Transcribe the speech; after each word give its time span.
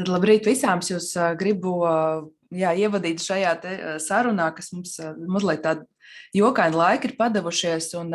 Tad 0.00 0.08
labrīt 0.08 0.46
visām! 0.48 0.80
Jūs 0.80 1.10
gribu 1.36 1.74
jā, 2.56 2.70
ievadīt 2.72 3.20
šajā 3.20 3.50
sarunā, 4.00 4.46
kas 4.56 4.70
mums 4.72 4.94
mazliet 5.28 5.60
tāda 5.66 5.84
jokaina 6.32 6.78
laika 6.78 7.04
ir 7.10 7.18
padavušies. 7.18 7.90
Un, 8.00 8.14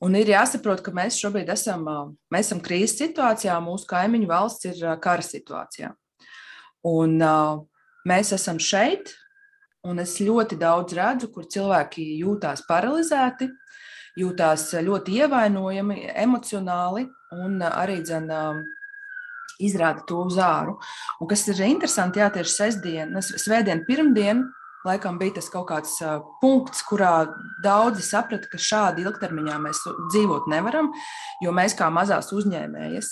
un 0.00 0.16
ir 0.16 0.30
jāsaprot, 0.32 0.80
ka 0.80 0.94
mēs 0.96 1.18
šobrīd 1.20 1.52
esam, 1.52 1.84
mēs 2.32 2.48
esam 2.48 2.62
krīzes 2.64 2.96
situācijā, 2.96 3.58
mūsu 3.60 3.90
kaimiņu 3.90 4.30
valsts 4.30 4.70
ir 4.70 4.80
kara 5.04 5.26
situācijā. 5.26 5.92
Un 6.88 7.20
mēs 8.08 8.32
esam 8.38 8.56
šeit, 8.56 9.12
un 9.84 10.00
es 10.00 10.16
ļoti 10.16 10.56
daudz 10.64 10.96
redzu, 10.96 11.28
kur 11.36 11.44
cilvēki 11.44 12.08
jūtās 12.22 12.64
paralizēti, 12.64 13.52
jūtās 14.16 14.70
ļoti 14.80 15.20
ievainojami, 15.20 16.08
emocionāli 16.24 17.04
un 17.36 17.60
arī 17.68 18.00
dzen, 18.00 18.32
izrāda 19.58 20.04
to 20.08 20.22
uz 20.28 20.38
āru. 20.42 20.78
Un 21.20 21.30
kas 21.30 21.46
ir 21.50 21.62
interesanti, 21.66 22.22
jā, 22.22 22.30
tieši 22.34 22.54
sestdien, 22.54 23.18
svētdien, 23.22 23.84
pirmdien, 23.88 24.44
laikam 24.86 25.18
bija 25.18 25.38
tas 25.38 25.50
kaut 25.52 25.68
kāds 25.70 25.96
punkts, 26.42 26.84
kurā 26.86 27.28
daudzi 27.64 28.04
saprata, 28.06 28.48
ka 28.50 28.60
šādi 28.62 29.04
ilgtermiņā 29.06 29.58
mēs 29.62 29.82
dzīvot 30.12 30.48
nevaram, 30.50 30.92
jo 31.42 31.54
mēs 31.54 31.76
kā 31.78 31.90
mazās 31.92 32.30
uzņēmējas, 32.36 33.10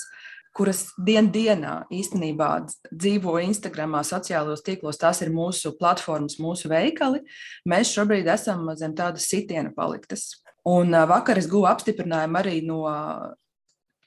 kuras 0.57 0.87
dien 0.97 1.29
dienā 1.33 1.83
īstenībā 1.93 2.49
dzīvo 2.89 3.37
Instagram, 3.45 3.99
sociālajos 4.07 4.65
tīklos, 4.65 4.97
tās 5.01 5.21
ir 5.21 5.29
mūsu 5.33 5.75
platformas, 5.77 6.39
mūsu 6.41 6.71
veikali, 6.71 7.21
mēs 7.69 7.93
šobrīd 7.93 8.29
esam 8.33 8.65
zem 8.79 8.95
tādas 8.97 9.29
sitiena 9.29 9.73
paliktas. 9.75 10.31
Un 10.67 10.91
vakar 11.07 11.39
es 11.39 11.47
guvu 11.47 11.69
apstiprinājumu 11.69 12.41
arī 12.41 12.57
no, 12.65 12.81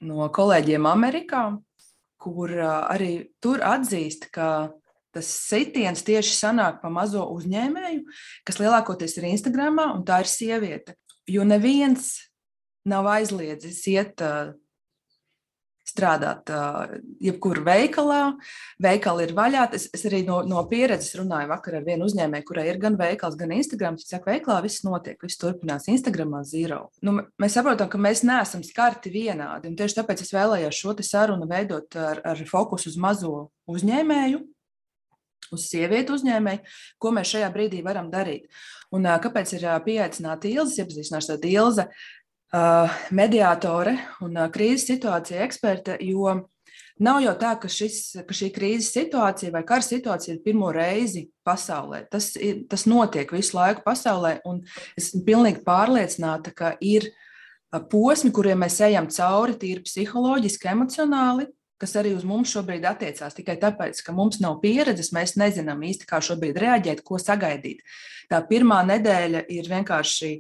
no 0.05 0.27
kolēģiem 0.35 0.89
Amerikā, 0.91 1.45
kur 2.21 2.53
arī 2.61 3.31
tur 3.43 3.63
atzīst, 3.65 4.29
ka 4.35 4.71
tas 5.15 5.27
sitiens 5.49 6.05
tieši 6.07 6.35
sanāk 6.37 6.81
pa 6.83 6.91
mazo 6.93 7.25
uzņēmēju, 7.35 8.03
kas 8.47 8.61
lielākoties 8.63 9.17
ir 9.19 9.31
Instagram, 9.33 9.81
un 9.97 10.05
tā 10.07 10.21
ir 10.23 10.31
sieviete. 10.31 10.97
Jo 11.31 11.47
neviens 11.47 12.13
nav 12.89 13.09
aizliedzis 13.11 13.83
iet 13.91 14.23
strādāt 15.91 16.51
jebkurā 17.23 17.65
veikalā. 17.67 18.21
Veikali 18.83 19.27
ir 19.27 19.35
vaļā. 19.37 19.67
Es, 19.77 19.89
es 19.97 20.05
arī 20.09 20.23
no, 20.27 20.41
no 20.49 20.63
pieredzes 20.71 21.17
runāju 21.19 21.51
vakar 21.51 21.81
ar 21.81 21.87
vienu 21.87 22.07
uzņēmēju, 22.09 22.47
kurai 22.49 22.67
ir 22.71 22.81
gan 22.83 22.99
veikals, 23.01 23.39
gan 23.41 23.55
Instagram. 23.57 23.99
Viņa 23.99 24.15
saka, 24.15 24.31
veikalā 24.33 24.61
viss 24.67 24.85
notiek, 24.87 25.19
viss 25.25 25.41
turpinās. 25.41 25.89
Instagramā 25.93 26.45
zero. 26.49 26.87
Nu, 27.07 27.19
mēs 27.43 27.59
saprotam, 27.59 27.91
ka 27.93 28.01
mēs 28.01 28.25
neesam 28.27 28.65
skarti 28.67 29.13
vienādi. 29.15 29.75
Tieši 29.79 30.01
tāpēc 30.01 30.25
es 30.25 30.33
vēlējos 30.37 30.81
šo 30.81 30.97
sarunu 31.07 31.49
veidot 31.51 31.97
ar, 31.99 32.23
ar 32.33 32.47
fokusu 32.49 32.93
uz 32.93 32.99
mazo 33.01 33.35
uzņēmēju. 33.71 34.43
Uz 35.51 35.65
sievieti 35.67 36.13
uzņēmēju, 36.15 36.61
ko 37.03 37.11
mēs 37.17 37.33
šajā 37.33 37.49
brīdī 37.51 37.81
varam 37.83 38.07
darīt. 38.13 38.47
Un 38.95 39.07
kāpēc 39.23 39.51
ir 39.57 39.67
pieaicināta 39.83 40.47
Ilza, 40.51 40.85
iepazīstināšana 40.85 41.39
ar 41.39 41.49
Ilza? 41.51 41.87
Uh, 42.51 42.91
mediātore 43.15 43.93
un 44.27 44.35
uh, 44.35 44.49
krīzes 44.51 44.89
situācija 44.89 45.45
eksperte, 45.45 45.95
jo 46.03 46.33
nav 46.99 47.21
jau 47.23 47.35
tā, 47.39 47.53
ka, 47.63 47.69
šis, 47.71 48.01
ka 48.27 48.35
šī 48.35 48.49
krīzes 48.57 48.89
situācija 48.91 49.53
vai 49.55 49.63
kara 49.69 49.85
situācija 49.87 50.35
ir 50.35 50.41
pirmo 50.43 50.73
reizi 50.75 51.29
pasaulē. 51.47 52.01
Tas, 52.11 52.33
ir, 52.35 52.65
tas 52.67 52.89
notiek 52.91 53.31
visu 53.31 53.55
laiku 53.55 53.85
pasaulē, 53.85 54.41
un 54.51 54.65
esmu 54.99 55.23
pilnīgi 55.29 55.63
pārliecināta, 55.63 56.51
ka 56.51 56.73
ir 56.83 57.07
uh, 57.07 57.79
posmi, 57.93 58.33
kuriem 58.35 58.65
mēs 58.65 58.81
ejam 58.83 59.07
cauri 59.15 59.55
tīri 59.61 59.85
psiholoģiski, 59.87 60.73
emocionāli, 60.73 61.47
kas 61.81 61.95
arī 62.03 62.17
uz 62.17 62.25
mums 62.27 62.51
šobrīd 62.51 62.89
attiecās. 62.91 63.37
Tikai 63.37 63.61
tāpēc, 63.63 64.01
ka 64.03 64.15
mums 64.17 64.41
nav 64.43 64.59
pieredzes, 64.65 65.13
mēs 65.15 65.37
nezinām 65.39 65.87
īsti, 65.87 66.09
kā 66.11 66.19
šobrīd 66.19 66.59
reaģēt, 66.61 67.05
ko 67.07 67.21
sagaidīt. 67.23 67.87
Tā 68.27 68.43
pirmā 68.51 68.83
nedēļa 68.91 69.45
ir 69.55 69.71
vienkārši 69.71 70.33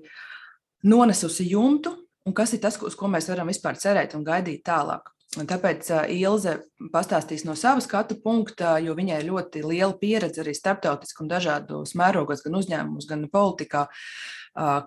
nonesusi 0.82 1.48
jumtu, 1.50 1.94
un 2.26 2.36
kas 2.36 2.54
ir 2.54 2.62
tas, 2.62 2.78
uz 2.82 2.96
ko 2.96 3.08
mēs 3.10 3.28
varam 3.30 3.50
vispār 3.50 3.78
cerēt 3.80 4.14
un 4.16 4.24
gaidīt 4.26 4.62
tālāk. 4.66 5.10
Un 5.38 5.46
tāpēc 5.46 5.86
Ilze 6.10 6.56
pastāstīs 6.90 7.44
no 7.46 7.54
savas 7.54 7.86
skatu 7.86 8.16
punkta, 8.18 8.74
jo 8.82 8.96
viņai 8.98 9.20
ir 9.20 9.28
ļoti 9.28 9.62
liela 9.62 9.94
pieredze 9.94 10.42
arī 10.42 10.56
starptautiski 10.58 11.22
un 11.22 11.30
dažādos 11.30 11.94
mērogos, 11.94 12.42
gan 12.42 12.58
uzņēmumos, 12.58 13.06
gan 13.06 13.28
politikā, 13.30 13.84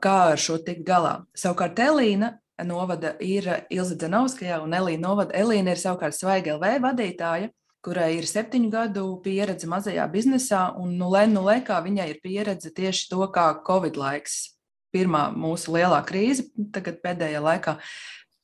kā 0.04 0.16
ar 0.34 0.42
šo 0.44 0.58
tikt 0.59 0.84
galā. 0.88 1.22
Savukārt 1.31 1.80
Elīna 1.80 2.34
novada 2.68 3.14
ir 3.24 3.48
Ilze 3.72 3.96
Dzenovskajā, 3.96 4.60
un 4.66 4.75
Elīna 4.75 5.08
novada 5.08 5.38
Elīna 5.40 5.72
ir 5.78 5.80
savukārt 5.80 6.18
Svaiga 6.18 6.58
LV 6.58 6.75
vadītāja, 6.90 7.48
kurai 7.84 8.12
ir 8.18 8.28
septiņu 8.28 8.72
gadu 8.72 9.06
pieredze 9.24 9.68
mazajā 9.72 10.10
biznesā, 10.12 10.66
un 10.75 10.98
nu, 11.00 11.08
nu, 11.31 11.48
kā 11.64 11.80
viņai 11.88 12.10
ir 12.12 12.20
pieredze 12.24 12.72
tieši 12.75 13.08
to, 13.16 13.24
kā 13.31 13.48
Covid 13.64 13.96
laiks 13.96 14.53
pirmā 14.94 15.28
mūsu 15.36 15.74
lielā 15.76 16.00
krīze 16.08 16.48
tagad 16.74 17.02
pēdējā 17.04 17.42
laikā. 17.44 17.78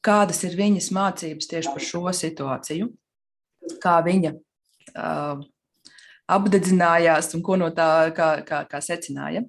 Kādas 0.06 0.42
ir 0.48 0.56
viņas 0.56 0.92
mācības 0.96 1.50
tieši 1.52 1.74
par 1.76 1.84
šo 1.84 2.04
situāciju? 2.16 2.88
Kā 3.84 3.98
viņa 4.06 4.32
uh, 4.34 5.42
apdedzinājās 6.32 7.34
un 7.36 7.44
ko 7.46 7.60
no 7.60 7.70
tā 7.76 7.90
kā, 8.16 8.32
kā, 8.48 8.64
kā 8.70 8.82
secināja? 8.84 9.44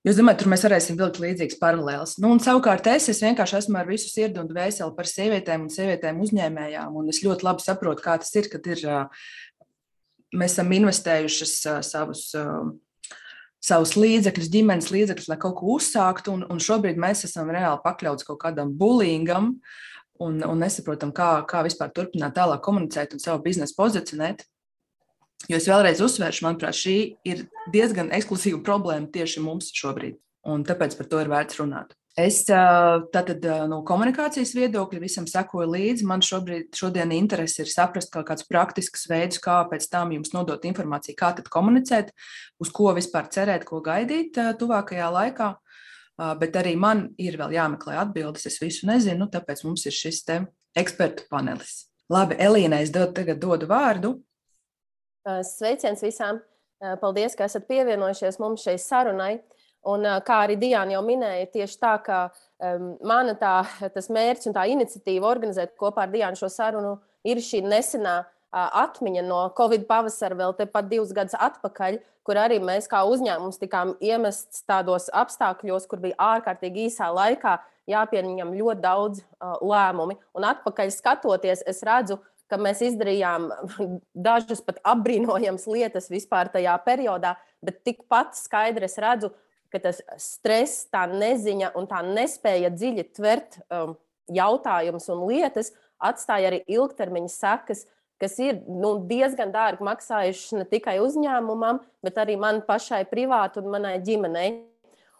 Jūs 0.00 0.16
domājat, 0.16 0.38
tur 0.40 0.48
mēs 0.48 0.62
varēsim 0.64 0.96
vilkt 0.96 1.18
līdzīgas 1.20 1.58
paralēlas. 1.60 2.14
Nu, 2.22 2.30
un 2.32 2.38
savukārt 2.40 2.86
es, 2.88 3.10
es 3.12 3.20
vienkārši 3.20 3.58
esmu 3.58 3.76
ar 3.82 3.88
visu 3.88 4.08
sirdi 4.08 4.40
un 4.40 4.48
dvēseli 4.48 4.96
par 4.96 5.08
sievietēm 5.10 5.66
un 5.66 5.72
sievietēm 5.72 6.22
uzņēmējām. 6.24 6.94
Un 6.96 7.12
es 7.12 7.20
ļoti 7.20 7.44
labi 7.44 7.66
saprotu, 7.66 8.04
kā 8.06 8.14
tas 8.22 8.32
ir, 8.40 8.48
kad 8.48 8.64
ir, 8.72 8.86
mēs 10.32 10.56
esam 10.56 10.72
investējušas 10.78 11.52
savus 11.90 12.24
savus 13.60 13.94
līdzekļus, 13.98 14.50
ģimenes 14.52 14.90
līdzekļus, 14.94 15.28
lai 15.30 15.38
kaut 15.40 15.58
ko 15.60 15.74
uzsāktu. 15.76 16.34
Un, 16.34 16.46
un 16.50 16.62
šobrīd 16.62 17.00
mēs 17.00 17.26
esam 17.28 17.52
reāli 17.52 17.82
pakļauts 17.84 18.26
kaut 18.28 18.40
kādam 18.42 18.72
bulīngam 18.76 19.52
un, 20.20 20.40
un 20.44 20.64
nesaprotam, 20.64 21.12
kā, 21.16 21.32
kā 21.48 21.62
vispār 21.66 21.92
turpināt 21.96 22.36
tālāk 22.38 22.64
komunicēt 22.64 23.14
un 23.16 23.22
savu 23.22 23.44
biznesu 23.44 23.76
pozicionēt. 23.78 24.46
Jo 25.48 25.56
es 25.56 25.68
vēlreiz 25.68 26.02
uzsvēršu, 26.04 26.44
manuprāt, 26.44 26.76
šī 26.76 26.96
ir 27.28 27.46
diezgan 27.72 28.12
ekskluzīva 28.16 28.60
problēma 28.64 29.08
tieši 29.12 29.44
mums 29.44 29.72
šobrīd. 29.76 30.18
Un 30.48 30.64
tāpēc 30.68 30.96
par 30.96 31.08
to 31.08 31.20
ir 31.22 31.32
vērts 31.32 31.60
runāt. 31.60 31.96
Es 32.18 32.40
tātad 32.48 33.44
no 33.70 33.80
komunikācijas 33.86 34.50
viedokļa 34.56 34.98
visam 35.00 35.28
sekoju 35.30 35.68
līdzi. 35.70 36.06
Man 36.10 36.24
šobrīd, 36.26 36.72
šodien 36.74 37.12
interesi 37.14 37.62
ir 37.62 37.70
saprast 37.70 38.10
kaut 38.12 38.26
kādus 38.26 38.48
praktiskus 38.48 39.06
veidus, 39.08 39.38
kā 39.42 39.60
pēc 39.70 39.86
tam 39.92 40.10
jums 40.16 40.34
nodot 40.34 40.64
informāciju, 40.66 41.14
kā 41.16 41.30
tad 41.38 41.46
komunicēt, 41.52 42.10
uz 42.60 42.72
ko 42.74 42.90
vispār 42.98 43.30
cerēt, 43.30 43.64
ko 43.68 43.78
gaidīt 43.84 44.34
tuvākajā 44.58 45.10
laikā. 45.14 45.52
Bet 46.42 46.58
arī 46.58 46.74
man 46.76 47.06
ir 47.16 47.38
vēl 47.40 47.54
jāmeklē 47.54 48.00
atbildes. 48.02 48.48
Es 48.50 48.58
visu 48.60 48.90
nezinu, 48.90 49.30
tāpēc 49.30 49.62
mums 49.64 49.86
ir 49.86 49.94
šis 49.94 50.24
ekspertu 50.76 51.30
panelis. 51.30 51.86
Labi, 52.10 52.34
Elīnai, 52.42 52.82
es 52.84 52.90
dod, 52.90 53.14
tagad 53.14 53.38
dodu 53.38 53.70
vārdu. 53.70 54.16
Sveiciens 55.46 56.02
visām! 56.02 56.42
Paldies, 57.00 57.36
ka 57.36 57.46
esat 57.46 57.66
pievienojušies 57.68 58.38
mums 58.40 58.66
šai 58.66 58.78
sarunai. 58.80 59.34
Un, 59.88 60.04
kā 60.26 60.42
arī 60.44 60.58
Diana 60.60 60.92
jau 60.92 61.00
minēja, 61.04 61.46
tieši 61.54 61.78
tā, 61.80 61.94
ka 62.04 62.18
um, 62.28 62.90
mana 63.06 63.32
tā, 63.38 63.62
tas 63.94 64.10
mērķis 64.12 64.50
un 64.50 64.56
tā 64.56 64.66
iniciatīva 64.68 65.30
organizēt 65.30 65.72
kopā 65.80 66.04
ar 66.04 66.12
Dianu 66.12 66.36
šo 66.36 66.50
sarunu 66.52 66.98
ir 67.24 67.40
šī 67.40 67.62
nesenā 67.64 68.18
uh, 68.20 68.68
atmiņa 68.82 69.24
no 69.24 69.40
Covid 69.56 69.86
pavasara, 69.88 70.36
vēl 70.36 70.52
tepat 70.58 70.90
divus 70.92 71.14
gadus 71.16 71.38
atpakaļ, 71.40 71.96
kur 72.28 72.40
arī 72.42 72.60
mēs 72.60 72.90
kā 72.92 73.00
uzņēmums 73.08 73.60
tikām 73.62 73.94
iemests 74.04 74.66
tādos 74.68 75.08
apstākļos, 75.16 75.88
kur 75.88 76.04
bija 76.04 76.18
ārkārtīgi 76.36 76.90
īsā 76.90 77.08
laikā 77.16 77.56
jāpieņem 77.90 78.52
ļoti 78.60 78.84
daudz 78.84 79.24
uh, 79.24 79.56
lēmumu. 79.64 80.20
Un 80.36 80.50
atpakaļ 80.52 80.92
skatoties, 80.92 81.64
es 81.64 81.80
redzu, 81.88 82.20
ka 82.50 82.58
mēs 82.60 82.82
izdarījām 82.84 83.48
dažas 84.28 84.60
pat 84.66 84.80
apbrīnojamas 84.92 85.68
lietas 85.70 86.10
vispār 86.12 86.50
tajā 86.52 86.74
periodā, 86.84 87.36
bet 87.64 87.80
tikpat 87.86 88.36
skaidri 88.36 88.88
es 88.90 88.98
redzu, 89.00 89.32
ka 89.72 89.80
tas 89.82 90.00
stress, 90.20 90.86
tā 90.92 91.06
neziņa 91.10 91.72
un 91.78 91.86
tā 91.90 92.02
nespēja 92.06 92.72
dziļi 92.74 93.06
tvert 93.16 93.60
um, 93.70 93.94
jautājumus 94.30 95.08
un 95.12 95.24
lietas 95.28 95.72
atstāja 96.00 96.50
arī 96.50 96.60
ilgtermiņa 96.70 97.32
sekas, 97.32 97.84
kas 98.20 98.36
ir 98.42 98.60
nu, 98.68 98.96
diezgan 99.08 99.52
dārgi 99.52 99.84
maksājušas 99.86 100.58
ne 100.58 100.66
tikai 100.68 100.98
uzņēmumam, 101.02 101.80
bet 102.04 102.18
arī 102.20 102.36
man 102.40 102.60
pašai 102.66 103.04
privāti 103.08 103.62
un 103.62 103.70
manai 103.72 103.96
ģimenei. 104.04 104.50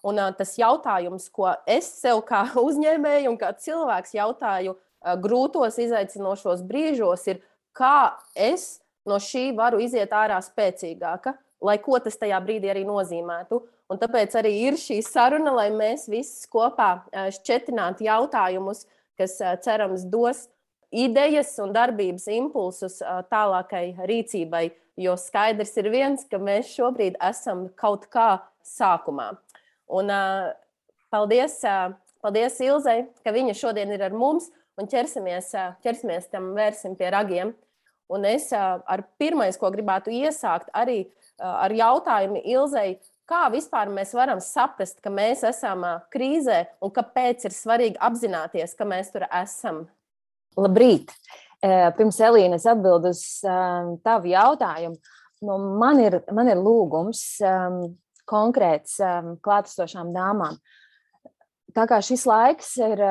Un, 0.00 0.16
uh, 0.16 0.30
tas 0.32 0.54
jautājums, 0.56 1.28
ko 1.32 1.50
es 1.68 1.88
sev 2.00 2.22
kā 2.28 2.46
uzņēmēju 2.68 3.32
un 3.32 3.40
kā 3.40 3.52
cilvēks 3.56 4.16
jautāju 4.16 4.76
uh, 4.76 5.16
grūtos, 5.20 5.80
izaicinošos 5.80 6.64
brīžos, 6.68 7.26
ir, 7.32 7.42
kā 7.76 8.16
es 8.34 8.80
no 9.08 9.20
šī 9.20 9.50
varu 9.56 9.80
iziet 9.84 10.12
ārā 10.16 10.40
spēcīgāka, 10.44 11.34
lai 11.64 11.76
ko 11.82 11.98
tas 12.00 12.16
tajā 12.20 12.40
brīdī 12.44 12.70
arī 12.72 12.86
nozīmētu. 12.88 13.60
Un 13.90 13.98
tāpēc 13.98 14.36
arī 14.38 14.52
ir 14.68 14.78
šī 14.78 15.00
saruna, 15.02 15.50
lai 15.56 15.68
mēs 15.74 16.06
visi 16.10 16.46
kopā 16.50 16.92
šķetinātu 17.10 18.06
jautājumus, 18.06 18.84
kas 19.18 19.34
cerams 19.64 20.04
dos 20.06 20.44
idejas 20.94 21.56
un 21.62 21.74
darbības 21.74 22.28
impulsus 22.34 23.00
tālākai 23.32 23.96
rīcībai, 24.06 24.68
jo 25.00 25.16
skaidrs 25.18 25.74
ir 25.82 25.90
viens, 25.90 26.22
ka 26.30 26.38
mēs 26.38 26.70
šobrīd 26.76 27.18
esam 27.30 27.66
kaut 27.78 28.06
kā 28.14 28.44
sākumā. 28.66 29.32
Un, 29.90 30.14
paldies, 31.10 31.58
paldies 32.22 32.62
Ilzai, 32.62 33.00
ka 33.24 33.34
viņa 33.34 33.58
šodien 33.58 33.90
ir 33.90 34.06
ar 34.06 34.14
mums 34.14 34.52
un 34.78 34.86
ķersimies, 34.90 35.50
ķersimies 35.82 36.30
tam 36.30 36.52
vērsim 36.54 36.94
pie 36.98 37.10
ragiem. 37.10 37.54
Un 38.10 38.26
es 38.26 38.48
ar 38.54 39.02
pirmais, 39.22 39.58
ko 39.58 39.70
gribētu 39.70 40.14
iesākt, 40.14 40.70
arī 40.74 41.04
ar 41.38 41.74
jautājumu 41.74 42.42
Ilzai, 42.42 42.98
kā 43.30 43.44
vispār 43.52 43.90
mēs 43.92 44.12
varam 44.16 44.40
saprast, 44.42 44.98
ka 45.02 45.12
mēs 45.14 45.44
esam 45.46 45.84
krīzē 46.12 46.64
un 46.82 46.92
kāpēc 46.94 47.46
ir 47.46 47.54
svarīgi 47.54 48.00
apzināties, 48.02 48.74
ka 48.78 48.88
mēs 48.88 49.12
tur 49.14 49.26
esam? 49.28 49.84
Labrīt! 50.58 51.14
Pirms 51.60 52.16
Elīnas 52.24 52.64
atbild 52.70 53.10
uz 53.10 53.22
tavu 54.04 54.30
jautājumu, 54.32 54.96
nu, 55.44 55.58
man, 55.80 56.00
ir, 56.00 56.22
man 56.32 56.48
ir 56.48 56.60
lūgums 56.60 57.22
konkrēts 58.30 58.96
klātesošām 59.44 60.14
dāmām. 60.16 60.56
Tā 61.76 61.84
kā 61.86 62.00
šis 62.02 62.24
laiks 62.26 62.72
ir 62.80 63.04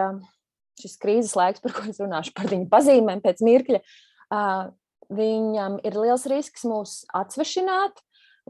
šis 0.79 0.97
krīzes 0.99 1.35
laiks, 1.37 1.61
par 1.63 1.75
ko 1.75 1.85
es 1.91 1.99
runāšu, 2.01 2.33
par 2.35 2.49
viņu 2.51 2.69
pazīmēm 2.71 3.21
pēc 3.23 3.43
mirkļa, 3.45 3.81
viņam 5.19 5.79
ir 5.85 5.97
liels 5.99 6.25
risks 6.29 6.65
mūs 6.69 7.01
atsvešināt 7.15 8.01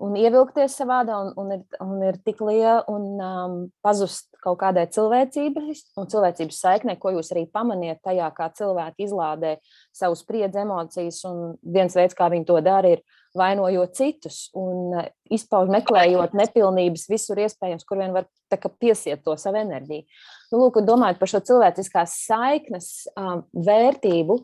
un 0.04 0.16
ievilkties 0.19 0.75
savādā, 0.80 1.18
un, 1.24 1.31
un, 1.40 1.51
ir, 1.56 1.80
un 1.84 2.04
ir 2.07 2.18
tik 2.25 2.42
liela 2.46 2.81
un 2.92 3.06
um, 3.19 3.56
pazust 3.84 4.30
kaut 4.44 4.60
kādai 4.62 4.86
cilvēcības 4.96 5.84
un 6.00 6.10
cilvēcības 6.12 6.60
saiknē, 6.63 6.96
ko 7.00 7.13
jūs 7.16 7.31
arī 7.34 7.46
pamaniet 7.51 8.01
tajā, 8.06 8.30
kā 8.36 8.50
cilvēki 8.56 9.07
izlādē 9.07 9.57
savu 9.96 10.18
spriedzi, 10.19 10.62
emocijas. 10.63 11.22
Un 11.28 11.57
viens 11.63 11.96
veids, 11.96 12.18
kā 12.18 12.30
viņi 12.31 12.48
to 12.48 12.60
dara, 12.66 12.96
ir 12.96 13.04
vainojot 13.38 13.94
citus 13.98 14.40
un 14.57 14.96
izpauž, 15.30 15.69
meklējot 15.74 16.34
nepilnības 16.38 17.06
visur 17.12 17.42
iespējams, 17.44 17.86
kur 17.86 18.01
vien 18.01 18.16
var 18.16 18.30
piesiet 18.81 19.22
to 19.25 19.36
savu 19.38 19.62
enerģiju. 19.62 20.07
Nu, 20.50 20.63
lūk, 20.63 20.81
domājot 20.86 21.19
par 21.22 21.30
šo 21.30 21.44
cilvēciskās 21.51 22.16
saiknes 22.25 22.90
um, 23.13 23.44
vērtību, 23.54 24.40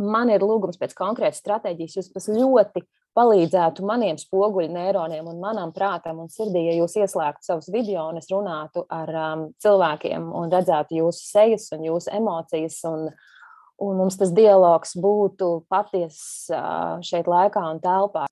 man 0.00 0.30
ir 0.32 0.44
lūgums 0.44 0.78
pēc 0.80 0.94
konkrētas 0.98 1.40
stratēģijas. 1.42 2.10
Jūs 2.14 2.28
ļoti 2.34 2.84
palīdzētu 3.14 3.84
maniem 3.86 4.18
spoguļu 4.18 4.72
neironiem 4.74 5.28
un 5.30 5.38
manam 5.42 5.70
prātam 5.74 6.24
un 6.24 6.30
sirdī, 6.32 6.66
ja 6.66 6.74
jūs 6.80 6.96
ieslēgtu 6.98 7.46
savus 7.46 7.70
video 7.70 8.08
un 8.10 8.18
es 8.18 8.26
runātu 8.32 8.84
ar 8.90 9.12
um, 9.14 9.44
cilvēkiem 9.62 10.32
un 10.34 10.50
redzētu 10.52 10.98
jūsu 10.98 11.28
sejas 11.28 11.68
un 11.76 11.86
jūsu 11.86 12.10
emocijas. 12.16 12.80
Un, 12.90 13.08
un 13.84 14.00
mums 14.00 14.18
tas 14.18 14.34
dialogs 14.34 14.96
būtu 14.98 15.50
patiess 15.70 16.50
uh, 16.50 16.98
šeit, 17.06 17.30
laikā 17.30 17.62
un 17.70 17.82
telpā. 17.82 18.26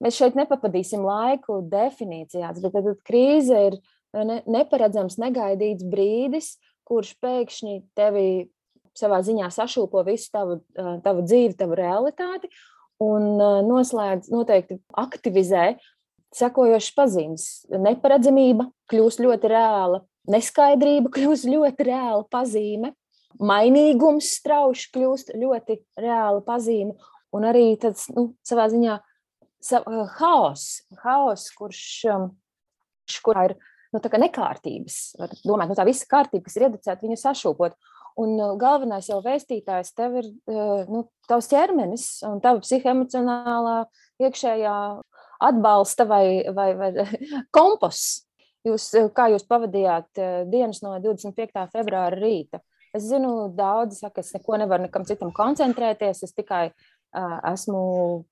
Mēs 0.00 0.16
šeit 0.16 0.38
nepapadīsim 0.38 1.02
laiku 1.04 1.58
definīcijās, 1.68 2.62
bet 2.62 2.72
tad 2.78 2.88
krīze 3.04 3.58
ir 3.68 3.76
ne, 4.16 4.40
neparedzams, 4.48 5.18
negaidīts 5.20 5.84
brīdis, 5.90 6.54
kurš 6.88 7.12
pēkšņi 7.22 7.76
tevi 7.98 8.48
savā 8.98 9.20
ziņā 9.24 9.48
sašūpo 9.54 10.02
visu 10.06 10.30
tavu, 10.34 10.60
tavu 11.04 11.24
dzīvi, 11.26 11.56
tavu 11.58 11.78
realitāti 11.78 12.50
un 13.00 13.38
noslēdz, 13.68 14.30
noteikti 14.32 14.80
aktivizē 15.00 15.74
sekojošas 16.36 16.94
pazīmes. 16.96 17.46
Neparedzamība 17.72 18.68
kļūst 18.90 19.22
ļoti 19.24 19.50
reāla, 19.50 20.02
neskaidrība 20.30 21.12
kļūst 21.16 21.48
ļoti 21.50 21.86
reāla 21.88 22.26
pazīme, 22.30 22.94
mainīgums 23.40 24.34
strauši 24.40 24.90
kļūst 24.94 25.34
ļoti 25.38 25.80
reāla 26.00 26.42
pazīme, 26.46 26.96
un 27.36 27.46
arī 27.46 27.72
tāds 27.80 28.08
nu, 28.14 28.32
savā 28.46 28.68
ziņā 28.72 28.98
haoss, 30.18 30.80
haos, 31.02 31.48
kurš, 31.56 31.82
kurā 33.24 33.50
ir 33.50 33.56
nu, 33.94 34.00
nekārtības. 34.00 34.98
Domāt, 35.44 35.70
nu, 35.70 35.76
tā 35.78 35.86
visa 35.88 36.08
kārtība, 36.10 36.46
kas 36.46 36.56
ir 36.56 36.68
ieducēta, 36.68 37.04
viņu 37.04 37.18
sašūpot. 37.20 37.76
Un 38.20 38.34
uh, 38.36 38.54
galvenais 38.60 39.08
jau 39.08 39.20
vēstītājs 39.24 39.94
tev 39.96 40.18
ir 40.20 40.30
uh, 40.50 40.88
nu, 40.90 41.04
tavs 41.30 41.48
ķermenis 41.50 42.06
un 42.28 42.40
tava 42.44 42.62
psihoemocionālā 42.64 43.76
iekšējā 44.20 44.74
atbalsta 45.46 46.04
vai, 46.08 46.24
vai, 46.56 46.72
vai 46.76 46.90
komposts. 47.56 48.26
Jūs, 48.66 48.90
uh, 48.98 49.08
kā 49.16 49.30
jūs 49.32 49.46
pavadījāt 49.48 50.20
dienas 50.52 50.82
no 50.84 50.98
25. 51.00 51.68
februāra 51.72 52.18
rīta? 52.18 52.60
Es 52.92 53.06
zinu, 53.06 53.52
daudzi 53.54 54.00
saka, 54.02 54.24
es 54.24 54.34
neko 54.34 54.58
nevaru 54.58 54.88
nekam 54.88 55.04
citam 55.06 55.30
koncentrēties, 55.32 56.24
es 56.26 56.34
tikai 56.34 56.64
uh, 56.70 57.36
esmu 57.52 57.82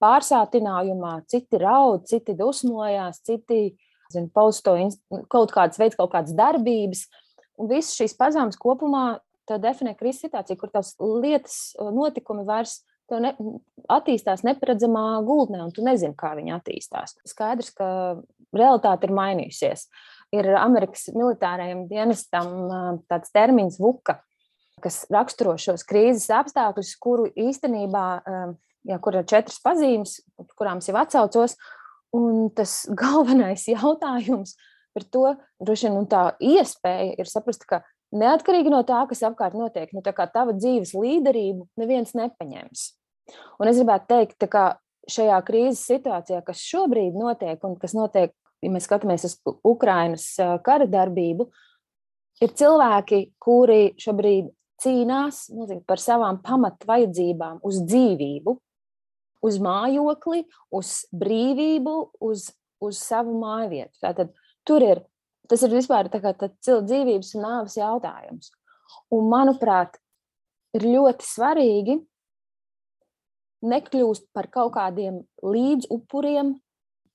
pārsātinājumā, 0.02 1.20
citi 1.31 1.61
raud, 1.62 2.05
citi 2.11 2.35
dusmojās, 2.37 3.23
citi 3.25 3.62
zinu, 4.12 4.29
pausto 4.35 4.75
kaut 5.31 5.55
kādas 5.55 5.79
veids, 5.81 5.96
kaut 5.99 6.12
kādas 6.12 6.35
darbības. 6.37 7.06
Un 7.58 7.70
visas 7.70 7.96
šīs 7.99 8.14
pazīmes 8.19 8.58
kopumā 8.61 9.19
definē 9.56 9.95
krīzes 9.97 10.27
situāciju, 10.27 10.61
kur 10.61 10.73
tavs 10.75 10.93
lietas, 11.00 11.59
notikumi 11.81 12.45
vairs 12.49 12.83
ne, 13.17 13.33
attīstās 13.89 14.45
neparedzamā 14.45 15.23
gultnē, 15.25 15.62
un 15.65 15.73
tu 15.73 15.85
nezini, 15.87 16.17
kā 16.19 16.35
viņi 16.37 16.55
attīstās. 16.59 17.17
Skaidrs, 17.29 17.73
ka 17.77 17.89
realitāte 18.55 19.09
ir 19.09 19.15
mainījusies. 19.17 19.87
Ir 20.37 20.50
Amerikas 20.61 21.09
militārajam 21.15 21.87
dienestam 21.89 23.00
tāds 23.09 23.33
termins 23.33 23.79
VUKA, 23.81 24.19
kas 24.85 25.03
raksturo 25.12 25.56
šos 25.61 25.87
krīzes 25.89 26.29
apstākļus, 26.37 26.95
kuru 27.00 27.29
īstenībā, 27.33 28.06
ja, 28.89 28.99
kur 29.03 29.19
ir 29.19 29.29
četras 29.29 29.59
pazīmes, 29.65 30.19
kurām 30.59 30.83
jau 30.85 30.97
atsaucos, 31.00 31.56
un 32.17 32.49
tas 32.56 32.83
galvenais 33.03 33.67
jautājums 33.71 34.56
par 34.97 35.05
to, 35.12 35.25
droši 35.62 35.89
vien, 35.89 36.06
tā 36.11 36.23
iespēja 36.43 37.17
ir 37.21 37.31
saprast, 37.31 37.67
ka 37.69 37.83
Neatkarīgi 38.16 38.70
no 38.72 38.81
tā, 38.88 39.02
kas 39.08 39.20
apkārt 39.26 39.56
notiek, 39.58 39.90
nu, 39.93 40.00
tava 40.00 40.55
dzīves 40.56 40.94
līderību 40.96 41.66
neviens 41.81 42.14
nepaņems. 42.16 42.84
Un 43.60 43.69
es 43.69 43.81
gribētu 43.81 44.08
teikt, 44.08 44.46
ka 44.49 44.78
šajā 45.08 45.38
krīzes 45.44 45.84
situācijā, 45.88 46.40
kas 46.44 46.62
šobrīd 46.64 47.16
notiek 47.19 47.64
un 47.69 47.76
kas 47.81 47.94
notiek, 47.96 48.32
ja 48.64 48.70
mēs 48.72 48.88
skatāmies 48.88 49.26
uz 49.28 49.37
Ukrainas 49.66 50.31
kara 50.64 50.88
darbību, 50.88 51.49
ir 52.44 52.55
cilvēki, 52.56 53.20
kuri 53.43 53.93
šobrīd 54.00 54.49
cīnās 54.82 55.49
nezinu, 55.52 55.82
par 55.88 56.00
savām 56.00 56.40
pamatvajadzībām, 56.44 57.61
uz 57.66 57.82
dzīvību, 57.84 58.56
uz 59.44 59.61
mājokli, 59.62 60.44
uz 60.75 60.94
brīvību, 61.14 61.97
uz, 62.25 62.49
uz 62.83 63.00
savu 63.02 63.37
māju 63.42 63.73
vietu. 63.75 63.94
Tātad 64.02 64.33
tur 64.66 64.85
ir 64.87 65.02
tas 65.49 65.64
ir 65.64 65.75
vispār 65.75 66.11
dzīvības 66.12 67.35
un 67.37 67.45
nāves 67.45 67.78
jautājums. 67.78 68.52
Un, 69.12 69.28
manuprāt, 69.33 69.99
ir 70.76 70.85
ļoti 70.85 71.26
svarīgi 71.26 71.99
nekļūst 73.69 74.28
par 74.37 74.49
kaut 74.52 74.75
kādiem 74.76 75.23
līdzupuriem, 75.43 76.55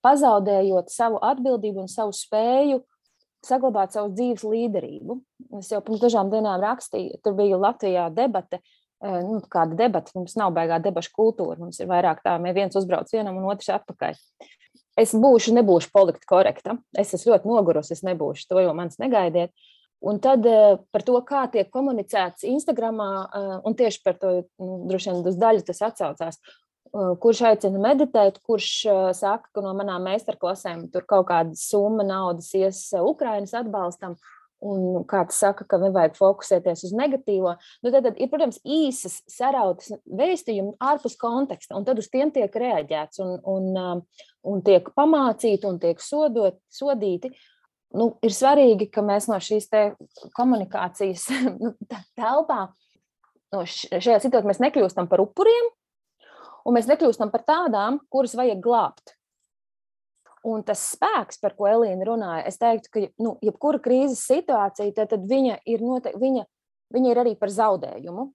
pazaudējot 0.03 0.91
savu 0.91 1.21
atbildību 1.23 1.85
un 1.85 1.91
savu 1.91 2.11
spēju 2.15 2.81
saglabāt 3.43 3.95
savu 3.95 4.11
dzīves 4.15 4.43
līderību. 4.47 5.17
Es 5.59 5.71
jau 5.71 5.81
pirms 5.83 6.01
dažām 6.03 6.31
dienām 6.31 6.61
rakstīju, 6.63 7.19
tur 7.23 7.35
bija 7.37 7.59
Latvijā 7.59 8.07
debata. 8.15 8.59
Eh, 9.03 9.19
nu, 9.23 9.41
kāda 9.51 9.75
debata? 9.79 10.13
Mums 10.15 10.35
nav 10.39 10.53
baigā 10.55 10.79
debašu 10.83 11.11
kultūra. 11.15 11.57
Mums 11.59 11.79
ir 11.83 11.89
vairāk 11.91 12.21
tā, 12.23 12.37
ka 12.39 12.53
viens 12.55 12.75
uzbrauc 12.79 13.11
vienam 13.11 13.39
un 13.39 13.49
otrs 13.51 13.71
atpakaļ 13.75 14.19
es 14.99 15.13
būšu, 15.17 15.53
nebūšu 15.57 15.91
politiski 15.93 16.29
korekta. 16.29 16.77
Es 16.97 17.13
esmu 17.15 17.33
ļoti 17.33 17.49
nogurusi, 17.49 17.95
es 17.95 18.03
nebūšu 18.05 18.49
to, 18.49 18.59
jo 18.63 18.73
manis 18.77 18.99
negaidiet. 19.01 19.53
Un 20.03 20.19
tad 20.19 20.43
uh, 20.49 20.81
par 20.91 21.05
to, 21.07 21.15
kā 21.23 21.45
tiek 21.51 21.69
komunicēts 21.71 22.43
Instagram, 22.43 22.99
eh, 22.99 23.53
un 23.63 23.75
tieši 23.79 24.01
par 24.03 24.17
to 24.19 24.33
nu, 24.59 24.81
droši 24.89 25.13
vien 25.13 25.21
uz 25.31 25.39
daļu 25.39 25.63
tas 25.69 25.79
atsaucās. 25.87 26.41
Uh, 26.93 27.13
kurš 27.17 27.39
aicina 27.47 27.79
meditēt, 27.81 28.41
kurš 28.45 28.67
saka, 29.17 29.47
ka 29.55 29.63
no 29.63 29.71
manām 29.77 30.03
meistarklasēm 30.05 30.89
tur 30.93 31.07
kaut 31.09 31.29
kāda 31.31 31.55
summa 31.57 32.03
naudas 32.05 32.51
ies 32.59 32.83
Ukraiņas 32.99 33.55
atbalstam, 33.63 34.17
un 34.63 35.03
kāds 35.09 35.37
saka, 35.43 35.65
ka 35.67 35.79
nevajag 35.81 36.15
fokusēties 36.17 36.85
uz 36.87 36.93
negatīvo. 36.95 37.55
Nu, 37.83 37.91
tad, 37.91 38.05
tad 38.07 38.19
ir, 38.21 38.29
protams, 38.31 38.59
īsas, 38.63 39.19
sarautas 39.29 39.91
vēstījumi 40.07 40.77
ārpus 40.83 41.17
konteksta, 41.19 41.75
un 41.77 41.87
tad 41.87 41.99
uz 42.01 42.09
tiem 42.13 42.31
tiek 42.33 42.53
reaģēts 42.63 43.21
un, 43.23 43.35
un, 43.49 43.71
um, 43.79 44.03
un 44.53 44.63
tiek 44.65 44.87
pamācīti 44.95 45.67
un 45.69 45.81
tiek 45.83 46.01
sodot, 46.03 46.59
sodīti. 46.71 47.33
Nu, 47.93 48.15
ir 48.25 48.33
svarīgi, 48.33 48.87
ka 48.93 49.03
mēs 49.05 49.27
no 49.29 49.37
šīs 49.43 49.69
komunikācijas 50.37 51.27
nu, 51.63 51.75
telpā, 52.17 52.65
no 53.53 53.65
šajā 53.67 54.19
situācijā, 54.23 54.47
mēs 54.49 54.63
nekļūstam 54.63 55.11
par 55.11 55.21
upuriem, 55.23 55.73
un 56.63 56.77
mēs 56.77 56.87
nekļūstam 56.89 57.33
par 57.33 57.43
tādām, 57.47 57.99
kuras 58.13 58.33
vajag 58.39 58.63
glābt. 58.63 59.17
Un 60.43 60.63
tas 60.67 60.81
spēks, 60.91 61.39
par 61.39 61.53
ko 61.55 61.69
Elīna 61.71 62.03
runāja, 62.07 62.43
es 62.49 62.59
teiktu, 62.59 62.89
ka 62.91 63.03
nu, 63.23 63.37
jebkura 63.45 63.79
krīzes 63.83 64.25
situācija, 64.27 64.91
tad, 64.97 65.13
tad 65.13 65.27
viņa, 65.29 65.61
ir 65.71 65.83
note, 65.85 66.11
viņa, 66.19 66.43
viņa 66.91 67.13
ir 67.13 67.21
arī 67.21 67.35
par 67.39 67.53
zaudējumu. 67.53 68.27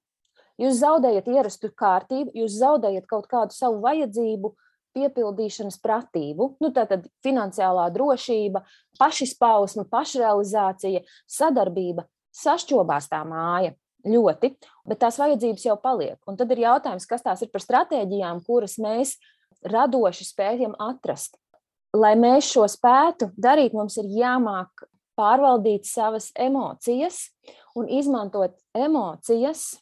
Jūs 0.58 0.80
zaudējat 0.80 1.28
ierastu 1.30 1.70
kārtību, 1.76 2.32
jūs 2.34 2.56
zaudējat 2.58 3.06
kaut 3.10 3.28
kādu 3.30 3.54
savu 3.54 3.82
vajadzību, 3.84 4.54
piepildīšanas 4.96 5.78
pratību. 5.84 6.54
Nu, 6.62 6.72
tātad 6.74 7.04
finansiālā 7.22 7.86
drošība, 7.94 8.64
pašizpausme, 8.98 9.84
pašrealizācija, 9.92 11.04
sadarbība 11.30 12.08
sašķobās 12.34 13.10
tā 13.12 13.20
māja 13.28 13.74
ļoti, 14.08 14.54
bet 14.88 15.00
tās 15.02 15.18
vajadzības 15.20 15.66
jau 15.68 15.76
paliek. 15.82 16.18
Un 16.30 16.38
tad 16.40 16.50
ir 16.54 16.64
jautājums, 16.64 17.06
kas 17.08 17.24
tās 17.26 17.42
ir 17.44 17.52
par 17.52 17.64
stratēģijām, 17.64 18.42
kuras 18.46 18.78
mēs 18.82 19.16
radoši 19.66 20.26
spējam 20.28 20.76
atrast. 20.82 21.38
Lai 21.96 22.12
mēs 22.20 22.50
šo 22.52 22.66
spētu 22.68 23.30
darīt, 23.40 23.72
mums 23.72 23.96
ir 24.00 24.10
jāmāk 24.12 24.84
pārvaldīt 25.18 25.88
savas 25.88 26.28
emocijas 26.38 27.28
un 27.78 27.88
izmantot 27.88 28.58
emocijas, 28.76 29.78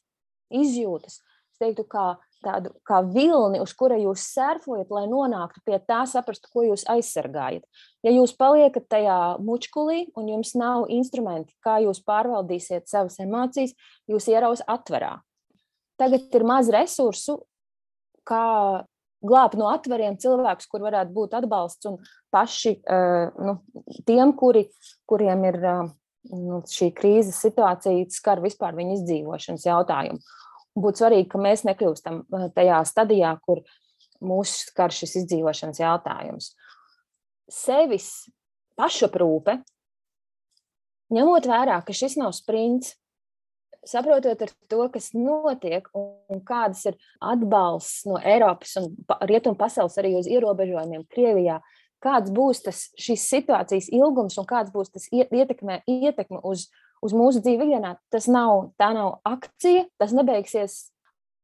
izjūtas, 0.54 1.18
teiktu, 1.58 1.84
kā 1.90 2.14
tādu 2.44 2.72
kā 2.86 3.00
vilni, 3.10 3.60
uz 3.62 3.72
kura 3.76 3.96
jūs 3.98 4.24
surfojat, 4.34 4.90
lai 4.92 5.06
nonāktu 5.10 5.62
pie 5.66 5.78
tā, 5.88 6.02
saprastu, 6.08 6.50
ko 6.52 6.66
jūs 6.66 6.86
aizsargājat. 6.92 7.64
Ja 8.06 8.12
jūs 8.14 8.34
paliekat 8.38 8.88
tajā 8.92 9.18
mučkulī 9.42 10.06
un 10.18 10.30
jums 10.30 10.54
nav 10.58 10.86
instrumenti, 10.92 11.56
kā 11.64 11.80
jūs 11.84 12.02
pārvaldīsiet 12.06 12.88
savas 12.90 13.18
emocijas, 13.22 13.74
jūs 14.10 14.28
ieraus 14.30 14.62
atverā. 14.68 15.16
Tagad 16.00 16.28
ir 16.36 16.44
maz 16.46 16.70
resursu, 16.72 17.40
kā 18.28 18.84
glābt 19.24 19.56
no 19.58 19.68
atveriem 19.70 20.18
cilvēkus, 20.20 20.68
kur 20.70 20.84
varētu 20.86 21.14
būt 21.14 21.36
atbalsts 21.38 21.88
un 21.88 22.00
paši 22.34 22.76
uh, 22.82 23.30
nu, 23.38 23.56
tiem, 24.08 24.34
kuri, 24.38 24.66
kuriem 25.08 25.44
ir 25.48 25.60
uh, 25.62 25.86
nu, 26.32 26.60
šī 26.70 26.90
krīzes 26.96 27.38
situācija, 27.44 28.06
skar 28.12 28.42
vispār 28.44 28.76
viņu 28.76 28.98
izdzīvošanas 29.00 29.66
jautājumu. 29.68 30.20
Būtu 30.76 31.02
svarīgi, 31.02 31.28
ka 31.32 31.40
mēs 31.40 31.64
nekļūstam 31.64 32.24
tajā 32.56 32.82
stadijā, 32.88 33.32
kur 33.46 33.62
mūs 34.24 34.58
skar 34.68 34.92
šis 34.92 35.22
izdzīvošanas 35.22 35.80
jautājums. 35.80 36.50
Sevis 37.52 38.10
pašaprūpe, 38.76 39.60
ņemot 41.16 41.48
vērā, 41.48 41.78
ka 41.86 41.96
šis 41.96 42.18
nav 42.20 42.34
sprints, 42.36 42.96
saprotot 43.86 44.42
ar 44.42 44.52
to, 44.70 44.82
kas 44.92 45.10
notiek 45.14 45.88
un 45.96 46.40
kādas 46.46 46.84
ir 46.90 46.96
atbalsts 47.22 48.06
no 48.08 48.18
Eiropas 48.20 48.76
un 48.80 48.90
Rietumu 49.28 49.58
pasaules 49.58 49.96
arī 50.00 50.16
uz 50.18 50.28
ierobežojumiem 50.30 51.06
Krievijā, 51.12 51.60
kāds 52.02 52.32
būs 52.34 52.64
tas 52.66 52.82
šīs 53.00 53.28
situācijas 53.30 53.88
ilgums 53.94 54.36
un 54.40 54.48
kāds 54.48 54.74
būs 54.74 54.92
tas 54.94 55.08
ietekme, 55.12 55.80
ietekme 55.86 56.42
uz, 56.44 56.68
uz 57.04 57.16
mūsu 57.16 57.42
dzīvi 57.44 57.70
ikdienā, 57.70 57.96
tas 58.12 58.28
nav, 58.30 58.72
tā 58.80 58.92
nav 58.96 59.20
akcija, 59.26 59.86
tas 60.00 60.14
nebeigsies 60.16 60.86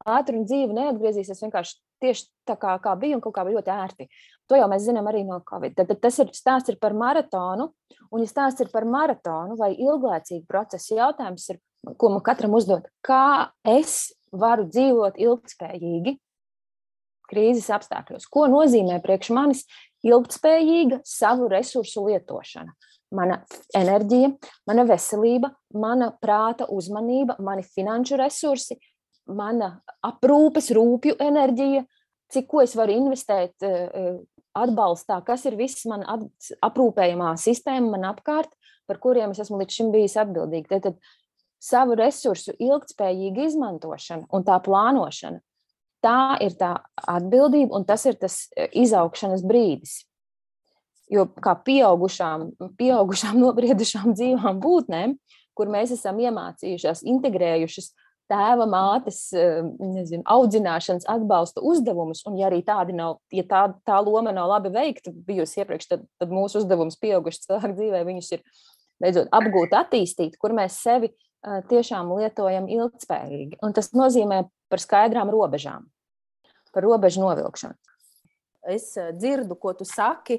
ātri 0.03 0.39
un 0.39 0.47
dzīve 0.49 0.75
neatgriezīsies 0.77 1.43
vienkārši 1.45 1.79
tieši 2.03 2.27
tā 2.49 2.57
kā, 2.59 2.75
kā 2.83 2.95
bija 2.99 3.17
un 3.17 3.23
kaut 3.23 3.37
kā 3.37 3.45
bija 3.47 3.61
ļoti 3.61 3.73
ērti. 3.75 4.09
To 4.51 4.59
jau 4.59 4.69
mēs 4.71 4.87
zinām 4.87 5.07
arī 5.09 5.23
no 5.27 5.39
Covid. 5.47 5.77
Tad, 5.79 5.91
tad 5.93 6.01
tas 6.03 6.19
ir 6.23 6.33
stāsts 6.35 6.73
ir 6.73 6.79
par 6.83 6.97
maratonu, 6.99 7.71
un 8.11 8.25
ja 8.25 8.31
stāsts 8.31 8.65
ir 8.65 8.73
par 8.73 8.87
maratonu 8.89 9.57
vai 9.61 9.73
ilglaicīgu 9.77 10.45
procesu, 10.51 10.97
jautājums 10.99 11.47
ir, 11.55 11.61
ko 11.99 12.11
man 12.13 12.23
katram 12.25 12.55
uzdot, 12.57 12.87
kā 13.05 13.53
es 13.69 14.13
varu 14.33 14.67
dzīvot 14.71 15.19
ilgspējīgi 15.21 16.17
krīzes 17.33 17.71
apstākļos. 17.73 18.29
Ko 18.33 18.47
nozīmē 18.51 19.01
priekš 19.05 19.33
manis 19.35 19.65
ilgspējīga 20.07 21.03
savu 21.09 21.49
resursu 21.53 22.07
lietošana? 22.09 22.75
Mana 23.13 23.43
enerģija, 23.77 24.31
mana 24.69 24.87
veselība, 24.89 25.53
mana 25.77 26.13
prāta 26.23 26.69
uzmanība, 26.73 27.37
mani 27.45 27.65
finanšu 27.67 28.17
resursi, 28.21 28.79
mana 29.29 29.75
aprūpes, 30.05 30.71
rūpju 30.73 31.19
enerģija, 31.21 31.85
cik 32.33 32.57
es 32.63 32.77
varu 32.79 32.97
investēt 32.97 33.67
eh, 33.69 33.83
eh, 33.85 34.15
atbalstā, 34.57 35.21
kas 35.27 35.45
ir 35.49 35.59
viss 35.61 35.85
man 35.89 36.05
aprūpējamā 36.09 37.35
sistēma 37.41 37.93
man 37.95 38.09
apkārt, 38.15 38.53
par 38.89 38.99
kuriem 39.01 39.33
es 39.33 39.43
esmu 39.45 39.61
līdz 39.61 39.77
šim 39.77 39.93
bijis 39.93 40.17
atbildīga. 40.21 40.81
Tad 40.81 40.97
savu 41.63 41.97
resursu 41.99 42.55
ilgspējīga 42.59 43.47
izmantošana 43.47 44.29
un 44.35 44.47
tā 44.47 44.59
plānošana. 44.65 45.43
Tā 46.03 46.37
ir 46.43 46.57
tā 46.59 46.75
atbildība 46.99 47.79
un 47.79 47.87
tas 47.87 48.03
ir 48.11 48.19
tas 48.19 48.49
e, 48.57 48.67
izaugšanas 48.83 49.45
brīdis. 49.47 50.01
Jo 51.13 51.29
kā 51.45 51.55
pieaugušām, 51.63 52.49
pieaugušām 52.81 53.39
nobriedušām 53.45 54.17
dzīvām 54.17 54.59
būtnēm, 54.63 55.15
kur 55.55 55.71
mēs 55.71 55.95
esam 55.95 56.19
iemācījušās, 56.25 57.05
integrējušas 57.13 57.93
tēva, 58.33 58.67
mātes, 58.67 59.23
e, 59.37 59.47
nezinu, 59.79 60.25
audzināšanas 60.35 61.07
atbalsta 61.11 61.63
uzdevumus, 61.63 62.25
un 62.27 62.41
ja 62.41 62.49
arī 62.49 62.63
tādi 62.67 62.97
nav, 62.97 63.21
ja 63.31 63.45
tā, 63.47 63.67
tā 63.87 64.03
loma 64.03 64.35
nav 64.35 64.51
labi 64.57 64.73
veikta 64.75 65.13
bijusi 65.15 65.63
iepriekš, 65.63 65.91
tad, 65.91 66.07
tad 66.19 66.33
mūsu 66.35 66.63
uzdevums 66.63 66.99
pieaugušu 67.03 67.47
cilvēku 67.47 67.77
dzīvē 67.79 68.03
viņus 68.09 68.33
ir 68.39 68.47
beidzot 69.03 69.31
apgūt, 69.35 69.75
attīstīt, 69.77 70.39
kur 70.41 70.55
mēs 70.57 70.81
sevi 70.83 71.13
tiešām 71.43 72.13
lietojam 72.19 72.69
ilgspējīgi. 72.71 73.59
Un 73.63 73.75
tas 73.75 73.91
nozīmē 73.97 74.45
par 74.71 74.83
skaidrām 74.83 75.31
robežām, 75.33 75.89
par 76.75 76.87
robežu 76.87 77.23
novilkšanu. 77.25 77.77
Es 78.71 78.93
dzirdu, 79.19 79.57
ko 79.59 79.73
tu 79.75 79.87
saki, 79.89 80.39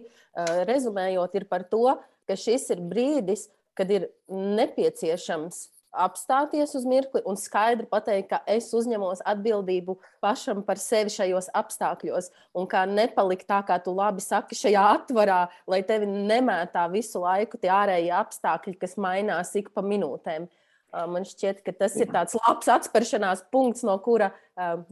rezumējot, 0.69 1.35
ir 1.35 1.45
par 1.49 1.67
to, 1.67 1.97
ka 2.27 2.39
šis 2.39 2.69
ir 2.71 2.79
brīdis, 2.79 3.49
kad 3.75 3.89
ir 3.91 4.07
nepieciešams 4.31 5.65
apstāties 5.93 6.71
uz 6.73 6.85
mirkli 6.89 7.21
un 7.29 7.35
skaidri 7.37 7.85
pateikt, 7.89 8.31
ka 8.31 8.39
es 8.49 8.71
uzņemos 8.73 9.21
atbildību 9.29 9.97
pašam 10.23 10.63
par 10.65 10.79
sevi 10.81 11.11
šajos 11.13 11.51
apstākļos, 11.53 12.31
un 12.57 12.65
kā 12.69 12.87
nepalikt 12.89 13.45
tā, 13.49 13.59
kā 13.67 13.77
tu 13.83 13.93
labi 13.93 14.23
saki, 14.23 14.57
šajā 14.57 14.87
atvarā, 14.95 15.43
lai 15.69 15.83
tevi 15.85 16.07
nemētā 16.09 16.87
visu 16.95 17.21
laiku 17.21 17.59
tie 17.61 17.69
ārējie 17.75 18.13
apstākļi, 18.23 18.79
kas 18.81 18.97
mainās 18.97 19.53
ik 19.59 19.69
pa 19.75 19.85
minūtēm. 19.85 20.47
Uh, 20.47 20.62
Man 20.93 21.25
šķiet, 21.25 21.63
ka 21.65 21.73
tas 21.73 21.95
ir 21.97 22.11
tāds 22.13 22.35
labs 22.37 22.69
atspēršanās 22.69 23.47
punkts, 23.53 23.81
no 23.87 23.95
kura, 24.05 24.29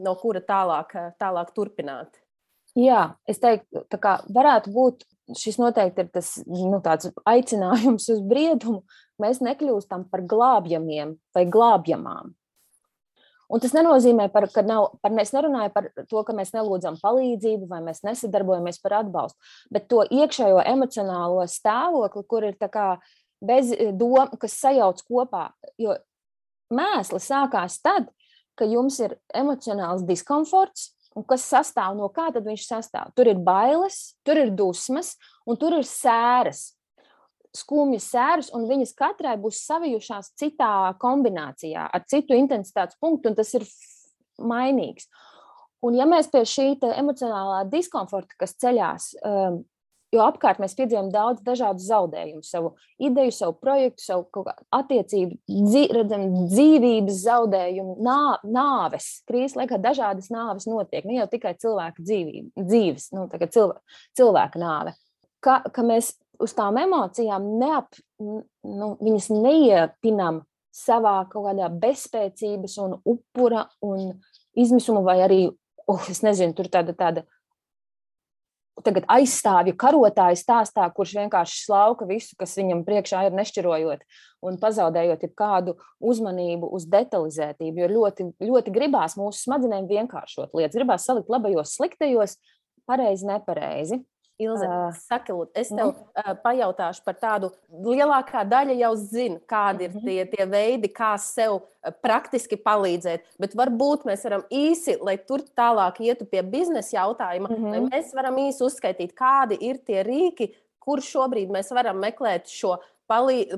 no 0.02 0.16
kura 0.18 0.42
tālāk, 0.42 0.96
tālāk 1.22 1.52
turpināt. 1.54 2.18
Jā, 2.78 3.12
es 3.30 3.42
teiktu, 3.44 3.84
ka 4.02 4.22
varētu 4.32 4.72
būt 4.74 5.06
šis 5.38 5.60
noteikti 5.62 6.06
ir 6.06 6.12
tas 6.12 6.34
nu, 6.48 6.80
aicinājums 7.28 8.08
uz 8.16 8.22
briedumu. 8.26 8.82
Mēs 9.22 9.44
nekļūstam 9.44 10.08
par 10.10 10.24
glābjamiem 10.26 11.18
vai 11.36 11.46
glābjamām. 11.52 12.34
Un 13.52 13.60
tas 13.60 13.74
nenozīmē, 13.76 14.30
par, 14.32 14.46
ka 14.48 14.64
nav, 14.64 14.94
par, 15.04 15.12
es 15.20 15.34
nerunāju 15.36 15.74
par 15.76 15.90
to, 16.08 16.22
ka 16.24 16.34
mēs 16.34 16.54
nelūdzam 16.56 16.96
palīdzību 17.02 17.68
vai 17.68 17.82
mēs 17.84 18.00
nesadarbojamies 18.08 18.80
par 18.80 19.02
atbalstu, 19.02 19.52
bet 19.76 19.90
to 19.92 20.06
iekšējo 20.08 20.62
emocionālo 20.72 21.44
stāvokli, 21.52 22.24
kur 22.32 22.48
ir 22.48 22.56
tā 22.56 22.72
kā 22.72 22.86
uh, 22.96 23.12
bez 23.42 23.74
eh, 23.76 23.92
doma, 23.96 24.30
kas 24.40 24.58
sajauc 24.62 25.02
kopā. 25.08 25.50
Jo 25.82 25.98
mēsli 26.72 27.20
sākās 27.22 27.80
tad, 27.84 28.10
kad 28.56 28.72
jums 28.72 29.00
ir 29.02 29.18
emocionāls 29.36 30.06
diskomforts, 30.08 30.92
un 31.18 31.26
kas 31.28 31.46
sastāv 31.50 31.96
no 31.98 32.08
kā 32.14 32.30
tad 32.32 32.46
viņš 32.48 32.68
sastāv. 32.68 33.12
Tur 33.18 33.32
ir 33.32 33.40
bailes, 33.42 34.14
tur 34.28 34.40
ir 34.40 34.54
dusmas, 34.56 35.16
un 35.48 35.60
tur 35.60 35.80
ir 35.80 35.88
sēras. 35.88 36.72
Skumjas 37.52 38.06
sēras, 38.14 38.52
un 38.56 38.64
viņas 38.70 38.94
katrai 38.96 39.34
būs 39.40 39.60
savijušās 39.68 40.32
citā 40.40 40.94
kombinācijā, 41.02 41.90
ar 41.92 42.06
citu 42.08 42.38
intensitātes 42.38 42.96
punktu, 43.02 43.28
un 43.28 43.36
tas 43.36 43.52
ir 43.58 43.66
mainīgs. 44.40 45.10
Un, 45.84 45.98
ja 45.98 46.06
mēs 46.08 46.30
pie 46.32 46.46
šī 46.48 46.68
emocionālā 46.94 47.66
diskomforta, 47.68 48.38
kas 48.40 48.54
ceļās, 48.62 49.10
um, 49.26 49.64
Jo 50.12 50.26
apkārt 50.28 50.60
mēs 50.60 50.74
piedzīvojam 50.76 51.08
daudz 51.14 51.40
dažādu 51.46 51.80
zaudējumu, 51.86 52.42
savu 52.44 52.74
ideju, 53.00 53.32
savu 53.32 53.54
projektu, 53.64 54.04
savu 54.04 54.44
attiecību, 54.76 55.38
dzī, 55.48 55.86
redzam, 55.96 56.26
dzīvības 56.52 57.22
zaudējumu, 57.22 57.96
nā, 58.04 58.18
nāves. 58.44 59.08
Krīzes 59.30 59.56
laikā 59.56 59.80
dažādas 59.80 60.28
nāves 60.34 60.68
notiek, 60.68 61.08
ne 61.08 61.22
jau 61.22 61.30
tikai 61.32 61.56
cilvēka 61.64 62.04
dzīvība, 62.04 62.66
dzīves, 62.68 63.08
nu, 63.16 63.30
cilvēka, 63.32 63.80
cilvēka 64.20 64.62
nāve. 64.62 64.96
Ka, 65.42 65.62
ka 65.72 65.88
mēs 65.88 66.12
uz 66.44 66.54
tām 66.58 66.82
emocijām 66.82 67.48
neap, 67.62 67.96
nu, 68.20 68.94
viņas 69.00 69.32
neiepinam 69.32 70.44
savā 70.76 71.22
kaut 71.32 71.48
kādā 71.50 71.68
bezspēcības 71.72 72.78
un 72.84 72.98
upura 73.00 73.68
un 73.86 74.18
izmisuma 74.60 75.04
vai 75.08 75.22
arī, 75.24 75.42
oh, 75.88 76.04
es 76.12 76.20
nezinu, 76.26 76.56
tur 76.58 76.68
tāda, 76.72 76.96
tāda 76.98 77.24
tagad 78.86 79.06
aizstāvju 79.12 79.76
karotāju 79.80 80.40
stāstā, 80.40 80.86
kurš 80.96 81.16
vienkārši 81.20 81.66
slauka 81.66 82.08
visu, 82.10 82.36
kas 82.40 82.56
viņam 82.58 82.86
priekšā 82.88 83.26
ir 83.28 83.36
nešķirojot 83.38 84.06
un 84.48 84.58
pazaudējot 84.62 85.28
kādu 85.38 85.76
uzmanību 86.00 86.70
uz 86.74 86.88
detalizētību. 86.92 87.84
Jo 87.84 87.92
ļoti, 87.92 88.30
ļoti 88.42 88.74
gribās 88.74 89.18
mūsu 89.20 89.46
smadzenēm 89.46 89.90
vienkāršot 89.92 90.56
lietas, 90.58 90.78
gribās 90.78 91.06
salikt 91.08 91.30
labajos, 91.32 91.76
sliktajos, 91.78 92.38
pareizi, 92.90 93.28
nepareizi. 93.30 94.02
Ilze, 94.42 94.68
uh, 94.68 94.96
saki, 95.08 95.34
lūd, 95.36 95.52
es 95.58 95.70
tev 95.72 95.92
uh, 95.94 96.32
pajautāšu 96.44 97.04
par 97.06 97.18
tādu 97.22 97.52
lielākā 97.70 98.44
daļa 98.50 98.78
jau 98.80 98.94
zina, 99.00 99.42
kādi 99.50 99.88
ir 99.88 99.94
mhm. 99.94 100.06
tie, 100.08 100.26
tie 100.34 100.48
veidi, 100.50 100.92
kā 100.94 101.14
sev 101.22 101.62
praktiski 102.06 102.60
palīdzēt. 102.62 103.26
Bet 103.42 103.56
varbūt 103.58 104.06
mēs 104.10 104.26
varam 104.28 104.46
īsi, 104.54 104.98
lai 105.02 105.18
tur 105.18 105.44
tālāk 105.58 106.02
ietu 106.06 106.28
pie 106.30 106.44
biznesa 106.46 107.00
jautājuma, 107.00 107.50
mm 107.50 107.66
-hmm. 107.66 107.90
mēs 107.90 108.14
varam 108.18 108.38
īsi 108.38 108.66
uzskaitīt, 108.66 109.16
kādi 109.18 109.58
ir 109.60 109.82
tie 109.86 110.04
rīki, 110.06 110.52
kur 110.80 111.02
šobrīd 111.02 111.50
mēs 111.54 111.72
varam 111.74 111.98
meklēt 112.02 112.50
šo 112.50 112.78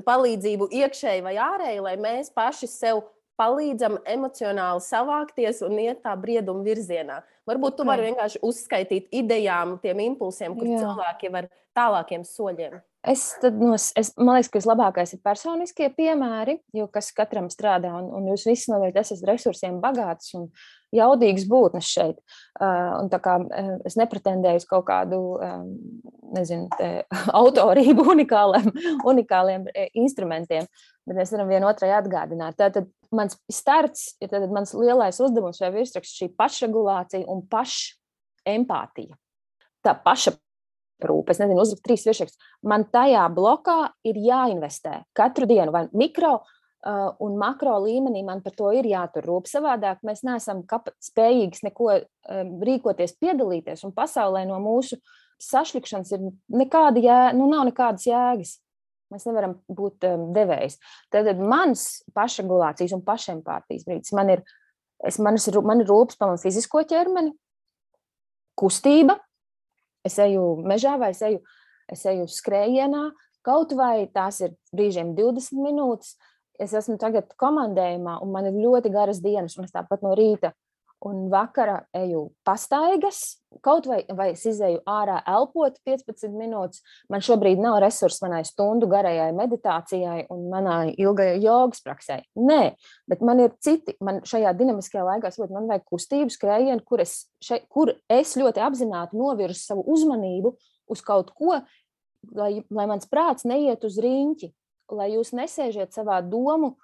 palīdzību 0.04 0.68
iekšēji 0.70 1.22
vai 1.22 1.34
ārēji, 1.38 1.82
lai 1.84 1.96
mēs 1.96 2.32
paši 2.34 2.66
sev 2.66 3.04
palīdzam 3.40 3.98
emocionāli 4.06 4.82
savākties 4.84 5.62
un 5.66 5.78
iet 5.82 6.02
tā 6.04 6.14
brieduma 6.20 6.64
virzienā. 6.66 7.20
Varbūt 7.48 7.76
tu 7.78 7.86
vari 7.88 8.08
vienkārši 8.08 8.40
uzskaitīt 8.46 9.12
idejām, 9.12 9.76
tiem 9.82 10.00
impulsiem, 10.06 10.56
kur 10.56 10.70
Jā. 10.70 10.80
cilvēki 10.80 11.32
var 11.34 11.50
tālākiem 11.76 12.24
soļiem. 12.24 12.78
Es, 13.04 13.26
tad, 13.42 13.58
no, 13.60 13.74
es, 13.76 14.14
liekas, 14.16 14.48
ka 14.48 14.60
vislabākais 14.62 15.12
ir 15.12 15.20
personiskie 15.24 15.90
piemēri, 15.92 16.56
jo 16.72 16.86
kas 16.92 17.10
katram 17.12 17.50
strādā, 17.52 17.90
un, 17.98 18.08
un 18.16 18.30
jūs 18.30 18.46
visi 18.48 18.72
noteikti 18.72 19.02
esat 19.02 19.26
resursiem 19.28 19.76
bagāts 19.82 20.32
un 20.38 20.46
jaudīgas 20.94 21.46
būtnes 21.50 21.88
šeit. 21.88 22.20
Un 22.60 23.10
tā 23.12 23.20
kā 23.22 23.36
es 23.86 23.96
nepretendēju 24.00 24.62
uz 24.62 24.66
kaut 24.68 24.86
kādu, 24.88 25.20
nezinu, 26.34 26.68
te, 26.78 26.90
autorību 27.42 28.06
unikāliem, 28.14 28.70
unikāliem 29.06 29.66
instrumentiem, 30.04 30.68
bet 31.04 31.18
mēs 31.18 31.34
varam 31.34 31.50
vienotrai 31.50 31.92
atgādināt. 31.98 32.58
Tātad 32.60 32.88
mans 33.14 33.38
starts 33.52 34.14
ir 34.24 34.32
mans 34.52 34.74
lielais 34.76 35.20
uzdevums 35.22 35.60
vai 35.62 35.72
virsraksts 35.74 36.22
šī 36.22 36.30
pašregulācija 36.38 37.28
un 37.30 37.44
pašempātija. 37.50 39.14
Tā 39.84 39.92
paša 40.00 40.34
rūpes, 41.04 41.40
nezinu, 41.42 41.60
uzlikt 41.60 41.84
trīs 41.84 42.04
virsrakstus. 42.06 42.40
Man 42.64 42.86
tajā 42.92 43.24
blokā 43.34 43.78
ir 44.06 44.18
jāinvestē 44.24 45.02
katru 45.16 45.48
dienu, 45.50 45.74
vai 45.74 45.86
mikro 45.92 46.38
un 46.84 47.36
makro 47.40 47.78
līmenī 47.84 48.24
man 48.26 48.42
par 48.44 48.52
to 48.58 48.70
ir 48.76 48.86
jātur 48.88 49.24
rūp. 49.24 49.48
Savādāk 49.48 50.02
mēs 50.04 50.24
neesam 50.26 50.62
spējīgi 50.64 51.64
neko 51.68 51.90
rīkoties, 52.64 53.16
piedalīties, 53.20 53.86
un 53.86 53.94
pasaulē 53.96 54.44
no 54.48 54.58
mūsu 54.60 54.98
sašķelšanas 55.42 56.12
ir 56.16 56.28
nekāda 56.52 57.00
jēga, 57.02 57.32
nu, 57.38 57.48
nav 57.50 57.66
nekādas 57.70 58.06
jēgas. 58.08 58.58
Mēs 59.12 59.26
nevaram 59.28 59.58
būt 59.70 60.06
um, 60.08 60.28
devējs. 60.34 60.78
Tad 61.12 61.28
mans 61.38 62.02
pašregulācijas 62.16 62.94
un 62.96 63.04
pašempātijas 63.06 63.84
brīdis 63.86 64.14
man 64.16 64.32
ir, 64.32 64.42
es, 65.06 65.20
man 65.22 65.38
ir, 65.38 65.60
man 65.62 65.82
ir 65.84 65.90
rūpes 65.90 66.18
par 66.18 66.32
manu 66.32 66.42
fizisko 66.42 66.82
ķermeni, 66.90 67.34
kustība, 68.58 69.18
es 70.06 70.16
eju 70.22 70.54
mežā 70.66 70.96
vai 71.00 71.12
es 71.14 71.22
eju, 71.26 71.42
es 71.92 72.04
eju 72.10 72.26
skrējienā, 72.30 73.04
kaut 73.44 73.74
vai 73.76 74.06
tās 74.14 74.40
ir 74.44 74.56
brīžiem 74.74 75.12
20 75.18 75.60
minūtes. 75.62 76.14
Es 76.60 76.74
esmu 76.76 76.98
tagad 77.02 77.32
komandējumā, 77.40 78.20
un 78.22 78.30
man 78.34 78.46
ir 78.50 78.60
ļoti 78.62 78.92
garas 78.94 79.18
dienas, 79.22 79.56
un 79.58 79.66
es 79.66 79.74
tāpat 79.74 80.04
no 80.06 80.14
rīta 80.18 80.52
un 81.04 81.26
vakara 81.28 81.82
eju 81.92 82.30
pastaigas, 82.46 83.18
kaut 83.64 83.86
vai, 83.88 84.00
vai 84.16 84.30
es 84.32 84.44
izēju 84.48 84.80
ārā 84.88 85.18
elpot 85.28 85.76
15 85.84 86.32
minūtes. 86.32 86.80
Man 87.12 87.22
šobrīd 87.24 87.60
nav 87.60 87.76
resursu 87.84 88.24
manai 88.24 88.40
stundu 88.48 88.88
garajai 88.90 89.28
meditācijai 89.36 90.24
un 90.32 90.46
manai 90.52 90.94
ilgajai 90.94 91.42
jogas 91.42 91.84
praksē. 91.84 92.18
Nē, 92.40 92.62
bet 93.10 93.24
man 93.26 93.44
ir 93.44 93.52
citi, 93.64 93.96
man 94.04 94.22
šajā 94.24 94.54
dinamiskajā 94.56 95.04
laikā, 95.10 95.32
saprot, 95.34 95.52
man 95.54 95.68
vajag 95.70 95.84
kustību, 95.92 96.32
skrējienu, 96.32 96.84
kur 96.88 97.04
es, 97.04 97.16
še, 97.44 97.60
kur 97.68 97.92
es 98.08 98.36
ļoti 98.40 98.64
apzināti 98.64 99.20
novirzu 99.20 99.60
savu 99.60 99.84
uzmanību 99.94 100.56
uz 100.88 101.04
kaut 101.04 101.34
ko, 101.36 101.60
lai, 102.32 102.52
lai 102.72 102.88
mans 102.88 103.08
prāts 103.10 103.44
neiet 103.48 103.84
uz 103.84 104.00
riņķi, 104.00 104.54
lai 104.92 105.12
jūs 105.14 105.32
nesēžiet 105.36 105.94
savā 105.96 106.20
domu 106.22 106.74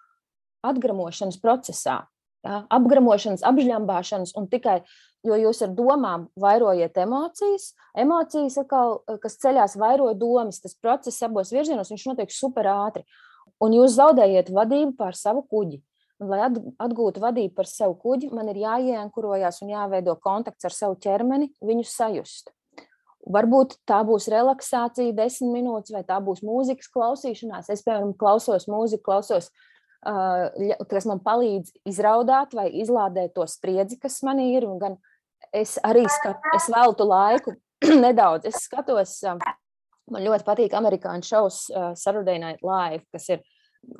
atgramošanas 0.67 1.41
procesā 1.41 2.03
ja, 2.45 2.63
apgramošanas, 2.73 3.45
apžļambāšanas, 3.47 4.35
un 4.39 4.49
tikai 4.51 4.81
jo 5.27 5.37
jūs 5.37 5.63
ar 5.67 5.75
domām 5.77 6.29
vairojat 6.41 6.97
emocijas, 7.03 7.73
emocijas, 7.99 8.59
atkal, 8.63 9.01
eh, 9.07 9.19
kas 9.23 9.39
ceļās, 9.43 9.77
vairoja 9.81 10.17
domas, 10.19 10.61
tas 10.61 10.75
process 10.75 11.23
abos 11.23 11.53
virzienos, 11.53 11.93
viņš 11.93 12.07
notiek 12.13 12.33
super 12.33 12.65
ātri. 12.73 13.05
Un 13.61 13.73
jūs 13.77 13.97
zaudējat 13.99 14.49
vadību 14.49 14.97
pār 14.97 15.15
savu 15.15 15.45
kuģi. 15.45 15.83
Un, 16.21 16.29
lai 16.29 16.41
atgūtu 16.81 17.21
vadību 17.21 17.55
par 17.55 17.67
savu 17.69 17.95
kuģi, 17.97 18.31
man 18.33 18.49
ir 18.49 18.61
jāienkurojās 18.61 19.63
un 19.63 19.73
jāveido 19.73 20.17
kontakts 20.21 20.65
ar 20.65 20.71
savu 20.71 20.97
ķermeni, 20.97 21.51
viņu 21.65 21.85
sajust. 21.85 22.53
Varbūt 23.21 23.77
tā 23.89 23.99
būs 24.09 24.31
relaksācija, 24.33 25.13
desmit 25.13 25.53
minūtes, 25.59 25.93
vai 25.93 26.01
tā 26.09 26.17
būs 26.25 26.41
mūzikas 26.47 26.89
klausīšanās. 26.95 27.69
Es, 27.73 27.83
piemēram, 27.85 28.15
klausos 28.17 28.65
mūziku, 28.71 29.05
klausos 29.11 29.51
kas 30.01 31.05
man 31.05 31.21
palīdz 31.21 31.75
izraudāt 31.89 32.55
vai 32.57 32.71
izlādēt 32.81 33.35
to 33.37 33.45
spriedzi, 33.45 33.99
kas 34.01 34.23
man 34.25 34.41
ir. 34.41 34.65
Gan 34.81 34.97
es 35.53 35.77
arī 35.85 36.07
skat, 36.09 36.41
es 36.57 36.71
veltu 36.73 37.05
laiku 37.05 37.55
nedaudz. 38.05 38.49
Es 38.49 38.65
skatos, 38.65 39.19
man 40.11 40.25
ļoti 40.25 40.47
patīk 40.47 40.77
amerikāņu 40.77 41.29
šovs 41.29 41.63
Saturday 42.01 42.41
Night 42.41 42.65
Live, 42.65 43.05
kas 43.13 43.29
ir 43.37 43.45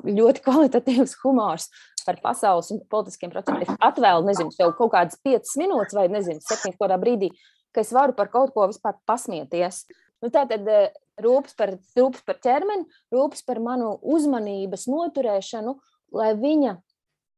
ļoti 0.05 0.43
kvalitatīvs 0.45 1.17
humors 1.23 1.69
par 2.05 2.17
pasaules 2.21 2.71
un 2.73 2.81
politiskiem 2.89 3.29
procesiem. 3.33 3.61
Es 3.65 3.81
atvēlu, 3.85 4.25
nezinu, 4.25 4.53
tev 4.57 4.73
kaut 4.77 4.93
kādas 4.95 5.19
piecas 5.21 5.53
minūtes 5.61 5.93
vai, 5.97 6.07
nezinu, 6.09 6.41
septiņas 6.41 6.79
kādā 6.81 6.97
brīdī, 7.01 7.29
ka 7.71 7.83
es 7.83 7.93
varu 7.95 8.15
par 8.17 8.31
kaut 8.33 8.53
ko 8.55 8.67
vispār 8.71 8.97
pasmieties. 9.09 9.85
Nu, 10.21 10.29
tā 10.29 10.43
tad 10.49 10.67
rūpes 11.21 11.55
par, 11.57 11.75
rūpes 11.97 12.25
par 12.25 12.37
ķermeni, 12.43 12.85
rūpes 13.13 13.41
par 13.47 13.61
manu 13.63 13.95
uzmanības 14.01 14.87
noturēšanu 14.91 15.77
lai 16.11 16.31
viņa 16.37 16.75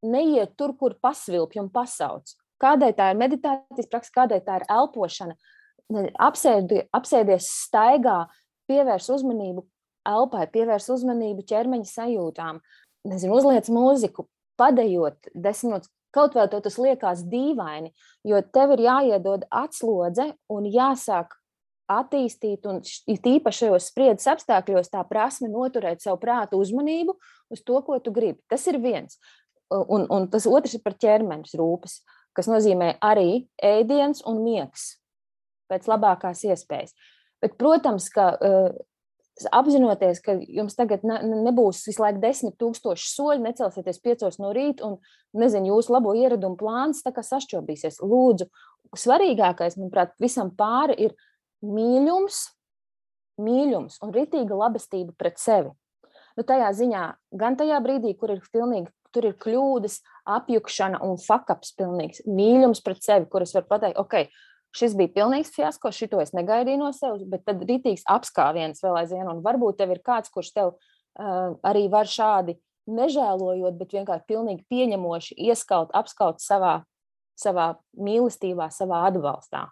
neiet 0.03 0.55
tur, 0.59 0.73
kur 0.77 0.97
pasvilpj 1.01 1.61
un 1.61 1.69
pasauc. 1.73 2.35
Kādai 2.61 2.91
tā 2.95 3.11
ir 3.11 3.19
meditācijas 3.19 3.89
praksa, 3.91 4.13
kādai 4.15 4.39
tā 4.43 4.59
ir 4.59 4.67
elpošana. 4.71 5.35
Apsēdi, 6.23 6.85
apsēdies 6.95 7.49
staigā, 7.67 8.23
pievērs 8.71 9.09
uzmanību 9.13 9.65
elpai, 10.07 10.47
pievērs 10.51 10.87
uzmanību 10.95 11.43
ķermeņa 11.47 11.89
sajūtām, 11.89 12.61
nezinu, 13.07 13.35
uzliec 13.35 13.67
mūziku, 13.71 14.27
padējot 14.59 15.33
desmit 15.35 15.73
minūtes. 15.73 15.91
Kaut 16.13 16.35
vai 16.37 16.45
tas 16.51 16.77
liekas 16.77 17.23
dīvaini, 17.25 17.89
jo 18.29 18.41
tev 18.53 18.75
ir 18.75 18.85
jāiedod 18.85 19.47
atslodze 19.49 20.29
un 20.53 20.67
jāsāk 20.69 21.33
attīstīt, 21.89 22.65
un 22.69 22.81
īpaši 23.09 23.65
šajos 23.65 23.87
spriedzes 23.91 24.29
apstākļos, 24.31 24.91
tā 24.93 25.01
prasme 25.09 25.49
noturēt 25.51 26.03
savu 26.03 26.21
prātu 26.21 26.59
uzmanību 26.61 27.17
uz 27.53 27.63
to, 27.65 27.79
ko 27.85 27.97
tu 27.99 28.13
gribi. 28.15 28.39
Tas 28.49 28.65
ir 28.69 28.79
viens. 28.83 29.17
Un, 29.73 30.05
un 30.13 30.27
tas 30.29 30.45
otrs 30.45 30.77
ir 30.77 30.83
par 30.85 30.95
ķermeņa 31.01 31.57
rūpes, 31.57 31.99
kas 32.37 32.49
nozīmē 32.49 32.97
arī 33.01 33.45
ēdiens 33.57 34.21
un 34.29 34.43
miegs 34.45 34.93
pēc 35.71 35.87
labākās 35.89 36.43
iespējas. 36.45 36.93
Bet, 37.41 37.57
protams, 37.59 38.07
ka 38.13 38.29
uh, 38.37 38.69
apzinoties, 39.51 40.21
ka 40.23 40.35
jums 40.37 40.75
tagad 40.77 41.03
ne, 41.07 41.17
nebūs 41.47 41.81
visu 41.87 42.03
laiku 42.03 42.21
desmit 42.21 42.57
tūkstoši 42.61 43.09
soļi, 43.09 43.43
necelsieties 43.47 44.01
piecos 44.03 44.39
no 44.41 44.53
rīta 44.53 44.85
un, 44.87 44.97
nezinu, 45.37 45.73
jūsu 45.73 45.95
labo 45.95 46.13
ieradumu 46.17 46.57
plāns 46.59 47.01
tā 47.05 47.13
kā 47.15 47.23
sašķobīsies. 47.25 48.01
Lūdzu, 48.05 48.49
svarīgākais, 48.99 49.77
manuprāt, 49.79 50.13
visam 50.21 50.53
pāri 50.57 50.97
ir 51.07 51.15
mīlums, 51.65 52.45
mīlums 53.41 53.97
un 54.05 54.13
ritīga 54.13 54.57
labestība 54.59 55.15
pret 55.17 55.41
sevi. 55.41 55.73
Nu, 56.37 56.45
tajā 56.45 56.69
ziņā, 56.77 57.03
gan 57.37 57.57
tajā 57.57 57.79
brīdī, 57.85 58.13
kur 58.17 58.33
ir 58.33 58.41
pilnīgi, 58.53 58.89
tur 59.13 59.27
ir 59.29 59.35
kļūdas, 59.41 59.99
apjukšana 60.33 61.01
un 61.05 61.19
fakaps 61.21 61.75
pilnīgs, 61.77 62.23
mīlums 62.29 62.81
pret 62.85 63.01
sevi, 63.05 63.29
kur 63.29 63.45
es 63.45 63.53
varu 63.53 63.69
pateikt, 63.69 63.99
ok, 64.01 64.25
šis 64.75 64.95
bija 64.97 65.11
pilnīgs 65.17 65.53
fiasko, 65.53 65.91
šito 65.93 66.21
es 66.23 66.33
negaidīju 66.35 66.81
no 66.81 66.91
sevis, 66.95 67.25
bet 67.29 67.45
tad 67.47 67.61
ritīgs 67.67 68.05
apskāviens 68.09 68.83
vēl 68.83 68.99
aizvien, 69.03 69.29
un 69.29 69.43
varbūt 69.45 69.79
tev 69.81 69.93
ir 69.95 70.01
kāds, 70.05 70.31
kurš 70.33 70.53
tev 70.55 70.71
uh, 70.73 71.53
arī 71.65 71.87
var 71.93 72.09
šādi 72.09 72.57
nežēlojot, 72.89 73.77
bet 73.79 73.95
vienkārši 73.95 74.27
pilnīgi 74.27 74.65
pieņemoši 74.71 75.37
ieskaut, 75.47 75.93
apskaut 75.95 76.41
savā, 76.43 76.81
savā 77.39 77.73
mīlestībā, 77.95 78.69
savā 78.73 79.05
atbalstā. 79.09 79.67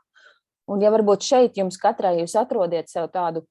Un, 0.72 0.84
ja 0.84 0.92
varbūt 0.94 1.26
šeit 1.26 1.58
jums 1.60 1.80
katrai 1.82 2.22
jūs 2.22 2.38
atrodiet 2.40 2.88
sev 2.92 3.10
tādu 3.12 3.44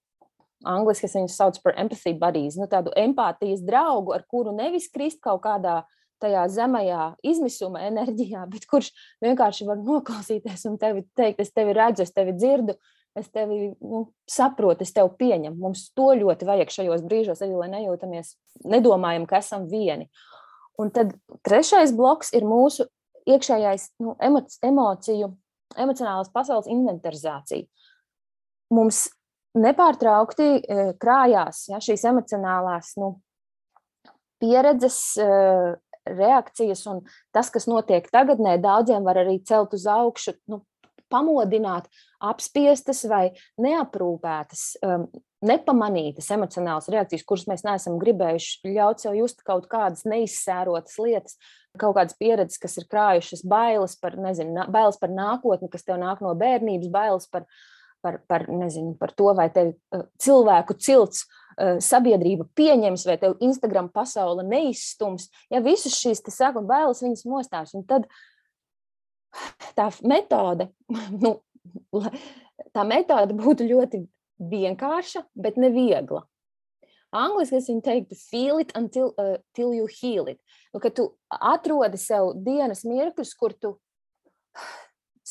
angļuiski 0.69 1.09
viņus 1.13 1.37
sauc 1.37 1.59
par 1.65 1.77
empathy 1.81 2.15
buddies, 2.17 2.57
nu, 2.61 2.69
tādu 2.71 2.93
empātijas 2.99 3.63
draugu, 3.65 4.15
ar 4.17 4.25
kuru 4.29 4.55
nevis 4.57 4.89
krist 4.93 5.21
kaut 5.25 5.43
kādā 5.45 5.81
tajā 6.23 6.47
zemajā 6.53 7.11
izmisuma 7.27 7.83
enerģijā, 7.89 8.47
bet 8.53 8.67
kurš 8.71 8.93
vienkārši 9.25 9.69
var 9.69 9.83
noklausīties 9.83 10.67
un 10.71 10.79
tevi 10.81 11.05
teikt, 11.19 11.43
es 11.45 11.55
tevi 11.57 11.77
redzu, 11.77 12.07
es 12.07 12.15
tevi 12.17 12.37
dzirdu, 12.37 12.77
es 13.19 13.27
tevi 13.35 13.73
nu, 13.83 14.05
saprotu, 14.31 14.87
es 14.87 14.95
tevi 14.95 15.11
pieņemu. 15.19 15.57
Mums 15.59 15.89
to 15.99 16.13
ļoti 16.21 16.47
vajag 16.47 16.75
šajos 16.77 17.05
brīžos, 17.07 17.43
arī 17.43 17.59
lai 17.59 17.71
nejūtamies, 17.73 18.37
nedomājam, 18.71 19.27
ka 19.27 19.41
esam 19.43 19.67
vieni. 19.71 20.07
Un 20.81 20.93
tad 20.95 21.13
trešais 21.45 21.93
bloks 21.93 22.31
ir 22.37 22.47
mūsu 22.49 22.87
iekšējais 23.29 23.91
nu, 24.01 24.15
emociju 24.65 25.35
emocionālās 25.79 26.31
pasaules 26.35 26.69
inventarizācija. 26.71 27.67
Mums 28.75 29.09
nepārtraukti 29.59 30.49
krājās 31.03 31.67
ja, 31.73 31.81
šīs 31.83 32.07
emocionālās 32.11 32.95
nu, 33.01 33.17
pieredzes, 34.43 35.01
reakcijas, 36.09 36.87
un 36.91 37.03
tas, 37.35 37.51
kas 37.53 37.69
notiek 37.71 38.07
tagadnē, 38.13 38.57
daudziem 38.63 39.07
var 39.07 39.21
arī 39.23 39.39
celt 39.47 39.75
uz 39.77 39.87
augšu, 39.91 40.37
nu, 40.51 40.63
pamodināt 41.11 41.89
apspiestas 42.23 43.03
vai 43.11 43.33
neaprūpētas, 43.61 44.65
um, 44.87 45.09
nepamanītas 45.47 46.29
emocionālas 46.37 46.91
reakcijas, 46.93 47.25
kuras 47.27 47.47
mēs 47.51 47.65
neesam 47.67 47.97
gribējuši 48.01 48.75
ļaut 48.77 49.03
sev 49.03 49.17
just 49.19 49.43
kaut 49.47 49.67
kādas 49.73 50.05
neizsērotas 50.09 50.99
lietas, 51.01 51.39
kaut 51.81 51.97
kādas 51.97 52.17
pieredzes, 52.21 52.61
kas 52.61 52.77
ir 52.81 52.87
krājušas 52.91 53.45
bailes 53.49 53.97
par, 54.01 54.19
nezinu, 54.21 54.67
bailes 54.73 55.01
par 55.01 55.13
nākotni, 55.15 55.71
kas 55.73 55.87
tev 55.87 56.01
nāk 56.03 56.23
no 56.25 56.35
bērnības, 56.39 56.91
bailes 56.93 57.29
par, 57.33 57.49
par, 58.03 58.21
par, 58.29 58.47
nezinu, 58.49 58.95
par 59.01 59.13
to, 59.17 59.31
vai 59.37 59.49
tev 59.53 59.73
uh, 59.75 60.07
cilvēku 60.23 60.77
cilts 60.81 61.25
uh, 61.25 61.79
sabiedrība 61.83 62.49
pieņems, 62.59 63.07
vai 63.09 63.19
tev 63.21 63.37
Instagram 63.45 63.91
pasaule 63.95 64.45
neizstums. 64.47 65.29
Ja 65.53 65.63
visas 65.65 65.99
šīs 65.99 66.25
sākuma 66.29 66.69
bailes 66.71 67.03
viņas 67.05 67.27
mostās, 67.31 67.75
un 67.79 67.87
tad 67.89 68.09
tā 69.79 69.91
metode, 70.03 70.71
nu, 71.25 71.37
tā 72.75 72.87
metode 72.89 73.37
būtu 73.39 73.69
ļoti 73.69 74.05
vienkārša, 74.51 75.27
bet 75.37 75.61
neviegla. 75.61 76.25
Angliski 77.11 77.59
es 77.59 77.67
viņu 77.67 77.83
teiktu, 77.83 78.17
feel 78.31 78.61
it 78.63 78.71
until 78.79 79.11
uh, 79.19 79.37
you 79.59 79.89
heal 79.91 80.29
it. 80.31 80.39
Nu, 80.73 80.79
kad 80.79 80.95
tu 80.95 81.09
atrodi 81.29 81.99
sev 81.99 82.37
dienas 82.39 82.85
mirkļus, 82.87 83.35
kur 83.35 83.55
tu 83.59 83.75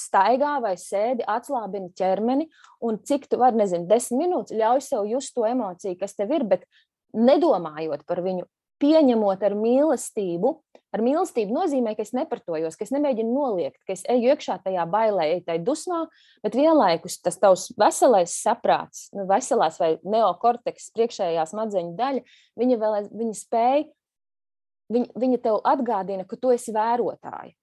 staigā 0.09 0.57
vai 0.63 0.75
sēdi, 0.79 1.25
atslābini 1.29 1.93
ķermeni, 1.97 2.49
un 2.85 2.99
cik 3.05 3.29
tu 3.29 3.39
vari, 3.41 3.61
nezinu, 3.61 3.87
desmit 3.89 4.25
minūtes 4.25 4.57
ļauj 4.57 4.85
sev 4.85 5.09
just 5.09 5.35
to 5.37 5.45
emociju, 5.47 5.97
kas 5.99 6.17
tev 6.17 6.33
ir, 6.35 6.47
bet 6.49 6.65
nedomājot 7.15 8.05
par 8.09 8.23
viņu, 8.25 8.47
pieņemot 8.81 9.45
ar 9.45 9.55
mīlestību. 9.59 10.57
Ar 10.89 11.03
mīlestību 11.05 11.53
nozīmē, 11.53 11.91
ka 11.93 12.01
es 12.01 12.15
nepartojos, 12.17 12.73
ka 12.73 12.81
es 12.87 12.91
nemēģinu 12.95 13.29
noliegt, 13.29 13.77
ka 13.85 13.93
es 13.93 14.01
eju 14.09 14.31
iekšā 14.31 14.55
tajā 14.63 14.87
bailē, 14.89 15.27
eju 15.35 15.43
tajā 15.45 15.61
dusmā, 15.67 15.99
bet 16.41 16.57
vienlaikus 16.57 17.19
tas 17.21 17.37
tavs 17.37 17.67
veselais 17.77 18.33
saprāts, 18.33 19.03
nu, 19.13 19.27
veselās 19.29 19.77
vai 19.77 19.91
neokorteks, 20.01 20.89
priekšējā 20.97 21.45
smadzeņu 21.51 21.93
daļa, 21.99 22.25
viņa 22.57 22.79
vēl 22.81 22.97
viņa 23.21 23.37
spēja, 23.37 23.85
viņa, 24.97 25.13
viņa 25.21 25.41
tev 25.45 25.61
atgādina, 25.75 26.25
ka 26.25 26.41
tu 26.41 26.55
esi 26.55 26.73
vērotāja. 26.73 27.53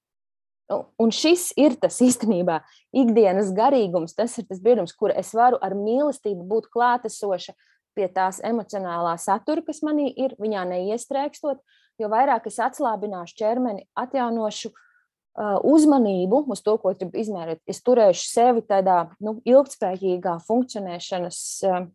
Un 0.72 1.12
šis 1.14 1.52
ir 1.54 1.76
tas 1.78 2.00
īstenībā 2.02 2.58
ikdienas 2.96 3.52
garīgums, 3.54 4.16
tas 4.18 4.34
ir 4.40 4.48
tas 4.48 4.58
brīdis, 4.62 4.96
kur 4.98 5.12
es 5.14 5.30
varu 5.36 5.60
ar 5.62 5.76
mīlestību 5.78 6.42
būt 6.42 6.66
klātesoša 6.74 7.54
pie 7.96 8.08
tās 8.12 8.40
emocionālā 8.44 9.14
satura, 9.20 9.62
kas 9.64 9.80
manī 9.86 10.10
ir, 10.10 10.34
viņā 10.42 10.64
neiestrēgstot, 10.72 11.62
jo 12.02 12.10
vairāk 12.12 12.50
es 12.50 12.58
atslābināšu 12.60 13.38
ķermeni, 13.38 13.86
atjaunošu 13.96 14.72
uh, 14.72 15.56
uzmanību 15.62 16.42
uz 16.52 16.64
to, 16.66 16.76
ko 16.82 16.92
gribu 16.98 17.22
izmērīt. 17.22 17.62
Es 17.70 17.80
turēšu 17.86 18.26
sevi 18.26 18.66
tādā 18.66 19.04
nu, 19.22 19.38
ilgspējīgā 19.46 20.36
funkcionēšanas 20.48 21.40
uh, 21.70 21.86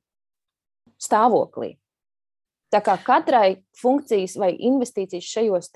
stāvoklī. 1.02 1.76
Tā 2.72 2.80
kā 2.80 2.96
katrai 3.04 3.62
funkcijas 3.76 4.38
vai 4.40 4.54
investīcijas 4.56 5.28
šajos 5.28 5.70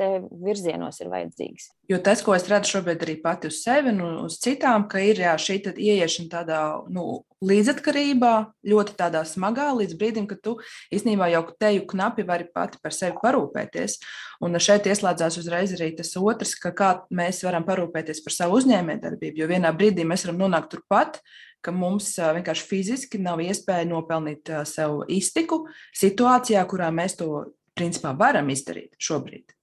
virzienos 0.45 1.01
ir 1.03 1.09
vajadzīgas. 1.11 1.69
Jo 1.91 1.99
tas, 2.01 2.21
ko 2.23 2.33
es 2.37 2.47
redzu 2.49 2.77
šobrīd 2.77 3.03
arī 3.03 3.17
pati 3.21 3.49
uz 3.51 3.59
sevi 3.65 3.91
un 3.91 3.99
uz 4.23 4.39
citām, 4.41 4.87
ka 4.89 5.01
ir 5.03 5.19
jā, 5.21 5.33
šī 5.35 5.59
ieiešana 5.75 6.31
tādā 6.31 6.61
nu, 6.93 7.19
līdzatkarībā, 7.45 8.33
ļoti 8.65 8.95
tādā 8.97 9.21
smagā, 9.27 9.67
līdz 9.77 9.97
brīdim, 9.99 10.27
kad 10.29 10.39
tu 10.45 10.55
īstenībā 10.95 11.27
jau 11.33 11.43
teju 11.59 11.85
knapi 11.91 12.25
vari 12.27 12.47
pati 12.55 12.79
par 12.81 12.95
sevi 12.95 13.19
parūpēties. 13.21 13.99
Un 14.45 14.55
šeit 14.55 14.87
ieslēdzās 14.89 15.39
uzreiz 15.41 15.75
arī 15.75 15.91
tas 15.99 16.15
otrs, 16.17 16.55
ka 16.61 16.71
kā 16.75 16.91
mēs 17.13 17.43
varam 17.45 17.67
parūpēties 17.67 18.23
par 18.25 18.37
savu 18.39 18.61
uzņēmējdarbību, 18.61 19.43
jo 19.43 19.51
vienā 19.51 19.75
brīdī 19.75 20.07
mēs 20.07 20.25
varam 20.25 20.45
nonākt 20.45 20.71
turpat, 20.73 21.19
ka 21.65 21.73
mums 21.73 22.13
vienkārši 22.37 22.69
fiziski 22.69 23.21
nav 23.21 23.41
iespēja 23.43 23.89
nopelnīt 23.89 24.53
sev 24.69 25.03
iztiku 25.11 25.65
situācijā, 25.97 26.61
kurā 26.69 26.91
mēs 26.93 27.17
to 27.19 27.47
principā 27.75 28.13
varam 28.17 28.49
izdarīt 28.53 28.95
šobrīd. 29.01 29.55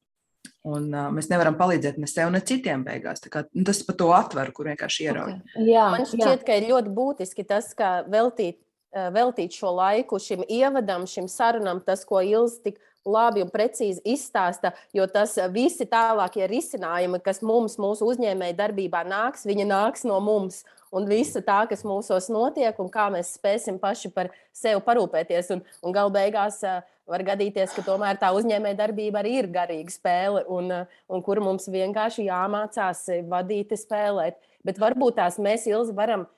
Un, 0.63 0.93
uh, 0.95 1.09
mēs 1.11 1.27
nevaram 1.27 1.57
palīdzēt 1.59 1.97
ne 1.99 2.07
sev, 2.07 2.29
ne 2.31 2.39
citiem 2.47 2.85
beigās. 2.87 3.25
Kā, 3.27 3.43
nu, 3.51 3.65
tas 3.67 3.81
par 3.87 3.97
to 3.99 4.13
atveru, 4.15 4.55
kur 4.55 4.69
vienkārši 4.71 5.09
ierauj. 5.09 5.33
Okay. 5.41 5.65
Jā, 5.73 5.89
Man 5.91 6.07
šķiet, 6.07 6.29
jā. 6.29 6.45
ka 6.47 6.59
ir 6.61 6.69
ļoti 6.71 6.93
būtiski 6.95 7.45
tas, 7.49 7.73
kā 7.79 7.91
veltīt, 8.11 8.61
veltīt 8.93 9.57
šo 9.59 9.73
laiku 9.75 10.21
šim 10.23 10.45
ievadam, 10.47 11.09
šim 11.11 11.27
sarunam, 11.31 11.81
tas, 11.83 12.05
ko 12.07 12.23
Ilza 12.23 12.63
tik 12.69 12.79
labi 13.03 13.43
un 13.43 13.51
precīzi 13.51 14.05
izstāsta, 14.15 14.71
jo 14.95 15.09
tas 15.11 15.35
visi 15.51 15.89
tālākie 15.91 16.47
risinājumi, 16.47 17.19
kas 17.25 17.43
mums, 17.43 17.75
mūsu 17.83 18.07
uzņēmēju 18.13 18.59
darbībā 18.61 19.03
nāks, 19.09 19.49
viņi 19.49 19.67
nāks 19.67 20.07
no 20.07 20.21
mums 20.23 20.63
un 20.93 21.09
visa 21.09 21.43
tā, 21.45 21.63
kas 21.71 21.85
mūsos 21.89 22.29
notiek, 22.33 22.77
un 22.83 22.91
kā 22.93 23.09
mēs 23.13 23.35
spēsim 23.39 23.79
paši 23.83 24.13
par 24.15 24.31
sevi 24.55 24.83
parūpēties. 24.85 25.51
Un, 25.57 25.63
un 25.83 25.97
galu 25.97 26.13
beigās 26.15 26.61
var 27.09 27.25
gadīties, 27.27 27.73
ka 27.75 27.85
tomēr 27.87 28.21
tā 28.21 28.31
uzņēmējdarbība 28.37 29.23
arī 29.23 29.39
ir 29.41 29.51
garīga 29.53 29.93
spēle, 29.93 30.45
un, 30.53 30.71
un 31.09 31.25
kur 31.25 31.43
mums 31.45 31.69
vienkārši 31.73 32.29
jāmācās 32.29 33.07
vadīt, 33.31 33.75
spēlēt. 33.81 34.39
Bet 34.63 34.79
varbūt 34.83 35.19
tās 35.19 35.41
mēs 35.43 35.67
ilgi 35.71 35.97
varam 35.97 36.29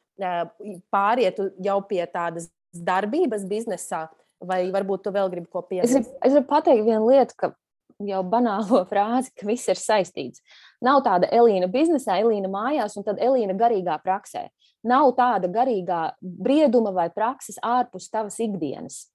pāriet 0.94 1.40
jau 1.62 1.80
pie 1.88 2.04
tādas 2.10 2.48
darbības 2.74 3.46
biznesā. 3.50 4.06
Vai 4.44 4.66
varbūt 4.74 5.06
tu 5.06 5.12
vēl 5.14 5.30
gribi 5.32 5.48
ko 5.48 5.62
piebilst? 5.64 5.94
Es, 5.94 6.08
es 6.26 6.34
varu 6.34 6.44
pateikt 6.48 6.84
vienu 6.84 7.06
lietu, 7.08 7.36
ka 7.38 7.54
jau 8.02 8.20
banālo 8.26 8.82
frāzi, 8.90 9.32
ka 9.38 9.46
viss 9.48 9.70
ir 9.70 9.80
saistīts. 9.80 10.42
Nav 10.84 11.00
tāda 11.06 11.30
Elīna 11.32 11.68
biznesā, 11.72 12.18
Elīna 12.20 12.50
mājās 12.52 12.98
un 12.98 13.06
tad 13.06 13.22
Elīna 13.22 13.56
garīgā 13.56 13.96
praksē. 14.04 14.48
Nav 14.84 15.14
tāda 15.16 15.48
garīgā 15.48 16.04
brieduma 16.20 16.92
vai 16.92 17.08
prakses 17.12 17.56
ārpus 17.64 18.10
tavas 18.12 18.36
ikdienas. 18.44 19.06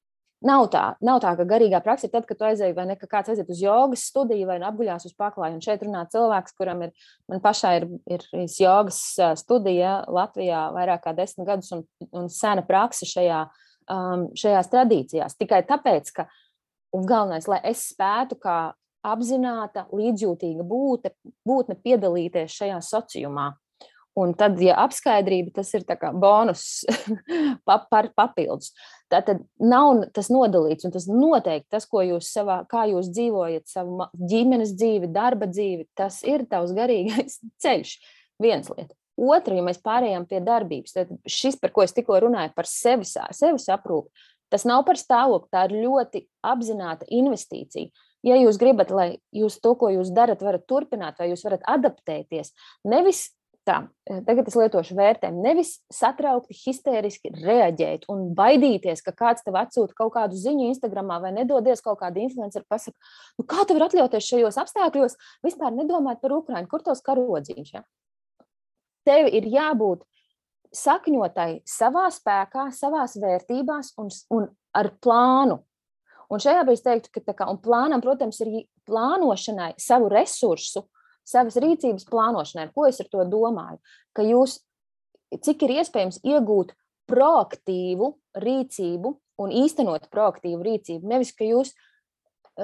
Nav 0.46 0.70
tā, 0.72 0.84
nav 1.04 1.20
tā, 1.20 1.34
ka 1.36 1.44
garīgā 1.44 1.82
praksa 1.84 2.08
ir 2.08 2.14
tad, 2.14 2.24
kad 2.26 2.40
tu 2.40 2.46
aizēji 2.48 2.76
vai 2.78 2.86
ne, 2.88 2.96
ka 2.96 3.10
kāds 3.12 3.34
aiziet 3.34 3.50
uz 3.52 3.60
jogas 3.60 4.06
studiju 4.08 4.48
vai 4.48 4.56
nu 4.62 4.70
apguļās 4.70 5.10
uz 5.10 5.16
paklāju. 5.20 5.58
Un 5.58 5.64
šeit 5.66 5.84
runā 5.84 6.06
cilvēks, 6.14 6.56
kuram 6.56 6.86
ir, 6.88 6.94
man 7.28 7.44
pašai 7.44 7.74
ir, 7.82 7.88
ir 8.08 8.24
jogas 8.56 9.02
studija 9.42 9.98
Latvijā 10.08 10.70
vairāk 10.78 11.04
kā 11.04 11.16
desmit 11.18 11.50
gadus 11.50 11.74
un, 11.76 11.84
un 12.16 12.32
sena 12.32 12.64
praksa 12.64 13.10
šajā, 13.10 13.42
um, 13.92 14.30
šajās 14.40 14.72
tradīcijās. 14.72 15.36
Tikai 15.44 15.60
tāpēc, 15.68 16.14
ka 16.16 16.30
Un 16.96 17.06
galvenais, 17.06 17.46
lai 17.50 17.60
es 17.70 17.84
spētu 17.92 18.38
kā 18.42 18.72
apzināta, 19.06 19.88
līdzjūtīga 19.96 20.66
būte, 20.68 21.14
būtne 21.48 21.78
piedalīties 21.80 22.56
šajā 22.60 22.80
sociumā. 22.86 23.54
Un 24.20 24.34
tad, 24.36 24.58
ja 24.60 24.74
apskaidrība, 24.84 25.54
tas 25.56 25.70
ir 25.78 25.86
bonus 26.20 26.84
par 27.68 28.10
papildus. 28.18 28.74
Tad 29.10 29.46
nav 29.62 30.04
tas 30.14 30.28
nodalīts, 30.34 30.86
un 30.86 30.94
tas 30.94 31.08
noteikti 31.08 31.70
tas, 31.72 31.86
ko 31.88 32.02
jūs 32.04 32.32
savā, 32.34 32.60
kā 32.70 32.84
jūs 32.90 33.12
dzīvojat, 33.14 33.68
savu 33.70 34.10
ģimenes 34.14 34.74
dzīvi, 34.76 35.12
darba 35.14 35.48
dzīvi, 35.48 35.88
tas 35.96 36.20
ir 36.28 36.46
tavs 36.50 36.74
garīgais 36.76 37.40
ceļš. 37.64 37.96
Viens 38.40 38.72
lieta. 38.72 38.94
Otra, 39.20 39.56
ja 39.58 39.64
mēs 39.66 39.82
pārējām 39.84 40.26
pie 40.30 40.40
darbības, 40.40 40.94
tad 40.96 41.10
šis, 41.28 41.58
par 41.60 41.74
ko 41.76 41.84
es 41.84 41.92
tikko 41.92 42.22
runāju, 42.24 42.54
par 42.56 42.68
sevi, 42.72 43.08
sevi 43.08 43.60
aprūpi, 43.74 44.14
Tas 44.50 44.66
nav 44.66 44.84
par 44.88 44.98
stāvokli, 44.98 45.50
tā 45.54 45.68
ir 45.70 45.78
ļoti 45.86 46.24
apzināta 46.46 47.06
investīcija. 47.14 47.94
Ja 48.26 48.36
jūs 48.36 48.60
gribat, 48.60 48.90
lai 48.92 49.10
jūs 49.36 49.62
to, 49.64 49.76
ko 49.80 49.92
jūs 49.94 50.12
darat, 50.12 50.42
varat 50.44 50.66
turpināt, 50.68 51.20
vai 51.20 51.30
jūs 51.32 51.46
varat 51.46 51.64
adaptēties, 51.72 52.52
nevis 52.84 53.30
tā, 53.70 53.78
tagad 54.28 54.48
es 54.50 54.58
lietošu 54.58 54.98
vērtējumu, 54.98 55.44
nevis 55.44 55.76
satraukti, 55.94 56.58
histēriski 56.58 57.32
reaģēt 57.38 58.08
un 58.12 58.30
baidīties, 58.38 59.04
ka 59.06 59.14
kāds 59.16 59.46
tev 59.46 59.60
atsūta 59.60 59.96
kaut 59.98 60.14
kādu 60.16 60.40
ziņu 60.40 60.70
Instagram 60.72 61.14
vai 61.24 61.32
nedodies 61.36 61.84
kaut 61.86 62.02
kāda 62.02 62.22
influencer, 62.24 62.66
pasakā, 62.70 62.98
nu 63.40 63.48
kā 63.50 63.66
tu 63.66 63.78
vari 63.78 63.88
atļauties 63.90 64.30
šajos 64.34 64.60
apstākļos 64.64 65.18
vispār 65.46 65.76
nedomāt 65.76 66.22
par 66.24 66.36
Ukrajinu, 66.40 66.70
kur 66.72 66.84
tos 66.86 67.04
karodzīņš. 67.06 67.74
Ja? 67.78 67.86
Tev 69.08 69.30
ir 69.32 69.48
jābūt 69.50 70.06
sakņotai 70.76 71.64
savā 71.68 72.10
spēkā, 72.14 72.70
savā 72.76 73.06
vērtībās 73.10 73.96
un, 74.02 74.12
un 74.36 74.50
ar 74.76 74.94
plānu. 75.02 75.64
Un 76.30 76.42
šajā 76.42 76.64
brīdī 76.64 76.78
es 76.78 76.86
teiktu, 76.86 77.22
ka 77.26 77.34
kā, 77.34 77.48
plānam, 77.64 78.04
protams, 78.06 78.40
ir 78.46 78.66
plānošanai, 78.90 79.74
savu 79.82 80.12
resursu, 80.14 80.86
savas 81.26 81.58
rīcības 81.62 82.06
plānošanai. 82.10 82.70
Ko 82.76 82.86
es 82.90 83.02
ar 83.02 83.10
to 83.10 83.26
domāju? 83.30 83.80
Ka 84.14 84.26
jūs, 84.26 84.60
cik 85.34 85.66
ir 85.66 85.80
iespējams 85.80 86.22
iegūt 86.26 86.76
proaktīvu 87.10 88.14
rīcību 88.38 89.14
un 89.42 89.54
īstenot 89.64 90.10
proaktīvu 90.14 90.62
rīcību, 90.66 91.10
nevis 91.10 91.34
ka 91.34 91.48
jūs 91.48 91.74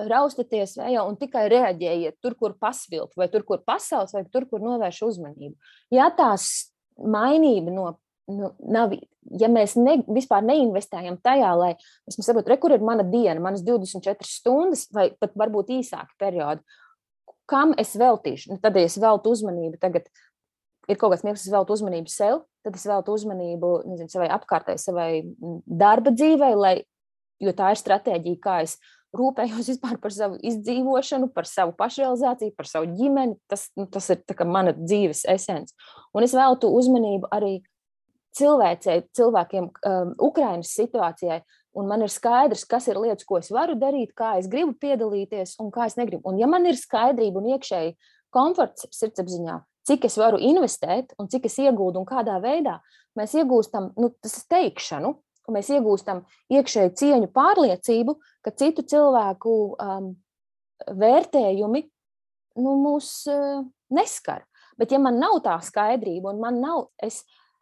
raustaties 0.10 0.76
vējā 0.78 1.04
un 1.08 1.18
tikai 1.20 1.46
reaģējiet 1.52 2.20
tur, 2.24 2.36
kur 2.38 2.56
pasvilkt, 2.60 3.16
vai 3.18 3.30
tur, 3.32 3.46
kur 3.48 3.62
pasaules, 3.66 4.14
vai 4.16 4.26
tur, 4.28 4.48
kur 4.50 4.64
novērš 4.64 5.02
uzmanību. 5.08 5.56
Ja 5.96 6.10
tās 6.16 6.72
mainība 7.00 7.74
no, 7.74 7.88
nu, 8.32 8.52
nav 8.60 8.96
ja 9.40 9.50
mēs 9.52 9.76
ne, 9.80 9.98
vispār 10.12 10.46
neinvestējam 10.46 11.18
tajā, 11.24 11.52
lai 11.58 11.74
es 12.10 12.18
saprotu, 12.20 12.52
re, 12.52 12.58
kur 12.62 12.76
ir 12.76 12.84
mana 12.86 13.06
diena, 13.08 13.40
manas 13.44 13.64
24 13.66 14.28
stundas, 14.30 14.86
vai 14.94 15.10
pat 15.20 15.36
varbūt 15.38 15.74
īsāki 15.80 16.18
periodi, 16.22 16.64
kam 17.50 17.76
es 17.82 17.94
veltīšu, 17.98 18.54
nu, 18.54 18.60
tad, 18.62 18.78
ja 18.78 18.90
es 18.90 18.98
veltu 19.02 19.34
uzmanību, 19.36 19.80
tagad 19.82 20.10
ir 20.90 21.00
kaut 21.00 21.14
kāds 21.14 21.26
mirklis, 21.26 21.46
es 21.48 21.54
veltu 21.54 21.76
uzmanību 21.78 22.12
sev, 22.12 22.44
tad 22.66 22.78
es 22.78 22.86
veltu 22.90 23.16
uzmanību 23.18 23.72
nezinu, 23.90 24.12
savai 24.12 24.30
apkārtēji, 24.34 24.82
savai 24.82 25.10
darba 25.66 26.14
dzīvei, 26.14 26.54
lai, 26.58 26.76
jo 27.42 27.54
tā 27.58 27.74
ir 27.74 27.82
stratēģija, 27.82 28.42
kā 28.42 28.60
es 28.66 28.78
rūpējos 29.16 29.70
vispār 29.74 30.00
par 30.02 30.14
savu 30.14 30.40
izdzīvošanu, 30.46 31.32
par 31.36 31.50
savu 31.50 31.76
pašrealizāciju, 31.80 32.56
par 32.58 32.70
savu 32.70 32.92
ģimeni. 32.98 33.38
Tas, 33.52 33.70
nu, 33.78 33.88
tas 33.92 34.10
ir 34.14 34.22
mana 34.50 34.76
dzīves 34.76 35.26
esence. 35.32 35.76
Un 36.16 36.26
es 36.26 36.36
veltu 36.36 36.72
uzmanību 36.76 37.32
arī 37.34 37.58
cilvēcei, 38.36 39.04
cilvēkiem, 39.16 39.70
um, 39.88 40.16
Ukraiņas 40.28 40.74
situācijai. 40.80 41.40
Un 41.76 41.90
man 41.92 42.06
ir 42.06 42.12
skaidrs, 42.12 42.64
kas 42.70 42.88
ir 42.88 43.00
lietas, 43.02 43.28
ko 43.28 43.40
es 43.42 43.50
varu 43.52 43.76
darīt, 43.80 44.14
kā 44.16 44.38
es 44.40 44.48
gribu 44.52 44.78
piedalīties 44.80 45.58
un 45.60 45.74
kā 45.76 45.90
es 45.90 45.98
negribu. 46.00 46.24
Un, 46.32 46.40
ja 46.40 46.48
man 46.48 46.68
ir 46.68 46.80
skaidrība 46.80 47.42
un 47.42 47.50
iekšēji 47.56 47.96
komforts 48.36 48.88
sirdsapziņā, 48.96 49.58
cik 49.88 50.08
es 50.08 50.16
varu 50.20 50.40
investēt 50.40 51.12
un 51.20 51.28
cik 51.32 51.50
es 51.50 51.60
iegūstu 51.66 52.00
un 52.00 52.08
kādā 52.08 52.38
veidā, 52.44 52.80
mēs 53.20 53.36
iegūstam 53.42 53.92
nu, 54.00 54.14
teikšanu, 54.24 55.14
ka 55.46 55.54
mēs 55.54 55.70
iegūstam 55.76 56.24
iekšēju 56.56 56.96
cieņu, 57.00 57.32
pārliecību, 57.36 58.18
ka 58.44 58.56
citu 58.58 58.86
cilvēku 58.88 59.56
um, 59.76 60.12
vērtējumi 61.04 61.84
nu, 62.64 62.76
mūs 62.82 63.12
uh, 63.32 63.64
neskar. 63.94 64.46
Bet, 64.80 64.92
ja 64.92 65.00
man 65.00 65.20
nav 65.22 65.40
tā 65.46 65.56
skaidrība, 65.64 66.34
un 66.34 66.42
man 66.42 66.60
nav, 66.64 66.90
es 67.04 67.22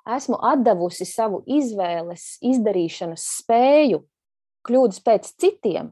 esmu 0.09 0.39
devusi 0.63 1.05
savu 1.07 1.41
izvēles, 1.47 2.37
izdarīšanas 2.43 3.23
spēju, 3.39 4.03
kļūdas 4.67 5.01
pēc 5.03 5.31
citiem, 5.39 5.91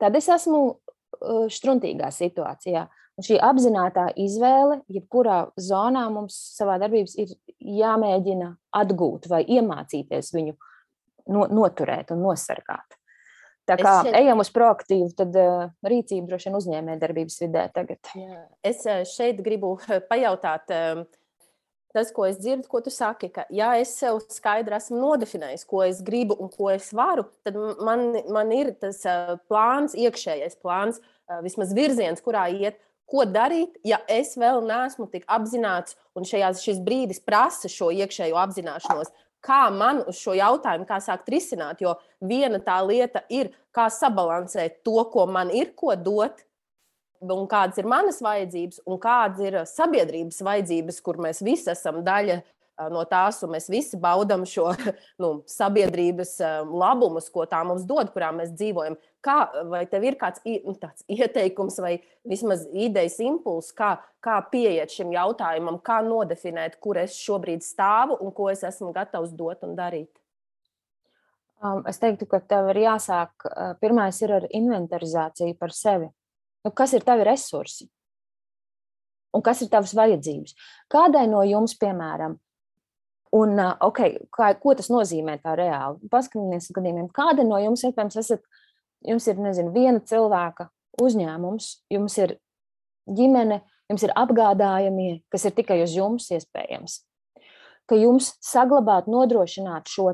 tad 0.00 0.16
es 0.16 0.28
esmu 0.32 0.60
uh, 0.68 1.48
struntīgā 1.52 2.10
situācijā. 2.14 2.86
Un 3.18 3.26
šī 3.26 3.34
apzināta 3.42 4.04
izvēle, 4.14 4.78
jebkurā 4.94 5.48
zonā 5.58 6.04
mums 6.14 6.36
savā 6.54 6.76
darbības 6.78 7.16
ir 7.18 7.32
jāmēģina 7.58 8.52
atgūt 8.78 9.26
vai 9.26 9.42
iemācīties 9.42 10.30
viņu 10.36 10.54
no, 11.34 11.48
noturēt 11.50 12.12
un 12.14 12.22
nosargāt. 12.22 12.94
Tā 13.68 13.74
kā 13.76 13.96
šeit... 14.06 14.14
ejam 14.22 14.40
uz 14.40 14.52
proaktīvu, 14.54 15.10
tad 15.18 15.34
uh, 15.36 15.66
rīcību 15.84 16.30
droši 16.30 16.48
vien 16.48 16.58
uzņēmē 16.60 16.94
darbības 17.02 17.40
vidē 17.42 17.66
tagad. 17.74 18.00
Jā. 18.16 18.44
Es 18.64 18.86
šeit 19.10 19.42
gribu 19.44 19.74
pajautāt, 20.12 20.70
um, 20.72 21.02
tas, 21.94 22.10
ko 22.14 22.26
es 22.28 22.38
dzirdu, 22.40 22.68
ko 22.68 22.82
tu 22.84 22.92
saki, 22.92 23.30
ka, 23.32 23.46
ja 23.54 23.72
es 23.80 23.94
sev 23.98 24.20
skaidri 24.32 24.76
esmu 24.76 24.98
nodefinējis, 25.00 25.64
ko 25.68 25.84
es 25.86 26.02
gribu 26.04 26.36
un 26.38 26.50
ko 26.52 26.68
es 26.72 26.90
varu, 26.96 27.24
tad 27.46 27.56
man, 27.84 28.10
man 28.32 28.52
ir 28.54 28.74
tas 28.80 29.00
plāns, 29.48 29.96
iekšējais 29.96 30.58
plāns, 30.60 31.00
vismaz 31.44 31.72
virziens, 31.76 32.22
kurā 32.24 32.46
iet 32.52 32.80
ko 33.08 33.24
darīt, 33.24 33.78
ja 33.86 34.00
es 34.10 34.34
vēl 34.38 34.60
neesmu 34.68 35.08
tik 35.12 35.24
apzināts, 35.32 35.96
un 36.16 36.28
šajās, 36.28 36.60
šis 36.64 36.82
brīdis 36.84 37.22
prasa 37.24 37.70
šo 37.72 37.90
iekšējo 37.96 38.36
apzināšanos. 38.36 39.12
Kā 39.44 39.68
man 39.70 40.02
uz 40.10 40.18
šo 40.18 40.34
jautājumu, 40.34 40.84
kā 40.88 40.98
sākt 41.00 41.30
risināt? 41.30 41.80
Jo 41.80 41.94
viena 42.20 42.58
tā 42.60 42.80
lieta 42.84 43.22
ir, 43.30 43.52
kā 43.72 43.86
sabalansēt 43.92 44.82
to, 44.84 44.98
ko 45.12 45.28
man 45.30 45.52
ir, 45.54 45.70
ko 45.78 45.94
dot, 45.94 46.42
un 47.24 47.48
kādas 47.50 47.80
ir 47.80 47.88
manas 47.90 48.20
vajadzības, 48.24 48.82
un 48.86 49.00
kādas 49.02 49.42
ir 49.44 49.58
sabiedrības 49.68 50.40
vajadzības, 50.44 51.02
kur 51.04 51.18
mēs 51.22 51.42
visi 51.44 51.72
esam 51.72 52.02
daļa 52.06 52.40
no 52.92 53.02
tās, 53.10 53.40
un 53.42 53.52
mēs 53.56 53.66
visi 53.70 53.98
baudām 53.98 54.44
šo 54.46 54.70
nu, 55.22 55.30
sabiedrības 55.50 56.36
labumus, 56.68 57.28
ko 57.34 57.46
tā 57.50 57.64
mums 57.66 57.86
dod, 57.88 58.12
kurā 58.14 58.30
mēs 58.34 58.52
dzīvojam. 58.54 58.98
Kā, 59.24 59.38
vai 59.66 59.82
tev 59.90 60.06
ir 60.06 60.18
kāds 60.20 60.44
nu, 60.46 60.76
ieteikums 61.18 61.80
vai 61.82 61.96
vismaz 62.28 62.62
idejas 62.70 63.18
impulss, 63.24 63.74
kā, 63.76 63.96
kā 64.24 64.38
pieiet 64.52 64.94
šim 64.94 65.10
jautājumam, 65.16 65.80
kā 65.82 65.98
nodefinēt, 66.06 66.78
kur 66.82 67.00
es 67.02 67.18
šobrīd 67.18 67.66
stāvu 67.66 68.20
un 68.22 68.32
ko 68.34 68.48
es 68.52 68.62
esmu 68.66 68.94
gatavs 68.94 69.34
dot 69.34 69.66
un 69.66 69.74
darīt? 69.78 70.12
Um, 71.58 71.82
es 71.90 71.98
teiktu, 71.98 72.28
ka 72.30 72.38
tev 72.38 72.68
ir 72.70 72.84
jāsāk. 72.84 73.48
Pirmais 73.82 74.20
ir 74.22 74.36
ar 74.36 74.44
inventarizāciju 74.54 75.56
par 75.58 75.74
sevi. 75.74 76.06
Nu, 76.66 76.72
kas 76.74 76.92
ir 76.96 77.06
tavi 77.06 77.26
resursi? 77.28 77.86
Un 79.34 79.44
kas 79.44 79.60
ir 79.62 79.70
tavas 79.70 79.94
vajadzības? 79.94 80.54
Kādai 80.90 81.26
no 81.30 81.42
jums, 81.46 81.76
piemēram, 81.78 82.38
Un, 83.36 83.58
okay, 83.84 84.14
kā, 84.32 84.54
ko 84.56 84.72
tas 84.76 84.88
nozīmē 84.88 85.36
tā 85.42 85.52
reāli? 85.58 86.08
Paskatīsimies, 86.08 86.70
gadījumiem, 86.72 87.08
kāda 87.12 87.44
no 87.44 87.58
jums, 87.60 87.82
iespējams, 87.84 88.16
esat, 88.22 88.44
jums 89.04 89.26
ir 89.28 89.42
nezinu, 89.44 89.72
viena 89.74 90.00
cilvēka 90.00 90.70
uzņēmums, 91.04 91.66
jums 91.92 92.16
ir 92.22 92.38
ģimene, 93.18 93.60
jums 93.92 94.06
ir 94.06 94.14
apgādājamie, 94.16 95.10
kas 95.32 95.44
ir 95.44 95.56
tikai 95.58 95.82
uz 95.84 95.92
jums 95.96 96.30
iespējams. 96.32 97.02
Ka 97.88 97.96
jums 98.00 98.34
saglabāt, 98.44 99.08
nodrošināt 99.12 99.92
šo 99.92 100.10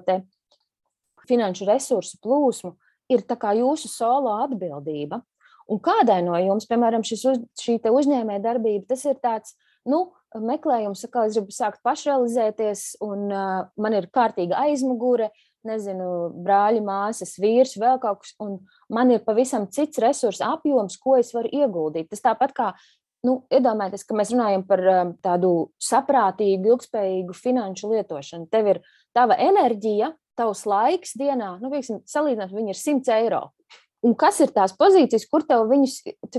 finanšu 1.29 1.71
resursu 1.71 2.19
plūsmu 2.23 2.75
ir 3.15 3.23
jūsu 3.23 3.89
solo 3.89 4.35
atbildība. 4.43 5.23
Un 5.73 5.81
kādai 5.81 6.21
no 6.25 6.37
jums, 6.37 6.67
piemēram, 6.69 7.05
šis, 7.07 7.25
uz, 7.31 7.41
šī 7.61 7.79
uzņēmē 7.89 8.37
darbība, 8.45 8.85
tas 8.91 9.05
ir 9.09 9.17
tāds, 9.23 9.55
nu, 9.89 10.11
meklējums, 10.35 11.07
kā 11.13 11.27
es 11.29 11.39
gribu 11.39 11.55
sākt 11.55 11.81
pašrealizēties, 11.87 12.97
un 13.05 13.31
uh, 13.33 13.67
man 13.81 13.97
ir 13.97 14.11
kārtīga 14.13 14.65
aizmugure, 14.67 15.31
nezinu, 15.65 16.09
brāļi, 16.45 16.83
māsas, 16.85 17.39
vīrs, 17.41 17.79
vēl 17.81 17.97
kaut 18.03 18.21
kas, 18.25 18.35
un 18.43 18.59
man 18.93 19.15
ir 19.15 19.25
pavisam 19.25 19.65
cits 19.73 20.03
resursu 20.03 20.45
apjoms, 20.47 20.99
ko 21.01 21.17
es 21.17 21.33
varu 21.33 21.49
ieguldīt. 21.57 22.11
Tas 22.13 22.21
tāpat 22.25 22.53
kā, 22.57 22.67
nu, 23.25 23.39
iedomājieties, 23.55 24.05
ka 24.05 24.19
mēs 24.19 24.35
runājam 24.35 24.67
par 24.69 24.85
um, 24.93 25.15
tādu 25.25 25.55
saprātīgu, 25.83 26.75
ilgspējīgu 26.75 27.39
finanšu 27.39 27.95
lietošanu. 27.95 28.51
Tev 28.53 28.75
ir 28.75 28.83
tava 29.17 29.39
enerģija, 29.41 30.13
tavs 30.37 30.67
laiks 30.69 31.17
dienā, 31.17 31.55
nu, 31.63 31.73
pieksim, 31.73 32.03
salīdzināt, 32.11 32.53
viņi 32.53 32.75
ir 32.75 32.81
100 32.81 33.17
eiro. 33.23 33.45
Un 34.05 34.13
kas 34.21 34.41
ir 34.45 34.51
tās 34.53 34.75
pozīcijas, 34.77 35.25
kur 35.31 35.47
tev, 35.49 35.65
viņus, 35.71 35.95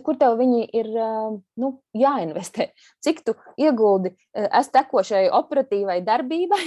kur 0.05 0.17
tev 0.21 0.35
viņi 0.37 0.67
ir 0.77 0.89
nu, 0.93 1.71
jāinvestē? 1.97 2.69
Cik 3.01 3.23
tu 3.25 3.33
ieguldi 3.57 4.11
es 4.35 4.69
tekošai 4.73 5.23
operatīvai 5.33 5.97
darbībai, 6.05 6.65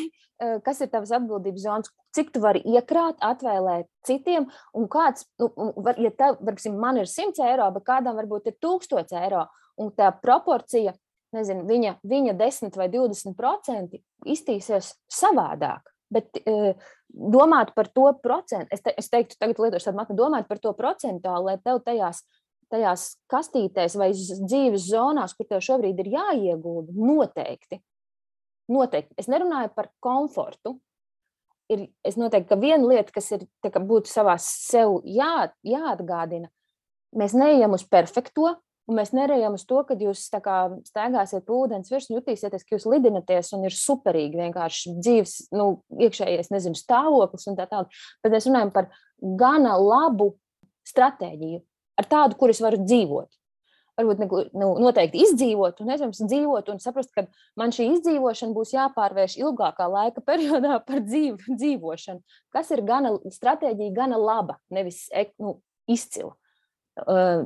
kas 0.66 0.82
ir 0.82 0.90
tavas 0.90 1.12
atbildības 1.14 1.64
zonas, 1.64 1.92
cik 2.14 2.32
tu 2.34 2.42
vari 2.42 2.62
iekrāt, 2.66 3.18
atvēlēt 3.24 3.88
citiem, 4.06 4.48
un 4.74 4.88
kāds, 4.90 5.26
nu, 5.38 5.50
var, 5.76 5.98
ja 6.02 6.11
tev, 6.14 6.38
varbūt, 6.42 6.66
man 6.78 7.00
ir 7.02 7.11
100 7.11 7.46
eiro, 7.46 7.68
bet 7.74 7.87
kādam 7.87 8.18
varbūt 8.18 8.50
ir 8.50 8.58
1000 8.62 9.14
eiro, 9.22 9.44
un 9.78 9.92
tā 9.94 10.11
proporcija, 10.22 10.94
nezinu, 11.37 11.66
viņa, 11.68 11.98
viņa 12.08 12.34
10 12.38 12.78
vai 12.80 12.88
20 12.90 13.38
procenti 13.38 14.02
iztīsies 14.26 14.94
savādāk. 15.12 15.94
Bet 16.14 16.40
uh, 16.40 16.73
domāt 17.09 17.75
par 17.77 17.90
to 17.92 18.09
procentu, 18.23 18.71
es, 18.73 18.83
te, 18.85 18.94
es 18.97 19.11
teiktu, 19.12 19.37
tagad 19.40 19.61
lietošu 19.61 19.90
tādu 19.90 20.01
matematikā, 20.01 20.21
domāt 20.23 20.49
par 20.49 20.61
to 20.62 20.73
procentuāli, 20.77 21.51
lai 21.51 21.57
tev 21.61 21.83
tajās, 21.85 22.23
tajās 22.73 23.07
kastītēs 23.33 23.97
vai 24.01 24.11
dzīves 24.16 24.88
zonās, 24.88 25.37
kur 25.37 25.49
tev 25.49 25.64
šobrīd 25.64 26.01
ir 26.01 26.12
jāiegūda, 26.16 26.97
noteikti. 26.97 27.81
noteikti. 28.73 29.16
Es 29.21 29.29
nerunāju 29.29 29.73
par 29.77 29.90
komfortu. 30.05 30.79
Ir, 31.68 31.90
es 32.05 32.16
noteikti, 32.16 32.49
ka 32.49 32.57
viena 32.57 32.88
lieta, 32.88 33.12
kas 33.12 33.29
ir 33.37 33.44
kā, 33.61 33.77
būtu 33.77 34.09
savā 34.09 34.38
sev 34.40 35.03
jā, 35.05 35.51
jāatgādina, 35.61 36.49
mēs 37.12 37.35
neejam 37.37 37.77
uz 37.77 37.85
perfekto, 37.85 38.55
Un 38.88 38.96
mēs 38.96 39.11
nerejam 39.12 39.53
uz 39.59 39.66
to, 39.68 39.83
ka 39.85 39.94
jūs 40.01 40.22
staigāsiet 40.31 41.44
pa 41.44 41.53
ūdens 41.53 41.90
virsmu, 41.92 42.18
jutīsieties, 42.18 42.64
ka 42.64 42.77
jūs 42.79 42.87
lidināties 42.88 43.53
un 43.53 43.66
ir 43.68 43.74
superīgi 43.77 44.40
vienkārši 44.40 44.94
dzīves, 44.96 45.35
nu, 45.53 45.66
iekšējais, 46.07 46.48
nezinu, 46.55 46.79
stāvoklis 46.79 47.44
un 47.51 47.59
tā 47.59 47.66
tālāk. 47.68 47.92
Bet 48.24 48.33
mēs 48.33 48.48
runājam 48.48 48.72
par 48.72 48.88
gana 49.20 49.74
labu 49.77 50.31
stratēģiju, 50.88 51.61
ar 52.01 52.09
tādu, 52.09 52.38
kur 52.40 52.55
es 52.55 52.62
varu 52.64 52.81
dzīvot. 52.81 53.29
Varbūt 53.98 54.20
ne, 54.22 54.27
nu, 54.62 54.70
noteikti 54.79 55.20
izdzīvot, 55.27 55.81
un 55.83 55.90
nevis 55.90 56.20
dzīvot, 56.22 56.68
un 56.70 56.81
saprast, 56.81 57.11
ka 57.12 57.27
man 57.59 57.74
šī 57.74 57.90
izdzīvošana 57.96 58.55
būs 58.55 58.72
jāpārvērš 58.77 59.37
ilgākā 59.42 59.88
laika 59.90 60.22
periodā 60.24 60.79
par 60.88 61.03
dzīv, 61.05 61.42
dzīvošanu, 61.51 62.22
kas 62.55 62.70
ir 62.72 62.87
gana 62.87 63.16
stratēģija, 63.37 63.96
gana 63.96 64.20
laba, 64.22 64.61
nevis 64.72 65.09
nu, 65.42 65.59
izcila. 65.90 66.38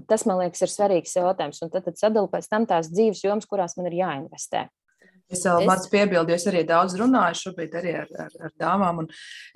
Tas, 0.09 0.27
man 0.29 0.41
liekas, 0.41 0.63
ir 0.65 0.73
svarīgs 0.73 1.17
jautājums. 1.19 1.63
Un 1.65 1.73
tad, 1.73 1.87
tad 1.89 1.99
sadalīt 2.01 2.33
pēc 2.33 2.49
tam 2.53 2.69
tās 2.71 2.89
dzīves 2.93 3.25
jomas, 3.25 3.49
kurās 3.51 3.77
man 3.79 3.91
ir 3.91 3.99
jāinvestē. 4.03 4.69
Es 5.33 5.47
vēl 5.47 5.65
mācu 5.65 5.89
piebildu, 5.93 6.35
es 6.35 6.45
arī 6.51 6.61
daudz 6.69 6.95
runāju 7.01 7.39
šobrīd 7.41 7.75
arī 7.81 7.95
ar, 8.03 8.11
ar, 8.27 8.33
ar 8.49 8.53
dāmām. 8.61 9.07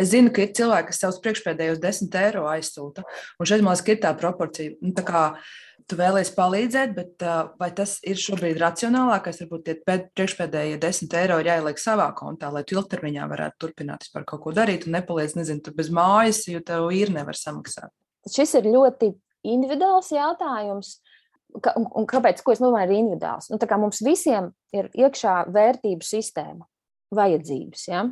Es 0.00 0.10
zinu, 0.14 0.32
ka 0.32 0.46
ir 0.46 0.54
cilvēki, 0.56 0.88
kas 0.90 1.02
savus 1.02 1.20
priekšpēdējos 1.24 1.82
desmit 1.82 2.16
eiro 2.20 2.46
aizsūta. 2.48 3.04
Un 3.36 3.48
šeit 3.48 3.64
man 3.64 3.76
liekas, 3.76 3.90
ir 3.92 4.00
tā 4.04 4.12
proporcija. 4.16 4.76
Un, 4.80 4.94
tā 4.96 5.04
kā, 5.06 5.24
tu 5.90 5.98
vēlēsies 5.98 6.32
palīdzēt, 6.38 6.94
bet 6.96 7.26
uh, 7.26 7.50
vai 7.60 7.68
tas 7.76 7.98
ir 8.08 8.16
šobrīd 8.20 8.56
racionālākais? 8.62 9.42
Varbūt 9.44 9.66
tie 9.66 9.76
priekšpēdējie 10.16 10.80
desmit 10.82 11.18
eiro 11.20 11.38
ir 11.42 11.52
jāieliek 11.52 11.82
savā 11.82 12.08
kontā, 12.16 12.50
lai 12.54 12.64
tu 12.64 12.78
ilgtermiņā 12.78 13.28
varētu 13.34 13.60
turpināt 13.66 14.08
par 14.14 14.24
kaut 14.28 14.46
ko 14.46 14.56
darīt 14.56 14.88
un 14.88 14.96
nepaliec, 14.96 15.36
nezinu, 15.36 15.62
tu 15.66 15.76
bez 15.76 15.92
mājas, 15.92 16.46
jo 16.48 16.64
tev 16.64 16.88
īri 16.94 17.18
nevar 17.18 17.36
samaksāt. 17.38 17.92
Šis 18.26 18.56
ir 18.58 18.72
ļoti 18.72 19.12
individuāls 19.54 20.12
jautājums. 20.14 20.96
Ka, 21.62 21.72
un, 21.78 21.86
un 21.96 22.06
kāpēc? 22.08 22.42
Ko 22.44 22.52
es 22.52 22.60
domāju, 22.60 22.90
ir 22.90 23.00
individuāls? 23.00 23.48
Nu, 23.52 23.58
mums 23.80 24.02
visiem 24.04 24.50
ir 24.76 24.90
iekšā 24.96 25.46
vērtību 25.54 26.04
sistēma, 26.04 26.66
vajadzības. 27.16 27.86
Ja? 27.88 28.02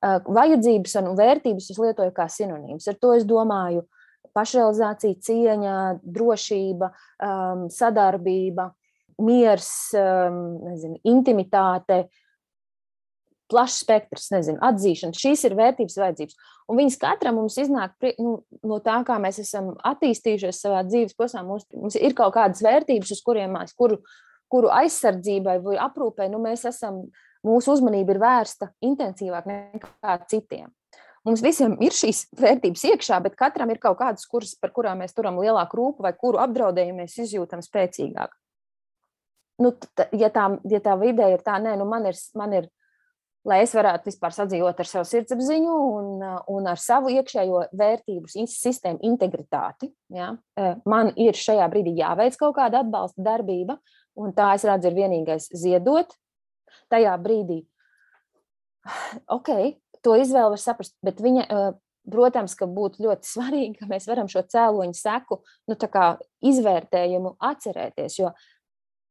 Vajadzības 0.00 0.98
un 1.02 1.16
vērtības 1.18 1.70
es 1.72 1.80
lietoju 1.80 2.12
kā 2.16 2.26
sinonīmus. 2.32 2.88
Ar 2.90 2.98
to 3.00 3.14
es 3.16 3.24
domāju 3.28 3.86
pašrealizācija, 4.36 5.18
cieņa, 5.26 5.76
drošība, 6.04 6.90
sadarbība, 7.74 8.70
miers, 9.20 9.70
nezinu, 9.94 11.00
intimitāte, 11.08 12.04
plašs 13.50 13.82
spektrs, 13.84 14.30
nezinu, 14.32 14.60
atzīšana. 14.64 15.16
Šīs 15.16 15.44
ir 15.48 15.56
vērtības, 15.58 15.98
vajadzības. 16.00 16.50
Un 16.70 16.80
viņas 16.80 16.98
katram 17.02 17.40
mums 17.40 17.58
iznāk 17.60 18.10
nu, 18.22 18.36
no 18.66 18.80
tā, 18.84 19.00
kā 19.06 19.18
mēs 19.22 19.40
esam 19.42 19.72
attīstījušies 19.90 20.62
savā 20.64 20.82
dzīves 20.88 21.16
posmā. 21.18 21.44
Mums, 21.46 21.66
mums 21.74 21.98
ir 21.98 22.16
kaut 22.18 22.34
kādas 22.38 22.62
vērtības, 22.64 23.14
uz 23.16 23.22
kuriem 23.26 23.56
mēs, 23.58 23.74
kuru, 23.78 24.00
kuru 24.50 24.70
aizsardzībai 24.80 25.58
vai 25.64 25.78
aprūpē, 25.82 26.30
nu, 26.30 26.42
mēs 26.42 26.66
esam, 26.70 27.02
mūsu 27.46 27.76
uzmanība 27.76 28.14
ir 28.14 28.22
vērsta 28.22 28.70
intensīvāk 28.86 29.48
nekā 29.50 30.20
citiem. 30.30 30.70
Mums 31.26 31.42
visiem 31.44 31.74
ir 31.84 31.92
šīs 31.92 32.30
vērtības 32.40 32.86
iekšā, 32.94 33.18
bet 33.24 33.36
katram 33.36 33.70
ir 33.72 33.80
kaut 33.82 33.98
kādas, 34.00 34.24
kuras, 34.28 34.54
par 34.56 34.72
kurām 34.72 35.02
mēs 35.02 35.12
turam 35.12 35.36
lielāku 35.42 35.76
rūpu 35.76 36.06
vai 36.06 36.14
kuru 36.16 36.40
apdraudējumu 36.40 37.02
mēs 37.02 37.18
izjūtam 37.26 37.60
spēcīgāk. 37.64 38.32
Nu, 39.60 39.74
ja, 40.16 40.30
tā, 40.32 40.46
ja 40.72 40.80
tā 40.80 40.94
vide 40.96 41.26
ir 41.34 41.42
tā, 41.44 41.58
nē, 41.60 41.74
nu 41.76 41.84
man 41.88 42.08
ir, 42.08 42.16
man 42.38 42.54
ir 42.56 42.70
lai 43.48 43.60
es 43.64 43.72
varētu 43.76 44.10
vispār 44.10 44.34
sadzīvot 44.36 44.80
ar 44.82 44.88
savu 44.88 45.08
sirdsapziņu 45.08 45.76
un, 45.96 46.24
un 46.52 46.68
ar 46.68 46.80
savu 46.80 47.12
iekšējo 47.14 47.62
vērtību 47.76 48.28
sistēmu 48.50 49.00
integritāti. 49.08 49.90
Ja? 50.12 50.34
E, 50.58 50.74
man 50.88 51.12
ir 51.20 51.38
šajā 51.38 51.68
brīdī 51.72 51.96
jāveic 52.02 52.36
kaut 52.40 52.58
kāda 52.58 52.82
atbalsta 52.84 53.24
darbība, 53.24 53.78
un 54.20 54.34
tā 54.36 54.52
es 54.58 54.66
redzu, 54.68 54.90
ir 54.90 54.98
vienīgais 54.98 55.48
ziedot. 55.56 56.12
Tajā 56.92 57.16
brīdī, 57.22 57.62
ok, 59.38 59.54
to 60.04 60.18
izvēle 60.20 60.52
var 60.54 60.60
saprast, 60.60 60.98
bet 61.04 61.22
viņa, 61.24 61.46
e, 61.48 61.72
protams, 62.12 62.56
ka 62.58 62.68
būtu 62.68 63.06
ļoti 63.06 63.30
svarīgi, 63.34 63.74
ka 63.80 63.88
mēs 63.88 64.08
varam 64.10 64.28
šo 64.28 64.44
cēloņu 64.52 65.00
seku 65.00 65.40
nu, 65.70 65.80
izvērtējumu 66.52 67.38
atcerēties. 67.50 68.20
Jo 68.20 68.34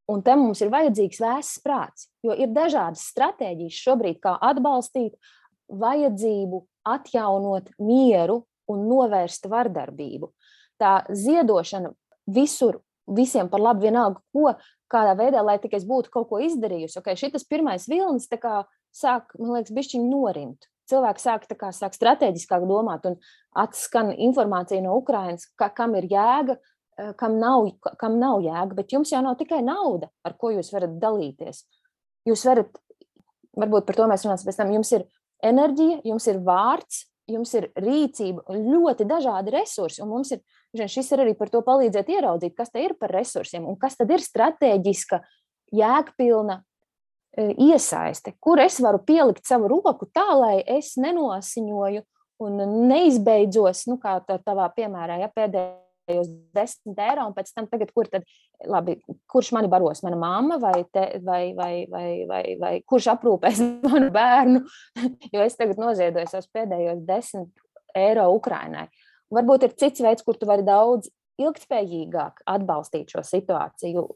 Un 0.09 0.23
te 0.25 0.33
mums 0.39 0.61
ir 0.63 0.71
vajadzīgs 0.73 1.21
vēsts 1.21 1.61
prāts, 1.61 2.07
jo 2.25 2.33
ir 2.33 2.49
dažādas 2.53 3.03
stratēģijas 3.11 3.81
šobrīd, 3.83 4.17
kā 4.23 4.33
atbalstīt 4.49 5.13
vajadzību, 5.69 6.63
atjaunot 6.89 7.69
mieru 7.77 8.41
un 8.69 8.87
novērst 8.89 9.45
vardarbību. 9.51 10.31
Tā 10.81 11.03
ziedošana 11.13 11.91
visur, 12.29 12.79
visiem 13.05 13.49
par 13.51 13.61
labu, 13.61 13.85
vienalga, 13.85 14.21
ko, 14.33 14.53
kādā 14.89 15.13
veidā, 15.19 15.43
lai 15.45 15.59
tikai 15.61 15.77
es 15.81 15.85
būtu 15.85 16.09
kaut 16.13 16.29
ko 16.31 16.41
izdarījusi. 16.41 16.97
Okay, 17.01 17.17
šis 17.19 17.45
pirmais 17.49 17.85
vilnis 17.89 18.29
sāk, 18.29 19.35
man 19.37 19.59
liekas, 19.59 19.73
bišķiņi 19.75 20.09
norimt. 20.09 20.65
Cilvēki 20.89 21.21
sāk, 21.21 21.45
kā, 21.53 21.69
sāk 21.75 21.93
strateģiskāk 21.93 22.65
domāt 22.65 23.05
un 23.05 23.19
atskan 23.53 24.09
informācija 24.15 24.81
no 24.81 24.95
Ukrainas, 24.97 25.45
ka, 25.53 25.69
kam 25.69 25.93
ir 25.99 26.09
jēga 26.09 26.57
kam 27.19 27.37
nav, 27.39 27.69
kam 27.99 28.17
nav 28.19 28.43
jēga, 28.43 28.75
bet 28.77 28.93
jums 28.95 29.11
jau 29.13 29.21
nav 29.23 29.37
tikai 29.39 29.61
nauda, 29.65 30.09
ar 30.25 30.35
ko 30.39 30.51
jūs 30.55 30.71
varat 30.73 30.97
dalīties. 31.01 31.63
Jūs 32.27 32.43
varat, 32.49 32.71
varbūt 33.57 33.87
par 33.87 33.97
to 33.97 34.07
mēs 34.11 34.25
runāsim 34.25 34.49
pēc 34.49 34.59
tam, 34.59 34.73
jums 34.75 34.91
ir 34.97 35.05
enerģija, 35.45 36.01
jums 36.09 36.27
ir 36.27 36.41
vārds, 36.45 37.03
jums 37.29 37.53
ir 37.55 37.69
rīcība, 37.79 38.43
ļoti 38.49 39.07
dažādi 39.07 39.53
resursi. 39.53 40.01
Un 40.03 40.11
mums 40.11 40.33
ir 40.33 40.41
šis 40.89 41.13
ir 41.13 41.23
arī 41.23 41.35
par 41.37 41.51
to 41.53 41.61
palīdzēt 41.65 42.09
ieraudzīt, 42.15 42.55
kas 42.57 42.73
te 42.73 42.83
ir 42.83 42.95
par 42.99 43.13
resursiem 43.13 43.67
un 43.69 43.77
kas 43.79 43.97
tad 43.99 44.11
ir 44.11 44.23
strateģiska, 44.23 45.21
jēgpilna 45.75 46.63
iesaiste, 47.37 48.33
kur 48.41 48.59
es 48.59 48.79
varu 48.81 49.03
pielikt 49.05 49.45
savu 49.47 49.69
roku 49.69 50.09
tā, 50.09 50.25
lai 50.35 50.55
es 50.65 50.95
nenosiņoju 50.99 52.01
un 52.43 52.63
neizbeidzos, 52.89 53.85
nu, 53.91 53.99
kā 54.01 54.17
tā 54.25 54.39
tavā 54.41 54.65
piemērā, 54.75 55.19
ja 55.21 55.29
pēdējā 55.31 55.88
pēdējos 56.09 56.29
desmit 56.55 56.99
eiro, 57.03 57.27
un 57.29 57.35
pēc 57.37 57.51
tam, 57.53 57.67
tagad, 57.69 57.91
kur 57.93 58.09
tad, 58.09 58.25
labi, 58.67 58.97
kurš 59.29 59.51
mani 59.55 59.69
baros, 59.71 60.01
mana 60.05 60.17
mamma 60.19 60.57
vai, 60.61 60.83
te, 60.91 61.05
vai, 61.25 61.53
vai, 61.57 61.85
vai, 61.89 62.25
vai, 62.29 62.43
vai 62.59 62.73
kurš 62.89 63.11
aprūpēs 63.13 63.61
manu 63.87 64.09
bērnu, 64.15 64.63
jo 65.33 65.45
es 65.45 65.57
tagad 65.59 65.81
noziedoju 65.81 66.31
savus 66.31 66.49
pēdējos 66.55 67.05
desmit 67.07 67.49
eiro 67.97 68.29
Ukrainai. 68.35 68.87
Varbūt 69.33 69.67
ir 69.67 69.77
cits 69.77 70.01
veids, 70.01 70.25
kur 70.25 70.37
tu 70.37 70.49
vari 70.49 70.65
daudz 70.65 71.11
ilgspējīgāk 71.39 72.43
atbalstīt 72.49 73.13
šo 73.13 73.23
situāciju, 73.23 74.07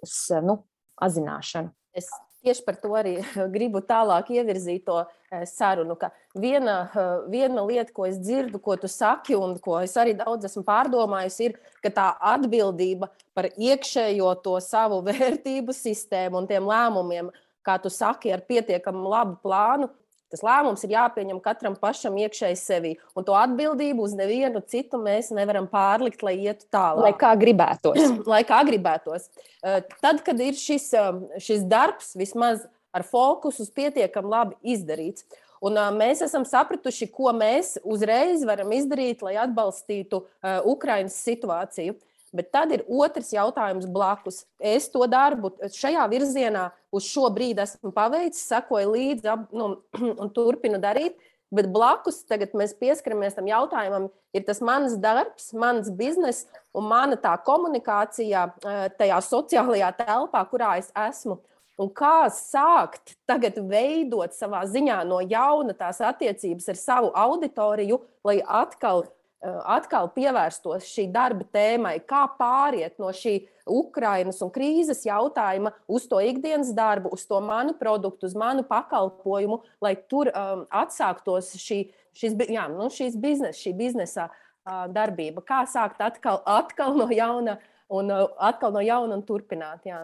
nu, 0.43 0.57
atzināšanu. 1.03 1.71
Es 1.95 2.09
tieši 2.43 2.63
par 2.65 2.77
to 2.81 2.91
arī 2.97 3.15
gribu 3.55 3.81
tālāk 3.83 4.31
ievirzīt 4.35 4.85
to 4.87 4.99
eh, 5.03 5.45
sarunu. 5.49 5.97
Viena, 6.39 6.75
eh, 6.91 7.13
viena 7.31 7.63
lieta, 7.65 7.93
ko 7.95 8.07
es 8.09 8.19
dzirdu, 8.21 8.61
ko 8.63 8.75
tu 8.79 8.89
saki, 8.91 9.35
un 9.35 9.55
ko 9.63 9.79
es 9.81 9.95
arī 9.99 10.15
daudz 10.19 10.49
esmu 10.49 10.65
pārdomājusi, 10.67 11.49
ir, 11.49 11.57
ka 11.83 11.93
tā 11.93 12.09
atbildība 12.33 13.09
par 13.33 13.49
iekšējo 13.53 14.35
to 14.45 14.57
savu 14.63 15.01
vērtību 15.09 15.75
sistēmu 15.75 16.43
un 16.43 16.49
tiem 16.51 16.69
lēmumiem, 16.69 17.31
kā 17.63 17.79
tu 17.79 17.91
saki, 17.93 18.33
ar 18.35 18.43
pietiekami 18.43 19.07
labu 19.07 19.39
plānu, 19.43 19.89
Tas 20.33 20.41
lēmums 20.41 20.81
ir 20.85 20.95
jāpieņem 20.95 21.37
katram 21.45 21.75
pašam 21.77 22.15
iekšēji 22.17 22.57
sevi. 22.57 22.93
Un 23.13 23.25
to 23.27 23.35
atbildību 23.37 24.01
uz 24.01 24.15
nevienu 24.17 24.63
citu 24.65 24.97
mēs 25.01 25.29
nevaram 25.35 25.67
pārlikt, 25.69 26.25
lai 26.25 26.33
ietu 26.41 26.65
tālāk. 26.73 27.05
Lai 27.05 27.13
kā 27.21 27.33
gribētos. 27.37 27.99
lai 28.33 28.41
kā 28.49 28.63
gribētos. 28.65 29.29
Eh, 29.61 29.83
tad, 30.01 30.23
kad 30.25 30.41
ir 30.41 30.57
šis, 30.57 30.89
eh, 30.97 31.11
šis 31.37 31.67
darbs, 31.69 32.15
vismaz 32.17 32.65
ar 32.93 33.05
fokusu 33.05 33.61
uz 33.67 33.69
pietiekami 33.73 34.33
labi 34.33 34.73
izdarīts. 34.75 35.27
Un, 35.63 35.77
uh, 35.79 35.93
mēs 35.95 36.19
esam 36.25 36.43
sapratuši, 36.43 37.05
ko 37.15 37.31
mēs 37.31 37.77
uzreiz 37.87 38.41
varam 38.43 38.73
izdarīt, 38.75 39.21
lai 39.23 39.37
atbalstītu 39.39 40.19
uh, 40.19 40.57
Ukraiņas 40.73 41.15
situāciju. 41.23 41.93
Uh, 41.95 42.12
Bet 42.33 42.49
tad 42.53 42.71
ir 42.73 42.81
otrs 42.89 43.29
jautājums 43.35 43.85
blakus. 43.93 44.43
Es 44.57 44.87
to 44.89 45.05
darbu 45.09 45.51
šajā 45.69 46.07
virzienā 46.09 46.71
uz 46.93 47.05
šo 47.05 47.27
brīdi 47.33 47.61
esmu 47.61 47.93
paveicis, 47.93 48.47
sekoju 48.49 48.95
līdzi 48.95 49.37
nu, 49.53 49.69
un 50.21 50.33
turpinu 50.33 50.81
darīt. 50.81 51.19
Bet 51.53 51.69
blakus 51.69 52.23
tagad 52.25 52.55
mēs 52.57 52.73
pieskaramies 52.79 53.35
tam 53.37 53.45
jautājumam, 53.45 54.07
ir 54.33 54.45
tas 54.47 54.57
mans 54.65 54.95
darbs, 54.97 55.51
mans 55.53 55.91
bizness 55.93 56.47
un 56.73 56.87
mana 56.89 57.17
tā 57.21 57.35
komunikācija 57.45 58.47
eh, 58.49 58.85
tajā 58.97 59.19
sociālajā 59.21 59.91
telpā, 59.99 60.41
kurā 60.49 60.73
es 60.81 60.89
esmu. 60.97 61.37
Un 61.77 61.89
kā 61.93 62.25
sākt 62.33 63.15
tagad 63.29 63.59
veidot 63.69 64.33
savā 64.33 64.61
ziņā 64.69 64.99
no 65.09 65.19
jauna 65.21 65.73
tās 65.77 66.01
attiecības 66.05 66.69
ar 66.69 66.77
savu 66.77 67.13
auditoriju, 67.17 68.01
lai 68.25 68.39
atkal 68.41 69.05
atkal 69.43 70.07
pievērstos 70.15 70.87
šī 70.87 71.07
darba 71.11 71.45
tēmai, 71.51 71.97
kā 72.07 72.23
pāriet 72.37 72.95
no 73.01 73.09
šī 73.11 73.41
Ukrainas 73.69 74.41
un 74.43 74.51
krīzes 74.53 75.03
jautājuma 75.07 75.73
uz 75.87 76.07
to 76.07 76.19
ikdienas 76.23 76.71
darbu, 76.75 77.11
uz 77.15 77.25
to 77.27 77.39
manu 77.43 77.75
produktu, 77.79 78.27
uz 78.29 78.37
manu 78.39 78.63
pakalpojumu, 78.67 79.61
lai 79.83 79.95
tur 80.09 80.31
um, 80.31 80.65
atsāktos 80.71 81.53
šī, 81.59 81.83
šis, 82.15 82.37
jā, 82.47 82.67
nu, 82.71 82.89
šīs 82.93 83.19
biznesa, 83.19 83.59
šī 83.59 83.75
biznesa 83.79 84.27
uh, 84.29 84.85
darbība. 84.91 85.43
Kā 85.47 85.63
sākt 85.67 86.03
atkal, 86.03 86.41
atkal 86.47 86.95
no 86.99 87.09
jauna 87.11 87.59
un 87.91 88.11
uh, 88.11 88.27
atkal 88.39 88.75
no 88.75 88.83
jauna 88.83 89.19
un 89.19 89.27
turpināt. 89.27 89.87
Jā. 89.87 90.03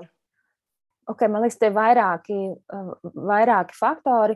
Okay, 1.09 1.31
man 1.31 1.43
liekas, 1.43 1.57
tie 1.59 1.71
ir 1.71 1.77
vairāki, 1.79 2.39
uh, 2.75 2.95
vairāki 3.15 3.75
faktori, 3.75 4.35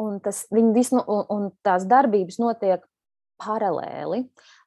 un, 0.00 0.18
tas, 0.22 0.44
visu, 0.52 1.00
un, 1.00 1.24
un 1.32 1.48
tās 1.64 1.88
darbības 1.90 2.38
notiek 2.42 2.84
paralēli. 3.40 4.22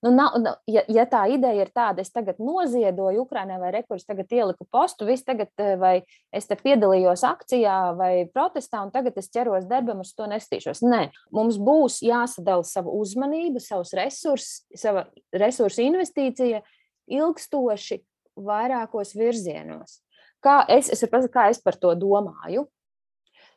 Nu, 0.06 0.12
nav, 0.14 0.36
ja, 0.70 0.84
ja 0.92 1.06
tā 1.10 1.24
ideja 1.34 1.66
ir 1.66 1.72
tāda, 1.76 2.04
es 2.04 2.12
tagad 2.14 2.40
noziedoju 2.44 3.24
Ukraiņai 3.24 3.58
vai 3.62 3.72
rekursu, 3.74 4.06
tagad 4.10 4.32
ieliku 4.34 4.68
postu, 4.70 5.08
viss 5.08 5.26
tagad, 5.26 5.50
eh, 5.62 5.76
vai 5.80 5.94
es 6.36 6.48
te 6.50 6.58
piedalījos 6.60 7.24
akcijā 7.28 7.78
vai 7.98 8.12
protestā, 8.34 8.84
un 8.86 8.92
tagad 8.94 9.18
es 9.18 9.32
ķeros 9.34 9.68
darbam, 9.70 10.04
uz 10.06 10.14
to 10.14 10.28
nestīšos. 10.30 10.84
Nē, 10.86 11.08
mums 11.32 11.58
būs 11.58 12.02
jāsadala 12.06 12.66
savu 12.68 12.94
uzmanību, 13.02 13.64
savus 13.64 13.96
resursus, 13.98 14.66
sava 14.76 15.08
resursu 15.34 15.86
investīcija 15.88 16.62
ilgstoši 17.08 18.02
vairākos 18.38 19.16
virzienos. 19.18 20.02
Kā 20.44 20.62
es, 20.70 20.92
es, 20.94 21.04
kā 21.34 21.50
es 21.50 21.62
par 21.64 21.80
to 21.82 21.96
domāju? 21.98 22.68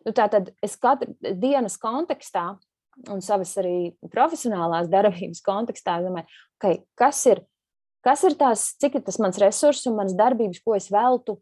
Nu, 0.07 0.15
tā 0.17 0.31
tad 0.33 0.49
es 0.65 0.79
katru 0.81 1.13
dienas 1.21 1.77
kontekstā 1.81 2.55
un 3.09 3.23
savas 3.25 3.55
arī 3.63 3.93
profesionālās 4.13 4.91
darbības 4.93 5.41
kontekstā, 5.47 6.01
domāju, 6.05 6.29
okay, 6.59 6.83
kas 6.99 7.25
ir 7.31 7.45
kas 8.05 8.25
ir 8.25 8.37
tās, 8.41 8.71
cik 8.81 8.99
ir 8.99 9.05
tas 9.07 9.21
mans 9.23 9.39
resurss 9.41 9.89
un 9.89 9.99
manas 9.99 10.17
darbības, 10.17 10.63
ko 10.65 10.77
es 10.77 10.89
veltu 10.93 11.39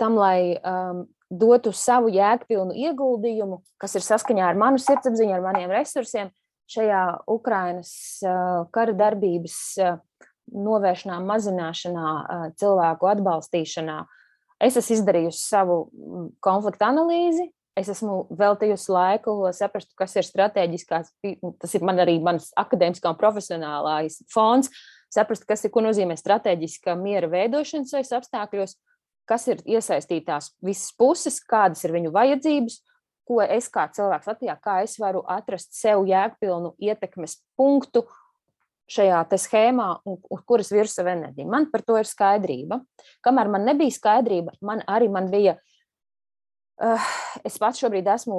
tam, 0.00 0.16
lai 0.18 0.58
um, 0.58 1.04
dotu 1.30 1.72
savu 1.76 2.10
jēgpilnu 2.12 2.76
ieguldījumu, 2.88 3.60
kas 3.80 3.96
ir 3.96 4.04
saskaņā 4.04 4.48
ar 4.50 4.58
manu 4.58 4.80
sirdsapziņu, 4.82 5.36
ar 5.36 5.44
maniem 5.44 5.72
resursiem 5.72 6.32
šajā 6.72 7.02
Ukrainas 7.30 7.92
uh, 8.24 8.64
kara 8.74 8.94
darbības 8.96 9.56
uh, 9.80 10.00
novēršanā, 10.52 11.20
mazināšanā, 11.28 12.08
uh, 12.08 12.44
cilvēku 12.58 13.08
atbalstīšanā. 13.12 14.02
Es 14.62 14.76
esmu 14.78 14.98
izdarījusi 14.98 15.42
savu 15.42 15.78
mm, 15.90 16.28
konfliktu 16.44 16.86
analīzi, 16.86 17.48
es 17.78 17.88
esmu 17.92 18.26
veltījusi 18.36 18.92
laiku, 18.92 19.34
lai 19.46 19.52
saprastu, 19.56 19.94
kas 19.98 20.14
ir 20.18 20.26
strateģiskās, 20.26 21.12
tas 21.62 21.76
ir 21.76 21.84
man 21.86 22.00
arī 22.04 22.18
mans 22.24 22.50
akadēmiskā 22.60 23.12
un 23.12 23.18
profesionālais 23.20 24.20
fons, 24.32 24.70
saprast, 25.12 25.46
kas 25.48 25.64
ir, 25.64 25.72
ko 25.72 25.84
nozīmē 25.84 26.16
strateģiska 26.18 26.96
miera 27.00 27.30
veidošana 27.32 27.88
šajos 27.88 28.14
apstākļos, 28.20 28.76
kas 29.28 29.46
ir 29.48 29.62
iesaistītās 29.76 30.52
visas 30.64 30.90
puses, 30.98 31.38
kādas 31.48 31.84
ir 31.86 31.94
viņu 31.96 32.12
vajadzības, 32.14 32.80
ko 33.28 33.38
es 33.44 33.68
kā 33.72 33.86
cilvēks 33.94 34.28
Latvijā, 34.28 34.56
kā 34.60 34.80
es 34.84 34.98
varu 35.00 35.22
atrast 35.30 35.72
sev 35.78 36.04
jēgpilnu 36.10 36.74
ietekmes 36.82 37.38
punktu 37.56 38.04
šajā 38.92 39.22
schēmā, 39.38 39.86
uz 40.04 40.40
kuras 40.44 40.72
virsu 40.74 40.98
savu 40.98 41.14
enerģiju. 41.14 41.48
Man 41.48 41.70
par 41.72 41.84
to 41.86 41.96
ir 41.96 42.08
skaidrība. 42.08 42.82
Kamēr 43.24 43.48
man 43.48 43.64
nebija 43.64 43.94
skaidrība, 43.94 44.58
man 44.60 44.82
arī 44.90 45.08
man 45.08 45.30
bija. 45.32 45.54
Uh, 45.54 45.71
es 47.46 47.58
pats 47.60 47.82
šobrīd 47.82 48.08
esmu 48.14 48.38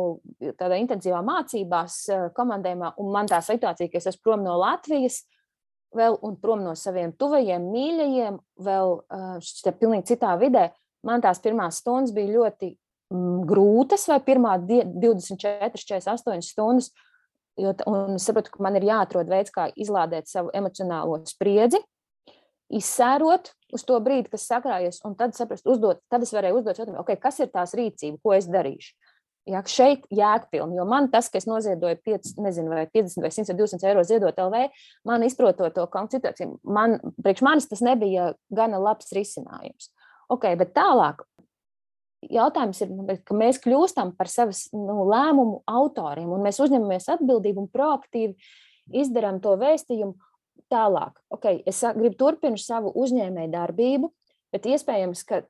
tādā 0.60 0.80
intensīvā 0.82 1.22
mācībās, 1.26 2.00
uh, 2.12 2.26
komandējumā, 2.36 2.94
un 3.02 3.12
man 3.14 3.30
tā 3.32 3.40
situācija, 3.46 3.92
ka 3.92 4.02
es 4.02 4.10
esmu 4.12 4.26
prom 4.26 4.46
no 4.46 4.58
Latvijas, 4.62 5.24
vēl 5.94 6.18
un 6.26 6.38
prom 6.42 6.64
no 6.66 6.74
saviem 6.80 7.14
tuvajiem, 7.18 7.70
mīļajiem, 7.74 8.40
vēl 8.66 8.96
uh, 8.98 9.36
šitā 9.44 9.76
pilnīgi 9.78 10.14
citā 10.16 10.34
vidē, 10.42 10.72
man 11.06 11.22
tās 11.22 11.42
pirmās 11.44 11.84
stundas 11.84 12.16
bija 12.16 12.34
ļoti 12.40 12.74
mm, 13.14 13.42
grūtas, 13.50 14.08
vai 14.10 14.20
pirmā 14.26 14.58
24, 14.66 15.78
48 15.78 16.50
stundas 16.50 16.94
Jo, 17.54 17.70
un 17.86 18.16
es 18.18 18.26
saprotu, 18.26 18.50
ka 18.50 18.64
man 18.66 18.78
ir 18.80 18.88
jāatrod 18.88 19.30
veids, 19.30 19.54
kā 19.54 19.68
izlādēt 19.78 20.26
savu 20.26 20.50
emocionālo 20.58 21.20
spriedzi, 21.30 21.78
izsērot 22.74 23.54
uz 23.74 23.86
to 23.88 23.98
brīdi, 24.04 24.30
kas 24.34 24.46
sakrājies, 24.50 25.02
un 25.08 25.18
tad 25.20 25.36
saprast, 25.38 25.68
uzdot, 25.70 26.04
tad 26.12 26.26
es 26.26 26.34
varēju 26.36 26.60
uzdot 26.60 26.80
jautājumu, 26.80 27.02
okay, 27.02 27.18
kas 27.20 27.42
ir 27.42 27.52
tās 27.54 27.74
rīcība, 27.78 28.20
ko 28.24 28.36
es 28.38 28.48
darīšu. 28.52 28.94
Ja, 29.50 29.60
šeit 29.68 30.06
jēgpilni, 30.14 30.78
jo 30.80 30.86
man 30.88 31.10
tas, 31.12 31.28
ka 31.28 31.36
es 31.42 31.48
noziedoju 31.50 31.98
5, 32.08 32.30
nezinu, 32.46 32.72
vai 32.72 32.86
50 32.88 33.26
vai 33.26 33.32
100 33.34 33.52
vai 33.52 33.58
200 33.60 33.90
eiro 33.90 34.06
ziedot 34.08 34.38
LV, 34.40 34.62
man 35.10 35.26
izprotot 35.28 35.76
to 35.76 35.84
situāciju, 36.14 36.62
man, 36.64 36.96
priekš 37.20 37.44
manis 37.44 37.68
tas 37.68 37.84
nebija 37.84 38.32
gana 38.56 38.80
labs 38.80 39.12
risinājums. 39.12 39.92
Okay, 40.32 40.56
bet 40.56 40.72
tālāk, 40.78 41.26
jautājums 42.32 42.80
ir, 42.86 42.94
nu, 42.96 43.04
ka 43.28 43.36
mēs 43.36 43.60
kļūstam 43.64 44.14
par 44.16 44.32
savas 44.32 44.70
nu, 44.72 45.02
lēmumu 45.12 45.60
autoriem, 45.68 46.32
un 46.32 46.46
mēs 46.46 46.62
uzņemamies 46.64 47.12
atbildību 47.18 47.66
un 47.66 47.72
proaktīvi 47.74 49.02
izdarām 49.04 49.42
to 49.44 49.58
vēstījumu 49.60 50.16
tālāk. 50.74 51.18
Okay, 51.34 51.62
es 51.70 51.82
gribu 51.96 52.18
turpināt 52.20 52.64
savu 52.64 52.92
uzņēmēju 53.04 53.52
darbību, 53.54 54.10
bet 54.54 54.70
iespējams, 54.70 55.24
ka 55.30 55.44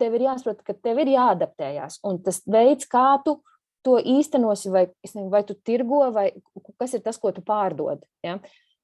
tev 0.00 0.16
ir 0.16 0.26
jāsaprot, 0.28 0.62
ka 0.66 0.76
tev 0.76 1.00
ir 1.02 1.12
jāadaptējas. 1.14 2.00
Un 2.06 2.20
tas 2.24 2.42
veids, 2.50 2.88
kā 2.90 3.14
tu 3.24 3.38
to 3.84 3.98
īstenosi, 4.00 4.72
vai, 4.72 4.86
nezinu, 5.04 5.28
vai 5.32 5.42
tu 5.46 5.56
tirgo, 5.56 6.06
vai 6.14 6.30
kas 6.80 6.96
ir 6.96 7.04
tas, 7.04 7.20
ko 7.20 7.34
tu 7.36 7.44
pārdod. 7.44 8.04
Ja? 8.24 8.38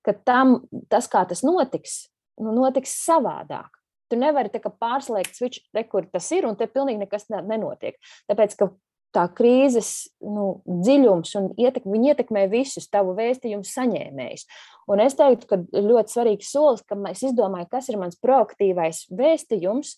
Ka 0.06 0.14
tam, 0.14 0.60
tas, 0.92 1.08
kā 1.10 1.24
tas 1.28 1.42
notiks, 1.46 2.02
nu, 2.40 2.52
notiks 2.56 2.94
savādāk. 3.06 3.72
Tu 4.10 4.18
nevari 4.18 4.50
pārslēgt 4.50 5.36
switch, 5.38 5.62
re, 5.76 5.84
kur 5.86 6.08
tas 6.10 6.26
ir, 6.34 6.46
un 6.48 6.56
te 6.58 6.66
pilnīgi 6.66 7.04
nekas 7.04 7.28
nenotiek. 7.30 7.96
Tāpēc, 8.28 8.56
ka 8.58 8.72
tā 9.14 9.24
krīzes 9.34 10.10
nu, 10.22 10.60
dziļums 10.66 11.34
un 11.40 11.48
ietekme, 11.60 11.98
ietekmē 12.10 12.44
visus 12.52 12.88
tavu 12.92 13.16
vēstījumu 13.18 13.66
saņēmējus. 13.66 14.46
Un 14.90 15.02
es 15.04 15.16
teiktu, 15.18 15.48
ka 15.50 15.60
ļoti 15.74 16.14
svarīgs 16.14 16.52
solis, 16.54 16.84
ka 16.86 16.98
es 17.10 17.24
izdomāju, 17.26 17.68
kas 17.72 17.90
ir 17.90 17.98
mans 18.00 18.18
proaktīvais 18.22 19.06
vēstījums, 19.14 19.96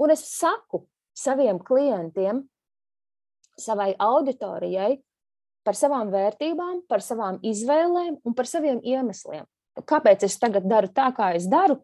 un 0.00 0.14
es 0.14 0.24
saku 0.32 0.84
saviem 1.14 1.60
klientiem, 1.62 2.44
savai 3.60 3.92
auditorijai 4.02 4.98
par 5.64 5.76
savām 5.78 6.10
vērtībām, 6.12 6.84
par 6.90 7.04
savām 7.04 7.38
izvēlēm 7.46 8.18
un 8.24 8.36
par 8.36 8.48
saviem 8.50 8.80
iemesliem. 8.84 9.46
Kāpēc 9.88 10.26
es 10.26 10.36
tagad 10.38 10.66
daru 10.70 10.90
tā, 10.94 11.08
kā 11.16 11.32
es 11.38 11.46
daru, 11.50 11.80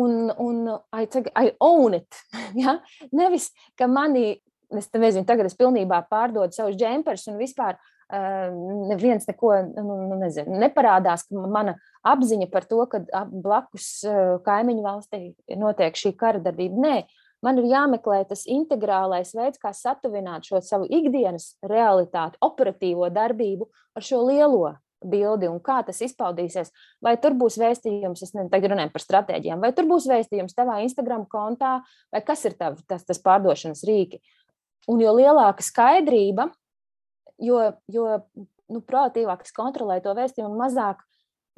un, 0.00 0.32
un 0.38 0.66
I, 0.92 1.06
I 1.34 1.52
own 1.60 1.94
it. 1.94 2.22
Ja? 2.54 2.78
Nevis, 3.12 3.50
ka 3.78 3.88
mani, 3.90 4.36
es 4.80 4.90
nezinu, 4.92 5.26
tagad 5.28 5.48
es 5.48 5.56
pilnībā 5.58 6.04
pārdodu 6.10 6.54
savus 6.56 6.78
džemperus 6.78 7.26
un 7.30 7.40
vispār 7.40 7.76
uh, 7.76 8.48
neviens 8.90 9.26
neko 9.28 9.52
nu, 9.74 9.98
nu, 10.10 10.20
nezinu, 10.20 10.58
neparādās, 10.62 11.26
ka 11.28 11.48
mana 11.50 11.76
apziņa 12.06 12.48
par 12.52 12.68
to, 12.70 12.80
ka 12.90 13.02
blakus 13.32 13.88
uh, 14.08 14.38
kaimiņu 14.46 14.86
valstī 14.86 15.22
notiek 15.60 15.98
šī 15.98 16.14
kara 16.20 16.42
darbība. 16.44 16.80
Nē, 16.84 16.94
man 17.44 17.60
ir 17.60 17.70
jāmeklē 17.72 18.22
tas 18.28 18.46
integrālais 18.50 19.34
veids, 19.36 19.60
kā 19.62 19.74
satuvināt 19.76 20.48
šo 20.48 20.62
savu 20.64 20.88
ikdienas 20.90 21.54
realitāti, 21.64 22.40
operatīvo 22.44 23.10
darbību 23.12 23.70
ar 23.94 24.04
šo 24.04 24.24
lielo 24.28 24.74
bildi 25.04 25.48
un 25.50 25.60
kā 25.62 25.80
tas 25.86 26.00
izpaudīsies. 26.04 26.72
Vai 27.04 27.16
tur 27.20 27.36
būs 27.38 27.58
vēstījums, 27.60 28.22
es 28.24 28.32
nezinu, 28.34 28.50
tagad 28.52 28.74
runājam 28.74 28.92
par 28.94 29.04
stratēģijām, 29.04 29.64
vai 29.64 29.72
tur 29.76 29.88
būs 29.90 30.08
vēstījums 30.10 30.56
tavā 30.56 30.80
Instagram 30.84 31.26
kontā, 31.30 31.76
vai 32.12 32.22
kas 32.26 32.44
ir 32.48 32.56
tav, 32.60 32.80
tas, 32.88 33.04
tas 33.06 33.20
pārdošanas 33.24 33.84
rīki. 33.88 34.22
Un 34.90 35.00
jo 35.00 35.14
lielāka 35.16 35.64
skaidrība, 35.64 36.50
jo, 37.40 37.60
jo 37.88 38.08
nu, 38.70 38.82
proaktīvāk 38.84 39.44
es 39.46 39.54
kontrolēju 39.56 40.04
to 40.04 40.14
vēstījumu, 40.18 40.58
mazāk, 40.60 41.00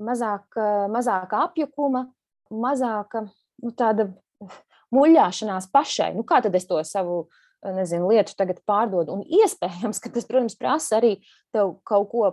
mazāk, 0.02 0.58
mazāk 0.92 1.34
apjukuma, 1.38 2.06
mazāk 2.52 3.18
nu, 3.24 3.72
tāda 3.74 4.08
muļāšanās 4.94 5.68
pašai. 5.74 6.12
Nu, 6.16 6.24
kā 6.26 6.40
tad 6.44 6.54
es 6.58 6.68
to 6.68 6.78
savu 6.86 7.26
nezinu, 7.64 8.10
lietu 8.12 8.36
tagad 8.38 8.60
pārdodu? 8.68 9.16
Un 9.16 9.24
iespējams, 9.42 10.00
ka 10.02 10.12
tas, 10.14 10.26
protams, 10.28 10.58
prasa 10.58 11.00
arī 11.00 11.16
tev 11.54 11.78
kaut 11.88 12.10
ko 12.12 12.28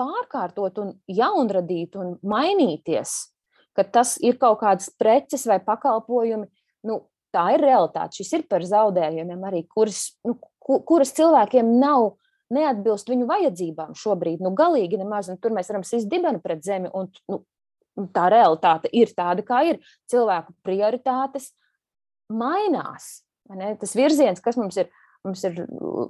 pārkārtot 0.00 0.78
un 0.82 0.92
jaunradīt 1.08 1.96
un 1.98 2.16
mainīties, 2.26 3.16
ka 3.76 3.84
tas 3.84 4.16
ir 4.22 4.38
kaut 4.40 4.60
kādas 4.62 4.90
preces 5.00 5.46
vai 5.48 5.58
pakalpojumi, 5.64 6.48
nu, 6.86 7.00
tā 7.36 7.46
ir 7.54 7.64
realitāte. 7.64 8.22
Šis 8.22 8.32
ir 8.38 8.46
par 8.50 8.64
zaudējumiem 8.66 9.44
arī, 9.48 9.62
kuras, 9.72 10.08
nu, 10.26 10.38
kuras 10.64 11.12
cilvēkiem 11.16 11.76
nav 11.80 12.14
neatbilst 12.54 13.10
viņu 13.10 13.28
vajadzībām 13.28 13.94
šobrīd. 13.98 14.42
Nu, 14.44 14.54
galīgi 14.56 15.00
nemaz, 15.00 15.30
un 15.32 15.38
tur 15.42 15.54
mēs 15.54 15.70
varam 15.72 15.84
sist 15.86 16.08
dibenu 16.10 16.40
pret 16.42 16.64
zemi, 16.66 16.90
un 16.94 17.10
nu, 17.30 17.42
tā 18.14 18.28
realitāte 18.32 18.90
ir 18.94 19.12
tāda, 19.16 19.44
kā 19.46 19.62
ir. 19.70 19.80
Cilvēku 20.10 20.54
prioritātes 20.66 21.52
mainās. 22.32 23.20
Tas 23.80 23.92
virziens, 23.94 24.42
kas 24.42 24.58
mums 24.58 24.78
ir, 24.80 24.90
Mums 25.26 25.42
ir 25.42 25.56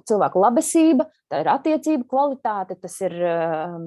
cilvēku 0.09 0.43
labesība, 0.43 1.07
tā 1.31 1.41
ir 1.41 1.49
attiecība 1.49 2.05
kvalitāte, 2.11 2.77
tas 2.77 2.97
ir 3.01 3.14
um, 3.24 3.87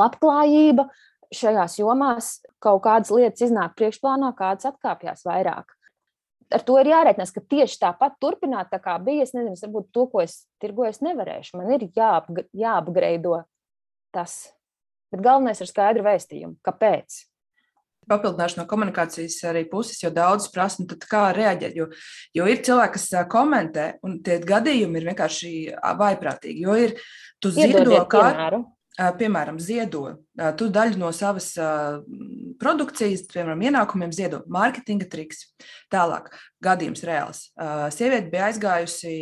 labklājība. 0.00 0.88
Šajās 1.34 1.78
jomās 1.80 2.30
kaut 2.62 2.82
kādas 2.84 3.10
lietas 3.14 3.46
iznāk 3.46 3.74
priekšplānā, 3.78 4.32
kādas 4.38 4.68
atkāpjas 4.70 5.24
vairāk. 5.26 5.72
Ar 6.54 6.62
to 6.66 6.78
ir 6.78 6.90
jārēķinās, 6.92 7.34
ka 7.34 7.42
tieši 7.50 7.80
tāpat 7.82 8.16
turpināt, 8.22 8.70
tā 8.70 8.78
kā 8.82 8.94
bija. 9.02 9.26
Es 9.26 9.34
nezinu, 9.34 9.58
varbūt 9.66 9.90
to, 9.94 10.06
ko 10.12 10.22
es 10.22 10.44
tirgoju, 10.62 10.94
es 10.94 11.02
nevarēšu. 11.04 11.58
Man 11.58 11.74
ir 11.74 11.88
jāapg 11.96 12.44
jāapgreido 12.54 13.42
tas. 14.14 14.54
Bet 15.10 15.22
galvenais 15.24 15.60
ir 15.62 15.70
skaidra 15.70 16.06
vēstījuma. 16.12 16.58
Kāpēc? 16.66 17.24
papildināšu 18.08 18.60
no 18.60 18.66
komunikācijas 18.68 19.38
arī 19.48 19.64
puses, 19.70 19.98
jo 20.02 20.10
daudz 20.14 20.48
prasa, 20.52 20.82
nu, 20.82 20.98
kā 21.08 21.26
reaģēt. 21.36 21.76
Jo, 21.78 21.88
jo 22.36 22.48
ir 22.50 22.62
cilvēki, 22.66 22.98
kas 22.98 23.28
komentē, 23.32 23.86
un 24.06 24.18
tie 24.24 24.38
gadījumi 24.44 25.00
ir 25.00 25.08
vienkārši 25.10 25.52
vaiprātīgi. 26.00 26.64
Jo 26.66 26.76
ir, 26.80 26.96
tu 27.42 27.52
ziedo 27.54 28.02
kā. 28.10 28.26
Piemēram, 28.94 29.56
ziedo. 29.58 30.04
Tu 30.58 30.68
daļu 30.70 31.00
no 31.00 31.08
savas 31.14 31.48
produkcijas, 32.60 33.24
piemēram, 33.32 33.64
ienākumiem 33.66 34.12
ziedo 34.14 34.44
mārketinga 34.54 35.08
triks. 35.10 35.48
Tālāk, 35.90 36.30
gadījums 36.62 37.02
reāls. 37.06 37.48
Sieviete 37.96 38.30
bija 38.30 38.52
aizgājusi 38.52 39.16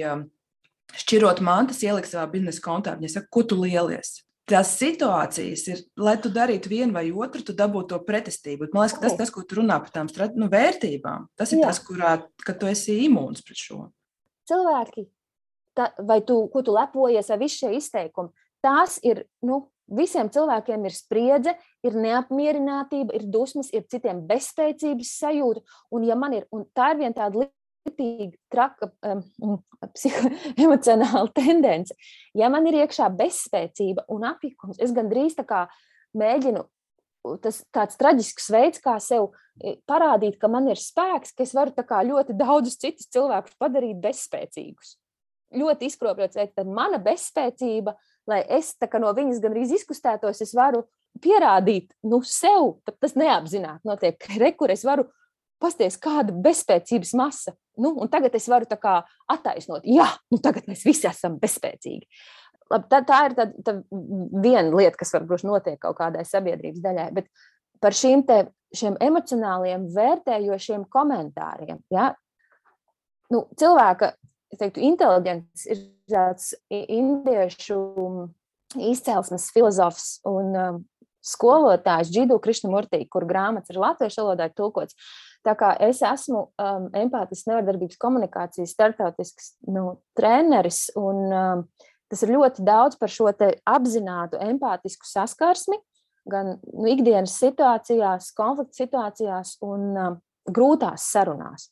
šķirot 1.03 1.41
mantas, 1.41 1.81
ielikt 1.87 2.11
savā 2.11 2.27
biznesa 2.35 2.61
kontā. 2.65 2.99
Viņa 2.99 3.15
saka, 3.17 3.33
ko 3.33 3.47
tu 3.49 3.57
lielies? 3.63 4.19
tās 4.53 4.75
situācijas 4.79 5.65
ir, 5.71 5.81
lai 6.01 6.17
tu 6.21 6.31
darītu 6.33 6.71
vienu 6.73 6.97
vai 6.97 7.07
otru, 7.11 7.45
tu 7.47 7.55
dabūtu 7.57 7.93
to 7.93 8.01
pretestību. 8.07 8.69
Man 8.75 8.87
liekas, 8.87 9.01
tas, 9.01 9.17
tas, 9.19 9.33
ko 9.33 9.45
tu 9.47 9.61
runā 9.61 9.79
par 9.83 9.93
tām 9.95 10.11
nu, 10.37 10.49
vērtībām, 10.53 11.29
tas 11.39 11.55
ir 11.55 11.63
Jā. 11.63 11.71
tas, 11.71 11.81
kurā 11.87 12.15
tu 12.51 12.71
esi 12.71 12.99
imūns 13.07 13.45
pret 13.47 13.61
šo. 13.61 13.87
Cilvēki, 14.51 15.07
tā, 15.79 15.93
vai 16.03 16.21
tu, 16.27 16.41
ko 16.53 16.65
tu 16.67 16.75
lepojies, 16.75 17.31
vai 17.33 17.39
visi 17.45 17.63
šie 17.63 17.73
izteikumi, 17.79 18.33
tās 18.65 18.99
ir 19.05 19.25
nu, 19.45 19.67
visiem 19.93 20.31
cilvēkiem 20.33 20.87
ir 20.89 20.95
spriedze, 20.97 21.57
ir 21.85 21.97
neapmierinātība, 21.99 23.15
ir 23.19 23.27
dusmas, 23.33 23.71
ir 23.75 23.87
citiem 23.91 24.25
bezspēcības 24.29 25.17
sajūta. 25.23 25.65
Un, 25.93 26.07
ja 26.09 26.17
man 26.19 26.39
ir, 26.39 26.47
un 26.55 26.65
tā 26.77 26.93
ir 26.95 27.03
viena 27.03 27.17
tāda 27.19 27.47
ritīgi 27.87 28.37
traka 28.53 28.91
um, 29.09 29.59
emocionāla 30.65 31.27
tendence. 31.35 31.97
Ja 32.39 32.51
man 32.53 32.69
ir 32.71 32.83
iekšā 32.83 33.11
bezspēcība 33.19 34.07
un 34.13 34.29
apjukums, 34.31 34.81
es 34.83 34.95
gandrīz 34.95 35.37
tā 35.39 35.47
kā 35.49 35.67
mēģinu. 36.19 36.65
Tas 37.43 37.61
tāds 37.71 37.95
traģisks 38.01 38.49
veids, 38.51 38.81
kā 38.83 38.97
sev 38.99 39.29
parādīt, 39.87 40.41
ka 40.43 40.49
man 40.51 40.67
ir 40.73 40.81
spēks, 40.81 41.31
ka 41.37 41.45
es 41.45 41.53
varu 41.55 41.71
ļoti 42.09 42.35
daudzus 42.35 42.81
citus 42.83 43.07
cilvēkus 43.15 43.55
padarīt 43.63 44.01
bezspēcīgus. 44.03 44.97
Ļoti 45.55 45.87
izkropļots 45.87 46.41
veids, 46.41 46.55
tad 46.57 46.67
mana 46.67 46.99
bezspēcība, 46.99 47.95
lai 48.29 48.43
es 48.49 48.75
no 49.01 49.13
viņas 49.17 49.41
gandrīz 49.43 49.73
izkustētos, 49.79 50.43
es 50.45 50.55
varu 50.55 50.85
pierādīt 51.23 51.93
nu, 52.09 52.23
sev, 52.25 52.79
tas 53.01 53.17
neapzināti 53.19 53.89
notiek, 53.89 54.17
ka 54.19 54.39
rekur 54.41 54.73
es 54.73 54.85
varu 54.85 55.09
pasties, 55.63 55.99
kāda 56.01 56.35
bezspēcības 56.45 57.13
masa. 57.19 57.55
Nu, 57.79 57.95
un 58.03 58.11
tagad 58.13 58.35
es 58.37 58.49
varu 58.51 58.67
attaisnot, 59.31 59.87
jā, 59.89 60.09
nu 60.33 60.41
tagad 60.43 60.67
mēs 60.69 60.85
visi 60.89 61.09
esam 61.09 61.39
bezspēcīgi. 61.43 62.07
Labi, 62.73 62.89
tā, 62.89 63.03
tā 63.05 63.19
ir 63.29 63.37
tā, 63.37 63.47
tā 63.65 63.75
viena 63.93 64.73
lieta, 64.73 64.97
kas 64.97 65.13
varbūt 65.13 65.45
notiek 65.45 65.79
kaut 65.81 65.99
kādai 65.99 66.25
sabiedrības 66.25 66.81
daļai. 66.85 67.09
Bet 67.19 67.29
par 67.83 67.97
šīm 67.97 68.25
te, 68.29 68.47
emocionāliem, 69.05 69.89
vērtējošiem 69.93 70.87
komentāriem. 70.93 71.83
Ja? 71.93 72.13
Nu, 73.33 73.45
cilvēka 73.61 74.15
teiktu, 74.59 74.83
inteliģents 74.85 75.67
ir 75.73 75.83
tāds 76.13 76.53
indiešu 76.71 77.79
izcelsmes 78.81 79.51
filozofs 79.53 80.17
un 80.29 80.57
um, 80.57 80.81
skolotājs 81.23 82.11
Džidu 82.11 82.39
Krišnamurtī, 82.43 83.05
kur 83.11 83.27
grāmatas 83.29 83.73
ir 83.73 83.81
latviešu 83.83 84.25
valodā 84.25 84.49
tulkots. 84.55 84.97
Tā 85.47 85.55
kā 85.59 85.73
es 85.83 86.03
esmu 86.07 86.45
um, 86.47 86.89
empātisks 86.97 87.49
nevardarbības 87.51 87.99
komunikācijas 88.03 88.75
startautisks 88.75 89.55
nu, 89.71 89.99
treneris, 90.19 90.87
un 90.99 91.23
um, 91.29 91.65
tas 92.11 92.23
ir 92.23 92.35
ļoti 92.35 92.67
daudz 92.67 92.99
par 93.01 93.11
šo 93.11 93.31
apzinātu 93.31 94.39
empātisku 94.43 95.09
saskarsmi, 95.09 95.79
gan 96.31 96.57
nu, 96.63 96.87
ikdienas 96.91 97.35
situācijās, 97.43 98.31
konflikta 98.39 98.85
situācijās 98.85 99.57
un 99.67 99.89
um, 99.95 100.21
grūtās 100.51 101.11
sarunās. 101.11 101.71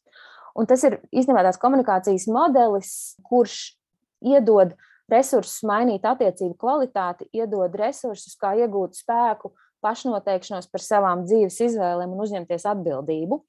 Un 0.59 0.67
tas 0.67 0.83
ir 0.87 0.99
īstenībā 1.15 1.45
tās 1.47 1.61
komunikācijas 1.63 2.27
modelis, 2.31 2.95
kurš 3.27 3.77
iedod 4.21 4.77
resursus 5.11 5.65
mainīt 5.67 6.05
attiecību 6.07 6.55
kvalitāti, 6.61 7.27
iedod 7.35 7.75
resursus, 7.79 8.37
kā 8.39 8.55
iegūt 8.63 8.99
spēku, 9.01 9.53
pašnoteikšanos 9.85 10.69
par 10.71 10.85
savām 10.85 11.25
dzīves 11.27 11.59
izvēlēm 11.71 12.13
un 12.15 12.23
uzņemties 12.27 12.67
atbildību 12.71 13.41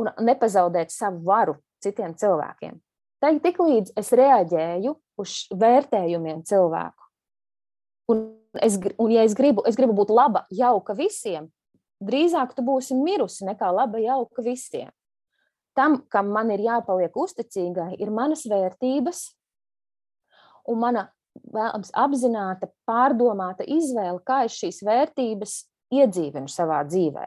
un 0.00 0.10
nepazaudēt 0.26 0.90
savu 0.90 1.22
varu 1.28 1.58
citiem 1.84 2.16
cilvēkiem. 2.18 2.80
Tad, 3.22 3.38
tiklīdz 3.44 3.94
es 4.00 4.10
reaģēju 4.16 4.94
uz 5.20 5.36
vērtējumiem 5.54 6.42
cilvēku, 6.48 7.06
un, 8.12 8.24
es, 8.60 8.76
un 9.00 9.12
ja 9.14 9.22
es 9.24 9.36
gribu, 9.38 9.62
es 9.68 9.78
gribu 9.78 9.94
būt 9.96 10.10
laba, 10.12 10.44
jauka 10.52 10.96
visiem, 10.98 11.46
drīzāk 12.04 12.56
tu 12.56 12.64
būsi 12.66 12.96
mirusi 12.98 13.46
nekā 13.48 13.70
laba, 13.72 14.02
jauka 14.02 14.44
visiem. 14.44 14.90
Tam, 15.74 16.02
kam 16.10 16.28
man 16.34 16.52
ir 16.54 16.62
jāpaliek 16.62 17.16
uzticīgai, 17.18 17.94
ir 17.98 18.12
manas 18.14 18.44
vērtības 18.50 19.24
un 20.70 20.80
mana 20.80 21.08
apzināta, 21.98 22.68
pārdomāta 22.86 23.66
izvēle, 23.66 24.20
kā 24.26 24.44
es 24.46 24.56
šīs 24.60 24.82
vērtības 24.86 25.56
iedzīvinu 25.94 26.50
savā 26.50 26.82
dzīvē. 26.86 27.24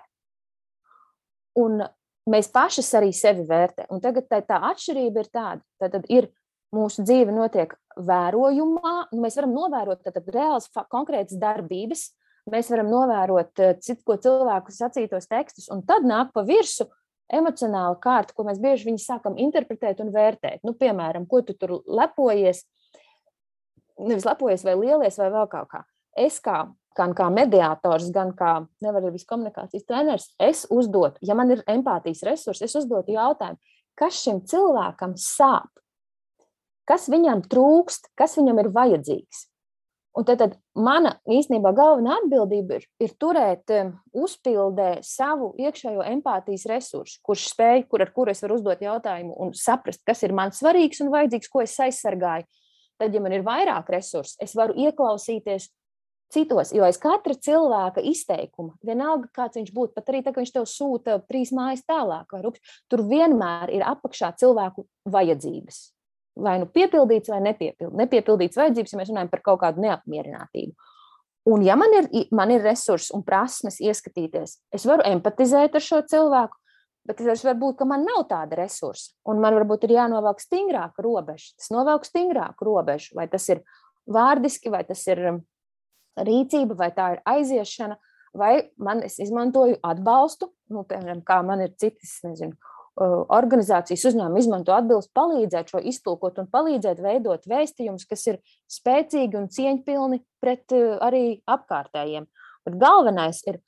Un 1.60 1.82
mēs 2.30 2.50
pašas 2.54 2.90
arī 3.00 3.12
sevi 3.16 3.44
vērtējam. 3.48 3.90
Un 3.92 4.04
tagad 4.04 4.30
tā, 4.32 4.42
tā 4.46 4.60
atšķirība 4.72 5.24
ir 5.24 5.32
tāda, 5.34 5.62
ka 5.82 5.90
tad 5.96 6.08
ir 6.14 6.30
mūsu 6.76 7.04
dzīve 7.08 7.34
notiek 7.34 7.74
vērojumā, 7.98 8.94
nu, 9.14 9.22
mēs 9.24 9.38
varam 9.40 9.56
novērot 9.56 10.04
tad, 10.04 10.18
tad 10.20 10.32
reāls, 10.36 10.70
konkrētas 10.92 11.40
darbības, 11.40 12.10
mēs 12.52 12.72
varam 12.72 12.92
novērot 12.92 13.64
eh, 13.64 13.76
citu 13.84 14.18
cilvēku 14.24 14.76
sacītos 14.76 15.30
tekstus, 15.32 15.70
un 15.74 15.84
tad 15.88 16.08
nāk 16.08 16.34
pa 16.36 16.44
virsmu 16.48 16.90
emocionāla 17.34 17.98
kārta, 18.00 18.36
ko 18.36 18.46
mēs 18.48 18.60
bieži 18.64 18.94
sākam 19.04 19.36
interpretēt 19.40 20.00
un 20.04 20.14
vērtēt. 20.14 20.62
Nu, 20.64 20.76
piemēram, 20.80 21.26
ko 21.28 21.42
tu 21.44 21.58
tur 21.60 21.80
lepojies, 21.84 22.64
nevis 24.00 24.28
lepojies 24.28 24.66
vai 24.68 24.76
lielies 24.80 25.18
vai 25.20 25.32
vēl 25.34 25.48
kaut 25.52 25.72
kā. 25.72 25.84
Es 26.18 26.42
kā 26.44 26.66
gan 26.98 27.14
kā 27.18 27.28
mediātors, 27.34 28.10
gan 28.14 28.32
kā 28.38 28.54
nevarbības 28.84 29.26
komunikācijas 29.30 29.86
treneris, 29.86 30.30
es 30.42 30.66
uzdotu, 30.74 31.22
ja 31.22 31.38
man 31.38 31.54
ir 31.54 31.66
empātijas 31.70 32.24
resursi, 32.26 32.66
es 32.66 32.78
uzdotu 32.80 33.14
jautājumu, 33.14 33.60
kas 33.98 34.24
šim 34.24 34.42
cilvēkam 34.50 35.14
sāp, 35.22 35.70
kas 36.90 37.08
viņam 37.12 37.46
trūkst, 37.52 38.12
kas 38.18 38.38
viņam 38.40 38.64
ir 38.64 38.74
vajadzīgs. 38.74 39.46
Un 40.18 40.26
tad, 40.26 40.40
tad 40.42 40.56
mana 40.74 41.12
īstenībā 41.30 41.70
galvenā 41.78 42.16
atbildība 42.24 42.80
ir, 42.80 42.86
ir 43.06 43.12
turēt 43.22 43.70
uzpildē 44.18 45.04
savu 45.06 45.52
iekšējo 45.62 46.02
empātijas 46.10 46.66
resursu, 46.72 47.20
kurš 47.22 47.52
spēj, 47.52 47.84
kur 47.92 48.02
ar 48.02 48.10
kuru 48.16 48.34
es 48.34 48.42
varu 48.42 48.58
uzdot 48.58 48.82
jautājumu 48.82 49.36
un 49.46 49.54
saprast, 49.54 50.02
kas 50.08 50.26
ir 50.26 50.34
man 50.34 50.56
svarīgs 50.58 51.04
un 51.06 51.14
vajadzīgs, 51.14 51.52
ko 51.54 51.62
es 51.62 51.78
aizsargāju. 51.86 52.50
Tad, 52.98 53.14
ja 53.14 53.22
man 53.22 53.36
ir 53.36 53.46
vairāk 53.46 53.92
resursu, 53.94 54.38
es 54.42 54.56
varu 54.58 54.74
ieklausīties 54.88 55.70
citos, 56.34 56.74
jo 56.76 56.84
aiz 56.84 56.98
katra 57.00 57.36
cilvēka 57.36 58.04
izteikuma, 58.10 58.74
vienalga 58.86 59.30
kāds 59.36 59.60
viņš 59.60 59.70
būtu, 59.76 59.94
pat 59.96 60.10
arī 60.12 60.24
tā, 60.26 60.34
ka 60.34 60.42
viņš 60.42 60.54
tev 60.56 60.66
sūta 60.70 61.20
trīs 61.30 61.54
mājas 61.56 61.86
tālāk, 61.88 62.34
vai 62.34 62.42
rups, 62.44 62.80
tur 62.92 63.06
vienmēr 63.08 63.72
ir 63.78 63.86
apakšā 63.88 64.34
cilvēku 64.42 64.88
vajadzības. 65.08 65.80
Vai 66.38 66.60
nu 66.62 66.68
piepildīts, 66.70 67.32
vai 67.34 67.40
nepiepildīts. 67.48 67.98
Nepiepildīts 67.98 68.60
vajadzības, 68.60 68.94
ja 68.94 69.00
mēs 69.00 69.10
runājam 69.10 69.32
par 69.32 69.42
kaut 69.46 69.62
kādu 69.64 69.82
neapmierinātību. 69.86 70.76
Un, 71.48 71.64
ja 71.64 71.78
man 71.80 71.94
ir, 71.96 72.10
man 72.36 72.52
ir 72.52 72.66
resursi 72.66 73.14
un 73.16 73.24
prasmes 73.26 73.80
ieskatīties, 73.80 74.58
es 74.76 74.86
varu 74.86 75.06
empatizēt 75.08 75.78
ar 75.80 75.84
šo 75.84 76.02
cilvēku, 76.12 76.60
bet 77.08 77.22
es 77.24 77.44
varu 77.46 77.62
būt, 77.62 77.78
ka 77.80 77.88
man 77.90 78.04
nav 78.06 78.26
tāda 78.30 78.60
resursa. 78.60 79.14
Un 79.28 79.42
man 79.44 79.56
varbūt 79.58 79.88
ir 79.88 79.96
jānovelk 79.98 80.44
stingrāka 80.44 81.06
robeža. 81.06 81.54
Tas 81.58 81.72
novelk 81.74 82.08
stingrāku 82.08 82.68
robežu, 82.68 83.16
vai 83.18 83.28
tas 83.32 83.48
ir 83.54 83.64
vārdiski, 84.08 84.72
vai 84.74 84.84
tas 84.88 85.04
ir 85.08 85.24
rīcība, 86.18 86.78
vai 86.78 86.92
tā 86.96 87.12
ir 87.16 87.22
aiziešana, 87.30 87.98
vai 88.38 88.54
man 88.82 89.04
es 89.06 89.20
izmantoju 89.24 89.80
atbalstu, 89.86 90.52
nu, 90.74 90.84
piemēram, 90.88 91.24
kā 91.26 91.40
man 91.46 91.64
ir 91.66 91.76
citas, 91.80 92.18
nezinu, 92.26 92.58
organizācijas 92.98 94.08
uzņēmumi 94.10 94.42
izmanto 94.42 94.74
atbildi, 94.74 95.12
palīdzēt 95.16 95.70
šo 95.74 95.82
iztulkot 95.92 96.40
un 96.42 96.50
palīdzēt 96.50 97.02
veidot 97.04 97.46
vēstījumus, 97.50 98.08
kas 98.10 98.26
ir 98.32 98.40
spēcīgi 98.74 99.38
un 99.38 99.48
cieņpilni 99.54 100.24
pret 100.42 100.74
arī 100.74 101.40
apkārtējiem. 101.46 102.26
Bet 102.66 102.80
galvenais 102.82 103.44
ir 103.48 103.62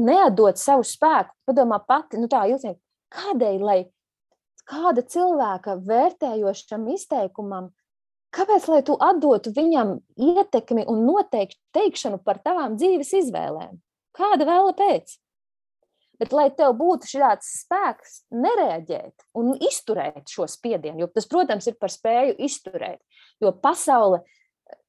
neatdot 0.00 0.60
savu 0.60 0.86
spēku, 0.86 1.34
padomā 1.48 1.80
pati, 1.86 2.20
nu 2.20 2.30
tā 2.30 2.46
ilgāk, 2.50 2.78
kādēļ, 3.14 3.60
lai 3.64 3.80
kāda 4.70 5.04
cilvēka 5.06 5.76
vērtējošam 5.86 6.88
izteikumam 6.94 7.70
Kāpēc 8.30 8.68
lai 8.70 8.82
tu 8.86 8.94
atdotu 9.02 9.50
viņam 9.54 9.96
ietekmi 10.22 10.84
un 10.90 11.02
noteikti 11.06 11.58
teikšanu 11.74 12.20
par 12.22 12.38
tavām 12.44 12.76
dzīves 12.78 13.10
izvēlēm? 13.24 13.80
Kāda 14.14 14.46
vēla 14.46 14.74
pēc? 14.78 15.16
Bet, 16.20 16.34
lai 16.36 16.50
tev 16.52 16.74
būtu 16.78 17.08
šāds 17.08 17.48
spēks, 17.62 18.20
nereaģēt 18.30 19.24
un 19.40 19.54
izturēt 19.56 20.30
šo 20.30 20.44
spiedienu, 20.50 21.00
jo 21.02 21.08
tas, 21.14 21.26
protams, 21.26 21.66
ir 21.70 21.78
par 21.80 21.90
spēju 21.90 22.36
izturēt. 22.44 23.00
Jo 23.40 23.54
pasaule 23.56 24.20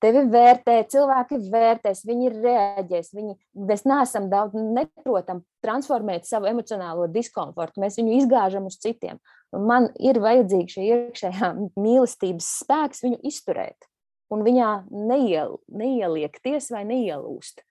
tevi 0.03 0.23
vērtē, 0.31 0.77
cilvēki 0.91 1.39
vērtēs, 1.51 2.03
viņi 2.07 2.33
reaģēs. 2.35 3.11
Viņi, 3.17 3.37
mēs 3.69 3.85
neesam 3.89 4.27
daudz, 4.31 4.57
neprotam 4.57 5.43
transformēt 5.63 6.27
savu 6.29 6.49
emocionālo 6.51 7.07
diskomfortu. 7.11 7.83
Mēs 7.83 7.99
viņu 8.01 8.17
izgāžam 8.21 8.67
uz 8.69 8.79
citiem. 8.81 9.21
Un 9.55 9.67
man 9.69 9.89
ir 9.99 10.21
vajadzīga 10.23 10.75
šī 10.75 10.89
iekšējā 10.89 11.53
mīlestības 11.79 12.51
spēks 12.61 13.03
viņu 13.05 13.21
izturēt 13.31 13.91
un 14.31 14.45
viņā 14.47 14.69
neiel, 14.91 15.59
neieliekties 15.67 16.71
vai 16.73 16.85
neielūst. 16.87 17.65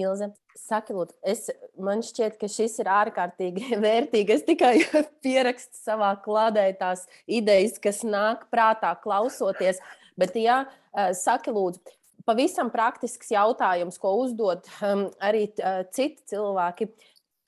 Ilze, 0.00 0.30
saki, 0.56 0.94
lūdzu, 0.96 1.18
es, 1.28 1.50
man 1.76 2.00
šķiet, 2.04 2.38
ka 2.40 2.48
šis 2.48 2.78
ir 2.80 2.88
ārkārtīgi 2.88 3.76
vērtīgi. 3.84 4.38
Es 4.38 4.46
tikai 4.46 4.74
pierakstu 5.24 5.76
savā 5.76 6.14
klādē 6.24 6.70
tās 6.78 7.04
idejas, 7.28 7.76
kas 7.82 8.00
nāk 8.06 8.46
prātā 8.52 8.94
klausoties. 9.02 9.82
Bet, 10.20 10.36
ja 10.36 10.64
eh, 10.66 11.12
saki, 11.16 11.54
lūdzu, 11.54 11.80
pavisam 12.26 12.70
praktisks 12.72 13.32
jautājums, 13.32 13.98
ko 13.98 14.14
uzdod 14.22 14.68
um, 14.84 15.08
arī 15.22 15.48
uh, 15.58 15.82
citi 15.94 16.22
cilvēki. 16.32 16.92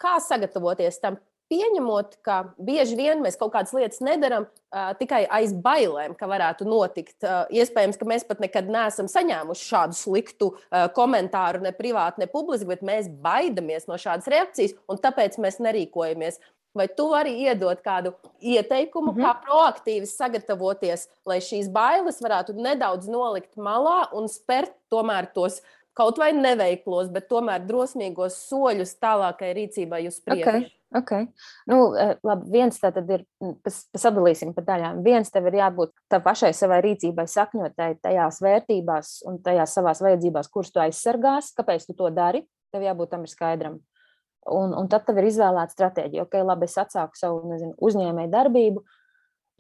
Kā 0.01 0.17
sagatavoties 0.23 0.99
tam 1.03 1.21
pieņemot, 1.53 2.17
ka 2.25 2.41
bieži 2.59 2.97
vien 2.99 3.21
mēs 3.23 3.37
kaut 3.39 3.53
kādas 3.55 3.75
lietas 3.77 4.01
nedaram 4.05 4.47
uh, 4.47 4.93
tikai 4.99 5.23
aiz 5.39 5.53
bailēm, 5.65 6.17
ka 6.19 6.29
varētu 6.31 6.67
notikt. 6.69 7.17
Uh, 7.23 7.45
iespējams, 7.55 7.99
ka 8.01 8.09
mēs 8.09 8.27
pat 8.29 8.41
nekad 8.43 8.71
neesam 8.73 9.11
saņēmuši 9.11 9.69
šādu 9.69 9.99
sliktu 9.99 10.51
uh, 10.55 10.87
komentāru, 10.97 11.63
ne 11.65 11.75
privāti, 11.77 12.25
ne 12.25 12.31
publiski, 12.31 12.71
bet 12.73 12.85
mēs 12.87 13.11
baidamies 13.25 13.89
no 13.91 14.01
šādas 14.01 14.31
reakcijas, 14.33 14.77
un 14.91 15.01
tāpēc 15.05 15.39
mēs 15.43 15.61
nerīkojamies. 15.63 16.41
Vai 16.75 16.89
tu 16.91 17.07
vari 17.13 17.37
iedot 17.47 17.79
kādu 17.85 18.13
ieteikumu, 18.41 19.13
mm 19.13 19.19
-hmm. 19.19 19.25
kā 19.25 19.35
proaktīvi 19.47 20.07
sagatavoties, 20.11 21.09
lai 21.27 21.39
šīs 21.39 21.71
bailes 21.71 22.21
varētu 22.23 22.57
nedaudz 22.59 23.09
nolikt 23.09 23.57
malā 23.57 24.09
un 24.13 24.29
spērt 24.29 24.75
tomēr 24.91 25.31
tos 25.35 25.63
kaut 25.95 26.19
vai 26.19 26.33
neveiklos, 26.33 27.09
bet 27.15 27.29
tomēr 27.31 27.67
drosmīgos 27.67 28.39
soļus 28.49 28.97
tālākai 28.99 29.55
rīcībai 29.55 30.07
uz 30.09 30.21
priekšu? 30.21 30.49
Okay. 30.49 30.71
Okay. 30.95 31.27
Nu, 31.67 31.95
eh, 31.99 32.15
labi, 32.23 32.51
viens 32.55 32.77
tā 32.79 32.93
tad 32.95 33.09
ir, 33.11 33.25
sadalīsim 33.99 34.53
pa 34.55 34.63
daļām. 34.63 35.01
Viens 35.03 35.31
tev 35.35 35.49
ir 35.51 35.57
jābūt 35.59 35.91
tā 36.11 36.21
pašai 36.23 36.53
savai 36.55 36.79
rīcībai 36.85 37.25
sakņotai 37.27 37.97
tajās 38.05 38.39
vērtībās 38.45 39.11
un 39.27 39.41
tajās 39.43 39.75
savās 39.75 40.03
vajadzībās, 40.05 40.51
kuras 40.55 40.71
tu 40.71 40.79
aizsargās, 40.85 41.51
kāpēc 41.59 41.89
tu 41.89 41.99
to 41.99 42.11
dari, 42.15 42.45
tev 42.71 42.87
jābūt 42.87 43.11
tam 43.11 43.27
ir 43.27 43.33
skaidram. 43.33 43.81
Un, 44.53 44.75
un 44.77 44.89
tad 44.93 45.07
tev 45.07 45.19
ir 45.21 45.31
izvēlēta 45.31 45.73
stratēģija. 45.73 46.27
Ok, 46.27 46.37
labi, 46.45 46.69
es 46.69 46.77
atsāku 46.81 47.17
savu 47.17 47.49
nezinu, 47.49 47.73
uzņēmēju 47.85 48.33
darbību, 48.33 48.83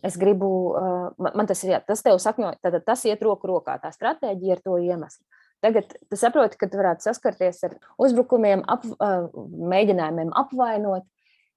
es 0.04 0.18
gribu, 0.20 0.50
uh, 0.76 1.24
man 1.24 1.48
tas 1.48 1.62
ir, 1.64 1.76
jā, 1.76 1.80
tas 1.88 2.04
tev 2.04 2.18
sakņo, 2.20 2.52
tad 2.60 2.76
tas 2.84 3.06
iet 3.08 3.24
roku 3.24 3.48
rokā, 3.48 3.78
tā 3.80 3.88
stratēģija 3.94 4.58
ar 4.58 4.62
to 4.66 4.76
iemeslu. 4.82 5.24
Tagad 5.64 5.94
tu 6.10 6.18
saproti, 6.20 6.58
ka 6.60 6.68
tu 6.68 6.76
varētu 6.76 7.06
saskarties 7.06 7.62
ar 7.64 7.78
uzbrukumiem, 8.04 8.66
ap, 8.68 8.84
uh, 8.84 9.30
mēģinājumiem 9.72 10.34
apvainot, 10.36 11.08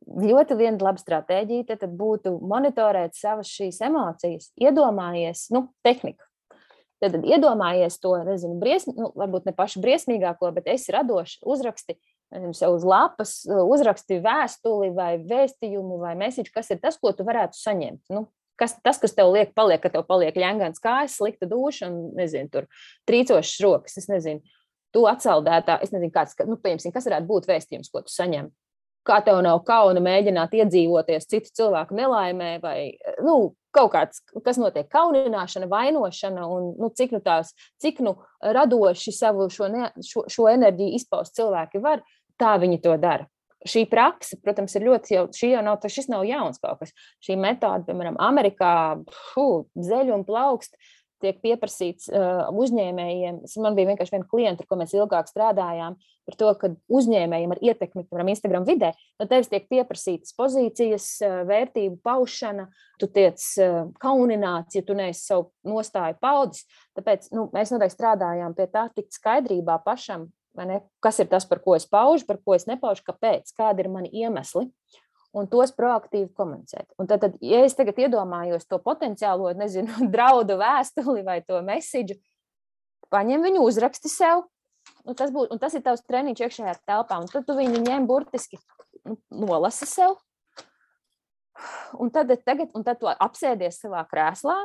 ļoti 0.08 0.56
viena 0.56 0.80
laba 0.80 1.02
stratēģija 1.02 1.76
tad 1.82 1.92
būtu 2.00 2.38
monitorēt 2.48 3.18
savas 3.18 3.52
šīs 3.52 3.82
emocijas, 3.90 4.52
iedomājies, 4.62 5.50
nu, 5.52 5.68
tehniku. 5.84 6.24
Tad, 6.98 7.14
tad 7.14 7.26
iedomājies 7.28 8.00
to, 8.02 8.16
nezinu, 8.26 8.56
briesmi, 8.62 8.96
nu, 8.98 9.12
varbūt 9.18 9.50
ne 9.50 9.54
pašu 9.58 9.82
briesmīgāko, 9.84 10.50
bet 10.56 10.70
esi 10.72 10.96
radošs, 10.96 11.42
uzraksti 11.46 11.98
nezinu, 11.98 12.17
sev 12.56 12.76
uz 12.76 12.86
lapas, 12.88 13.40
uzraksti 13.48 14.20
vēstuli 14.24 14.92
vai 14.96 15.14
vēstījumu 15.24 16.00
vai 16.02 16.16
mēsīču, 16.20 16.52
kas 16.56 16.72
ir 16.74 16.82
tas, 16.84 17.00
ko 17.00 17.14
tu 17.16 17.26
varētu 17.28 17.58
saņemt. 17.60 18.04
Nu, 18.14 18.28
kas, 18.60 18.76
tas, 18.84 19.00
kas 19.02 19.16
tev 19.16 19.32
liek, 19.34 19.54
paliek, 19.58 19.82
ka 19.84 19.92
tev 19.94 20.06
paliek 20.10 20.38
ļengans 20.38 20.82
kājas, 20.84 21.18
slikta 21.20 21.50
duša 21.50 21.90
un, 21.90 22.00
nezinu, 22.18 22.52
tur 22.54 22.70
trīcošas 23.10 23.60
rokas, 23.64 23.98
es 24.02 24.10
nezinu, 24.12 24.44
tu 24.96 25.06
atsaldētā, 25.10 25.80
es 25.84 25.94
nezinu, 25.94 26.14
kāds, 26.14 26.38
nu, 26.48 26.58
pieņemsim, 26.62 26.96
kas 26.96 27.08
varētu 27.10 27.30
būt 27.30 27.52
vēstījums, 27.52 27.92
ko 27.94 28.04
tu 28.06 28.14
saņem. 28.14 28.50
Kā 29.08 29.22
tev 29.24 29.38
nav 29.40 29.62
kauna 29.64 30.02
mēģināt 30.04 30.52
iedzīvoties 30.58 31.30
citu 31.32 31.54
cilvēku 31.56 31.96
nelaimē, 31.96 32.58
vai 32.60 32.80
nu, 33.24 33.54
kaut 33.78 33.94
kāds, 33.94 34.20
kas 34.44 34.60
notiek, 34.60 34.90
kaunināšana, 34.92 35.70
vainošana, 35.72 36.48
un 36.52 36.74
nu, 36.82 36.90
cik, 36.98 37.14
nu 37.16 37.22
tās, 37.24 37.54
cik 37.84 38.02
nu 38.04 38.18
radoši 38.42 39.14
savu 39.16 39.48
šo, 39.54 39.70
ne, 39.72 39.92
šo, 40.04 40.26
šo 40.32 40.50
enerģiju 40.52 40.98
izpaust 41.00 41.38
cilvēki 41.38 41.80
var, 41.84 42.04
tā 42.40 42.56
viņi 42.62 42.82
to 42.84 42.96
dara. 43.02 43.28
Šī 43.68 43.88
praksa, 43.90 44.38
protams, 44.44 44.76
ir 44.78 44.86
ļoti 44.86 45.16
jau, 45.16 45.24
šī 45.34 45.50
jau 45.56 45.64
nav, 45.66 45.82
šis 45.92 46.08
nav 46.12 46.24
jauns 46.28 46.62
kaut 46.62 46.84
kas. 46.84 46.94
Šī 47.26 47.36
metode, 47.42 47.88
piemēram, 47.88 48.20
Amerikā, 48.22 49.02
zeļu 49.36 50.14
un 50.14 50.24
plaukst, 50.28 50.78
tiek 51.24 51.40
pieprasīts 51.42 52.12
uh, 52.12 52.46
uzņēmējiem. 52.54 53.42
Man 53.64 53.78
bija 53.78 53.92
vienkārši 53.92 54.14
viena 54.14 54.28
klienta, 54.30 54.64
ar 54.64 54.70
ko 54.70 54.78
mēs 54.80 54.94
ilgāk 54.94 55.30
strādājām, 55.30 55.98
par 56.28 56.38
to, 56.38 56.52
ka 56.62 56.70
uzņēmējiem 57.00 57.56
ar 57.56 57.62
ietekmi, 57.64 58.06
piemēram, 58.06 58.32
Instagram 58.34 58.68
vidē, 58.68 58.92
no 59.18 59.28
tevis 59.30 59.50
tiek 59.52 59.68
pieprasītas 59.72 60.36
pozīcijas, 60.38 61.10
uh, 61.26 61.40
vērtību 61.50 62.00
paušana, 62.06 62.68
tu 63.02 63.10
tiec 63.14 63.42
uh, 63.64 63.80
kaunināts, 64.04 64.78
ja 64.78 64.86
tu 64.86 64.98
neesi 64.98 65.26
savu 65.26 65.50
nostāju 65.68 66.20
paudis. 66.22 66.68
Tāpēc 66.98 67.32
nu, 67.34 67.50
mēs 67.56 67.74
noteikti 67.74 67.98
strādājām 67.98 68.58
pie 68.58 68.70
tā, 68.74 68.88
tikt 68.94 69.18
skaidrībā 69.18 69.82
pašam, 69.86 70.30
kas 71.04 71.20
ir 71.22 71.30
tas, 71.32 71.46
par 71.46 71.62
ko 71.64 71.76
es 71.78 71.86
paužu, 71.90 72.26
par 72.28 72.40
ko 72.42 72.56
es 72.58 72.66
nepaužu, 72.70 73.06
kāpēc, 73.08 73.54
kādi 73.58 73.86
ir 73.86 73.92
mani 73.94 74.10
iemesli 74.10 74.68
un 75.38 75.48
tos 75.52 75.74
proaktīvi 75.76 76.30
komunicēt. 76.38 76.90
Un 76.98 77.10
tad, 77.10 77.22
tad, 77.24 77.38
ja 77.44 77.62
es 77.66 77.76
tagad 77.78 78.00
iedomājos 78.02 78.68
to 78.70 78.80
potenciālo, 78.82 79.52
nezinu, 79.58 80.08
draudu 80.14 80.58
vēstuli 80.60 81.26
vai 81.28 81.40
to 81.46 81.62
mēsīju, 81.66 82.18
paņem 83.14 83.46
viņu, 83.50 83.66
uzraksti 83.68 84.12
sev. 84.12 84.46
Un 85.08 85.16
tas, 85.20 85.32
būs, 85.36 85.50
un 85.52 85.60
tas 85.60 85.76
ir 85.76 85.84
tavs 85.84 86.04
treniņš 86.08 86.44
iekšējā 86.46 86.74
telpā. 86.88 87.20
Un 87.20 87.28
tad 87.32 87.46
tu 87.48 87.56
viņu 87.58 87.84
ņem 87.84 88.08
burtiski 88.08 88.60
nu, 89.04 89.18
nolasi 89.32 89.88
sev. 89.90 90.16
Un 91.98 92.12
tad, 92.14 92.32
tagad, 92.46 92.72
un 92.78 92.86
tad 92.88 93.00
tu 93.02 93.10
apsēdies 93.10 93.80
savā 93.82 94.04
krēslā, 94.08 94.56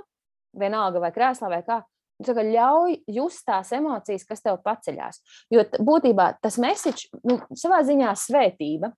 vienalga 0.59 1.03
vai 1.03 1.11
krēslā 1.14 1.51
vai 1.51 1.62
kā. 1.66 1.80
Tagad 2.27 2.51
ļauj 2.53 2.99
just 3.11 3.45
tās 3.49 3.73
emocijas, 3.77 4.27
kas 4.29 4.45
tev 4.45 4.61
paceļās. 4.64 5.23
Jo 5.53 5.66
būtībā 5.79 6.33
tas 6.43 6.59
mēsīčs, 6.62 7.11
nu, 7.29 7.41
savā 7.59 7.83
ziņā 7.87 8.12
svētība, 8.18 8.93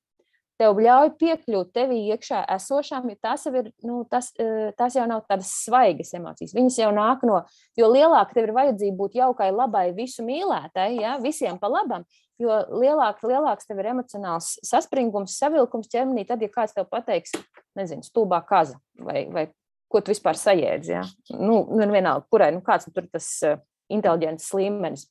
tev 0.61 0.79
ļauj 0.79 1.13
piekļūt 1.19 1.71
tevī 1.75 2.01
iekšā 2.15 2.45
esošām, 2.57 3.09
jo 3.11 3.19
tas 3.23 3.47
jau, 3.47 3.53
ir, 3.59 3.71
nu, 3.87 4.03
tas, 4.11 4.31
e, 4.39 4.71
tas 4.79 4.95
jau 4.97 5.07
nav 5.11 5.25
tādas 5.29 5.51
svaigas 5.65 6.15
emocijas. 6.17 6.55
Viņas 6.55 6.79
jau 6.79 6.91
nāk 6.95 7.25
no, 7.27 7.41
jo 7.79 7.89
lielāka 7.91 8.37
tev 8.37 8.49
ir 8.49 8.55
vajadzība 8.57 8.99
būt 9.01 9.19
jaukai, 9.19 9.51
labai, 9.55 9.89
visu 9.97 10.25
mīlētai, 10.27 10.93
ja, 11.01 11.17
visiem 11.23 11.59
pa 11.63 11.71
labam, 11.73 12.07
jo 12.41 12.61
lielāk, 12.71 13.23
lielāks 13.27 13.67
tev 13.67 13.83
ir 13.83 13.91
emocionāls 13.95 14.55
saspringums, 14.67 15.39
savilkums 15.41 15.91
ķermenī, 15.91 16.27
tad, 16.29 16.43
ja 16.43 16.53
kāds 16.53 16.77
tev 16.77 16.89
pateiks, 16.93 17.35
nezinu, 17.79 18.07
stulbā 18.07 18.41
kaza 18.47 18.79
vai, 18.95 19.27
vai 19.35 19.49
ko 19.95 20.03
tu 20.03 20.11
vispār 20.11 20.39
sajēdzi. 20.39 20.93
Ja? 20.93 21.05
Nu, 21.39 21.63
nu, 21.71 21.87
vienalga, 21.95 22.27
kurai, 22.33 22.51
nu, 22.55 22.63
kāds 22.67 22.89
nu, 22.89 22.95
tur 22.97 23.07
tas 23.13 23.29
uh, 23.47 23.61
inteliģents 23.95 24.51
līmenis. 24.59 25.07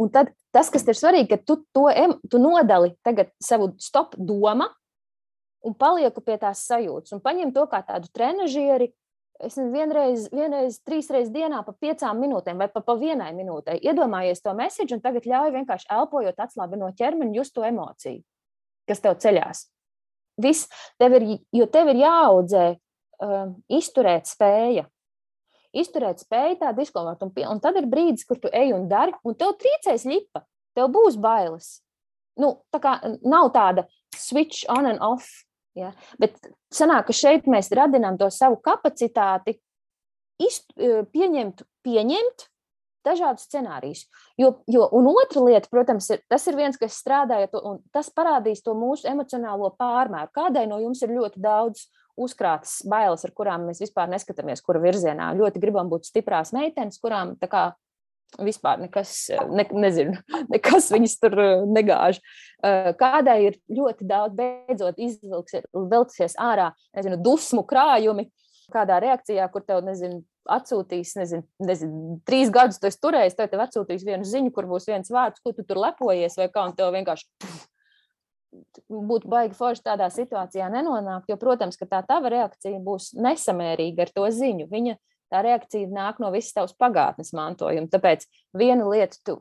Un 0.00 0.08
tad 0.12 0.32
tas, 0.54 0.70
kas 0.72 0.86
ir 0.88 0.96
svarīgi, 0.96 1.28
ka 1.34 1.38
tu 1.44 1.58
to 1.76 1.90
tu 2.30 2.40
nodali 2.40 2.94
savu 3.42 3.74
stop 3.78 4.16
doma 4.16 4.70
un 5.62 5.76
palieku 5.78 6.22
pie 6.24 6.38
tās 6.40 6.64
sajūtas. 6.66 7.12
Un 7.14 7.22
paņem 7.22 7.52
to 7.54 7.66
kā 7.70 7.82
tādu 7.86 8.10
trenižieri. 8.14 8.92
Es 9.42 9.56
vienreiz, 9.58 10.28
vienreiz, 10.30 10.76
trīs 10.86 11.08
reizes 11.10 11.32
dienā, 11.34 11.64
pa 11.66 11.72
piecām 11.74 12.20
minūtēm 12.22 12.60
vai 12.62 12.68
pa, 12.70 12.78
pa 12.84 12.94
vienai 12.94 13.32
minūtei. 13.34 13.80
Iedomājies 13.82 14.42
to 14.44 14.52
mēsīju, 14.54 14.98
un 14.98 15.02
tagad 15.02 15.26
ļauj 15.26 15.54
vienkārši 15.56 15.88
elpojot, 15.90 16.38
atslābinot 16.44 16.94
ķermeni, 17.00 17.34
just 17.40 17.54
to 17.56 17.64
emociju, 17.66 18.20
kas 18.86 19.02
tev 19.02 19.16
ceļās. 19.24 19.64
Viss, 20.42 20.70
tev 21.00 21.16
ir, 21.18 21.26
jo 21.58 21.66
tev 21.74 21.90
ir 21.90 22.04
jāaudzē 22.04 22.66
uh, 23.22 23.54
izturēt 23.70 24.28
spēja 24.30 24.88
izturēt 25.72 26.22
spēju 26.22 26.58
tādu 26.62 26.84
izkolot. 26.84 27.22
Un, 27.24 27.32
un 27.48 27.62
tad 27.62 27.78
ir 27.80 27.88
brīdis, 27.90 28.26
kur 28.28 28.40
tu 28.40 28.50
ej 28.52 28.74
un 28.76 28.86
dari, 28.90 29.14
un 29.24 29.36
tev 29.38 29.56
trīcēs 29.60 30.04
lipa, 30.08 30.44
tev 30.76 30.90
būs 30.92 31.18
bailes. 31.20 31.78
Nu, 32.40 32.54
tā 32.72 32.80
kā 32.82 32.96
nav 33.24 33.50
tāda 33.56 33.86
switch 34.16 34.64
on 34.72 34.88
and 34.88 35.02
off. 35.04 35.28
Ja? 35.76 35.92
Bet 36.20 36.38
sanāk, 36.72 37.08
ka 37.08 37.16
šeit 37.16 37.48
mēs 37.50 37.72
radinām 37.76 38.18
to 38.20 38.28
savu 38.32 38.58
kapacitāti, 38.64 39.58
izt, 40.40 40.72
e, 40.76 41.04
pieņemt, 41.12 41.64
pieņemt 41.84 42.48
dažādus 43.06 43.48
scenārijus. 43.48 44.04
Jo, 44.38 44.52
jo, 44.70 44.84
un 44.94 45.08
otra 45.10 45.42
lieta, 45.42 45.68
protams, 45.72 46.06
ir, 46.14 46.20
tas 46.30 46.44
ir 46.48 46.56
viens, 46.56 46.78
kas 46.78 47.00
strādāja, 47.00 47.48
un 47.64 47.80
tas 47.92 48.12
parādīs 48.14 48.62
to 48.64 48.76
mūsu 48.78 49.08
emocionālo 49.10 49.72
pārmēru. 49.80 50.30
Kādai 50.36 50.68
no 50.70 50.78
jums 50.82 51.02
ir 51.02 51.16
ļoti 51.16 51.42
daudz 51.42 51.88
uzkrātas 52.20 52.80
bailes, 52.88 53.24
ar 53.24 53.32
kurām 53.36 53.68
mēs 53.68 53.80
vispār 53.82 54.10
neskatāmies, 54.12 54.62
kura 54.64 54.82
virzienā. 54.82 55.32
Ļoti 55.38 55.62
gribam 55.62 55.90
būt 55.92 56.08
stiprās 56.10 56.52
meitenes, 56.56 57.00
kurām 57.02 57.36
tā 57.40 57.48
kā 57.50 57.64
vispār 58.40 58.80
nekas, 58.80 59.26
ne, 59.52 59.66
nezinu, 59.84 60.16
nekas 60.54 60.90
viņas 60.92 61.16
tur 61.20 61.38
eh, 61.40 61.64
negāž. 61.68 62.20
Eh, 62.64 62.92
kādai 62.98 63.38
ir 63.48 63.58
ļoti 63.72 64.08
daudz, 64.08 64.36
beidzot, 64.38 65.00
izvilksies 65.00 66.38
ārā, 66.40 66.70
nezinu, 66.96 67.20
dusmu 67.22 67.66
krājumi, 67.68 68.28
kādā 68.72 69.00
reakcijā, 69.02 69.48
kur 69.52 69.64
tev, 69.66 69.82
nezinu, 69.84 70.22
atsūtīs, 70.50 71.12
nezinu, 71.18 71.44
nezinu 71.62 72.16
trīs 72.26 72.50
gadus 72.50 72.80
tu 72.82 72.88
esi 72.88 72.98
turējis, 73.02 73.36
tad 73.38 73.52
tev 73.52 73.62
atsūtīs 73.62 74.06
vienu 74.06 74.26
ziņu, 74.26 74.50
kur 74.54 74.66
būs 74.70 74.88
viens 74.90 75.12
vārds, 75.12 75.42
ko 75.42 75.52
tu 75.54 75.62
tur 75.66 75.78
lepojies, 75.82 76.38
vai 76.40 76.48
kā, 76.50 76.64
un 76.66 76.74
tev 76.78 76.90
vienkārši 76.96 77.28
būtu 78.92 79.30
baigi 79.32 79.56
forši 79.56 79.84
tādā 79.86 80.08
situācijā 80.12 80.68
nenonākt, 80.72 81.30
jo, 81.30 81.38
protams, 81.40 81.78
ka 81.80 81.88
tā 81.88 82.02
tava 82.08 82.32
reakcija 82.32 82.80
būs 82.84 83.12
nesamērīga 83.16 84.06
ar 84.06 84.12
to 84.14 84.26
ziņu. 84.28 84.68
Viņa 84.72 84.98
tā 85.32 85.44
reakcija 85.46 85.88
nāk 85.92 86.20
no 86.22 86.32
visas 86.34 86.52
tavas 86.56 86.76
pagātnes 86.76 87.32
mantojuma. 87.36 87.88
Tāpēc 87.92 88.26
viena 88.58 88.84
lieta, 88.88 89.16
tu 89.24 89.38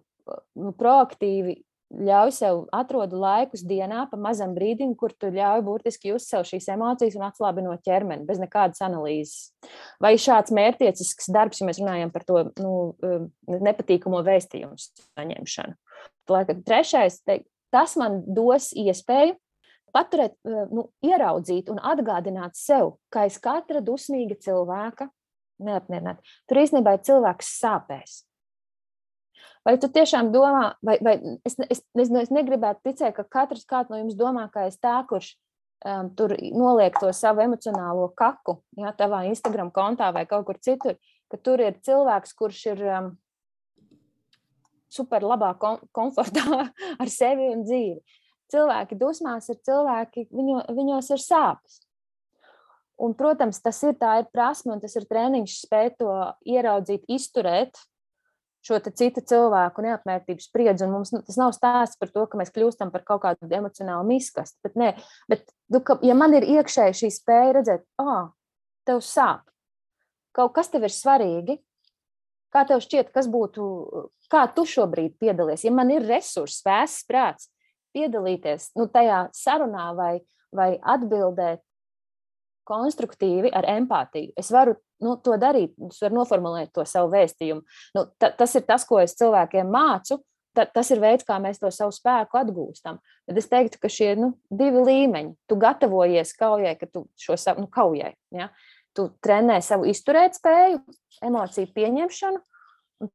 nu, 0.56 0.72
proaktīvi 0.78 1.60
ļauj 1.92 2.32
sev 2.36 2.60
atrod 2.76 3.12
laikus 3.16 3.66
dienā 3.68 4.06
pa 4.12 4.20
mazam 4.20 4.54
brīdim, 4.56 4.94
kur 4.96 5.12
tu 5.12 5.28
ļauj 5.34 5.64
burtiski 5.66 6.14
just 6.14 6.32
sev 6.32 6.46
šīs 6.48 6.70
emocijas 6.72 7.18
un 7.20 7.26
atslābinot 7.28 7.84
ķermeni 7.84 8.24
bez 8.28 8.40
nekādas 8.42 8.80
analīzes. 8.86 9.52
Vai 10.04 10.14
šāds 10.22 10.54
mērķiecisks 10.56 11.32
darbs, 11.36 11.62
ja 11.62 11.68
mēs 11.68 11.82
runājam 11.84 12.14
par 12.14 12.26
to 12.28 12.46
nu, 12.62 12.74
um, 13.04 13.28
nepatīkamo 13.52 14.24
vēstījumu 14.28 14.80
saņemšanu. 14.80 15.76
Trešais, 16.32 17.20
te, 17.28 17.42
tas 17.74 17.96
man 18.00 18.22
dos 18.28 18.72
iespēju 18.78 19.38
paturēt, 19.96 20.38
nu, 20.72 20.88
ieraudzīt 21.04 21.70
un 21.72 21.80
atgādināt 21.84 22.56
sev, 22.60 22.96
ka 23.12 23.26
aiz 23.28 23.38
katra 23.44 23.82
dusmīga 23.84 24.38
cilvēka 24.40 25.10
neapmierināt. 25.62 26.22
Tur 26.50 26.62
īstenībā 26.64 26.96
ir 26.96 27.06
cilvēks 27.08 27.56
sāpēs. 27.60 28.22
Vai 29.66 29.76
tu 29.78 29.90
tiešām 29.94 30.32
domā, 30.34 30.74
vai, 30.86 30.98
vai 31.06 31.16
es, 31.46 31.58
es, 31.70 31.84
es, 31.94 32.10
es 32.24 32.34
negribētu 32.34 32.82
ticēt, 32.88 33.14
ka 33.18 33.26
katrs 33.30 33.66
no 33.90 34.00
jums 34.00 34.18
domā, 34.18 34.48
ka 34.54 34.66
es 34.70 34.80
tā, 34.82 34.96
kurš 35.10 35.36
um, 35.86 36.10
tur 36.18 36.34
noliek 36.40 36.98
to 36.98 37.12
savu 37.14 37.44
emocionālo 37.46 38.10
kaku, 38.18 38.62
ja 38.78 38.94
tavā 38.98 39.26
Instagram 39.30 39.70
kontā 39.74 40.10
vai 40.14 40.26
kaut 40.26 40.48
kur 40.48 40.58
citur, 40.58 40.98
ka 41.30 41.38
tur 41.38 41.62
ir 41.62 41.78
cilvēks, 41.86 42.34
kurš 42.38 42.64
ir 42.74 42.84
um, 42.90 43.12
super 44.92 45.24
labā 45.26 45.54
kom 45.62 45.80
komfortā 45.96 46.66
ar 47.02 47.12
sevi 47.12 47.52
un 47.54 47.64
dzīvi. 47.68 48.20
Cilvēki 48.52 48.98
dusmās 49.00 49.48
ir 49.52 49.62
cilvēki, 49.64 50.28
viņo, 50.36 50.66
viņos 50.76 51.14
ir 51.16 51.24
sāpes. 51.24 51.80
Un, 53.02 53.16
protams, 53.18 53.62
tas 53.64 53.80
ir 53.88 53.96
tā 53.98 54.20
ir 54.22 54.28
prasme, 54.30 54.76
un 54.76 54.82
tas 54.84 54.94
ir 55.00 55.08
treniņš, 55.10 55.56
spēt 55.64 55.96
to 56.04 56.12
ieraudzīt, 56.46 57.08
izturēt 57.10 57.80
šo 58.62 58.78
citu 58.92 59.24
cilvēku 59.26 59.82
neapmērķības 59.86 60.50
spriedzi. 60.50 60.90
Mums 60.90 61.14
nu, 61.16 61.24
tas 61.26 61.40
nav 61.40 61.56
stāsts 61.58 61.98
par 61.98 62.12
to, 62.14 62.28
ka 62.30 62.38
mēs 62.38 62.54
kļūstam 62.54 62.92
par 62.94 63.02
kaut 63.08 63.24
kādu 63.24 63.50
emocionālu 63.50 64.06
miskastu. 64.12 64.60
Bet, 64.68 64.78
nē, 64.78 64.92
bet 65.32 65.50
nu, 65.74 65.82
ka, 65.86 65.98
ja 66.06 66.14
man 66.18 66.36
ir 66.38 66.46
iekšēji 66.60 67.00
šī 67.02 67.10
spēja 67.16 67.56
redzēt, 67.58 67.88
ah, 68.04 68.30
tev 68.86 69.02
sāp, 69.06 69.48
kaut 70.38 70.54
kas 70.60 70.70
tev 70.70 70.86
ir 70.86 70.94
svarīgi, 70.94 71.58
kā 72.54 72.66
tev 72.68 72.84
šķiet, 72.84 73.12
kas 73.16 73.30
būtu, 73.32 73.64
kā 74.32 74.46
tu 74.56 74.66
šobrīd 74.68 75.18
piedalies, 75.22 75.66
ja 75.66 75.74
man 75.76 75.92
ir 75.94 76.06
resursi, 76.08 76.62
vēsts, 76.68 77.08
prāts, 77.10 77.50
piedalīties 77.96 78.72
nu, 78.80 78.88
tajā 78.92 79.26
sarunā 79.36 79.92
vai, 79.98 80.14
vai 80.56 80.74
atbildēt 80.80 81.64
konstruktīvi 82.68 83.52
ar 83.54 83.68
empātiju. 83.74 84.34
Es 84.40 84.52
varu 84.54 84.78
nu, 85.04 85.18
to 85.24 85.36
darīt, 85.42 85.74
es 85.90 86.02
varu 86.04 86.22
noformulēt 86.22 86.74
to 86.76 86.86
savu 86.88 87.12
vēstījumu. 87.14 87.64
Nu, 87.98 88.06
ta, 88.22 88.32
tas 88.38 88.54
ir 88.58 88.68
tas, 88.68 88.86
ko 88.88 89.02
es 89.02 89.18
cilvēkiem 89.20 89.72
mācu. 89.72 90.22
Ta, 90.52 90.66
tas 90.68 90.90
ir 90.92 91.00
veids, 91.00 91.24
kā 91.24 91.38
mēs 91.40 91.62
to 91.62 91.70
savu 91.72 91.94
spēku 91.96 92.36
atgūstam. 92.36 92.98
Tad 93.28 93.38
es 93.40 93.48
teiktu, 93.48 93.80
ka 93.80 93.88
šie 93.92 94.10
nu, 94.20 94.34
divi 94.52 94.82
līmeņi, 94.84 95.32
tu 95.48 95.56
gatavojies 95.60 96.34
kaujai, 96.36 96.74
ka 96.76 96.90
tu 96.92 97.06
šo 97.20 97.38
savu 97.40 97.64
nu, 97.64 97.70
kaujai. 97.72 98.12
Ja? 98.36 98.50
Tu 98.98 99.08
trenē 99.24 99.62
savu 99.64 99.88
izturētspēju, 99.88 100.82
emociju 101.24 101.70
pieņemšanu, 101.76 102.42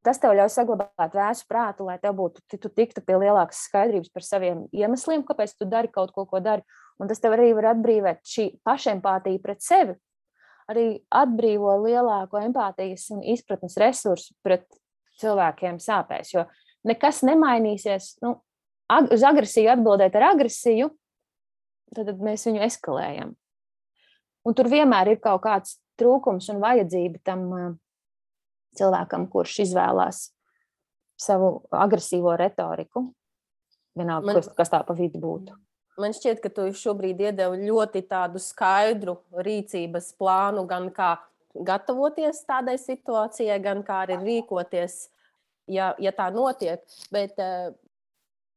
Tas 0.02 0.18
tev 0.18 0.32
ļauj 0.34 0.50
saglabāt 0.50 1.12
vēsu 1.14 1.44
prātu, 1.46 1.84
lai 1.86 1.94
tev 2.02 2.16
būtu, 2.18 2.42
tu 2.58 2.70
tiktu 2.74 3.02
pie 3.06 3.20
lielākas 3.22 3.60
skaidrības 3.68 4.10
par 4.10 4.24
saviem 4.26 4.64
iemesliem, 4.74 5.22
kāpēc 5.26 5.54
tu 5.54 5.68
dari 5.70 5.90
kaut 5.92 6.10
ko, 6.14 6.24
ko 6.26 6.40
dari. 6.42 6.64
Un 6.98 7.06
tas 7.06 7.22
tev 7.22 7.36
arī 7.36 7.52
var 7.54 7.70
atbrīvot 7.74 8.24
šī 8.26 8.48
pašempātija 8.66 9.42
pret 9.44 9.62
sevi. 9.62 9.94
Arī 10.66 10.86
atbrīvo 11.14 11.76
lielāko 11.84 12.40
empātijas 12.42 13.06
un 13.14 13.22
izpratnes 13.22 13.78
resursu 13.78 14.34
pret 14.42 14.66
cilvēkiem 15.20 15.78
sāpēs. 15.82 16.34
Jo 16.34 16.48
nekas 16.88 17.22
nemainīsies. 17.28 18.16
Nu, 18.26 18.40
ag 18.90 19.12
uz 19.14 19.22
agresiju 19.26 19.70
atbildēt 19.76 20.18
ar 20.18 20.32
agresiju, 20.32 20.90
tad 21.94 22.10
mēs 22.18 22.48
viņu 22.48 22.66
eskalējam. 22.66 23.36
Un 24.46 24.54
tur 24.54 24.70
vienmēr 24.70 25.14
ir 25.14 25.20
kaut 25.22 25.42
kāds 25.44 25.78
trūkums 25.98 26.48
un 26.52 26.62
vajadzība 26.62 27.20
tam 27.26 27.46
cilvēkam, 28.78 29.26
kurš 29.32 29.60
izvēlās 29.66 30.28
savu 31.18 31.62
agresīvo 31.74 32.36
retoriku. 32.38 33.08
Vienalga, 33.96 34.34
Man... 34.36 34.50
kas 34.58 34.72
tā 34.72 34.82
pa 34.86 34.96
vidu 34.96 35.20
būtu. 35.22 35.56
Man 35.96 36.12
šķiet, 36.12 36.42
ka 36.44 36.50
tu 36.52 36.66
šobrīd 36.76 37.22
iedevi 37.24 37.70
ļoti 37.70 38.02
tādu 38.04 38.40
skaidru 38.42 39.16
rīcības 39.32 40.10
plānu, 40.20 40.66
gan 40.68 40.90
kā 40.92 41.14
gatavoties 41.56 42.42
tādai 42.44 42.76
situācijai, 42.80 43.56
gan 43.64 43.80
kā 43.86 44.02
arī 44.04 44.18
rīkoties, 44.20 45.06
ja, 45.72 45.94
ja 45.96 46.12
tā 46.12 46.28
notiek. 46.34 46.84
Bet 47.08 47.40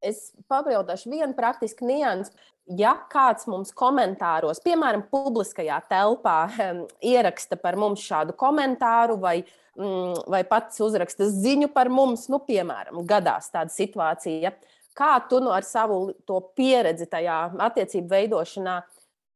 es 0.04 0.34
papildināšu 0.52 1.14
vienu 1.16 1.36
praktisku 1.38 1.88
niansu. 1.88 2.36
Ja 2.78 2.92
kāds 3.10 3.48
mums 3.50 3.72
komentāros, 3.74 4.60
piemēram, 4.62 5.08
publiskajā 5.10 5.80
telpā, 5.90 6.36
um, 6.54 6.84
ieraksta 7.02 7.58
par 7.58 7.80
mums 7.82 8.04
šādu 8.06 8.36
komentāru 8.38 9.16
vai 9.22 9.40
Mm, 9.80 10.26
vai 10.28 10.42
pats 10.44 10.82
uzraksta 10.84 11.30
ziņu 11.32 11.70
par 11.72 11.88
mums, 11.88 12.26
nu, 12.28 12.42
piemēram, 12.44 13.00
gadās 13.08 13.48
tāda 13.54 13.72
situācija. 13.72 14.52
Kā 14.98 15.14
tu 15.30 15.40
nu 15.40 15.54
ar 15.56 15.64
savu 15.64 16.12
pieredzi 16.58 17.08
tajā 17.08 17.38
attiecību 17.70 18.12
veidošanā 18.12 18.74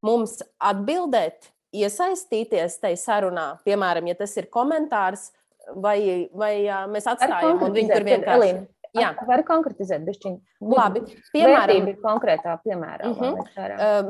mums 0.03 0.41
atbildēt, 0.59 1.47
iesaistīties 1.71 2.75
tajā 2.81 2.99
sarunā, 2.99 3.45
piemēram, 3.63 4.09
ja 4.11 4.17
tas 4.19 4.35
ir 4.35 4.49
komentārs, 4.51 5.29
vai, 5.71 6.27
vai 6.35 6.57
mēs 6.91 7.07
atstājam 7.07 7.63
un 7.63 7.77
viņi 7.77 7.93
tur 7.93 8.07
vienkārši. 8.09 8.35
Elīna, 8.35 8.65
Jā, 8.93 9.09
var 9.25 9.41
konkretizēt, 9.47 10.03
bišķiņ. 10.05 10.35
Labi, 10.69 11.01
piemēram, 11.33 11.87
konkrētā 12.03 12.53
piemērā. 12.63 13.09
Uh 13.09 13.17
-huh. 13.17 13.39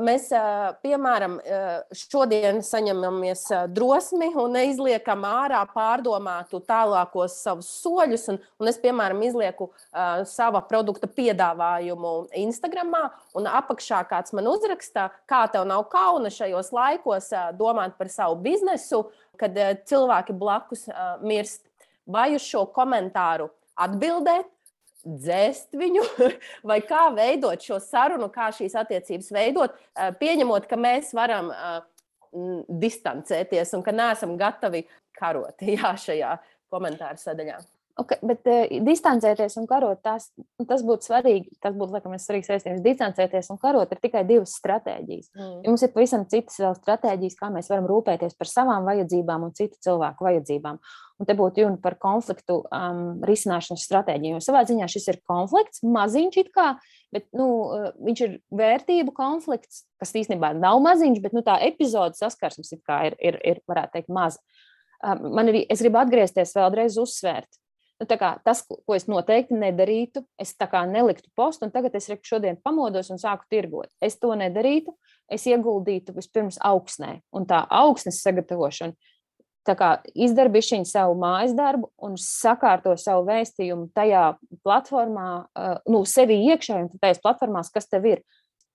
mēs, 0.04 0.28
mēs, 0.28 0.28
piemēram, 0.84 1.38
šodien 1.92 2.60
saņemamies 2.62 3.46
drosmi 3.74 4.28
un 4.36 4.52
neizliekam 4.58 5.24
ārā 5.24 5.62
pārdomātu 5.72 6.60
tālākos 6.68 7.38
savus 7.42 7.70
soļus, 7.82 8.28
un, 8.32 8.38
un 8.60 8.68
es, 8.70 8.78
piemēram, 8.82 9.22
izlieku 9.26 9.70
uh, 9.70 10.22
sava 10.28 10.60
produkta 10.68 11.08
piedāvājumu 11.08 12.14
Instagramā, 12.44 13.08
un 13.34 13.48
apakšā 13.50 14.04
kāds 14.10 14.34
man 14.36 14.48
uzraksta, 14.52 15.10
kā 15.30 15.44
tev 15.52 15.66
nav 15.68 15.86
kauna 15.92 16.30
šajos 16.30 16.72
laikos 16.72 17.32
uh, 17.32 17.50
domāt 17.56 17.96
par 17.98 18.12
savu 18.12 18.36
biznesu, 18.44 19.06
kad 19.40 19.56
uh, 19.56 19.74
cilvēki 19.84 20.36
blakus 20.36 20.88
uh, 20.88 21.16
mirst. 21.22 21.64
Vai 22.06 22.34
uz 22.36 22.44
šo 22.44 22.66
komentāru 22.68 23.48
atbildēt, 23.80 24.50
dzēst 25.04 25.76
viņu, 25.78 26.04
vai 26.70 26.80
kā 26.84 27.06
veidot 27.14 27.62
šo 27.62 27.78
sarunu, 27.82 28.30
kā 28.32 28.50
šīs 28.54 28.76
attiecības 28.80 29.30
veidot, 29.34 29.76
eh, 29.94 30.10
pieņemot, 30.20 30.68
ka 30.70 30.78
mēs 30.80 31.12
varam 31.16 31.50
uh, 31.52 31.82
distancēties 32.68 33.74
un 33.76 33.84
ka 33.86 33.94
neesam 33.94 34.34
gatavi 34.40 34.84
karot 35.14 35.62
jā, 35.76 35.94
šajā 36.06 36.34
komentāru 36.72 37.20
sadaļā. 37.20 37.60
Okay, 37.94 38.18
bet 38.26 38.42
uh, 38.50 38.64
distancēties 38.82 39.54
un 39.60 39.68
karot, 39.70 40.00
tas, 40.02 40.26
tas 40.66 40.80
būtu 40.82 41.06
svarīgi. 41.06 41.52
Tas 41.62 41.76
būtu 41.78 41.94
laikam, 41.94 42.16
svarīgs 42.18 42.50
vēstījums. 42.50 42.82
Distancēties 42.82 43.52
un 43.54 43.60
karot 43.62 43.92
ir 43.94 44.00
tikai 44.02 44.24
divas 44.26 44.56
stratēģijas. 44.58 45.28
Mm. 45.36 45.60
Ja 45.62 45.70
mums 45.70 45.84
ir 45.86 45.92
pavisam 45.94 46.24
citas 46.32 46.58
vēl 46.58 46.74
stratēģijas, 46.80 47.38
kā 47.38 47.52
mēs 47.54 47.70
varam 47.70 47.86
rūpēties 47.92 48.34
par 48.40 48.50
savām 48.50 48.90
vajadzībām 48.90 49.46
un 49.46 49.54
citu 49.54 49.78
cilvēku 49.86 50.26
vajadzībām. 50.26 50.82
Un 51.22 51.30
te 51.30 51.38
būtu 51.38 51.62
runa 51.62 51.78
par 51.86 51.94
konfliktu 52.02 52.58
um, 52.66 53.06
risināšanas 53.30 53.86
stratēģiju. 53.86 54.40
Jo 54.40 54.42
savā 54.42 54.66
ziņā 54.66 54.90
šis 54.90 55.10
ir 55.14 55.22
konflikts, 55.30 55.86
maziņš 55.86 56.42
it 56.42 56.50
kā, 56.56 56.72
bet 57.14 57.30
nu, 57.30 57.50
uh, 57.62 57.88
viņš 58.02 58.26
ir 58.26 58.38
vērtību 58.58 59.14
konflikts, 59.14 59.84
kas 60.02 60.16
īstenībā 60.18 60.50
nav 60.58 60.82
maziņš, 60.82 61.22
bet 61.22 61.38
nu, 61.38 61.46
tā 61.46 61.60
epizode 61.62 62.18
saskarsmes 62.18 62.74
ir, 62.74 62.82
ir, 63.22 63.38
ir, 63.38 63.66
varētu 63.70 64.00
teikt, 64.00 64.10
maza. 64.10 64.42
Um, 65.04 65.28
man 65.38 65.52
arī, 65.52 65.62
es 65.70 65.84
gribu 65.84 66.02
atgriezties 66.02 66.58
vēlreiz 66.58 66.98
uzsvērt 66.98 67.60
Nu, 68.02 68.08
tas, 68.42 68.64
ko 68.66 68.96
es 68.96 69.06
noteikti 69.06 69.54
nedarītu, 69.54 70.24
es 70.40 70.54
neliktu 70.90 71.30
postu, 71.36 71.68
un 71.68 71.72
tagad 71.74 71.94
es 71.94 72.10
šodien 72.26 72.58
pamodos 72.58 73.12
un 73.14 73.20
sāku 73.22 73.46
tirgot. 73.50 73.90
Es 74.02 74.18
to 74.18 74.34
nedarītu. 74.34 74.96
Es 75.30 75.46
ieguldītu 75.48 76.12
vispirms 76.12 76.58
augsnē, 76.60 77.22
un 77.32 77.46
tā 77.48 77.62
augsnes 77.72 78.18
kā 79.78 79.94
izdarbišķiņ 80.12 80.84
savu 80.84 81.14
mājas 81.16 81.54
darbu 81.56 81.88
un 82.04 82.18
sakārto 82.20 82.92
savu 83.00 83.24
vēstījumu 83.30 83.88
tajā 83.96 84.24
platformā, 84.66 85.28
nu, 85.88 86.02
sevi 86.04 86.36
iekšā 86.50 86.82
un 86.82 86.90
tajās 86.98 87.22
platformās, 87.24 87.72
kas 87.72 87.88
tev 87.88 88.10
ir. 88.10 88.24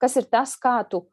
Kas 0.01 0.17
ir 0.17 0.25
tas, 0.31 0.55
kā 0.57 0.79
tu, 0.89 1.03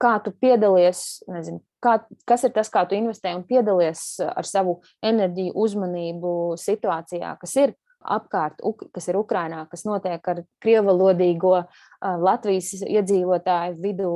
kā 0.00 0.16
tu 0.24 0.32
piedalies, 0.34 1.20
nezinu, 1.30 1.62
kā, 1.84 1.98
kas 2.28 2.44
ir 2.46 2.52
tas, 2.56 2.70
kā 2.72 2.84
tu 2.88 2.96
investē 2.98 3.34
un 3.36 3.44
piedalies 3.48 4.02
ar 4.24 4.48
savu 4.48 4.80
enerģiju, 5.06 5.54
uzmanību 5.56 6.34
situācijā, 6.60 7.34
kas 7.40 7.56
ir 7.60 7.74
apkārt, 8.00 8.62
kas 8.94 9.10
ir 9.10 9.18
Ukrainā, 9.20 9.66
kas 9.70 9.84
notiek 9.84 10.30
ar 10.32 10.44
krievalodīgo 10.64 11.56
Latvijas 12.00 12.72
iedzīvotāju 12.86 13.76
vidū, 13.82 14.14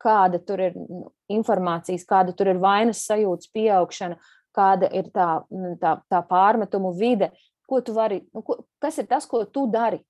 kāda 0.00 0.40
tur 0.44 0.62
ir 0.68 0.78
informācijas, 1.32 2.06
kāda 2.08 2.34
tur 2.36 2.52
ir 2.52 2.62
vainas 2.62 3.04
sajūtas 3.08 3.50
pieaugšana, 3.52 4.18
kāda 4.56 4.88
ir 4.96 5.10
tā, 5.12 5.28
tā, 5.80 5.96
tā 6.08 6.22
pārmetumu 6.28 6.94
vide, 6.96 7.32
ko 7.68 7.82
tu 7.84 7.96
vari, 7.96 8.22
nu, 8.32 8.44
ko, 8.46 8.62
kas 8.80 9.00
ir 9.02 9.08
tas, 9.10 9.26
ko 9.28 9.44
tu 9.44 9.66
dari 9.72 10.00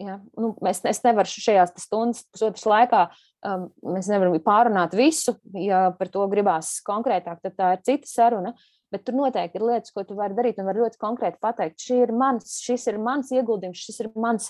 Ja? 0.00 0.18
Nu, 0.38 0.52
es, 0.68 0.82
es 0.88 1.00
nevaru 1.04 1.30
šajās 1.30 1.72
stundas, 1.80 2.24
pusotras 2.32 2.66
laikā, 2.68 3.04
um, 3.46 3.68
mēs 3.94 4.10
nevaram 4.10 4.36
pārunāt 4.44 4.96
visu. 4.98 5.36
Ja 5.56 5.88
par 5.96 6.10
to 6.12 6.26
gribās 6.32 6.76
konkrētāk, 6.86 7.40
tad 7.44 7.56
tā 7.58 7.72
ir 7.76 7.84
cita 7.86 8.10
saruna. 8.10 8.54
Bet 8.90 9.04
tur 9.06 9.14
noteikti 9.14 9.60
ir 9.60 9.66
lietas, 9.68 9.92
ko 9.94 10.02
tu 10.02 10.16
vari 10.18 10.34
darīt, 10.34 10.58
un 10.58 10.66
var 10.66 10.80
ļoti 10.80 10.98
konkrēti 10.98 11.38
pateikt, 11.42 11.78
šis 11.78 12.08
ir 12.08 12.12
mans, 12.16 12.56
šis 12.64 12.88
ir 12.90 12.98
mans 12.98 13.30
ieguldījums, 13.30 13.84
šis 13.86 14.00
ir 14.02 14.08
mans, 14.18 14.48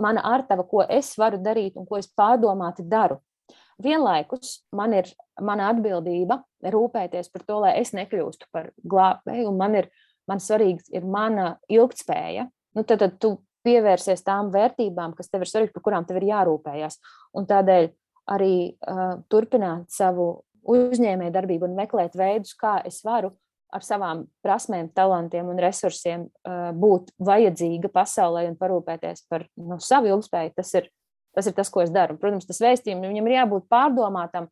mana 0.00 0.22
artava, 0.24 0.64
ko 0.64 0.80
es 0.86 1.10
varu 1.20 1.42
darīt 1.44 1.76
un 1.76 1.84
ko 1.88 1.98
es 2.00 2.08
pārdomāti 2.08 2.86
daru. 2.88 3.20
Vienlaikus 3.82 4.62
man 4.72 4.94
ir 4.96 5.10
mana 5.40 5.68
atbildība 5.72 6.40
rūpēties 6.72 7.28
par 7.32 7.44
to, 7.44 7.60
lai 7.66 7.74
es 7.82 7.92
nekļūstu 7.96 8.48
par 8.54 8.70
glābēju, 8.80 9.50
un 9.50 9.60
man 9.60 9.76
ir, 9.82 9.90
man 10.30 10.40
svarīgs 10.40 10.88
ir 10.94 11.04
mana 11.04 11.56
ilgtspēja. 11.72 12.48
Nu, 12.72 12.86
tad, 12.88 13.02
tad 13.04 13.18
tu 13.20 13.34
pievērsies 13.66 14.24
tām 14.26 14.50
vērtībām, 14.54 15.16
kas 15.18 15.30
tev 15.30 15.44
ir 15.44 15.50
svarīgas, 15.50 15.74
par 15.74 15.84
kurām 15.86 16.06
tev 16.08 16.20
ir 16.20 16.30
jārūpējas. 16.30 16.98
Un 17.38 17.46
tādēļ 17.50 17.90
arī 18.32 18.56
uh, 18.72 19.20
turpināt 19.32 19.90
savu 19.94 20.44
uzņēmēju 20.68 21.34
darbību 21.34 21.66
un 21.66 21.78
meklēt 21.78 22.16
veidus, 22.18 22.54
kā 22.58 22.78
es 22.86 23.00
varu 23.06 23.32
ar 23.72 23.84
savām 23.84 24.26
prasmēm, 24.44 24.90
talantiem 24.94 25.48
un 25.48 25.60
resursiem 25.62 26.26
uh, 26.28 26.70
būt 26.76 27.14
vajadzīga 27.24 27.90
pasaulē 27.92 28.44
un 28.50 28.58
parūpēties 28.60 29.24
par 29.32 29.46
nu, 29.56 29.80
savu 29.80 30.12
ilgspēju. 30.12 30.52
Tas 30.58 30.74
ir, 30.76 30.90
tas 31.34 31.48
ir 31.48 31.56
tas, 31.56 31.70
ko 31.72 31.82
es 31.82 31.92
daru. 31.94 32.18
Protams, 32.20 32.46
tas 32.48 32.60
vēstījums 32.62 33.08
viņam 33.08 33.30
ir 33.30 33.38
jābūt 33.38 33.66
pārdomātam, 33.72 34.50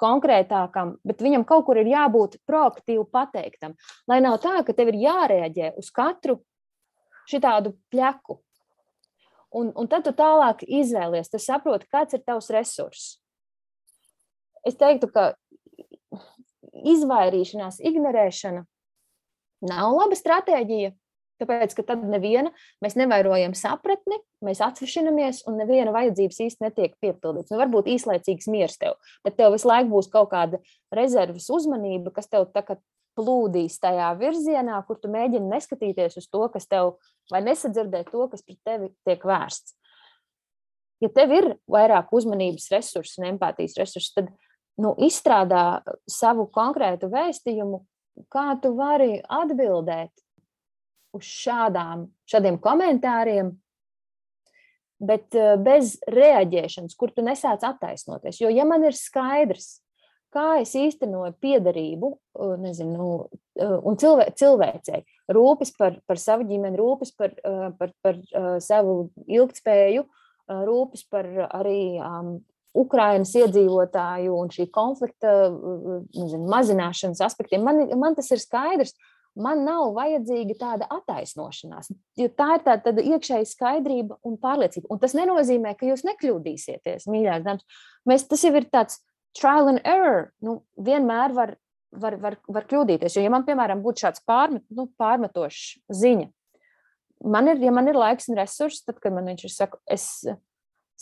konkrētākam, 0.00 0.96
bet 1.06 1.22
viņam 1.24 1.46
kaut 1.48 1.64
kur 1.68 1.80
ir 1.80 1.88
jābūt 1.88 2.40
proaktīvi 2.48 3.06
pateiktam. 3.14 3.76
Lai 4.10 4.20
nav 4.24 4.40
tā, 4.44 4.58
ka 4.66 4.74
tev 4.76 4.92
ir 4.92 5.00
jārēģē 5.06 5.74
uz 5.80 5.88
katru 5.94 6.40
šitādu 7.30 7.74
pļaku. 7.92 8.38
Un, 9.52 9.68
un 9.76 9.88
tad 9.90 10.06
tu 10.06 10.14
tālāk 10.16 10.64
izvēlies, 10.64 11.28
tu 11.28 11.40
saproti, 11.42 11.88
kāds 11.92 12.16
ir 12.16 12.22
tavs 12.24 12.48
resurss. 12.54 13.18
Es 14.64 14.78
teiktu, 14.80 15.10
ka 15.12 15.32
izvairīšanās, 16.72 17.82
ignorēšana 17.84 18.64
nav 19.68 19.96
laba 19.98 20.18
stratēģija. 20.18 20.96
Tāpēc, 21.42 21.72
ka 21.74 21.82
tad 21.82 22.04
neviena, 22.06 22.52
mēs 22.84 22.94
nevairojam 22.94 23.54
sapratni, 23.58 24.20
mēs 24.46 24.60
atsvešinamies, 24.62 25.40
un 25.50 25.56
neviena 25.58 25.90
vajadzības 25.94 26.38
īsti 26.44 26.62
netiek 26.62 26.92
piepildīts. 27.02 27.50
Nu, 27.50 27.58
varbūt 27.58 27.88
īslaicīgs 27.90 28.46
miers 28.52 28.78
tev, 28.78 28.94
bet 29.26 29.34
tev 29.40 29.56
visu 29.56 29.66
laiku 29.66 29.90
būs 29.90 30.10
kaut 30.12 30.30
kāda 30.30 30.60
rezerves 30.94 31.48
uzmanība, 31.50 32.12
kas 32.14 32.30
tev 32.30 32.46
tā 32.54 32.62
kā 32.68 32.78
plūdīs 33.18 33.78
tajā 33.82 34.12
virzienā, 34.20 34.78
kur 34.86 34.98
tu 35.00 35.10
mēģini 35.12 35.50
neskatīties 35.52 36.18
uz 36.20 36.28
to, 36.32 36.42
kas 36.52 36.68
tev, 36.70 36.96
vai 37.32 37.42
nesadzirdēt 37.44 38.10
to, 38.12 38.26
kas 38.32 38.44
pret 38.46 38.60
tevi 38.64 38.90
tiek 39.06 39.24
vērsts. 39.28 39.76
Ja 41.02 41.10
tev 41.10 41.34
ir 41.34 41.48
vairāk 41.70 42.12
uzmanības 42.14 42.68
resursu 42.70 43.20
un 43.20 43.32
empātijas 43.32 43.74
resursu, 43.80 44.12
tad 44.20 44.30
nu, 44.80 44.94
izstrādā 45.02 45.82
savu 46.08 46.46
konkrētu 46.54 47.10
vēstījumu, 47.12 47.82
kā 48.32 48.52
tu 48.62 48.74
vari 48.78 49.16
atbildēt 49.26 50.12
uz 51.16 51.26
šādām, 51.26 52.06
šādiem 52.28 52.58
komentāriem, 52.62 53.50
bet 55.02 55.34
eh, 55.36 55.56
bez 55.60 55.96
reaģēšanas, 56.10 56.96
kur 56.98 57.12
tu 57.12 57.24
nesāc 57.26 57.64
attaisnoties. 57.66 58.40
Jo, 58.42 58.52
ja 58.52 58.66
man 58.68 58.86
ir 58.86 58.96
skaidrs, 58.96 59.81
kā 60.32 60.46
es 60.62 60.74
īstenoju 60.78 61.34
piederību, 61.42 62.12
eh, 62.12 62.54
nezinu, 62.62 63.08
un 63.60 63.98
cilvē, 64.00 64.30
cilvēcei, 64.38 65.02
rūpes 65.32 65.74
par, 65.76 65.98
par 66.08 66.20
savu 66.20 66.46
ģimeni, 66.48 66.78
rūpes 66.80 67.12
par, 67.16 67.34
par, 67.78 67.92
par 68.02 68.16
savu 68.64 69.10
ilgtspēju, 69.28 70.06
rūpes 70.48 71.04
par 71.12 71.28
arī 71.52 72.00
um, 72.00 72.38
Ukrainas 72.72 73.34
iedzīvotāju 73.36 74.32
un 74.32 74.50
šī 74.52 74.68
konflikta 74.72 75.32
nezinu, 75.52 76.46
mazināšanas 76.48 77.20
aspektiem. 77.24 77.64
Man, 77.66 77.84
man 78.00 78.16
tas 78.16 78.30
ir 78.32 78.40
skaidrs. 78.40 78.96
Man 79.32 79.62
nav 79.64 79.94
vajadzīga 79.96 80.54
tāda 80.60 80.86
attaisnošanās, 80.92 81.86
jo 82.20 82.26
tā 82.36 82.50
ir 82.58 82.64
tāda, 82.66 82.82
tāda 82.84 83.04
iekšēja 83.14 83.46
skaidrība 83.48 84.18
un 84.28 84.34
pārliecība. 84.36 84.90
Un 84.92 85.00
tas 85.00 85.14
nenozīmē, 85.16 85.72
ka 85.78 85.88
jūs 85.88 86.04
nekļūdīsieties, 86.04 87.06
mīļās 87.08 87.46
dāmas. 87.46 87.64
Mēs, 88.08 88.26
tas 88.28 88.44
jau 88.44 88.52
ir 88.60 88.66
tāds 88.68 89.00
trial 89.38 89.70
and 89.72 89.82
error. 89.84 90.30
Nu, 90.44 90.60
vienmēr 90.76 91.34
var, 91.36 91.56
var, 91.92 92.18
var, 92.20 92.38
var 92.48 92.68
kļūdīties. 92.70 93.16
Jo, 93.16 93.26
ja 93.26 93.32
man, 93.32 93.46
piemēram, 93.48 93.82
būtu 93.84 94.06
šāds 94.06 94.24
pārmet, 94.28 94.64
nu, 94.72 94.88
pārmetošs 95.00 95.82
ziņa, 96.02 96.30
man 97.24 97.52
ir, 97.52 97.62
ja 97.62 97.72
man 97.74 97.88
ir 97.90 97.98
laiks 97.98 98.28
un 98.30 98.38
resursi, 98.40 98.82
tad, 98.86 98.98
kad 99.02 99.14
man 99.14 99.28
viņš 99.30 99.46
ir 99.46 99.54
saka, 99.54 99.80
es 99.90 100.06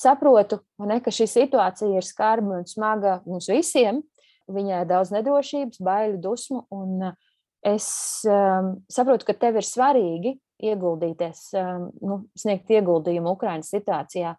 saprotu, 0.00 0.60
ne, 0.86 1.00
ka 1.04 1.12
šī 1.14 1.26
situācija 1.30 1.98
ir 1.98 2.06
skarba 2.06 2.60
un 2.60 2.68
smaga 2.68 3.20
mums 3.26 3.50
visiem. 3.50 4.02
Viņai 4.50 4.82
daudz 4.90 5.12
nedrošības, 5.14 5.78
baiļu, 5.86 6.16
dusmu. 6.24 6.64
Un 6.74 7.10
uh, 7.12 7.18
es 7.66 7.86
um, 8.26 8.72
saprotu, 8.90 9.28
ka 9.28 9.36
tev 9.38 9.60
ir 9.60 9.66
svarīgi 9.66 10.34
ieguldīties, 10.60 11.44
um, 11.60 11.84
nu, 12.02 12.16
sniegt 12.38 12.72
ieguldījumu 12.72 13.36
Ukraiņas 13.36 13.70
situācijā. 13.76 14.34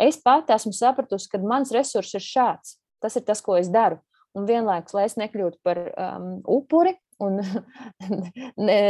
Es 0.00 0.18
pat 0.18 0.50
esmu 0.50 0.74
sapratusi, 0.74 1.30
ka 1.30 1.38
mans 1.38 1.70
resurs 1.74 2.10
ir 2.18 2.24
šāds. 2.24 2.80
Tas 3.04 3.18
ir 3.20 3.24
tas, 3.28 3.42
ko 3.44 3.58
es 3.60 3.68
daru. 3.72 4.00
Un 4.34 4.48
vienlaikus, 4.48 4.94
lai 4.96 5.04
es 5.06 5.14
nekļūtu 5.20 5.60
par 5.62 5.78
um, 5.92 6.30
upuri, 6.50 6.96
un 7.22 7.38
ne, 8.68 8.80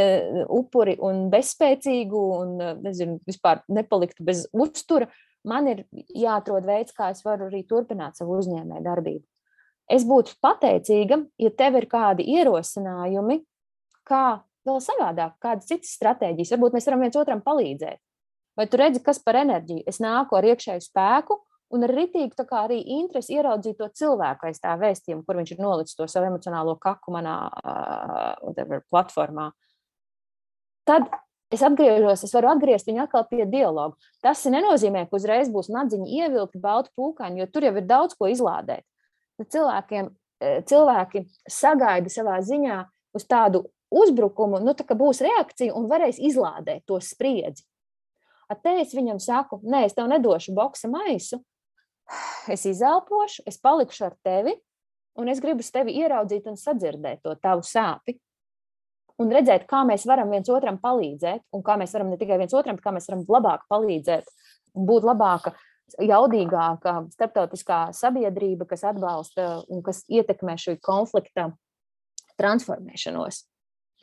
upuri 0.49 0.95
un 1.03 1.27
bezspēcīgu, 1.33 2.23
un 2.39 2.55
nezinu, 2.81 3.19
vispār 3.27 3.61
nepaliktu 3.69 4.25
bez 4.25 4.45
uztura, 4.55 5.09
man 5.45 5.69
ir 5.69 5.83
jāatrod 6.15 6.65
veids, 6.65 6.95
kā 6.95 7.11
es 7.13 7.21
varu 7.25 7.49
arī 7.51 7.61
turpināt 7.69 8.17
savu 8.17 8.39
uzņēmēju 8.39 8.85
darbību. 8.87 9.23
Es 9.91 10.07
būtu 10.07 10.39
pateicīga, 10.41 11.19
ja 11.37 11.51
tev 11.53 11.77
ir 11.77 11.85
kādi 11.91 12.25
ierosinājumi, 12.39 13.43
kā 14.07 14.25
vēl 14.65 14.81
savādāk, 14.81 15.35
kādas 15.43 15.69
citas 15.69 15.93
stratēģijas. 15.99 16.55
Varbūt 16.55 16.77
mēs 16.77 16.89
varam 16.89 17.05
viens 17.05 17.19
otram 17.21 17.43
palīdzēt. 17.45 18.01
Vai 18.57 18.65
tu 18.71 18.79
redzi, 18.79 19.03
kas 19.03 19.19
par 19.21 19.37
enerģiju? 19.43 19.83
Es 19.85 19.99
nāku 20.01 20.37
ar 20.39 20.47
iekšēju 20.49 20.87
spēku 20.87 21.37
un 21.75 21.85
ar 21.87 21.93
ritīgu 21.93 22.45
arī 22.57 22.79
interesi 22.97 23.35
ieraudzīt 23.35 23.77
to 23.79 23.89
cilvēku 23.99 24.49
aiz 24.49 24.61
tā 24.63 24.73
vēstījuma, 24.79 25.23
kur 25.27 25.39
viņš 25.39 25.53
ir 25.53 25.61
nolicis 25.61 25.97
to 25.97 26.07
savu 26.07 26.29
emocionālo 26.31 26.77
kaku 26.81 27.13
manā 27.15 27.35
uh, 27.51 28.81
platformā. 28.89 29.51
Tad 30.85 31.09
es 31.53 31.63
atgriežos, 31.65 32.25
es 32.25 32.33
varu 32.35 32.51
atgriezt 32.53 32.89
viņu 32.89 33.05
atkal 33.05 33.25
pie 33.29 33.45
dialoga. 33.49 33.95
Tas 34.23 34.43
nenozīmē, 34.49 35.05
ka 35.09 35.17
uzreiz 35.19 35.49
būs 35.53 35.71
nadziņa 35.73 36.09
ievilkta 36.19 36.61
balta 36.61 36.91
pūkaņa, 36.97 37.41
jo 37.41 37.47
tur 37.51 37.67
jau 37.67 37.73
ir 37.75 37.87
daudz 37.87 38.17
ko 38.17 38.29
izlādēt. 38.31 38.85
Tad 39.39 39.51
cilvēkiem, 39.55 40.11
cilvēki 40.69 41.25
sagaida 41.51 42.11
savā 42.11 42.39
ziņā 42.45 42.81
uz 43.15 43.25
tādu 43.29 43.65
uzbrukumu, 43.95 44.59
nu, 44.63 44.75
tā 44.77 44.97
būs 44.97 45.21
reakcija 45.23 45.75
un 45.77 45.89
varēs 45.91 46.19
izlādēt 46.19 46.85
to 46.89 46.99
spriedzi. 47.03 47.65
At 48.51 48.61
te 48.61 48.75
es 48.81 48.93
viņam 48.93 49.19
saku, 49.21 49.59
nē, 49.65 49.85
es 49.87 49.95
tev 49.97 50.09
nedošu 50.11 50.53
boxa 50.53 50.89
maisu, 50.91 51.39
es 52.53 52.65
izelpošu, 52.69 53.45
es 53.49 53.57
palikšu 53.61 54.05
ar 54.09 54.15
tevi, 54.25 54.55
un 55.19 55.31
es 55.31 55.41
gribu 55.43 55.63
tevi 55.73 55.95
ieraudzīt 56.01 56.47
un 56.51 56.59
sadzirdēt 56.59 57.23
to 57.23 57.35
tavu 57.41 57.65
sāpju 57.65 58.19
un 59.21 59.31
redzēt, 59.31 59.65
kā 59.69 59.83
mēs 59.87 60.05
varam 60.07 60.33
viens 60.33 60.49
otram 60.51 60.77
palīdzēt, 60.81 61.45
un 61.55 61.63
kā 61.65 61.77
mēs 61.79 61.95
varam 61.95 62.11
ne 62.11 62.19
tikai 62.19 62.39
viens 62.41 62.55
otram, 62.55 62.77
bet 62.77 62.85
kā 62.85 62.93
mēs 62.95 63.07
varam 63.09 63.23
labāk 63.31 63.65
palīdzēt 63.71 64.27
būt 64.75 65.07
labāka, 65.07 65.55
jaudīgāka 66.01 66.97
starptautiskā 67.13 67.79
sabiedrība, 67.95 68.67
kas 68.69 68.83
atbalsta 68.89 69.61
un 69.71 69.83
kas 69.85 70.03
ietekmē 70.11 70.57
šī 70.59 70.79
konflikta 70.83 71.51
transformēšanos. 72.41 73.45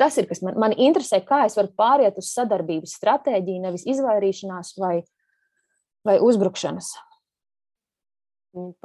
Tas 0.00 0.16
ir, 0.16 0.26
kas 0.30 0.40
man, 0.46 0.56
man 0.58 0.72
interesē, 0.72 1.20
kā 1.26 1.42
es 1.44 1.58
varu 1.58 1.74
pāriet 1.76 2.16
uz 2.18 2.30
sadarbības 2.32 2.94
stratēģiju, 2.96 3.64
nevis 3.66 3.84
izvairīšanās 3.92 4.72
vai, 4.80 5.02
vai 6.06 6.16
uzbrukšanas. 6.24 6.94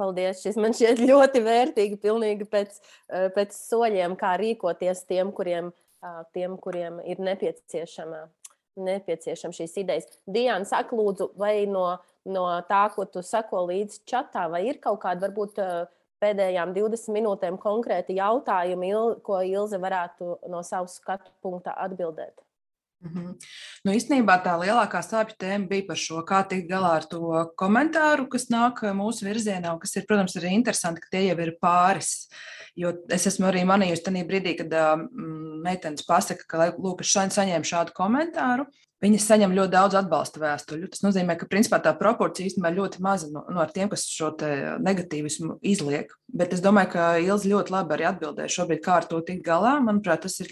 Paldies! 0.00 0.40
Šis 0.44 0.56
man 0.60 0.72
šķiet 0.76 1.02
ļoti 1.10 1.42
vērtīgi, 1.44 2.00
pilnīgi 2.00 2.48
pēc, 2.48 2.80
pēc 3.36 3.52
soļiem, 3.56 4.16
kā 4.20 4.36
rīkoties 4.40 5.04
tiem, 5.08 5.34
kuriem 5.36 5.72
tiem, 6.32 6.56
kuriem 6.56 7.00
ir 7.04 7.20
nepieciešama, 7.22 8.24
nepieciešama 8.78 9.56
šīs 9.56 9.76
idejas. 9.82 10.08
Diana, 10.26 10.66
saka, 10.68 10.96
lūdzu, 10.96 11.32
vai 11.38 11.66
no, 11.70 11.98
no 12.28 12.46
tā, 12.68 12.86
ko 12.94 13.06
tu 13.10 13.22
sako 13.22 13.66
līdzi 13.70 14.04
čatā, 14.08 14.48
vai 14.50 14.64
ir 14.68 14.80
kaut 14.82 15.02
kāda 15.02 15.26
varbūt 15.26 15.60
pēdējām 16.22 16.74
20 16.74 17.14
minūtēm 17.14 17.58
konkrēti 17.62 18.18
jautājumi, 18.18 18.92
ko 19.26 19.42
Ilze 19.46 19.78
varētu 19.82 20.38
no 20.50 20.62
savas 20.66 20.98
skatu 20.98 21.34
punkta 21.42 21.74
atbildēt? 21.78 22.34
Mm 22.98 23.10
-hmm. 23.14 23.34
nu, 23.84 23.92
īstenībā 23.92 24.34
tā 24.42 24.56
lielākā 24.58 24.98
sāpju 25.06 25.36
tēma 25.38 25.68
bija 25.68 25.84
par 25.86 25.96
šo, 25.96 26.22
kā 26.26 26.42
tikt 26.48 26.66
galā 26.70 26.96
ar 26.96 27.04
to 27.04 27.20
komentāru, 27.56 28.26
kas 28.28 28.48
nāk 28.50 28.82
mūsu 28.82 29.24
virzienā, 29.28 29.72
un 29.72 29.78
kas 29.78 29.96
ir, 29.96 30.04
protams, 30.08 30.34
arī 30.36 30.50
interesanti, 30.54 31.00
ka 31.00 31.08
tie 31.10 31.28
jau 31.28 31.38
ir 31.38 31.54
pāris. 31.62 32.28
Jo 32.76 32.92
es 33.10 33.26
esmu 33.26 33.46
arī 33.46 33.62
manījusi 33.64 34.02
tajā 34.02 34.24
brīdī, 34.26 34.56
kad 34.58 34.74
uh, 34.74 35.06
meitenes 35.62 36.02
pasaka, 36.06 36.44
ka, 36.48 36.74
lūk, 36.78 37.00
es 37.00 37.06
šodien 37.06 37.30
saņēmu 37.30 37.64
šādu 37.64 37.94
komentāru. 37.94 38.66
Viņas 38.98 39.28
saņem 39.30 39.52
ļoti 39.54 39.70
daudz 39.70 39.94
atbalsta 39.94 40.40
vēstuļu. 40.42 40.88
Tas 40.90 41.04
nozīmē, 41.04 41.36
ka 41.38 41.46
principā 41.46 41.78
tā 41.78 41.92
proporcija 41.94 42.48
īstenībā 42.50 42.72
ļoti 42.74 43.02
maza 43.02 43.28
no, 43.30 43.44
no 43.54 43.66
tiem, 43.70 43.88
kas 43.88 44.08
šo 44.10 44.32
negatīvismu 44.82 45.60
izliek. 45.62 46.10
Bet 46.26 46.52
es 46.52 46.60
domāju, 46.64 46.90
ka 46.96 47.04
Ilza 47.22 47.46
ļoti 47.46 47.74
labi 47.76 47.94
arī 47.94 48.08
atbildēja 48.10 48.54
šobrīd, 48.56 48.82
kā 48.82 48.96
ar 48.98 49.06
to 49.06 49.20
tikt 49.22 49.44
galā. 49.46 49.76
Manuprāt, 49.78 50.26
tas 50.26 50.40
ir 50.42 50.50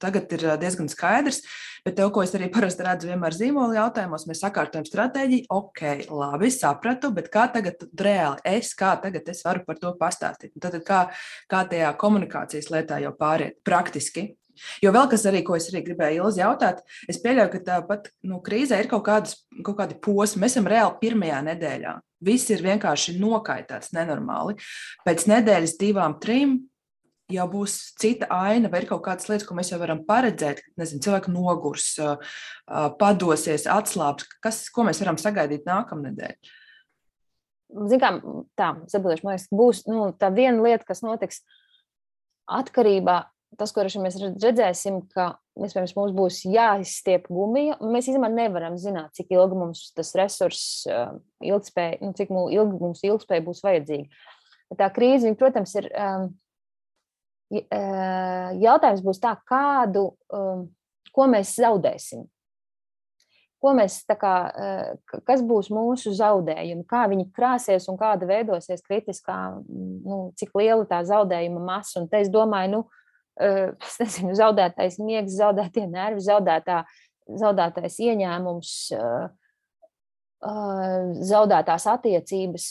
tagad 0.00 0.32
ir 0.32 0.46
diezgan 0.62 0.88
skaidrs. 0.88 1.42
Bet 1.84 1.98
to, 1.98 2.06
ko 2.08 2.22
es 2.24 2.30
arī 2.32 2.46
parasti 2.48 2.84
redzu 2.86 3.10
vienmēr 3.10 3.34
zīmola 3.36 3.74
jautājumos, 3.76 4.22
mēs 4.24 4.38
sakārtojam 4.40 4.86
stratēģiju, 4.88 5.44
ok, 5.52 5.82
labi, 6.16 6.48
sapratu, 6.54 7.10
bet 7.12 7.28
kā 7.32 7.42
tagad 7.52 7.84
reāli 8.00 8.40
es, 8.56 8.70
kā 8.78 8.94
tagad 9.02 9.28
es 9.28 9.44
varu 9.44 9.66
par 9.66 9.76
to 9.82 9.92
pastāstīt? 10.00 10.54
Tad 10.64 10.78
kā, 10.88 11.02
kā 11.52 11.60
tajā 11.68 11.92
komunikācijas 12.00 12.70
lietā 12.72 13.02
jau 13.04 13.12
pāriet 13.20 13.60
praktiski? 13.68 14.30
Jo 14.80 14.94
vēl 14.94 15.10
kas 15.12 15.26
arī, 15.28 15.44
ko 15.44 15.58
es 15.58 15.68
arī 15.68 15.84
gribēju 15.84 16.24
Ilzi 16.24 16.40
jautāt, 16.40 16.80
es 17.10 17.20
pieļauju, 17.20 17.52
ka 17.52 17.62
tāpat 17.68 18.12
nu, 18.30 18.40
krīzē 18.44 18.80
ir 18.80 18.88
kaut, 18.88 19.04
kādas, 19.04 19.42
kaut 19.66 19.76
kādi 19.82 20.00
posmi. 20.00 20.44
Mēs 20.44 20.56
esam 20.56 20.70
reāli 20.70 21.00
pirmajā 21.02 21.40
nedēļā. 21.50 21.98
Viss 22.24 22.52
ir 22.54 22.64
vienkārši 22.64 23.18
nokaitēts 23.20 23.92
nenormāli. 23.92 24.56
Pēc 25.04 25.26
nedēļas, 25.28 25.76
divām, 25.82 26.16
trim 26.22 26.62
jau 27.32 27.46
būs 27.48 27.76
cita 28.00 28.28
aina, 28.32 28.68
vai 28.72 28.82
ir 28.82 28.88
kaut 28.88 29.04
kādas 29.06 29.28
lietas, 29.30 29.46
ko 29.48 29.56
mēs 29.56 29.72
jau 29.72 29.78
varam 29.80 30.02
paredzēt. 30.06 30.60
Nezinu, 30.80 31.02
cilvēks 31.06 31.32
nogurs, 31.32 31.88
padosies, 33.00 33.68
atslābs. 33.70 34.28
Kas, 34.44 34.64
ko 34.74 34.84
mēs 34.88 35.00
varam 35.02 35.20
sagaidīt 35.20 35.68
nākamnedēļ? 35.68 36.34
Zinām, 37.90 38.20
tā, 38.58 38.74
Zabulieši, 38.92 39.24
man 39.26 39.34
liekas, 39.34 39.46
būs 39.50 39.84
nu, 39.90 40.10
tā 40.20 40.30
viena 40.34 40.60
lieta, 40.62 40.84
kas 40.86 41.02
notiks 41.06 41.40
atkarībā. 42.50 43.24
Tas, 43.54 43.70
ko 43.70 43.84
mēs 43.86 44.18
redzēsim, 44.42 45.04
ka 45.14 45.36
iespējams 45.62 45.92
mums 45.94 46.14
būs 46.16 46.40
jāizstiep 46.50 47.28
gumija. 47.30 47.76
Mēs 47.78 48.08
īstenībā 48.10 48.30
nevaram 48.32 48.74
zināt, 48.82 49.12
cik 49.14 49.30
ilgi 49.30 49.58
mums 49.58 49.84
tas 49.94 50.10
resurss, 50.18 50.82
ilgspēja, 51.38 52.00
nu, 52.02 52.10
cik 52.18 52.34
ilgi 52.34 52.80
mums 52.80 53.04
ilgspēja 53.06 53.44
būs 53.46 53.62
vajadzīga. 53.62 54.10
Tā 54.74 54.88
krīze, 54.90 55.30
protams, 55.38 55.70
ir 55.78 55.86
um, 55.94 56.32
jautājums 57.52 59.02
būs 59.04 59.20
tā, 59.22 59.34
kādu, 59.48 60.12
ko 61.14 61.26
mēs 61.30 61.56
zaudēsim. 61.60 62.24
Ko 63.64 63.72
mēs, 63.72 64.02
kā, 64.20 64.34
kas 65.24 65.40
būs 65.40 65.70
mūsu 65.72 66.12
zaudējumi, 66.12 66.84
kā 66.84 67.06
viņi 67.08 67.30
krāsies 67.32 67.86
un 67.88 67.96
kāda 67.96 68.28
veidosies 68.28 68.84
kritiskā, 68.84 69.38
nu, 69.64 70.18
cik 70.36 70.52
liela 70.58 70.84
tā 70.88 71.00
zaudējuma 71.08 71.62
masa. 71.64 72.02
Un 72.02 72.10
te 72.12 72.20
es 72.20 72.28
domāju, 72.32 72.74
nu, 72.74 72.82
es 73.40 73.96
nezinu, 74.02 74.34
zaudētais 74.36 74.98
miegs, 75.00 75.38
zaudētie 75.38 75.86
nervi, 75.88 76.20
zaudētā, 76.26 76.82
zaudētais 77.40 77.96
ieņēmums, 78.04 78.74
zaudētās 81.32 81.88
attiecības. 81.94 82.68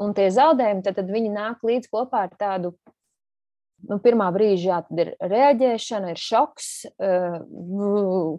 Un 0.00 0.14
tie 0.16 0.30
zaudējumi, 0.32 0.86
tad, 0.86 0.96
tad 0.96 1.10
nāk 1.10 1.66
līdz 1.66 1.90
kopā 1.90 2.28
ar 2.28 2.38
tādu 2.38 2.70
nu, 3.88 3.98
pirmā 4.02 4.28
brīža 4.34 4.68
jā, 4.68 4.78
ir 5.02 5.12
reaģēšana, 5.30 6.12
ir 6.12 6.20
šoks, 6.20 6.68
eh, 6.90 7.38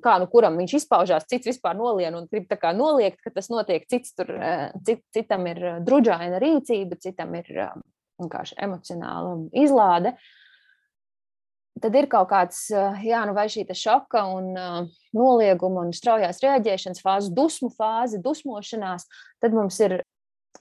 kā 0.04 0.18
nu 0.22 0.28
kuram 0.32 0.60
viņš 0.62 0.76
izpaužās, 0.82 1.28
cits 1.30 1.50
vispār 1.50 1.78
nolien 1.78 2.16
un 2.18 2.28
grib 2.32 2.52
noliegt, 2.78 3.22
ka 3.24 3.34
tas 3.34 3.50
notiek, 3.50 3.88
cits 3.88 4.14
tur, 4.14 4.30
eh, 4.32 4.72
cit, 4.86 5.04
citam 5.14 5.48
ir 5.48 5.64
eh, 5.64 5.80
druģaina 5.80 6.40
rīcība, 6.42 7.00
citam 7.00 7.34
ir 7.36 7.50
vienkārši 8.22 8.56
emocionāla 8.58 9.50
izlāde. 9.54 10.16
Tad 11.82 11.96
ir 11.96 12.06
kaut 12.06 12.30
kāds, 12.30 12.70
jā, 13.02 13.26
nu 13.26 13.34
vai 13.34 13.48
šī 13.48 13.64
šoka 13.74 14.22
un 14.36 14.54
nolieguma 15.16 15.82
un 15.82 15.94
straujās 15.96 16.44
reaģēšanas 16.44 17.02
fāze, 17.02 17.32
dusmu 17.34 17.72
fāze, 17.74 18.22
dusmošanās, 18.22 19.08
tad 19.42 19.56
mums 19.56 19.80
ir 19.80 20.04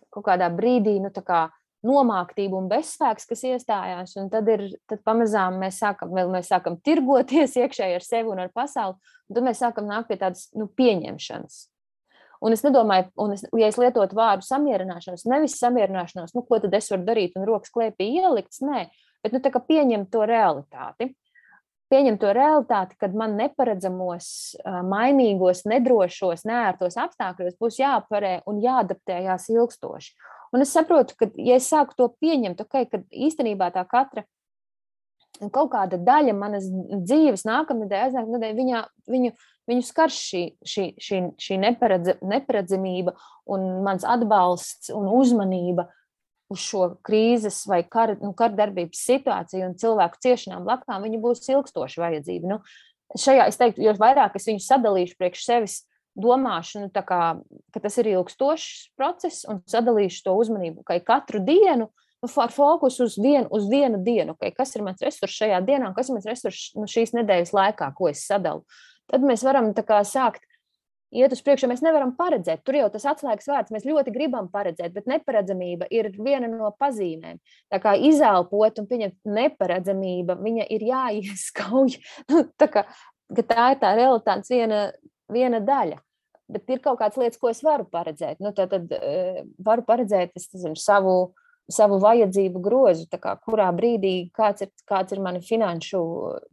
kaut 0.08 0.24
kādā 0.24 0.48
brīdī, 0.48 0.96
nu 1.02 1.10
tā 1.10 1.20
kā 1.20 1.50
nomāktība 1.86 2.58
un 2.58 2.68
bezspēks, 2.70 3.26
kas 3.30 3.44
iestājās. 3.48 4.14
Tad, 4.32 4.48
ir, 4.52 4.66
tad 4.90 5.02
pamazām 5.06 5.58
mēs 5.62 5.80
sākam, 5.80 6.12
mēs 6.32 6.50
sākam 6.52 6.78
tirgoties 6.84 7.56
iekšēji 7.62 7.98
ar 7.98 8.06
sevi 8.06 8.32
un 8.32 8.42
ar 8.44 8.52
pasauli. 8.54 8.98
Un 9.28 9.38
tad 9.38 9.46
mēs 9.46 9.62
sākam 9.62 9.88
nākt 9.90 10.10
pie 10.10 10.18
tādas 10.20 10.48
nu, 10.56 10.68
pieņemšanas. 10.80 11.60
Un 12.40 12.56
es 12.56 12.62
nedomāju, 12.64 13.10
un 13.20 13.34
es, 13.34 13.44
ja 13.52 13.68
es 13.68 13.76
lietotu 13.76 14.16
vārdu 14.16 14.46
samierināšanos, 14.46 15.26
nevis 15.28 15.58
samierināšanos, 15.60 16.32
nu, 16.32 16.42
ko 16.48 16.56
tad 16.62 16.72
es 16.78 16.88
varu 16.88 17.04
darīt 17.04 17.34
un 17.36 17.44
rokas 17.44 17.72
klēpī 17.74 18.06
ielikts, 18.16 18.62
nē, 18.64 18.86
bet 19.20 19.36
nu, 19.36 19.42
pieņemt 19.44 20.08
to 20.12 20.24
realitāti. 20.28 21.10
Pieņemt 21.90 22.20
to 22.22 22.30
realitāti, 22.32 22.94
kad 23.02 23.16
man 23.18 23.34
neparedzamos, 23.34 24.26
mainīgos, 24.86 25.64
nedrošos, 25.68 26.44
nērtos 26.46 26.96
apstākļos 27.02 27.58
būs 27.60 27.80
jāapvarē 27.82 28.36
un 28.48 28.60
jāadaptējās 28.62 29.48
ilgstoši. 29.50 30.14
Un 30.50 30.64
es 30.64 30.72
saprotu, 30.74 31.14
ka, 31.18 31.30
ja 31.38 31.58
es 31.60 31.68
sāku 31.70 31.94
to 31.98 32.08
pieņemt, 32.22 32.60
okay, 32.64 32.88
ka 32.90 33.02
īstenībā 33.10 33.70
tā 33.74 33.84
katra 33.88 34.26
kaut 35.54 35.70
kāda 35.72 35.96
daļa 36.04 36.34
manas 36.36 36.66
dzīves 36.68 37.46
nākamnedēļ, 37.48 38.02
aiznākamnedēļ, 38.08 38.56
viņā, 38.58 38.82
viņu, 39.08 39.30
viņu 39.70 39.86
skar 39.86 40.12
šī, 40.12 40.42
šī, 40.66 40.84
šī, 41.00 41.20
šī 41.40 41.58
neparedz, 41.62 42.18
neparedzamība 42.20 43.14
un 43.48 43.64
mans 43.86 44.04
atbalsts 44.04 44.92
un 44.92 45.08
uzmanība 45.14 45.86
uz 46.50 46.60
šo 46.66 46.86
krīzes 47.06 47.62
vai 47.70 47.80
kara, 47.86 48.18
nu, 48.20 48.34
kardarbības 48.36 49.04
situāciju 49.06 49.70
un 49.70 49.76
cilvēku 49.80 50.20
ciešanām 50.26 50.66
blakām, 50.66 51.06
viņi 51.06 51.22
būs 51.22 51.46
ilgstoši 51.54 52.02
vajadzība. 52.02 52.50
Nu, 52.50 52.58
šajā, 53.14 53.46
es 53.48 53.60
teiktu, 53.60 53.84
jo 53.86 53.94
vairāk 54.00 54.36
es 54.36 54.48
viņu 54.50 54.64
sadalīšu 54.66 55.16
priekš 55.20 55.46
sevis 55.46 55.78
domāšanu, 56.22 56.90
kā, 56.94 57.22
ka 57.74 57.82
tas 57.82 57.96
ir 58.00 58.12
ilgstošs 58.12 58.92
process 58.98 59.46
un 59.48 59.62
sadalīšu 59.70 60.26
to 60.26 60.36
uzmanību 60.40 60.86
katru 61.06 61.42
dienu. 61.44 61.90
Nu, 62.20 62.28
ar 62.42 62.52
fokusu 62.52 63.06
uz 63.08 63.14
vienu, 63.16 63.46
uz 63.56 63.64
vienu 63.70 63.96
dienu, 64.04 64.34
okay, 64.36 64.52
kas 64.52 64.74
ir 64.76 64.82
mans 64.84 65.00
resurs 65.00 65.32
šajā 65.40 65.62
dienā, 65.64 65.88
un 65.88 65.94
kas 65.96 66.10
ir 66.10 66.18
mans 66.18 66.26
resurs 66.28 66.66
nu, 66.76 66.84
šīs 66.84 67.14
nedēļas 67.16 67.54
laikā, 67.56 67.88
ko 67.96 68.10
es 68.10 68.26
sadalu. 68.28 68.60
Tad 69.08 69.24
mēs 69.24 69.40
varam 69.46 69.70
kā, 69.72 70.02
sākt 70.04 70.44
iet 71.10 71.34
uz 71.34 71.42
priekšu. 71.44 71.68
Mēs 71.70 71.82
nevaram 71.84 72.12
paredzēt, 72.18 72.62
tur 72.66 72.78
jau 72.78 72.88
tas 72.92 73.06
atslēgas 73.12 73.48
vārds. 73.50 73.74
Mēs 73.74 73.86
ļoti 73.88 74.14
gribam 74.14 74.50
paredzēt, 74.52 74.92
bet 74.94 75.08
neparedzamība 75.10 75.88
ir 75.94 76.10
viena 76.18 76.50
no 76.50 76.70
pazīmēm. 76.80 77.40
Tā 77.72 77.80
kā 77.82 77.96
izelpot 78.10 78.80
un 78.82 78.90
pieņemt 78.90 79.32
neparedzamību, 79.38 80.38
viņa 80.44 80.68
ir 80.76 80.86
jāieskauj. 80.90 81.98
Nu, 82.30 82.44
tā, 82.58 82.68
kā, 82.70 82.84
tā 83.34 83.64
ir 83.72 83.80
tā 83.80 83.90
realitātes 83.98 84.50
viena, 84.52 84.84
viena 85.32 85.58
daļa. 85.64 85.98
Bet 86.50 86.70
ir 86.72 86.80
kaut 86.82 86.98
kādas 87.00 87.18
lietas, 87.20 87.38
ko 87.40 87.50
es 87.52 87.62
varu 87.64 87.86
paredzēt. 87.90 88.40
Nu, 88.42 88.52
tad, 88.56 88.72
tad 88.72 88.92
uh, 88.96 89.40
varu 89.66 89.84
paredzēt 89.86 90.34
nezinu, 90.36 90.76
savu, 90.78 91.32
savu 91.70 92.00
vajadzību 92.02 92.62
grozu, 92.64 93.06
kā, 93.20 93.36
kurā 93.44 93.68
brīdī 93.76 94.30
kāds 94.36 94.66
ir, 94.66 94.72
kāds 94.90 95.14
ir 95.14 95.22
mani 95.22 95.42
finanšu 95.46 96.00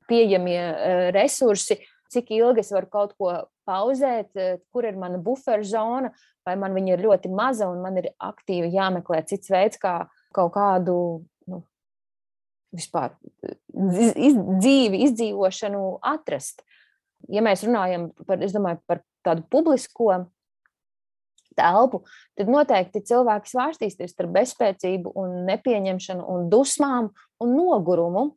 pieejamie 0.09 0.59
uh, 0.61 1.05
resursi, 1.15 1.79
cik 2.13 2.29
ilgi 2.37 2.63
es 2.63 2.71
varu 2.75 2.91
kaut 2.93 3.15
ko 3.19 3.33
pauzēt, 3.67 4.31
uh, 4.37 4.59
kur 4.73 4.87
ir 4.87 4.99
mana 4.99 5.21
buferzona, 5.23 6.13
vai 6.47 6.55
man 6.59 6.77
viņa 6.77 6.93
ir 6.93 7.05
ļoti 7.07 7.33
maza 7.33 7.71
un 7.71 7.81
man 7.83 7.97
ir 8.03 8.11
aktīvi 8.23 8.71
jāmeklē 8.75 9.23
cits 9.27 9.51
veids, 9.51 9.81
kā 9.81 9.99
kaut 10.35 10.53
kādu 10.55 10.97
nu, 11.49 11.63
vispār 12.75 13.17
iz, 13.73 14.37
dzīvi, 14.37 15.05
izdzīvošanu 15.09 15.83
atrast 16.05 16.61
ja 17.31 17.43
mēs 17.43 17.63
runājam 17.67 18.09
par, 18.27 18.41
domāju, 18.41 18.81
par 18.89 19.01
tādu 19.27 19.45
publisko 19.51 20.25
telpu, 21.57 22.03
tad 22.37 22.51
noteikti 22.51 23.03
cilvēki 23.07 23.51
svārstīsies 23.51 24.13
starp 24.13 24.35
bezspēcību, 24.35 25.13
un 25.17 25.39
nepieņemšanu, 25.49 26.25
un 26.33 26.51
dusmām 26.53 27.11
un 27.43 27.55
nogurumu. 27.57 28.29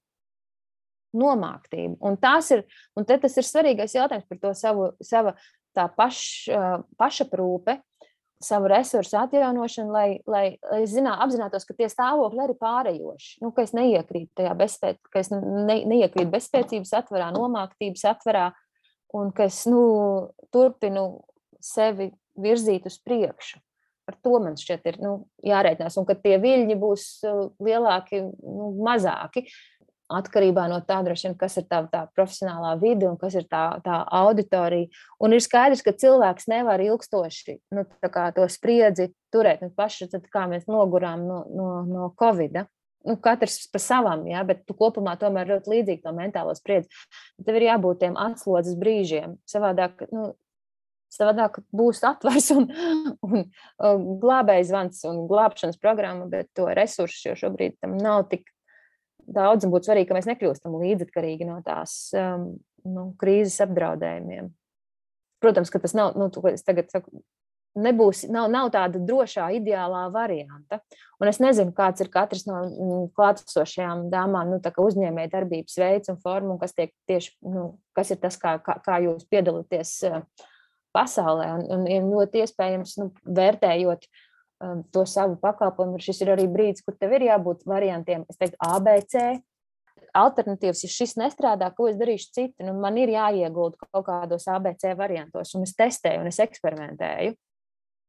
Nomāktību. 1.11 1.97
Un 2.07 2.14
ir, 2.55 2.61
un 2.95 3.07
tas 3.09 3.32
ir 3.34 3.43
svarīgais 3.43 3.97
jautājums 3.97 4.28
par 4.30 4.38
to 4.38 4.53
savu, 4.55 4.93
sava 5.03 5.32
paš, 5.74 6.20
pašaprūpe, 7.01 7.80
savu 8.41 8.70
resursu 8.70 9.18
atjaunošanu, 9.20 9.93
lai, 9.93 10.09
lai, 10.30 10.45
lai 10.70 10.80
zinā, 10.88 11.16
apzinātos, 11.24 11.66
ka 11.68 11.74
tie 11.76 11.91
stāvokļi 11.93 12.45
arī 12.45 12.57
pārējoši. 12.62 13.34
Nu, 13.43 13.51
ka 13.57 13.66
es 13.66 13.74
neiekrītu 13.76 14.30
tajā 14.41 14.55
bezspēcības, 14.62 15.11
ka 15.12 15.20
es 15.20 15.32
ne, 15.34 15.80
neiekrītu 15.91 16.30
bezspēcības 16.32 16.95
atverā, 17.03 17.28
nomāktības 17.36 18.07
atverā, 18.14 18.47
un 19.16 19.32
ka 19.34 19.48
es 19.50 19.64
nu, 19.70 19.82
turpinu 20.54 21.24
sevi 21.62 22.11
virzīt 22.40 22.86
uz 22.88 22.98
priekšu. 23.02 23.61
Ar 24.11 24.16
to 24.24 24.38
man 24.42 24.56
šķiet, 24.58 24.86
ir 24.90 24.96
nu, 25.02 25.12
jārēķinās, 25.46 25.98
un 26.00 26.06
ka 26.08 26.16
tie 26.18 26.38
viļņi 26.42 26.76
būs 26.80 27.04
uh, 27.28 27.44
lielāki, 27.62 28.24
nu, 28.42 28.72
mazāki. 28.82 29.46
Atkarībā 30.11 30.64
no 30.66 30.80
tā, 30.82 30.96
vien, 31.06 31.36
kas 31.38 31.54
ir 31.61 31.68
tā, 31.70 31.84
tā 31.92 32.00
profesionālā 32.16 32.72
vide 32.80 33.06
un 33.06 33.14
kas 33.20 33.36
ir 33.38 33.44
tā, 33.46 33.76
tā 33.84 34.00
auditorija. 34.18 34.88
Un 35.22 35.36
ir 35.36 35.44
skaidrs, 35.44 35.84
ka 35.86 35.94
cilvēks 35.94 36.48
nevar 36.50 36.82
ilgstoši 36.82 37.54
nu, 37.76 37.84
to 38.34 38.48
spriedzi 38.50 39.12
turēt. 39.30 39.62
Nu, 39.62 39.70
paši, 39.70 40.08
tad, 40.11 40.26
kā 40.32 40.48
mēs 40.50 40.66
nogurām 40.66 41.22
no, 41.28 41.44
no, 41.54 41.68
no 41.86 42.11
Covid. 42.18 42.58
Nu, 43.07 43.16
katrs 43.22 43.64
pa 43.72 43.80
savam, 43.82 44.26
ja, 44.28 44.42
bet 44.46 44.62
tu 44.68 44.76
kopumā 44.76 45.16
tomēr 45.20 45.48
ļoti 45.55 45.72
līdzīgi 45.74 46.05
to 46.05 46.12
mentālo 46.16 46.55
spriedzi. 46.57 46.90
Tev 47.46 47.59
ir 47.59 47.68
jābūt 47.70 48.03
tiem 48.05 48.18
atslodzes 48.20 48.78
brīžiem. 48.80 49.38
Savādāk, 49.48 50.05
nu, 50.12 50.32
savādāk 51.12 51.61
būs 51.76 52.03
atvers 52.07 52.51
un, 52.55 52.68
un, 53.26 53.44
un 53.90 54.07
glābējs 54.22 54.70
zvans 54.70 55.03
un 55.11 55.24
glābšanas 55.30 55.80
programma, 55.80 56.28
bet 56.30 56.51
to 56.57 56.68
resursu 56.76 57.30
jau 57.30 57.36
šobrīd 57.46 57.78
tam 57.80 57.96
nav 58.01 58.26
tik 58.32 58.48
daudz. 59.26 59.66
Un 59.66 59.74
būtu 59.74 59.90
svarīgi, 59.90 60.11
ka 60.11 60.18
mēs 60.18 60.30
nekļūstam 60.30 60.78
līdzatkarīgi 60.82 61.48
no 61.48 61.61
tās, 61.66 61.98
um, 62.16 62.53
nu, 62.86 63.11
krīzes 63.20 63.62
apdraudējumiem. 63.66 64.53
Protams, 65.40 65.72
ka 65.72 65.80
tas 65.80 65.96
nav, 65.96 66.18
nu, 66.20 66.28
es 66.53 66.66
tagad 66.66 66.90
saku, 66.92 67.22
nebūs, 67.79 68.25
nav, 68.33 68.49
nav 68.51 68.71
tāda 68.75 69.01
drošā, 69.07 69.49
ideālā 69.61 70.05
varianta. 70.12 70.81
Un 71.21 71.31
es 71.31 71.41
nezinu, 71.43 71.73
kāds 71.77 72.03
ir 72.03 72.11
katrs 72.12 72.47
no 72.49 72.62
mm, 72.66 73.11
klātesošajām 73.16 74.09
dāmām, 74.12 74.55
nu, 74.55 74.61
uzņēmēja 74.61 75.33
darbības 75.35 75.77
veids 75.79 76.12
un 76.12 76.18
forma, 76.23 76.55
un 76.55 76.62
kas, 76.62 76.75
tieši, 76.75 77.37
nu, 77.47 77.66
kas 77.97 78.11
ir 78.14 78.21
tas, 78.23 78.39
kā, 78.41 78.57
kā, 78.64 78.79
kā 78.85 78.99
jūs 79.05 79.29
piedalāties 79.31 79.93
uh, 80.09 80.25
pasaulē. 80.97 81.53
Un, 81.59 81.68
un 81.77 81.87
ir 81.91 82.09
ļoti 82.09 82.43
iespējams, 82.45 82.97
nu, 83.03 83.11
vērtējot 83.39 84.09
um, 84.09 84.83
to 84.95 85.05
savu 85.09 85.39
pakalpojumu, 85.43 86.01
šis 86.03 86.25
ir 86.25 86.35
arī 86.35 86.49
brīdis, 86.51 86.85
kur 86.87 86.99
tev 86.99 87.14
ir 87.18 87.29
jābūt 87.31 87.62
variantiem, 87.71 88.27
es 88.31 88.41
teiktu, 88.41 88.59
ABC. 88.66 89.39
Alternatīvas, 90.16 90.81
ja 90.83 90.89
šis 90.91 91.12
nestrādā, 91.21 91.68
ko 91.71 91.87
es 91.87 91.95
darīšu 91.95 92.33
citu, 92.35 92.64
nu, 92.66 92.73
man 92.83 92.97
ir 92.99 93.12
jāiegulda 93.12 93.79
kaut 93.93 94.09
kādos 94.09 94.49
ABC 94.51 94.89
variantos, 94.99 95.53
un 95.55 95.62
es 95.62 95.77
testēju, 95.79 96.25
un 96.25 96.33
es 96.33 96.41
eksperimentēju. 96.43 97.37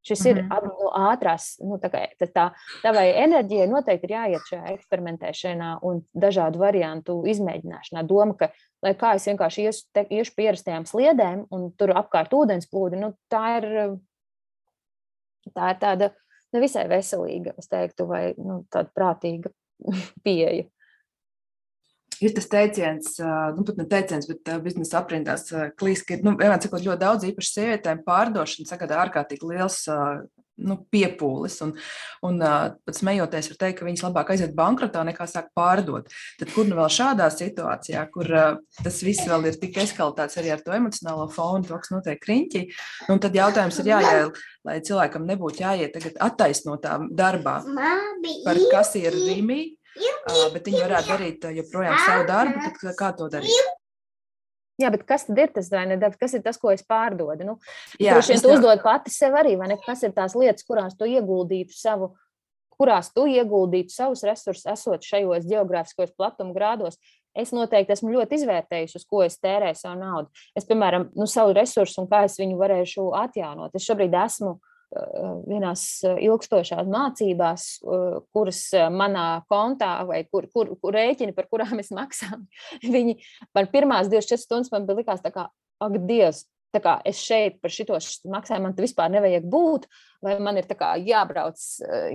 Šis 0.01 0.23
mm 0.23 0.25
-hmm. 0.25 0.37
ir 0.37 0.43
mhm. 0.43 0.65
nu, 0.81 0.89
ātrās, 1.11 1.43
nu, 1.61 1.77
tā, 1.77 1.89
kā, 1.93 1.99
tā 2.33 2.49
tavai 2.83 3.07
enerģijai 3.23 3.67
noteikti 3.69 4.07
ir 4.09 4.15
jāiet 4.15 4.47
šajā 4.49 4.73
eksperimentēšanā 4.73 5.79
un 5.81 6.01
dažādu 6.13 6.59
variantu 6.59 7.21
izmēģināšanā. 7.25 8.03
Doma, 8.07 8.33
ka 8.33 8.49
lai 8.81 8.93
kā 8.97 9.13
es 9.15 9.27
vienkārši 9.27 9.67
iešu, 9.67 9.85
te, 9.93 10.05
iešu 10.09 10.33
pierastajām 10.35 10.85
sliedēm 10.89 11.45
un 11.51 11.71
tur 11.77 11.93
apkārt 11.95 12.33
ūdens 12.33 12.69
plūdi, 12.71 12.99
nu, 13.01 13.13
tā 13.29 13.57
ir, 13.59 13.69
tā 15.53 15.69
ir 15.73 15.81
tāda 15.81 16.11
nevisai 16.53 16.87
veselīga, 16.91 17.53
es 17.57 17.69
teiktu, 17.71 18.07
vai 18.09 18.33
nu, 18.37 18.63
tāda 18.73 18.89
prātīga 18.95 19.53
pieeja 20.25 20.65
ir 22.22 22.36
tas 22.38 22.49
teiciens, 22.51 23.15
nu, 23.57 23.65
pat 23.67 23.80
ne 23.82 23.88
teiciens, 23.89 24.28
bet 24.30 24.53
biznesa 24.65 25.01
aprindās 25.01 25.47
klīst, 25.80 26.05
ka 26.07 26.17
ir, 26.17 26.26
nu, 26.28 26.36
vienmēr 26.39 26.61
sakot, 26.61 26.84
ļoti 26.86 27.01
daudz 27.01 27.28
īpaši 27.32 27.55
sievietēm 27.55 28.05
pārdošana 28.05 28.69
sagādā 28.69 29.01
ārkārtīgi 29.05 29.49
liels 29.53 29.84
nu, 30.61 30.78
piepūlis. 30.93 31.57
Un, 31.65 31.74
un 32.28 32.39
pat 32.41 32.97
smejoties, 32.97 33.49
var 33.51 33.59
teikt, 33.63 33.80
ka 33.80 33.88
viņas 33.88 34.05
labāk 34.05 34.34
aiziet 34.34 34.55
bankrotā 34.57 35.03
nekā 35.07 35.28
sāk 35.30 35.51
pārdot. 35.57 36.09
Tad, 36.39 36.53
kur 36.53 36.67
nu 36.69 36.78
vēl 36.80 36.91
šādā 36.93 37.28
situācijā, 37.34 38.05
kur 38.13 38.30
tas 38.82 39.01
viss 39.05 39.28
vēl 39.30 39.49
ir 39.49 39.59
tik 39.61 39.82
eskalēts 39.84 40.39
arī 40.41 40.53
ar 40.53 40.63
to 40.65 40.76
emocionālo 40.78 41.28
fonu, 41.34 41.65
to, 41.67 41.80
kas 41.82 41.93
notiek 41.93 42.30
riņķī, 42.32 42.63
nu, 43.09 43.17
tad 43.24 43.38
jautājums 43.38 43.82
ir 43.82 43.91
jāiet, 43.93 44.41
lai 44.67 44.80
cilvēkam 44.86 45.28
nebūtu 45.30 45.65
jāiet 45.65 45.95
tagad 45.97 46.19
attaisnotā 46.30 46.99
darbā, 47.09 47.61
par 48.45 48.65
kas 48.74 48.95
ir 49.01 49.17
rīmī 49.97 50.47
bet 50.53 50.67
viņi 50.69 50.81
varētu 50.85 51.11
darīt 51.11 51.47
joprojām 51.57 52.01
savu 52.05 52.25
darbu, 52.29 52.65
tad 52.65 52.97
kā 52.99 53.11
to 53.17 53.29
darīt? 53.31 53.77
Jā, 54.81 54.89
bet 54.89 55.03
kas 55.05 55.27
tad 55.27 55.37
ir 55.37 55.51
tas 55.53 55.69
darbs? 55.69 56.17
Kas 56.17 56.33
ir 56.33 56.41
tas, 56.45 56.57
ko 56.57 56.71
es 56.73 56.81
pārdodu? 56.87 57.45
Nu, 57.45 57.57
Jā, 58.01 58.17
es 58.23 58.41
tu 58.41 58.49
uzdod 58.49 58.81
pati 58.81 59.13
sev 59.13 59.35
arī, 59.37 59.53
vai 59.59 59.69
ne? 59.69 59.77
Kas 59.83 60.01
ir 60.07 60.13
tās 60.15 60.33
lietas, 60.37 60.65
kurās 60.65 60.95
tu 60.97 61.05
ieguldītu 61.09 61.75
savu, 61.75 62.13
kurās 62.79 63.11
tu 63.13 63.27
ieguldītu 63.29 63.93
savus 63.93 64.23
resursus, 64.25 64.65
esot 64.71 65.05
šajos 65.05 65.45
geogrāfiskos 65.49 66.15
platuma 66.17 66.55
grādos? 66.55 66.97
Es 67.37 67.53
noteikti 67.55 67.93
esmu 67.93 68.09
ļoti 68.11 68.41
izvērtējusi, 68.41 68.97
uz 68.97 69.05
ko 69.07 69.21
es 69.23 69.37
tērēju 69.39 69.77
savu 69.79 70.01
naudu. 70.01 70.41
Es, 70.57 70.65
piemēram, 70.67 71.11
nu, 71.15 71.27
savu 71.29 71.53
resursu 71.55 72.01
un 72.01 72.09
kā 72.11 72.25
es 72.27 72.35
viņu 72.41 72.57
varēšu 72.59 73.05
atjaunot. 73.21 73.77
Es 73.77 73.85
šobrīd 73.87 74.17
esmu 74.25 74.55
uh, 74.57 74.70
vienās 75.47 75.85
ilgstošās 76.03 76.87
mācībās, 76.91 77.67
kuras 78.35 78.63
manā 78.91 79.27
kontā 79.51 79.93
vai 80.07 80.23
kur, 80.27 80.47
kur, 80.53 80.73
kur 80.81 80.95
rēķini, 80.95 81.35
par 81.37 81.47
kurām 81.51 81.79
es 81.83 81.91
maksāju, 81.95 82.43
viņi 82.95 83.19
man 83.55 83.69
pirmās 83.71 84.11
24 84.11 84.45
stundas 84.45 84.73
man 84.73 84.87
bija 84.89 85.01
likās 85.01 85.23
tā 85.23 85.31
kā, 85.35 85.47
ak, 85.81 85.95
Dievs, 86.09 86.45
tā 86.71 86.81
kā 86.83 86.95
es 87.07 87.19
šeit 87.19 87.59
par 87.63 87.73
šito 87.73 87.97
maksāju, 88.31 88.63
man 88.63 88.75
te 88.75 88.83
vispār 88.83 89.11
nevajag 89.13 89.47
būt, 89.51 89.87
vai 90.23 90.37
man 90.43 90.59
ir 90.59 90.67
kā, 90.69 90.93
jābrauc, 90.99 91.59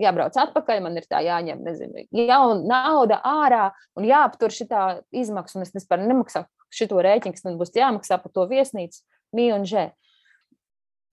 jābrauc 0.00 0.36
atpakaļ, 0.40 0.82
man 0.84 0.96
ir 1.00 1.08
tā 1.10 1.20
jāņem, 1.26 1.64
nezinu, 1.66 2.06
jauna 2.16 2.62
nauda 2.64 3.20
ārā 3.24 3.66
un 3.98 4.08
jāaptur 4.08 4.54
šitā 4.54 4.86
izmaksa, 5.12 5.58
un 5.58 5.66
es 5.66 5.74
vispār 5.76 6.04
nemaksāšu 6.04 6.48
šito 6.76 7.00
rēķinu, 7.04 7.36
kas 7.36 7.46
man 7.46 7.60
būs 7.60 7.76
jāmaksā 7.76 8.18
par 8.22 8.32
to 8.34 8.46
viesnīcu, 8.50 9.04
mī 9.36 9.50
un 9.54 9.68
žē. 9.68 9.90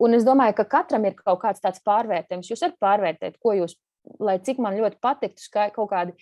Un 0.04 0.18
es 0.18 0.26
domāju, 0.28 0.58
ka 0.58 0.68
katram 0.78 1.06
ir 1.08 1.16
kaut 1.20 1.39
kāds 1.43 1.64
tāds 1.64 1.84
pārvērtējums. 1.88 2.49
Jūs 2.51 2.64
varat 2.66 2.80
pārvērtēt, 2.84 3.39
ko 3.43 3.56
jūs, 3.56 3.78
lai 4.20 4.39
cik 4.43 4.60
man 4.64 4.76
ļoti 4.80 4.99
patiktu, 5.04 5.45
ka 5.54 5.70
kaut 5.76 5.91
kādi 5.93 6.16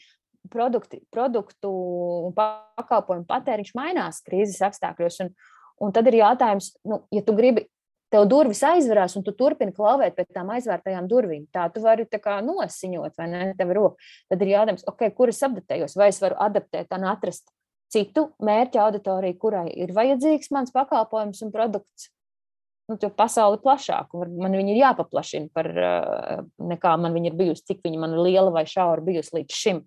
produkti, 0.51 1.01
produktu 1.13 1.71
un 2.27 2.35
pakalpojumu 2.37 3.25
patēriņš 3.29 3.73
mainās 3.77 4.21
krīzes 4.25 4.61
apstākļos. 4.69 5.21
Un, 5.25 5.31
un 5.81 5.95
tad 5.95 6.09
ir 6.11 6.19
jautājums, 6.21 6.75
nu, 6.85 7.01
ja 7.13 7.25
tu 7.25 7.35
gribi, 7.37 7.65
tev 8.11 8.27
durvis 8.29 8.61
aizverās 8.67 9.15
un 9.17 9.25
tu 9.25 9.33
turpini 9.37 9.73
klauvēt 9.73 10.17
pēc 10.17 10.29
tām 10.35 10.51
aizvērtajām 10.53 11.09
durvīm, 11.09 11.47
tā 11.53 11.65
tu 11.73 11.81
vari 11.81 12.05
tā 12.11 12.19
kā 12.21 12.37
nosiņot, 12.45 13.17
vai 13.17 13.29
ne, 13.31 13.43
tev 13.57 13.73
roku. 13.77 14.11
Tad 14.29 14.43
ir 14.43 14.55
jautājums, 14.55 14.85
ok, 14.93 15.07
kur 15.17 15.33
es 15.33 15.41
adaptējos, 15.47 15.97
vai 15.97 16.11
es 16.11 16.21
varu 16.21 16.37
adaptēt 16.43 16.91
un 16.97 17.07
atrast 17.13 17.53
citu 17.91 18.29
mērķa 18.43 18.85
auditoriju, 18.85 19.37
kurai 19.39 19.69
ir 19.73 19.93
vajadzīgs 19.95 20.51
mans 20.55 20.73
pakalpojums 20.75 21.41
un 21.45 21.53
produkts 21.55 22.11
nu, 22.91 23.11
pasauli 23.17 23.59
plašāku. 23.63 24.25
Man 24.41 24.55
viņa 24.57 24.73
ir 24.73 24.81
jāpaplašina 24.81 25.49
par 25.55 25.69
eh, 25.71 26.43
nekā 26.71 26.97
man 27.01 27.15
viņa 27.15 27.31
ir 27.31 27.39
bijusi, 27.39 27.65
cik 27.71 27.81
viņa 27.85 28.03
man 28.03 28.15
ir 28.15 28.23
liela 28.27 28.53
vai 28.53 28.67
šaura 28.69 29.03
bijusi 29.05 29.39
līdz 29.39 29.57
šim. 29.63 29.81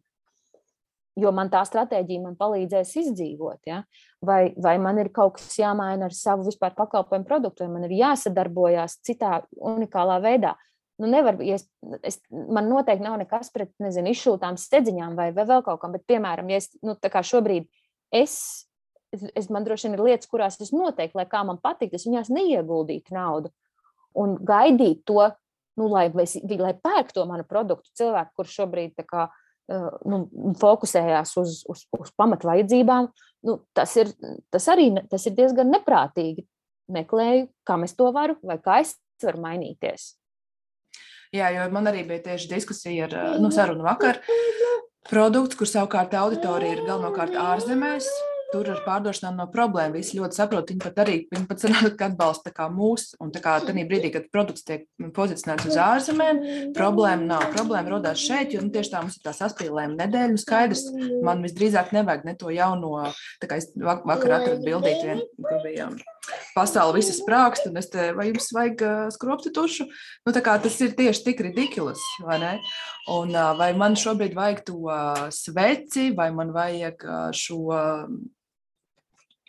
Jo 1.21 1.31
man 1.31 1.47
tā 1.53 1.61
stratēģija 1.63 2.25
man 2.25 2.35
palīdzēs 2.39 2.97
izdzīvot. 3.05 3.61
Ja? 3.71 3.85
Vai, 4.25 4.49
vai 4.59 4.75
man 4.83 4.99
ir 4.99 5.13
kaut 5.15 5.37
kas 5.39 5.55
jāmaina 5.61 6.09
ar 6.09 6.17
savu 6.17 6.49
vispār 6.49 6.75
pakalpojumu 6.75 7.29
produktu, 7.29 7.63
vai 7.63 7.77
man 7.77 7.87
ir 7.87 7.95
jāsadarbojas 8.01 8.99
citā 9.07 9.39
unikālā 9.55 10.19
veidā. 10.25 10.57
Nu, 10.99 11.09
nevar, 11.11 11.41
ja 11.43 11.57
es, 11.59 11.67
es, 12.07 12.21
man 12.31 12.69
noteikti 12.71 13.03
nav 13.03 13.17
nekas 13.19 13.51
pret 13.55 13.73
nezinu, 13.83 14.13
izšūtām 14.15 14.59
stedziņām 14.59 15.17
vai, 15.19 15.33
vai 15.35 15.47
vēl 15.49 15.65
kaut 15.67 15.81
kam, 15.83 15.95
bet, 15.95 16.05
piemēram, 16.11 16.51
ja 16.55 16.61
es 16.63 16.71
nu, 16.87 16.95
šobrīd 17.03 17.67
es 18.15 18.37
es, 19.15 19.25
es, 19.35 19.49
man 19.53 19.67
droši 19.67 19.89
vien 19.89 19.97
ir 19.97 20.05
lietas, 20.09 20.31
kurās 20.31 20.59
es 20.63 20.73
noteikti, 20.75 21.17
lai 21.19 21.27
kā 21.31 21.45
man 21.47 21.61
patīk, 21.63 21.95
es 21.97 22.07
viņās 22.09 22.33
neieguldītu 22.35 23.15
naudu. 23.15 23.53
Un 24.19 24.37
gaidīt 24.47 25.03
to, 25.09 25.23
nu, 25.81 25.89
lai, 25.91 26.07
es, 26.23 26.37
lai 26.61 26.75
pērk 26.79 27.15
to 27.15 27.25
manu 27.29 27.47
produktu 27.49 27.91
cilvēku, 27.99 28.35
kurš 28.39 28.59
šobrīd 28.61 29.07
kā, 29.09 29.29
nu, 30.11 30.25
fokusējās 30.61 31.37
uz, 31.41 31.61
uz, 31.71 31.87
uz 31.99 32.11
pamatvajadzībām, 32.21 33.09
nu, 33.49 33.57
tas, 33.77 33.95
ir, 34.01 34.13
tas 34.55 34.69
arī 34.73 34.91
tas 35.11 35.25
ir 35.29 35.37
diezgan 35.39 35.73
neprātīgi. 35.75 36.47
Meklēju, 36.93 37.47
kā 37.65 37.79
es 37.87 37.95
to 37.97 38.11
varu, 38.13 38.37
vai 38.45 38.59
kā 38.61 38.83
es 38.85 38.93
varu 39.25 39.41
mainīties. 39.41 40.11
Jā, 41.35 41.49
jo 41.51 41.65
man 41.73 41.89
arī 41.91 42.05
bija 42.07 42.27
tieši 42.29 42.51
diskusija 42.51 43.09
ar 43.09 43.41
nu, 43.41 43.49
sarunu 43.55 43.87
vakar. 43.87 44.21
Produkts, 45.11 45.57
kur 45.59 45.69
savukārt 45.69 46.15
auditorija 46.17 46.77
ir 46.77 46.85
galvenokārt 46.87 47.35
ārzemēs, 47.41 48.07
tur 48.55 48.71
ar 48.71 48.83
pārdošanām 48.87 49.41
nav 49.41 49.51
problēma. 49.55 49.97
Visi 49.99 50.19
ļoti 50.21 50.39
saprot, 50.39 50.71
viņi 50.71 50.83
pat 50.85 51.01
arī 51.05 51.17
viņi 51.33 51.49
pat 51.51 51.65
sanāk, 51.65 51.99
atbalsta 52.07 52.53
kā 52.55 52.69
mūsu. 52.73 53.19
Un 53.23 53.33
tā 53.35 53.43
kā 53.45 53.57
tajā 53.65 53.87
brīdī, 53.91 54.13
kad 54.15 54.31
produkts 54.35 54.67
tiek 54.69 54.87
pozicionēts 55.17 55.69
uz 55.71 55.79
ārzemēm, 55.83 56.43
problēma 56.77 57.29
nav. 57.35 57.49
Problēma 57.55 57.97
rodās 57.97 58.23
šeit, 58.23 58.55
jo 58.55 58.63
nu, 58.63 58.71
tieši 58.75 58.95
tā 58.95 59.03
mums 59.03 59.19
ir 59.19 59.27
tā 59.27 59.35
saspīlējuma 59.37 59.99
nedēļa. 60.05 60.33
Nu, 60.35 60.41
skaidrs, 60.41 60.87
man 61.27 61.43
visdrīzāk 61.45 61.95
nevajag 61.97 62.27
ne 62.29 62.37
to 62.39 62.55
jauno, 62.55 62.95
tā 63.43 63.51
kā 63.51 63.61
es 63.61 63.71
vakar 63.75 64.39
atradu 64.41 64.63
bildīt, 64.67 65.03
vien, 65.05 65.25
kur 65.43 65.63
bija 65.65 65.91
pasauli 66.55 67.01
visas 67.01 67.19
sprākst, 67.21 67.67
un 67.69 67.81
es 67.81 67.91
te, 67.93 68.11
vai 68.17 68.29
jums 68.31 68.49
vajag 68.55 68.85
uh, 68.85 69.01
skropti 69.15 69.53
tušu? 69.55 69.87
Nu, 70.25 70.35
tā 70.35 70.43
kā 70.45 70.57
tas 70.63 70.79
ir 70.85 70.95
tieši 70.97 71.25
tik 71.27 71.43
ridiculous, 71.49 72.03
vai 72.25 72.39
ne? 72.43 72.53
Un 73.13 73.35
uh, 73.35 73.53
vai 73.59 73.73
man 73.77 73.99
šobrīd 73.99 74.37
vajag 74.39 74.65
to 74.71 74.79
uh, 74.87 75.27
sveci, 75.35 76.11
vai 76.17 76.31
man 76.37 76.55
vajag 76.55 77.05
uh, 77.05 77.29
šo 77.37 77.61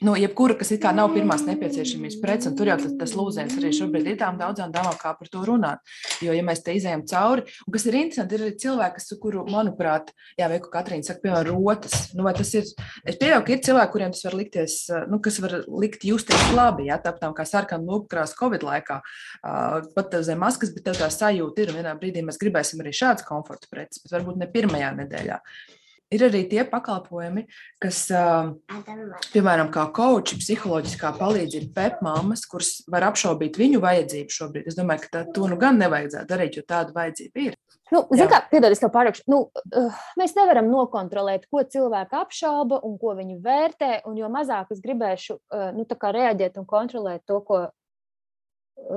nu, 0.06 0.14
jebkura, 0.20 0.56
kas 0.60 0.72
nav 0.96 1.14
pirmās 1.16 1.44
nepieciešamības 1.48 2.20
prece, 2.22 2.50
un 2.52 2.58
tur 2.58 2.70
jau 2.70 2.78
tas, 2.80 2.94
tas 3.00 3.14
lūziens 3.18 3.56
arī 3.58 3.72
šobrīd 3.74 4.12
ir 4.12 4.18
tām 4.20 4.38
daudzām 4.40 4.74
dāmām, 4.74 4.96
kā 5.02 5.16
par 5.18 5.30
to 5.32 5.42
runāt. 5.48 5.82
Jo, 6.24 6.36
ja 6.36 6.44
mēs 6.46 6.62
te 6.66 6.76
izējām 6.78 7.06
cauri, 7.10 7.46
un 7.66 7.76
kas 7.76 7.88
ir 7.90 7.98
interesanti, 8.00 8.38
ir 8.38 8.46
arī 8.46 8.56
cilvēki, 8.62 9.06
kuru, 9.22 9.46
manuprāt, 9.50 10.12
jā, 10.40 10.50
vai 10.52 10.60
ko 10.62 10.70
Katrīna 10.74 11.08
saka, 11.08 11.24
piemēram, 11.24 11.58
rotas, 11.58 12.10
nu, 12.18 12.28
tas 12.38 12.54
ir, 12.58 12.68
es 13.06 13.20
pieļauju, 13.22 13.46
ka 13.48 13.56
ir 13.56 13.64
cilvēki, 13.68 13.94
kuriem 13.96 14.14
tas 14.16 14.26
var 14.28 14.38
likties, 14.40 14.78
nu, 15.12 15.22
kas 15.24 15.40
var 15.44 15.58
likt 15.84 16.06
justies 16.08 16.50
labi, 16.56 16.90
jā, 16.92 17.00
tāpēc 17.02 17.38
kā 17.38 17.48
sarkana 17.50 17.90
lūpkrās 17.90 18.36
Covid 18.38 18.66
laikā, 18.68 19.00
pat 19.96 20.20
zem 20.28 20.42
maskas, 20.44 20.74
bet 20.76 20.86
tev 20.90 21.00
tā 21.00 21.10
sajūta 21.14 21.64
ir, 21.64 21.74
un 21.74 21.82
vienā 21.82 21.96
brīdī 22.00 22.26
mēs 22.26 22.40
gribēsim 22.42 22.84
arī 22.84 22.94
šādas 22.96 23.26
komforta 23.28 23.72
preces, 23.72 24.04
bet 24.04 24.20
varbūt 24.20 24.42
ne 24.42 24.52
pirmajā 24.52 24.94
nedēļā. 25.02 25.40
Ir 26.14 26.26
arī 26.28 26.44
tie 26.50 26.64
pakalpojumi, 26.70 27.46
kas, 27.82 28.06
piemēram, 29.34 29.72
kā 29.74 29.88
koči, 29.96 30.40
psiholoģiskā 30.42 31.14
palīdzība, 31.20 31.72
pepmāmas, 31.76 32.46
kuras 32.50 32.78
var 32.92 33.08
apšaubīt 33.10 33.58
viņu 33.60 33.82
vajadzību 33.84 34.38
šobrīd. 34.38 34.70
Es 34.70 34.78
domāju, 34.78 35.06
ka 35.06 35.14
tā, 35.18 35.24
to 35.36 35.50
nu 35.52 35.60
gan 35.62 35.80
nevajadzētu 35.82 36.30
darīt, 36.32 36.60
jo 36.60 36.66
tāda 36.68 36.96
vajadzība 36.96 37.48
ir. 37.48 37.58
Nu, 37.94 38.02
Ziniet, 38.10 38.32
kā 38.32 38.40
piedod, 38.50 38.74
es 38.74 38.82
tev 38.82 38.90
pārākšu. 38.96 39.28
Nu, 39.30 39.44
mēs 40.18 40.34
nevaram 40.38 40.72
nokontrolēt, 40.72 41.46
ko 41.54 41.62
cilvēki 41.70 42.18
apšauba 42.18 42.80
un 42.88 42.96
ko 43.02 43.14
viņi 43.18 43.38
vērtē. 43.46 43.92
Un 44.10 44.18
jo 44.18 44.30
mazāk 44.34 44.74
es 44.74 44.82
gribēšu 44.82 45.38
nu, 45.78 45.86
reaģēt 45.86 46.58
un 46.62 46.66
kontrolēt 46.70 47.26
to, 47.30 47.42
ko 47.46 47.62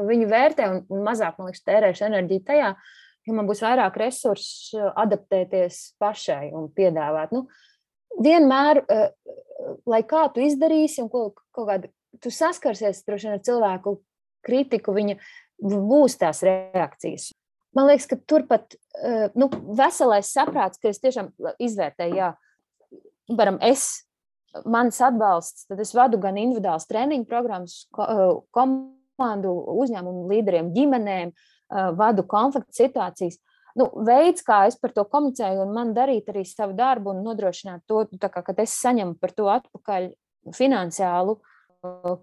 viņi 0.08 0.28
vērtē, 0.30 0.70
un, 0.72 0.80
un 0.92 1.04
mazāk, 1.06 1.36
man 1.38 1.50
liekas, 1.50 1.66
tērēšu 1.68 2.08
enerģiju 2.08 2.44
tajā, 2.48 2.72
jo 3.28 3.36
man 3.36 3.48
būs 3.48 3.60
vairāk 3.64 3.98
resursu 4.00 4.88
adaptēties 4.96 5.80
pašai 6.00 6.48
un 6.56 6.68
piedāvāt. 6.74 7.34
Nu, 7.36 7.44
vienmēr, 8.24 8.82
eh, 8.88 9.10
lai 9.86 10.02
kā 10.02 10.26
tu 10.32 10.44
izdarīsi, 10.44 11.02
un 11.04 11.10
ko, 11.12 11.34
kaut 11.52 11.68
kāda 11.68 11.92
tu 12.22 12.32
saskarsies 12.32 13.04
vien 13.06 13.34
ar 13.34 13.44
cilvēku 13.44 13.98
kritiku, 14.46 14.94
viņa 14.96 15.18
būs 15.60 16.16
tās 16.18 16.42
reakcijas. 16.46 17.32
Man 17.76 17.90
liekas, 17.90 18.08
ka 18.08 18.16
turpat 18.16 18.74
eh, 18.74 19.28
nu, 19.34 19.50
veselais 19.76 20.32
saprāts, 20.32 20.80
ka 20.80 20.88
es 20.88 21.02
tiešām 21.04 21.34
izvērtēju, 21.60 22.16
jā, 22.16 22.32
varam, 23.28 23.58
es, 23.60 24.06
mans 24.64 24.96
atbalsts, 25.04 25.66
tad 25.68 25.80
es 25.84 25.92
vadu 25.94 26.18
gan 26.18 26.40
individuālas 26.40 26.88
treniņu 26.88 27.28
programmas, 27.28 27.84
eh, 27.92 28.24
komandu 28.56 29.52
uzņēmumu 29.76 30.26
līderiem, 30.32 30.72
ģimenēm, 30.72 31.34
uh, 31.34 31.57
vadu 31.68 32.24
konflikta 32.28 32.84
situācijas. 32.84 33.38
Nu, 33.78 33.86
veids, 34.06 34.42
kā 34.42 34.64
es 34.66 34.78
par 34.80 34.94
to 34.96 35.04
komunicēju, 35.06 35.62
un 35.62 35.74
man 35.76 35.92
darīt 35.94 36.30
arī 36.32 36.42
savu 36.48 36.74
darbu 36.78 37.12
un 37.12 37.22
nodrošināt 37.26 37.84
to, 37.86 38.06
kā, 38.24 38.42
kad 38.42 38.58
es 38.64 38.74
saņemu 38.80 39.18
par 39.20 39.34
to 39.36 39.46
atpakaļ 39.52 40.08
finansiālu 40.56 41.36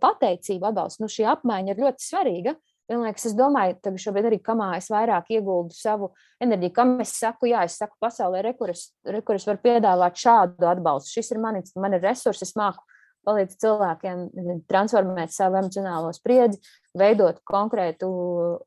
pateicību, 0.01 0.67
atbalstu. 0.67 1.05
Nu, 1.05 1.11
šī 1.11 1.27
apmaiņa 1.31 1.71
ir 1.71 1.83
ļoti 1.85 2.03
svarīga. 2.03 2.55
Vienlaikus 2.89 3.29
es 3.29 3.37
domāju, 3.37 3.77
ka 3.81 3.93
šobrīd 3.97 4.27
arī 4.29 4.37
kamā 4.45 4.75
es 4.77 4.91
vairāk 4.93 5.31
ieguldu 5.33 5.73
savu 5.73 6.11
enerģiju. 6.43 6.73
Kam 6.75 6.91
es 7.01 7.15
saku, 7.17 7.49
jā, 7.49 7.63
es 7.65 7.79
saku 7.79 7.95
pasaulē, 8.03 8.43
re, 8.45 8.51
kur 8.57 8.73
es, 8.75 8.89
re, 9.07 9.23
kur 9.25 9.39
es 9.39 9.47
varu 9.47 9.63
piedāvāt 9.63 10.19
šādu 10.21 10.69
atbalstu. 10.69 11.15
Šis 11.15 11.33
ir 11.33 11.41
manis, 11.41 11.73
man 11.79 11.97
ir 11.97 12.03
resursi, 12.05 12.45
es 12.45 12.53
māku 12.59 12.83
palīdz 13.25 13.57
cilvēkiem 13.61 14.25
transformēt 14.69 15.33
savu 15.33 15.59
emocionālo 15.59 16.11
spriedzi, 16.15 16.59
veidot 16.95 17.41
konkrētu, 17.47 18.09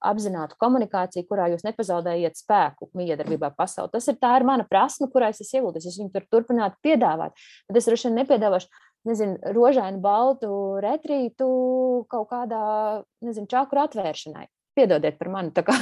apzinātu 0.05 0.59
komunikāciju, 0.61 1.27
kurā 1.31 1.49
jūs 1.53 1.65
nepazaudējat 1.67 2.39
spēku 2.41 2.91
miedarbībā 2.99 3.53
pasaulē. 3.57 3.93
Tas 3.95 4.11
ir 4.11 4.19
tā 4.21 4.35
ir 4.39 4.47
mana 4.49 4.67
prasme, 4.69 5.09
kurā 5.13 5.31
es 5.33 5.41
esmu 5.45 5.63
ieguldījis. 5.63 5.89
Es 5.93 6.01
viņu 6.03 6.13
tur 6.15 6.29
turpinātu 6.35 6.79
piedāvāt, 6.85 7.37
bet 7.69 7.81
es 7.81 7.89
droši 7.89 8.11
vien 8.11 8.23
nepiedāvāšu. 8.23 8.85
Nezinu, 9.09 9.39
rožainu, 9.55 10.01
baltu 10.03 10.51
retrītu 10.83 11.47
kaut 12.11 12.27
kādā, 12.33 12.63
nezinu, 13.25 13.47
čakru 13.49 13.81
atvēršanai. 13.85 14.49
Piedodiet 14.77 15.17
par 15.21 15.31
mani, 15.33 15.55
kā 15.55 15.75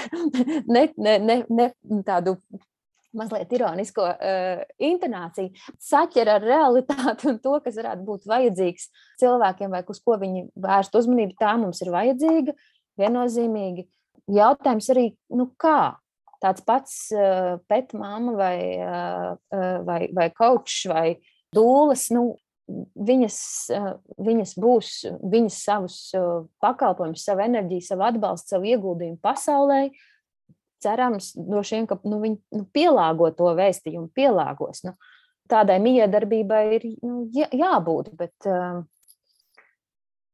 ne, 0.74 0.88
ne, 0.96 1.14
ne, 1.20 1.36
ne 1.46 1.68
tādu 2.08 2.38
mazliet 3.18 3.52
ironisko 3.54 4.06
uh, 4.08 4.64
intonāciju, 4.88 5.52
saķer 5.82 6.32
ar 6.36 6.44
realitāti 6.44 7.28
un 7.30 7.38
to, 7.44 7.56
kas 7.64 7.78
varētu 7.80 8.06
būt 8.06 8.26
vajadzīgs 8.30 8.88
cilvēkiem, 9.22 9.74
vai 9.74 9.84
uz 9.86 10.02
ko 10.04 10.18
viņi 10.20 10.48
vērst 10.58 10.98
uzmanību. 10.98 11.36
Tā 11.40 11.54
mums 11.60 11.82
ir 11.84 11.92
vajadzīga, 11.94 12.56
viennozīmīgi. 13.00 13.88
Jautājums 14.38 14.90
arī, 14.92 15.06
nu 15.34 15.50
kā? 15.60 15.96
Tāds 16.38 16.62
pats 16.62 16.98
uh, 17.16 17.56
pet 17.70 17.94
māma 17.98 18.36
vai, 18.38 18.58
uh, 18.78 19.80
vai, 19.86 20.02
vai 20.14 20.28
kočs 20.30 20.84
vai 20.86 21.06
dūles, 21.56 22.04
nu, 22.14 22.28
viņas, 23.08 23.38
uh, 23.74 23.88
viņas 24.22 24.52
būs, 24.60 24.92
viņas 25.32 25.56
savus 25.64 25.96
uh, 26.14 26.44
pakalpojumus, 26.62 27.24
savu 27.26 27.42
enerģiju, 27.48 27.88
savu 27.88 28.06
atbalstu, 28.06 28.54
savu 28.54 28.70
ieguldījumu 28.70 29.18
pasaulē, 29.24 29.80
uh, 29.88 30.06
cerams, 30.82 31.32
droši 31.36 31.78
vien, 31.78 31.88
ka 31.90 31.98
nu, 32.04 32.20
viņi 32.22 32.38
nu, 32.58 32.64
pielāgo 32.74 33.30
to 33.36 33.50
vēstījumu, 33.58 34.10
pielāgos. 34.16 34.84
Nu, 34.86 34.94
tādai 35.50 35.78
miedarbībai 35.82 36.62
ir 36.78 36.88
nu, 37.02 37.26
jā, 37.34 37.48
jābūt, 37.54 38.12
bet 38.18 38.48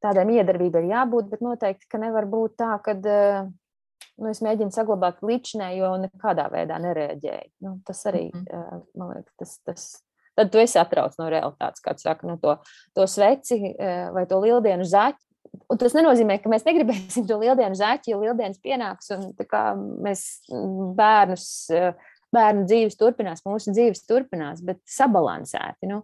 tādai 0.05 0.25
miedarbībai 0.29 0.83
ir 0.83 0.89
jābūt, 0.93 1.29
bet 1.33 1.45
noteikti, 1.45 1.89
ka 1.89 2.01
nevar 2.01 2.27
būt 2.29 2.57
tā, 2.61 2.73
ka 2.85 2.95
nu, 3.01 4.31
es 4.31 4.41
mēģinu 4.45 4.73
saglabāt 4.75 5.23
līdzinējo 5.25 5.93
un 5.97 6.07
nekādā 6.07 6.49
veidā 6.53 6.79
nereaģēju. 6.83 7.51
Nu, 7.65 7.77
tas 7.87 8.05
arī, 8.11 8.27
mm 8.33 8.43
-hmm. 8.49 8.83
man 8.95 9.15
liekas, 9.15 9.37
tas. 9.37 9.61
tas 9.65 9.93
Tad 10.35 10.49
tu 10.51 10.59
esi 10.59 10.75
atrauc 10.75 11.13
no 11.15 11.29
realitātes, 11.31 11.79
kā 11.79 11.93
saka, 11.95 12.27
no 12.27 12.35
to, 12.37 12.57
to 12.93 13.07
sveci 13.07 13.75
vai 14.11 14.25
to 14.27 14.39
lieldienu 14.43 14.83
zaķi 14.83 15.34
Un 15.71 15.79
tas 15.81 15.95
nenozīmē, 15.97 16.39
ka 16.41 16.49
mēs 16.51 16.65
negribēsim 16.67 17.27
to 17.29 17.37
lieldienu 17.41 17.77
zaķi, 17.77 18.13
jo 18.13 18.21
lieldienas 18.23 18.61
pienāks 18.63 19.13
un 19.15 19.29
mēs 20.05 20.25
mm, 20.51 20.91
bērnus, 20.97 21.47
bērnu 22.35 22.65
dzīves 22.69 22.99
turpinās, 22.99 23.45
mūsu 23.47 23.73
dzīves 23.75 24.03
turpinās, 24.09 24.63
bet 24.65 24.81
sabalansēti. 24.89 25.91
Nu, 25.91 26.03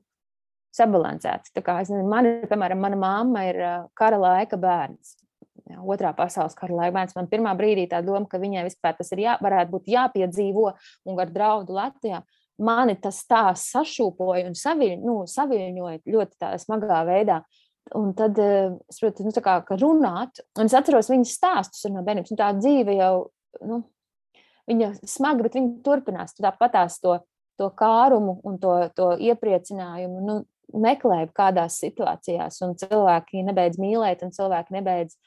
sabalansēti. 0.76 1.52
Tā 1.56 1.64
kā 1.66 1.80
nezinu, 1.82 2.04
man, 2.10 2.30
piemēram, 2.50 2.82
mana 2.82 3.00
mamma 3.00 3.46
ir 3.50 3.60
kara 3.98 4.20
laika 4.22 4.60
bērns. 4.62 5.18
Otrā 5.88 6.12
pasaules 6.16 6.56
kara 6.58 6.76
laika 6.76 6.96
bērns. 6.98 7.16
Man 7.18 7.30
pirmā 7.32 7.54
brīdī 7.60 7.88
tā 7.92 8.02
doma, 8.06 8.26
ka 8.30 8.40
viņai 8.42 8.66
vispār 8.68 8.96
tas 8.98 9.12
ir 9.16 9.26
jā, 9.26 9.38
varētu 9.44 9.76
būt 9.76 9.90
jāpiedzīvo 9.92 10.70
un 11.10 11.20
ar 11.22 11.34
draudu 11.34 11.76
Latvijā. 11.78 12.22
Mani 12.62 12.94
tas 13.02 13.24
tā 13.26 13.48
sašūpoja 13.58 14.46
un 14.50 14.56
saviļ, 14.58 14.98
nu, 15.02 15.22
saviļņoja 15.30 16.04
ļoti 16.14 16.52
smagā 16.62 17.00
veidā. 17.08 17.42
Un 17.98 18.14
tad 18.16 18.38
eh, 18.40 18.70
es 18.88 19.00
saprotu, 19.00 19.26
nu, 19.26 19.34
kā, 19.44 19.58
ka 19.68 19.76
runāt, 19.82 20.44
un 20.60 20.70
es 20.70 20.76
atceros 20.78 21.10
viņas 21.12 21.34
stāstus 21.36 21.90
no 21.92 22.04
bērnības. 22.06 22.32
Nu, 22.32 22.40
tā 22.40 22.52
dzīve 22.56 22.96
jau, 22.96 23.16
nu, 23.68 23.82
viņa 24.70 24.94
smaga, 25.10 25.48
bet 25.48 25.58
viņa 25.58 25.82
turpinās. 25.86 26.36
Tu 26.38 26.46
tāpatās 26.46 27.00
to, 27.04 27.18
to 27.60 27.68
kārumu 27.78 28.38
un 28.48 28.58
to, 28.62 28.76
to 28.96 29.12
iepriecinājumu 29.32 30.24
nu, 30.28 30.38
meklēju 30.72 31.34
kādās 31.36 31.82
situācijās, 31.82 32.62
un 32.64 32.78
cilvēki 32.80 33.44
nebeidz 33.48 33.80
mīlēt, 33.82 34.24
un 34.24 34.32
cilvēki 34.36 34.78
nebeidz, 34.78 35.18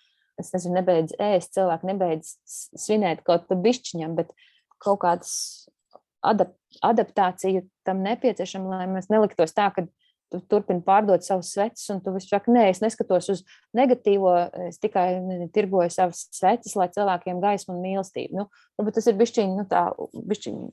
es 0.40 0.50
nezinu, 0.54 0.78
nebeidz 0.78 1.12
ēst, 1.20 1.52
cilvēki 1.58 1.90
nebeidz 1.90 2.32
svinēt 2.80 3.20
kaut 3.26 3.44
ko 3.50 3.58
bišķiņam, 3.60 4.16
bet 4.16 4.32
kaut 4.82 5.02
kādas 5.04 5.34
adap 6.24 6.54
adaptācija 6.82 7.62
tam 7.86 8.00
nepieciešama, 8.02 8.80
lai 8.80 8.86
mēs 8.90 9.10
neliktos 9.12 9.52
tā, 9.54 9.68
ka 9.74 9.84
tu 10.34 10.40
turpini 10.50 10.82
pārdot 10.84 11.24
savus 11.24 11.52
sveces, 11.54 11.86
un 11.94 12.00
tu 12.04 12.12
saki, 12.20 12.52
nē, 12.54 12.66
es 12.72 12.82
neskatos 12.82 13.30
uz 13.32 13.42
negatīvo, 13.76 14.32
es 14.68 14.80
tikai 14.82 15.08
tirgoju 15.54 15.92
savas 15.94 16.26
sveces, 16.34 16.74
lai 16.76 16.88
cilvēkiem 16.94 17.42
gaismu 17.42 17.76
un 17.76 17.84
mīlestību. 17.84 18.40
Nu, 18.40 18.48
varbūt 18.78 18.98
tas 18.98 19.06
ir 19.10 19.18
bišķiņi, 19.20 19.58
nu 19.58 19.66
tā, 19.70 19.86
bišķiņi 20.14 20.72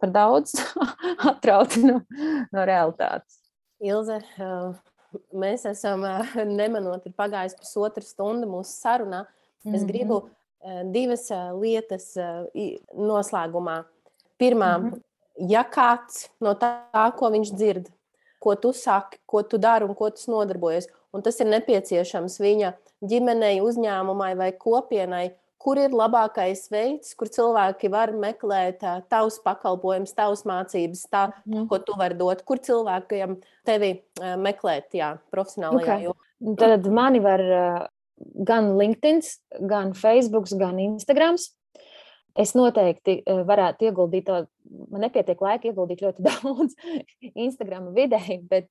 par 0.00 0.12
daudz 0.14 0.54
atrauti 1.32 1.84
no, 1.86 2.00
no 2.54 2.66
realitātes. 2.68 3.40
Ilze, 3.84 4.20
mēs 5.34 5.66
esam 5.70 6.06
nemanot, 6.48 7.06
ir 7.06 7.14
pagājis 7.18 7.58
pusotra 7.58 8.04
stunda 8.04 8.48
mūsu 8.48 8.74
sarunā. 8.78 9.26
Es 9.64 9.70
mm 9.70 9.74
-hmm. 9.74 9.86
gribu 9.90 10.22
divas 10.92 11.28
lietas 11.60 12.14
noslēgumā. 12.94 13.84
Pirmā, 14.38 14.78
mm 14.78 14.90
-hmm. 14.90 15.02
ja 15.50 15.64
kāds 15.64 16.28
no 16.40 16.54
tā, 16.54 17.12
ko 17.16 17.30
viņš 17.30 17.54
dzird, 17.54 17.88
ko 18.48 18.56
tu 18.56 18.72
saki, 18.72 19.20
ko 19.28 19.44
tu 19.44 19.60
dari 19.60 19.84
un 19.84 19.96
ko 19.96 20.08
tu 20.14 20.30
nodarbojies. 20.32 20.88
Un 21.12 21.24
tas 21.24 21.36
ir 21.40 21.48
nepieciešams 21.52 22.38
viņa 22.40 22.72
ģimenei, 23.08 23.60
uzņēmumai 23.64 24.32
vai 24.38 24.48
kopienai, 24.56 25.26
kur 25.58 25.80
ir 25.80 25.94
labākais 25.96 26.68
veids, 26.70 27.12
kur 27.18 27.30
cilvēki 27.32 27.90
var 27.92 28.12
meklēt 28.16 28.84
tavus 29.10 29.40
pakalpojumus, 29.44 30.14
tavas 30.16 30.44
mācības, 30.48 31.04
tā, 31.10 31.24
mm. 31.44 31.66
ko 31.70 31.80
tu 31.82 31.96
vari 31.98 32.16
dot, 32.18 32.44
kur 32.46 32.60
cilvēkiem 32.62 33.36
tevi 33.68 33.92
meklēt, 34.38 34.92
jā, 34.96 35.16
profesionālajā 35.34 35.84
okay. 35.84 36.06
jomā. 36.06 36.56
Tad 36.60 36.86
mani 36.94 37.22
var 37.24 37.42
gan 38.48 38.72
LinkedIn, 38.78 39.22
gan 39.70 39.94
Facebook, 39.98 40.48
gan 40.60 40.78
Instagram. 40.82 41.40
Es 42.38 42.54
noteikti 42.54 43.18
varētu 43.26 43.88
ieguldīt 43.88 44.28
to, 44.28 44.44
man 44.92 45.02
nepietiek 45.06 45.40
laika 45.42 45.70
ieguldīt 45.70 46.04
ļoti 46.04 46.24
daudz 46.28 46.76
Instagram 47.34 47.90
vidē, 47.96 48.22
bet 48.50 48.70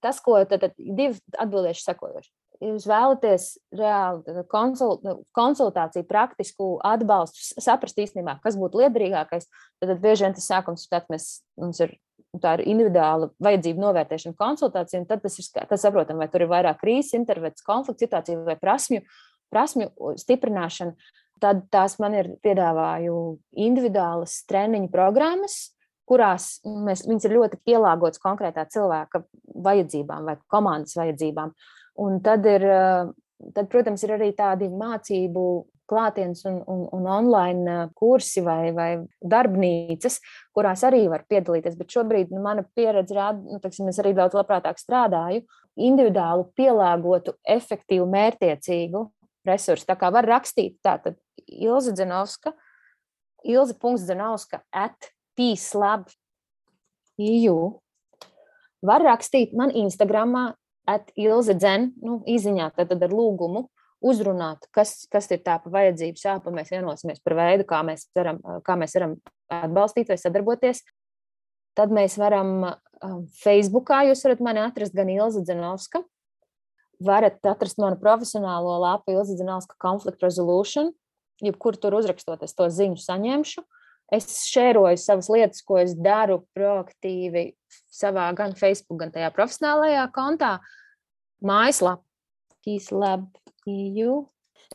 tas, 0.00 0.20
ko 0.24 0.38
tad, 0.48 0.62
tad 0.64 0.74
divi 0.78 1.16
atbildēšu 1.36 1.84
sekojoši. 1.84 2.32
Jūs 2.64 2.86
vēlaties 2.88 3.46
reāli 3.76 4.44
konsult, 4.48 5.04
konsultāciju, 5.36 6.06
praktisku 6.08 6.70
atbalstu, 6.86 7.42
saprast 7.60 8.00
īstenībā, 8.00 8.38
kas 8.44 8.56
būtu 8.56 8.80
liederīgākais, 8.80 9.48
tad, 9.76 9.90
tad 9.90 10.00
bieži 10.00 10.24
vien 10.24 10.36
tas 10.36 10.48
sākums 10.48 10.86
ir 10.86 10.94
tāds, 10.94 11.10
mēs, 11.12 11.26
mums 11.60 11.82
ir 11.84 11.92
tā 12.40 12.56
ir 12.56 12.64
individuāla 12.72 13.28
vajadzība 13.44 13.82
novērtēšana, 13.84 14.38
konsultācija, 14.40 15.04
tad 15.08 15.24
tas 15.24 15.36
ir 15.40 15.68
tas 15.68 15.84
saprotam, 15.84 16.20
vai 16.22 16.30
tur 16.32 16.46
ir 16.46 16.52
vairāk 16.52 16.80
krīzes, 16.80 17.12
intervences, 17.18 17.64
konflikts 17.66 18.06
situācija 18.06 18.40
vai 18.48 18.56
prasmju, 18.60 19.04
prasmju 19.52 20.16
stiprināšana 20.24 20.96
tad 21.42 21.66
tās 21.72 21.98
man 22.02 22.16
ir 22.16 22.32
piedāvāju 22.44 23.16
individuālas 23.66 24.40
treniņu 24.50 24.90
programmas, 24.92 25.58
kurās 26.06 26.60
mēs, 26.64 27.04
viņas 27.06 27.26
ir 27.26 27.36
ļoti 27.36 27.60
pielāgotas 27.66 28.22
konkrētā 28.22 28.66
cilvēka 28.70 29.24
vajadzībām 29.66 30.28
vai 30.28 30.36
komandas 30.52 30.96
vajadzībām. 30.98 31.52
Un 32.06 32.20
tad 32.24 32.46
ir, 32.46 32.66
tad, 33.56 33.66
protams, 33.72 34.04
ir 34.06 34.14
arī 34.16 34.30
tādi 34.36 34.68
mācību 34.70 35.46
klātienes 35.86 36.42
un, 36.48 36.60
un, 36.66 36.82
un 36.94 37.06
online 37.10 37.76
kursi 37.98 38.42
vai, 38.44 38.72
vai 38.74 38.88
darbnīcas, 39.22 40.18
kurās 40.54 40.82
arī 40.86 41.04
var 41.10 41.24
piedalīties. 41.30 41.76
Bet 41.78 41.94
šobrīd 41.94 42.32
nu, 42.34 42.42
mana 42.42 42.66
pieredze 42.76 43.14
rāda, 43.16 43.42
nu, 43.46 43.60
teksim, 43.62 43.90
es 43.90 44.00
arī 44.02 44.14
daudz 44.16 44.34
labprātāk 44.38 44.80
strādāju, 44.82 45.44
individuālu, 45.76 46.48
pielāgotu, 46.58 47.36
efektīvu, 47.56 48.08
mērķiecīgu 48.14 49.04
resursu. 49.46 49.86
Tā 49.88 49.96
kā 50.00 50.10
var 50.14 50.26
rakstīt, 50.26 50.78
tātad 50.84 51.18
Ilza 51.46 51.92
Dzenovska, 51.92 52.52
Ilza.Dzenovska 53.46 54.60
at 54.72 55.12
peacelab.eu. 55.36 56.10
Var 58.86 59.00
rakstīt 59.02 59.52
man 59.56 59.70
Instagramā, 59.70 60.54
at 60.86 61.10
Ilze 61.18 61.56
Dzen, 61.58 61.90
nu, 62.02 62.20
izziņā 62.30 62.70
tad, 62.76 62.92
ar 62.94 63.12
lūgumu 63.12 63.66
uzrunāt, 64.06 64.68
kas, 64.74 65.06
kas 65.10 65.26
ir 65.34 65.40
tā 65.44 65.56
pa 65.62 65.72
vajadzību 65.72 66.20
sāpa. 66.20 66.52
Mēs 66.54 66.70
vienosimies 66.70 67.22
par 67.24 67.34
veidu, 67.38 67.66
kā 67.66 67.80
mēs 67.86 68.06
varam, 68.16 68.38
kā 68.64 68.76
mēs 68.78 68.94
varam 68.98 69.16
atbalstīt 69.52 70.12
vai 70.12 70.18
sadarboties. 70.20 70.84
Tad 71.76 71.92
mēs 71.92 72.16
varam 72.20 72.76
Facebookā, 73.42 74.04
jūs 74.08 74.22
varat 74.24 74.44
mani 74.44 74.62
atrast 74.62 74.94
gan 74.96 75.10
Ilza 75.12 75.42
Dzenovska, 75.44 76.04
varat 77.04 77.44
atrast 77.44 77.80
manu 77.82 77.98
profesionālo 78.00 78.78
lapu 78.84 79.12
Ilza 79.12 79.36
Dzenovska 79.36 79.76
Conflict 79.82 80.22
Resolution, 80.24 80.92
jebkur 81.44 81.76
tur 81.80 81.96
uzrakstot, 81.98 82.44
es 82.46 82.54
to 82.56 82.68
ziņu 82.72 83.00
saņemšu. 83.02 83.64
Es 84.14 84.28
šēroju 84.46 85.00
savas 85.02 85.28
lietas, 85.32 85.64
ko 85.66 85.80
es 85.82 85.96
daru 85.98 86.44
proaktīvi 86.54 87.48
savā 87.90 88.28
gan 88.38 88.54
Facebook, 88.54 89.00
gan 89.00 89.10
tajā 89.14 89.32
profesionālajā 89.34 90.04
kontā. 90.14 90.52
Mājaslapā, 91.42 92.04
KeySlab.eu. 92.66 94.24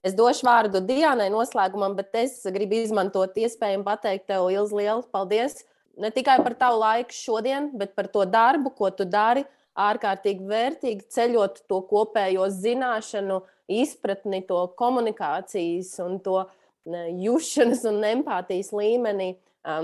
Es 0.03 0.15
došu 0.17 0.47
vārdu 0.47 0.81
Dienai 0.83 1.29
noslēgumam, 1.31 1.95
bet 1.97 2.15
es 2.17 2.39
gribu 2.51 2.79
izmantot 2.79 3.35
iespēju 3.37 3.83
pateikt 3.85 4.27
tev 4.31 4.47
liels, 4.49 4.73
liels 4.75 5.07
paldies. 5.11 5.61
Ne 5.99 6.11
tikai 6.13 6.39
par 6.43 6.55
tavu 6.59 6.79
laiku 6.81 7.15
šodien, 7.15 7.69
bet 7.77 7.95
par 7.95 8.07
to 8.11 8.23
darbu, 8.25 8.71
ko 8.75 8.91
tu 8.95 9.05
dari. 9.05 9.43
Ārkārtīgi 9.79 10.47
vērtīgi 10.49 11.05
ceļot 11.15 11.61
to 11.71 11.79
kopējo 11.87 12.49
zināšanu, 12.51 13.39
izpratni, 13.79 14.43
to 14.47 14.65
komunikācijas 14.79 15.95
un 16.03 16.19
to 16.23 16.41
uh, 16.43 16.59
jušanas 16.85 17.83
un 17.85 18.01
empātijas 18.03 18.71
līmenī, 18.73 19.35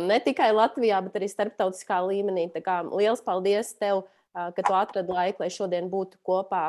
ne 0.01 0.19
tikai 0.23 0.49
Latvijā, 0.55 0.99
bet 1.05 1.17
arī 1.19 1.29
starptautiskā 1.29 1.99
līmenī. 2.07 2.47
Tā 2.53 2.63
kā 2.65 2.79
liels 2.89 3.21
paldies 3.21 3.73
tev, 3.77 4.05
ka 4.33 4.63
tu 4.65 4.73
atradi 4.77 5.13
laiku, 5.13 5.43
lai 5.43 5.51
šodien 5.53 5.89
būtu 5.89 6.17
kopā 6.25 6.63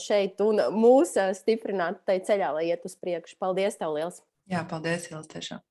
šeit 0.00 0.40
un 0.44 0.60
mūs 0.72 1.14
stiprinātu 1.40 2.00
tajā 2.08 2.24
ceļā, 2.30 2.50
lai 2.56 2.66
iet 2.70 2.84
uz 2.84 2.96
priekšu. 3.00 3.36
Paldies 3.40 3.76
tev 3.80 3.94
liels! 3.96 4.22
Jā, 4.50 4.64
paldies, 4.68 5.08
Ilis, 5.10 5.28
tiešām! 5.32 5.62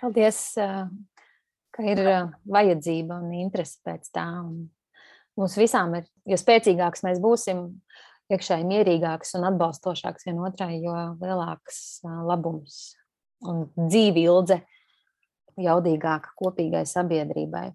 Paldies, 0.00 0.38
ka 1.72 1.84
ir 1.86 2.00
vajadzība 2.48 3.20
un 3.22 3.34
interese 3.38 3.78
pēc 3.84 4.08
tā. 4.12 4.26
Mums 5.38 5.54
visām 5.56 5.94
ir, 5.96 6.08
jo 6.28 6.36
spēcīgāks 6.36 7.04
mēs 7.06 7.20
būsim, 7.22 7.68
iekšēji 8.32 8.66
mierīgāks 8.68 9.36
un 9.38 9.46
atbalstošāks 9.50 10.26
vienotrai, 10.28 10.76
jo 10.82 10.94
lielāks 11.20 12.02
labums 12.02 12.80
un 13.48 13.66
dzīve 13.76 14.22
ilge 14.22 14.62
jaudīgāka 15.60 16.32
kopīgai 16.38 16.84
sabiedrībai. 16.88 17.70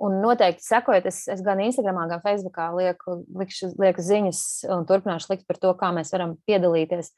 Un 0.00 0.16
noteikti 0.22 0.64
sekojot, 0.64 1.10
es, 1.10 1.26
es 1.28 1.42
gan 1.44 1.60
Instagram, 1.60 1.98
gan 2.08 2.22
Facebook 2.24 2.56
lieku, 2.78 3.18
likšu, 3.36 3.74
lieku 3.80 4.04
ziņas 4.04 4.40
un 4.72 4.86
turpināšu 4.88 5.34
likt 5.34 5.44
par 5.48 5.60
to, 5.60 5.74
kā 5.76 5.90
mēs 5.92 6.12
varam 6.14 6.38
piedalīties 6.48 7.12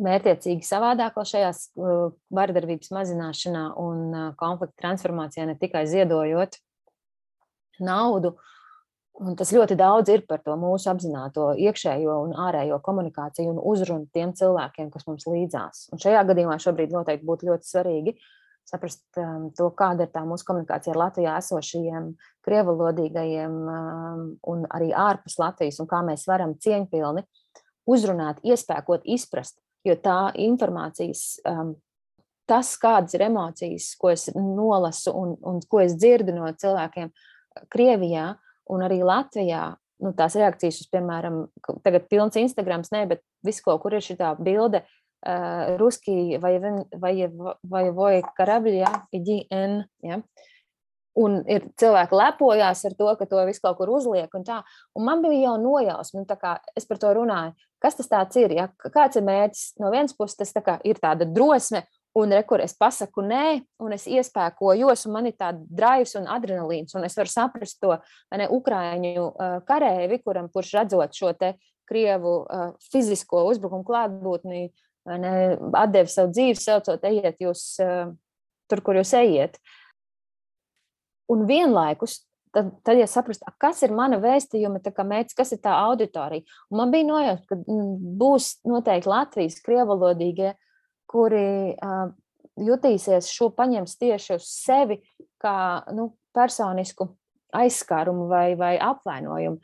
mērķiecīgi 0.00 0.64
savādāk 0.64 1.16
šajās 1.16 1.70
vardarbības 2.36 2.92
mazināšanā 2.92 3.64
un 3.80 4.12
konflikta 4.40 4.84
transformācijā, 4.84 5.48
ne 5.48 5.56
tikai 5.60 5.86
ziedojot 5.88 6.60
naudu, 7.80 8.34
Un 9.20 9.36
tas 9.36 9.50
ļoti 9.52 9.76
daudz 9.76 10.08
ir 10.08 10.22
par 10.28 10.40
to 10.40 10.54
mūsu 10.56 10.88
apzināto 10.88 11.50
iekšējo 11.60 12.14
un 12.24 12.30
ārējo 12.40 12.78
komunikāciju 12.84 13.52
un 13.52 13.58
uzrunu 13.72 14.08
tiem 14.14 14.32
cilvēkiem, 14.36 14.88
kas 14.94 15.04
mums 15.08 15.26
līdzās. 15.28 15.88
Un 15.92 16.00
šajā 16.00 16.22
gadījumā 16.30 16.56
šobrīd 16.62 16.94
noteikti 16.94 17.28
būtu 17.28 17.50
ļoti 17.50 17.68
svarīgi 17.68 18.16
saprast 18.70 19.02
um, 19.18 19.48
to, 19.56 19.68
kāda 19.76 20.06
ir 20.06 20.12
tā 20.14 20.22
mūsu 20.26 20.46
komunikācija 20.48 20.94
ar 20.94 21.00
Latvijā 21.04 21.36
esošajiem 21.40 22.10
krievalodīgajiem 22.46 23.56
um, 23.56 24.24
un 24.52 24.66
arī 24.70 24.90
ārpus 24.96 25.38
Latvijas, 25.40 25.80
un 25.82 25.88
kā 25.90 26.02
mēs 26.06 26.26
varam 26.30 26.54
cieņpilni 26.60 27.24
uzrunāt, 27.90 28.42
iespēkot, 28.46 29.06
izprast. 29.10 29.58
Jo 29.86 29.96
tā 29.96 30.30
informācijas, 30.38 31.40
um, 31.48 31.74
tas, 32.50 32.74
kādas 32.80 33.16
ir 33.16 33.24
emocijas, 33.30 33.94
ko 33.98 34.12
es 34.12 34.28
nolasu 34.36 35.14
un, 35.16 35.34
un 35.46 35.60
ko 35.70 35.80
es 35.82 35.96
dzirdu 35.98 36.36
no 36.36 36.50
cilvēkiem 36.52 37.12
Krievijā, 37.72 38.34
Un 38.70 38.84
arī 38.86 39.00
Latvijā 39.06 39.64
nu, 40.00 40.12
tās 40.16 40.36
reakcijas 40.38 40.80
uz, 40.82 40.88
piemēram, 40.92 41.42
tagad 41.84 42.08
pilns 42.10 42.38
Instagrams, 42.40 42.92
ne, 42.94 43.04
bet 43.10 43.22
viss, 43.46 43.62
ko 43.64 43.76
kur 43.82 43.96
ir 43.96 44.04
šī 44.04 44.16
bilde, 44.40 44.82
uh, 45.26 45.74
ruski 45.80 46.38
vai, 46.42 46.54
vai, 46.60 47.14
vai, 47.30 47.84
vai 47.96 48.14
karabļi, 48.36 48.78
ja, 48.80 48.94
IGN, 49.16 49.82
ja. 50.06 50.22
Un 51.20 51.40
ir 51.50 51.64
cilvēki 51.80 52.14
lepojās 52.14 52.84
ar 52.86 52.94
to, 52.96 53.08
ka 53.18 53.26
to 53.28 53.40
visu 53.48 53.60
kaut 53.64 53.80
kur 53.80 53.90
uzliek. 53.92 54.30
Un 54.38 54.44
tā. 54.46 54.60
un 54.94 55.04
man 55.04 55.24
bija 55.24 55.48
jau 55.48 55.56
nojausma, 55.60 56.22
nu, 56.22 56.36
kā 56.38 56.52
es 56.78 56.86
par 56.86 57.00
to 57.02 57.10
runāju. 57.18 57.66
Kas 57.82 57.98
tas 57.98 58.36
ir? 58.38 58.54
Ja? 58.54 58.68
Kāds 58.94 59.18
ir 59.18 59.26
mērķis? 59.26 59.64
No 59.82 59.90
vienas 59.90 60.14
puses, 60.14 60.38
tas 60.38 60.54
tā 60.54 60.78
ir 60.86 61.00
tāda 61.02 61.26
drosme 61.26 61.82
Un 62.18 62.32
rekur 62.34 62.58
es 62.64 62.72
pasaku 62.74 63.22
nē, 63.22 63.60
un 63.86 63.94
es 63.94 64.08
iespēkojos, 64.10 65.04
un 65.06 65.12
man 65.14 65.28
ir 65.30 65.36
tāds 65.38 65.62
drives 65.70 66.16
un 66.18 66.26
adrenalīns, 66.26 66.96
un 66.98 67.06
es 67.06 67.14
varu 67.14 67.30
saprast 67.30 67.78
to 67.82 67.94
ne, 68.34 68.48
ukrāņu 68.50 69.26
uh, 69.28 69.58
karēvi, 69.68 70.18
kuram, 70.24 70.48
kurš 70.50 70.72
redzot 70.80 71.14
šo 71.14 71.30
te 71.38 71.52
krievu 71.86 72.32
uh, 72.42 72.72
fizisko 72.90 73.44
uzbrukumu 73.50 73.86
klātbūtni, 73.86 74.70
atdeva 75.06 76.10
savu 76.10 76.32
dzīvi, 76.34 76.58
saucot, 76.58 77.06
ejiet 77.06 77.38
jūs 77.42 77.62
uh, 77.82 78.10
tur, 78.70 78.82
kur 78.86 78.98
jūs 78.98 79.14
ejiet. 79.18 79.60
Un 81.30 81.46
vienlaikus 81.46 82.20
tad, 82.54 82.72
tad 82.86 82.98
ja 82.98 83.06
saprast, 83.10 83.44
kas 83.62 83.82
ir 83.86 83.94
mana 83.94 84.18
vēstījuma 84.22 84.80
mērķis, 84.82 85.36
kas 85.38 85.54
ir 85.54 85.62
tā 85.62 85.74
auditorija. 85.86 86.42
Un 86.70 86.82
man 86.82 86.94
bija 86.94 87.06
nojausma, 87.06 87.46
ka 87.46 87.58
mm, 87.60 87.92
būs 88.18 88.50
noteikti 88.66 89.10
Latvijas 89.10 89.60
krievalodīgie 89.64 90.54
kuri 91.10 91.74
uh, 91.74 92.12
jutīsies 92.60 93.30
šo 93.32 93.50
paņems 93.56 93.98
tieši 94.00 94.36
uz 94.36 94.46
sevi 94.46 95.00
kā 95.40 95.82
nu, 95.96 96.12
personisku 96.36 97.10
aizskārumu 97.56 98.28
vai, 98.30 98.54
vai 98.58 98.76
apvainojumu. 98.78 99.58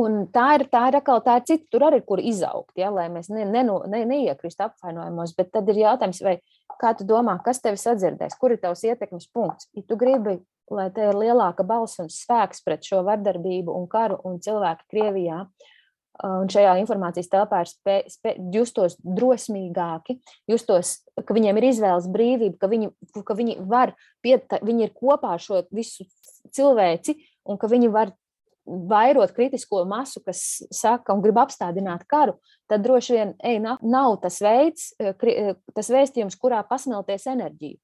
Un 0.00 0.22
tā 0.32 0.46
ir 0.56 0.64
tā 0.72 0.86
ir 0.88 0.96
atkal 1.00 1.18
tā 1.24 1.34
ir 1.40 1.46
cita, 1.48 1.66
tur 1.74 1.84
arī 1.88 1.98
ir 2.00 2.06
kur 2.08 2.22
izaugt, 2.22 2.70
ja, 2.78 2.88
lai 2.94 3.08
mēs 3.12 3.28
ne, 3.28 3.42
ne, 3.44 3.64
ne, 3.66 4.04
neiekristu 4.08 4.64
apvainojumos. 4.64 5.34
Bet 5.36 5.50
tad 5.52 5.68
ir 5.68 5.82
jautājums, 5.82 6.22
vai 6.24 6.36
kā 6.80 6.94
tu 6.96 7.04
domā, 7.08 7.34
kas 7.44 7.60
tevi 7.60 7.80
sadzirdēs, 7.80 8.38
kur 8.40 8.54
ir 8.54 8.62
tavs 8.62 8.86
ietekmes 8.86 9.28
punkts? 9.34 9.68
Ja 9.76 9.84
tu 9.84 9.98
gribi, 10.00 10.38
lai 10.72 10.86
te 10.94 11.10
ir 11.10 11.18
lielāka 11.18 11.66
balss 11.66 12.00
un 12.00 12.08
spēks 12.08 12.62
pret 12.64 12.86
šo 12.86 13.02
vardarbību 13.10 13.74
un 13.76 13.90
karu 13.90 14.20
un 14.30 14.38
cilvēku 14.40 14.86
Krievijā, 14.94 15.42
uh, 15.42 15.70
un 16.26 16.50
šajā 16.52 16.76
informācijas 16.82 17.30
telpā 17.32 17.62
ir 17.64 17.70
spē, 17.70 17.96
spē, 18.10 18.34
justos 18.54 18.96
drosmīgāki, 19.04 20.18
justos, 20.50 20.98
ka 21.16 21.36
viņiem 21.36 21.60
ir 21.60 21.68
izvēles 21.70 22.08
brīvība, 22.12 22.58
ka 22.60 22.70
viņi, 22.70 22.90
ka 23.26 23.36
viņi 23.38 23.58
var, 23.70 23.94
piet, 24.24 24.50
viņi 24.60 24.88
ir 24.88 24.94
kopā 24.96 25.36
ar 25.36 25.44
šo 25.44 25.62
visu 25.74 26.06
cilvēci 26.56 27.16
un 27.48 27.60
ka 27.60 27.70
viņi 27.70 27.92
var 27.92 28.12
vairot 28.66 29.32
kritisko 29.34 29.82
masu, 29.88 30.20
kas 30.24 30.62
saka 30.74 31.14
un 31.14 31.22
grib 31.24 31.38
apstādināt 31.40 32.04
karu, 32.10 32.36
tad 32.70 32.84
droši 32.84 33.16
vien 33.16 33.32
ej, 33.42 33.58
nav, 33.62 33.80
nav 33.82 34.18
tas 34.22 34.38
veids, 34.44 34.90
eh, 35.00 35.14
eh, 35.32 35.54
tas 35.74 35.90
vēstījums, 35.90 36.38
kurā 36.38 36.62
pasmelties 36.68 37.26
enerģiju. 37.32 37.80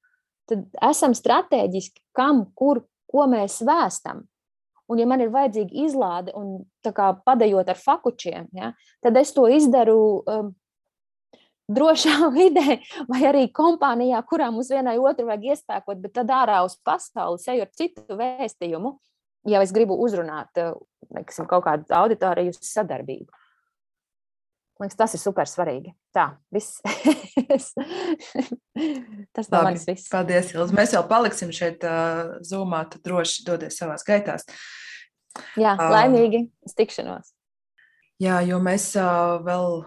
Tad 0.47 0.63
esam 0.89 1.15
strateģiski, 1.17 2.05
kam, 2.15 2.45
kur, 2.55 2.85
ko 3.09 3.25
mēs 3.27 3.59
vēstam. 3.67 4.23
Un, 4.87 5.01
ja 5.01 5.07
man 5.09 5.19
ir 5.19 5.33
vajadzīga 5.33 5.75
izlāde 5.83 6.31
un 6.37 6.61
padējot 7.27 7.73
ar 7.73 7.79
fakučiem, 7.79 8.47
ja, 8.55 8.71
tad 9.03 9.17
es 9.19 9.33
to 9.35 9.43
izdaru 9.51 9.97
um, 10.23 10.53
drošā 11.67 12.29
vidē, 12.37 12.79
vai 13.09 13.21
arī 13.27 13.47
kompānijā, 13.51 14.21
kurā 14.29 14.47
mums 14.51 14.71
vienai 14.71 14.97
otru 14.99 15.27
vajag 15.27 15.51
iespēkot, 15.51 15.99
bet 16.03 16.15
tad 16.21 16.31
ārā 16.31 16.61
uz 16.65 16.77
pasauli 16.87 17.43
eju 17.55 17.65
ar 17.67 17.73
citu 17.75 18.19
vēstījumu, 18.21 18.93
ja 19.51 19.63
es 19.63 19.75
gribu 19.75 19.99
uzrunāt 20.03 20.55
neksim, 21.13 21.47
kaut 21.49 21.65
kādu 21.67 21.91
auditoriju 21.95 22.55
sadarbību. 22.55 23.29
Liekas, 24.77 24.97
tas 24.99 25.15
ir 25.17 25.21
super 25.21 25.49
svarīgi. 25.49 25.93
Tā, 26.13 26.27
viss. 26.53 26.81
tas 29.35 29.49
no 29.49 29.61
manis 29.65 29.87
viss. 29.87 30.09
Paldies, 30.11 30.51
Ilz. 30.53 30.73
Mēs 30.75 30.93
jau 30.93 31.01
paliksim 31.09 31.53
šeit 31.55 31.81
uh, 31.87 32.37
zūmā, 32.45 32.83
tad 32.91 33.01
droši 33.07 33.45
dodies 33.47 33.79
savās 33.79 34.05
gaitās. 34.05 34.45
Jā, 35.57 35.73
laimīgi 35.77 36.45
uz 36.65 36.77
tikšanos. 36.77 37.33
Jā, 38.21 38.41
jo 38.45 38.59
mēs 38.61 38.91
uh, 38.97 39.37
vēl 39.45 39.81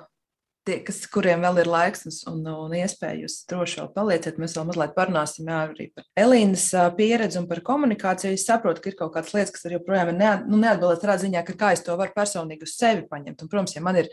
tie, 0.69 0.79
kas, 0.85 1.01
kuriem 1.11 1.43
vēl 1.45 1.63
ir 1.63 1.71
laiks 1.71 2.05
un, 2.31 2.41
un 2.45 2.75
iespēja, 2.77 3.23
jūs 3.25 3.37
droši 3.51 3.81
vēl 3.81 3.91
palieciet. 3.95 4.41
Mēs 4.41 4.57
vēl 4.59 4.67
mazliet 4.69 4.95
parunāsim 4.97 5.49
jā, 5.51 5.61
arī 5.69 5.87
par 5.97 6.07
Elīnas 6.25 6.67
pieredzi 6.99 7.41
un 7.41 7.49
par 7.51 7.63
komunikāciju. 7.67 8.35
Es 8.37 8.47
saprotu, 8.49 8.85
ka 8.85 8.93
ir 8.93 8.99
kaut 8.99 9.15
kādas 9.17 9.35
lietas, 9.37 9.55
kas 9.57 9.67
joprojām 9.73 10.13
ir 10.13 10.19
ne, 10.19 10.33
nu, 10.49 10.61
neatbildētas 10.63 11.05
tādā 11.05 11.17
ziņā, 11.25 11.45
ka 11.49 11.57
kā 11.63 11.73
es 11.77 11.85
to 11.87 11.97
varu 12.01 12.15
personīgi 12.17 12.69
uz 12.69 12.77
sevi 12.77 13.07
paņemt. 13.11 13.45
Un, 13.45 13.53
protams, 13.53 13.77
ja 13.77 13.85
man 13.85 14.03
ir 14.03 14.11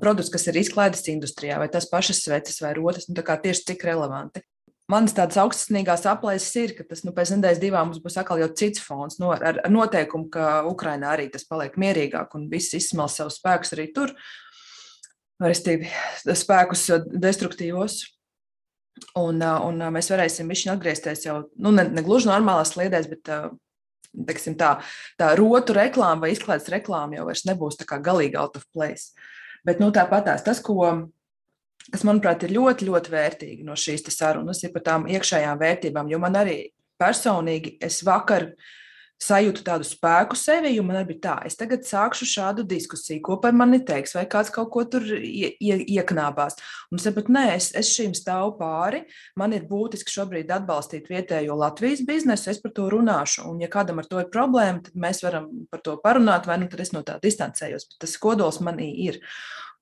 produkts, 0.00 0.32
kas 0.32 0.48
ir 0.48 0.62
izklaides 0.62 1.04
industrijā, 1.12 1.60
vai 1.62 1.68
tas 1.72 1.88
pašas 1.90 2.24
sveces 2.24 2.62
vai 2.64 2.74
rotas, 2.78 3.08
nu, 3.10 3.18
tieši 3.18 3.68
cik 3.72 3.86
relevanti. 3.90 4.44
Manas 4.90 5.14
tādas 5.16 5.38
augstsnīgās 5.40 6.02
aplēses 6.10 6.56
ir, 6.58 6.72
ka 6.76 6.84
tas 6.84 7.04
nu, 7.06 7.14
pēc 7.16 7.30
nedēļas 7.36 7.60
divām 7.62 7.88
mums 7.88 8.00
būs 8.02 8.18
atkal 8.20 8.40
jau 8.42 8.48
cits 8.58 8.82
fons, 8.82 9.16
no, 9.22 9.30
ar, 9.32 9.60
ar 9.62 9.70
noteikumu, 9.72 10.26
ka 10.32 10.48
Ukrainā 10.68 11.14
arī 11.14 11.28
tas 11.32 11.46
paliek 11.48 11.78
mierīgāk 11.80 12.34
un 12.36 12.48
viss 12.50 12.74
izsmel 12.76 13.08
savus 13.08 13.38
spēkus 13.38 13.72
arī 13.76 13.88
tur 13.94 14.12
restīvi, 15.50 15.90
spēkus 16.38 16.88
destruktīvos. 17.22 18.02
Un, 19.18 19.40
un 19.42 19.80
mēs 19.94 20.10
varēsim 20.12 20.50
viņu 20.52 20.74
atgriezties 20.74 21.24
jau 21.26 21.38
nu, 21.56 21.72
ne, 21.74 21.86
ne 21.90 22.04
gluži 22.04 22.28
normālās 22.28 22.74
sliedēs, 22.74 23.08
bet 23.10 23.30
teiksim, 24.28 24.54
tā, 24.60 24.74
tā 25.18 25.32
rotu 25.38 25.74
reklāma 25.76 26.26
vai 26.26 26.34
izklaides 26.34 26.68
reklāma 26.72 27.18
jau 27.18 27.26
nebūs 27.48 27.80
galīgi 27.88 28.38
out 28.38 28.60
of 28.60 28.68
place. 28.72 29.16
Bet 29.66 29.80
nu, 29.80 29.88
tāpat 29.94 30.28
tas, 30.44 30.60
ko, 30.60 31.08
kas 31.88 32.04
manuprāt 32.06 32.44
ir 32.44 32.54
ļoti, 32.54 32.90
ļoti 32.90 33.14
vērtīgi 33.14 33.66
no 33.66 33.78
šīs 33.78 34.04
sarunas, 34.12 34.62
ir 34.62 34.74
par 34.74 34.84
tām 34.86 35.08
iekšējām 35.08 35.58
vērtībām. 35.58 36.12
Jo 36.12 36.20
man 36.22 36.36
arī 36.42 36.58
personīgi, 37.00 37.78
es 37.82 38.02
vakar 38.06 38.50
uh, 38.50 38.70
sajūtu 39.22 39.62
tādu 39.66 39.86
spēku 39.86 40.36
sevi, 40.38 40.72
jo 40.74 40.82
man 40.86 40.98
arī 40.98 41.12
bija 41.12 41.22
tā, 41.26 41.34
es 41.48 41.56
tagad 41.58 41.86
sākšu 41.86 42.26
šādu 42.28 42.64
diskusiju, 42.68 43.22
ko 43.24 43.36
par 43.42 43.54
mani 43.56 43.78
teiks, 43.86 44.16
vai 44.16 44.24
kāds 44.30 44.50
kaut 44.54 44.70
ko 44.74 44.84
tur 44.90 45.06
ie, 45.14 45.52
ie, 45.62 45.76
ieknābās. 45.96 46.58
Un 46.90 46.98
es 46.98 47.06
saprotu, 47.06 47.34
nē, 47.34 47.44
es, 47.54 47.70
es 47.78 47.92
šīm 47.94 48.16
stāvu 48.18 48.56
pāri, 48.58 49.04
man 49.38 49.54
ir 49.56 49.66
būtiski 49.70 50.12
šobrīd 50.12 50.52
atbalstīt 50.56 51.10
vietējo 51.12 51.56
Latvijas 51.60 52.04
biznesu, 52.08 52.50
es 52.52 52.62
par 52.62 52.74
to 52.76 52.88
runāšu. 52.92 53.46
Un, 53.52 53.62
ja 53.62 53.70
kādam 53.72 54.02
ar 54.02 54.10
to 54.10 54.22
ir 54.22 54.30
problēma, 54.32 54.82
tad 54.86 54.98
mēs 55.06 55.22
varam 55.24 55.50
par 55.70 55.84
to 55.86 55.96
parunāt, 56.02 56.48
vai 56.50 56.58
nu 56.62 56.70
tad 56.72 56.82
es 56.82 56.94
no 56.96 57.04
tā 57.06 57.18
distancējos, 57.22 57.88
bet 57.90 58.02
tas 58.06 58.18
kodols 58.22 58.62
manī 58.64 58.92
ir. 59.06 59.22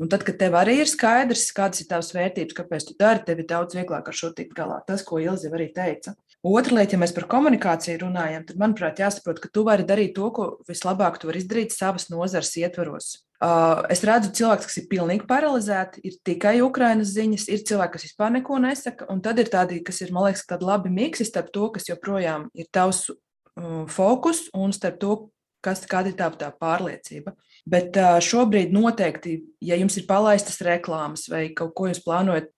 Un 0.00 0.08
tad, 0.08 0.22
kad 0.24 0.38
tev 0.40 0.54
arī 0.56 0.78
ir 0.80 0.88
skaidrs, 0.88 1.50
kādas 1.52 1.82
ir 1.82 1.90
tavas 1.90 2.14
vērtības, 2.16 2.56
kāpēc 2.56 2.86
tu 2.88 2.94
dari, 2.96 3.20
tev 3.26 3.42
ir 3.42 3.48
daudz 3.50 3.76
vieglāk 3.76 4.06
ar 4.08 4.16
šo 4.16 4.30
tikt 4.36 4.54
galā. 4.56 4.78
Tas, 4.86 5.04
ko 5.04 5.20
Ilze 5.20 5.50
arī 5.52 5.66
teica. 5.76 6.14
Otra 6.40 6.78
lieta, 6.78 6.96
ja 6.96 7.00
mēs 7.02 7.12
par 7.12 7.26
komunikāciju 7.28 7.98
runājam, 8.00 8.46
tad, 8.48 8.56
manuprāt, 8.60 9.00
jāsaprot, 9.02 9.42
ka 9.42 9.50
tu 9.52 9.64
vari 9.66 9.84
darīt 9.84 10.14
to, 10.16 10.30
ko 10.32 10.46
vislabāk 10.68 11.18
tu 11.20 11.28
vari 11.28 11.42
izdarīt 11.42 11.74
savas 11.74 12.08
nozares 12.08 12.54
ietvaros. 12.56 13.10
Uh, 13.40 13.82
es 13.92 14.00
redzu 14.04 14.32
cilvēkus, 14.36 14.68
kas 14.68 14.78
ir 14.80 14.86
pilnīgi 14.88 15.26
paralizēti, 15.28 16.00
ir 16.04 16.16
tikai 16.24 16.54
Ukraiņas 16.64 17.12
ziņas, 17.12 17.44
ir 17.52 17.64
cilvēki, 17.68 17.94
kas 17.96 18.06
vispār 18.08 18.32
neko 18.38 18.56
nesaka, 18.60 19.08
un 19.12 19.20
tad 19.24 19.40
ir 19.40 19.52
tādi, 19.52 19.82
kas 19.84 20.00
ir, 20.00 20.12
man 20.16 20.30
liekas, 20.30 20.46
tādi 20.48 20.68
labi 20.68 20.92
miksi 20.92 21.28
starp 21.28 21.52
to, 21.52 21.68
kas 21.76 21.88
joprojām 21.88 22.48
ir 22.56 22.68
tavs 22.72 23.06
uh, 23.12 23.84
fokus, 23.92 24.46
un 24.56 24.72
starp 24.76 25.00
to, 25.00 25.18
kas, 25.64 25.84
ir 25.84 26.16
tā, 26.16 26.30
tā 26.40 26.48
pārliecība. 26.56 27.34
Bet 27.68 27.96
šobrīd 28.24 28.72
noteikti, 28.72 29.34
ja 29.60 29.76
jums 29.76 29.98
ir 30.00 30.06
palaistas 30.08 30.62
reklāmas 30.64 31.26
vai 31.28 31.50
kaut 31.56 31.74
ko 31.76 31.90
jūs 31.90 32.00
plānojat 32.00 32.48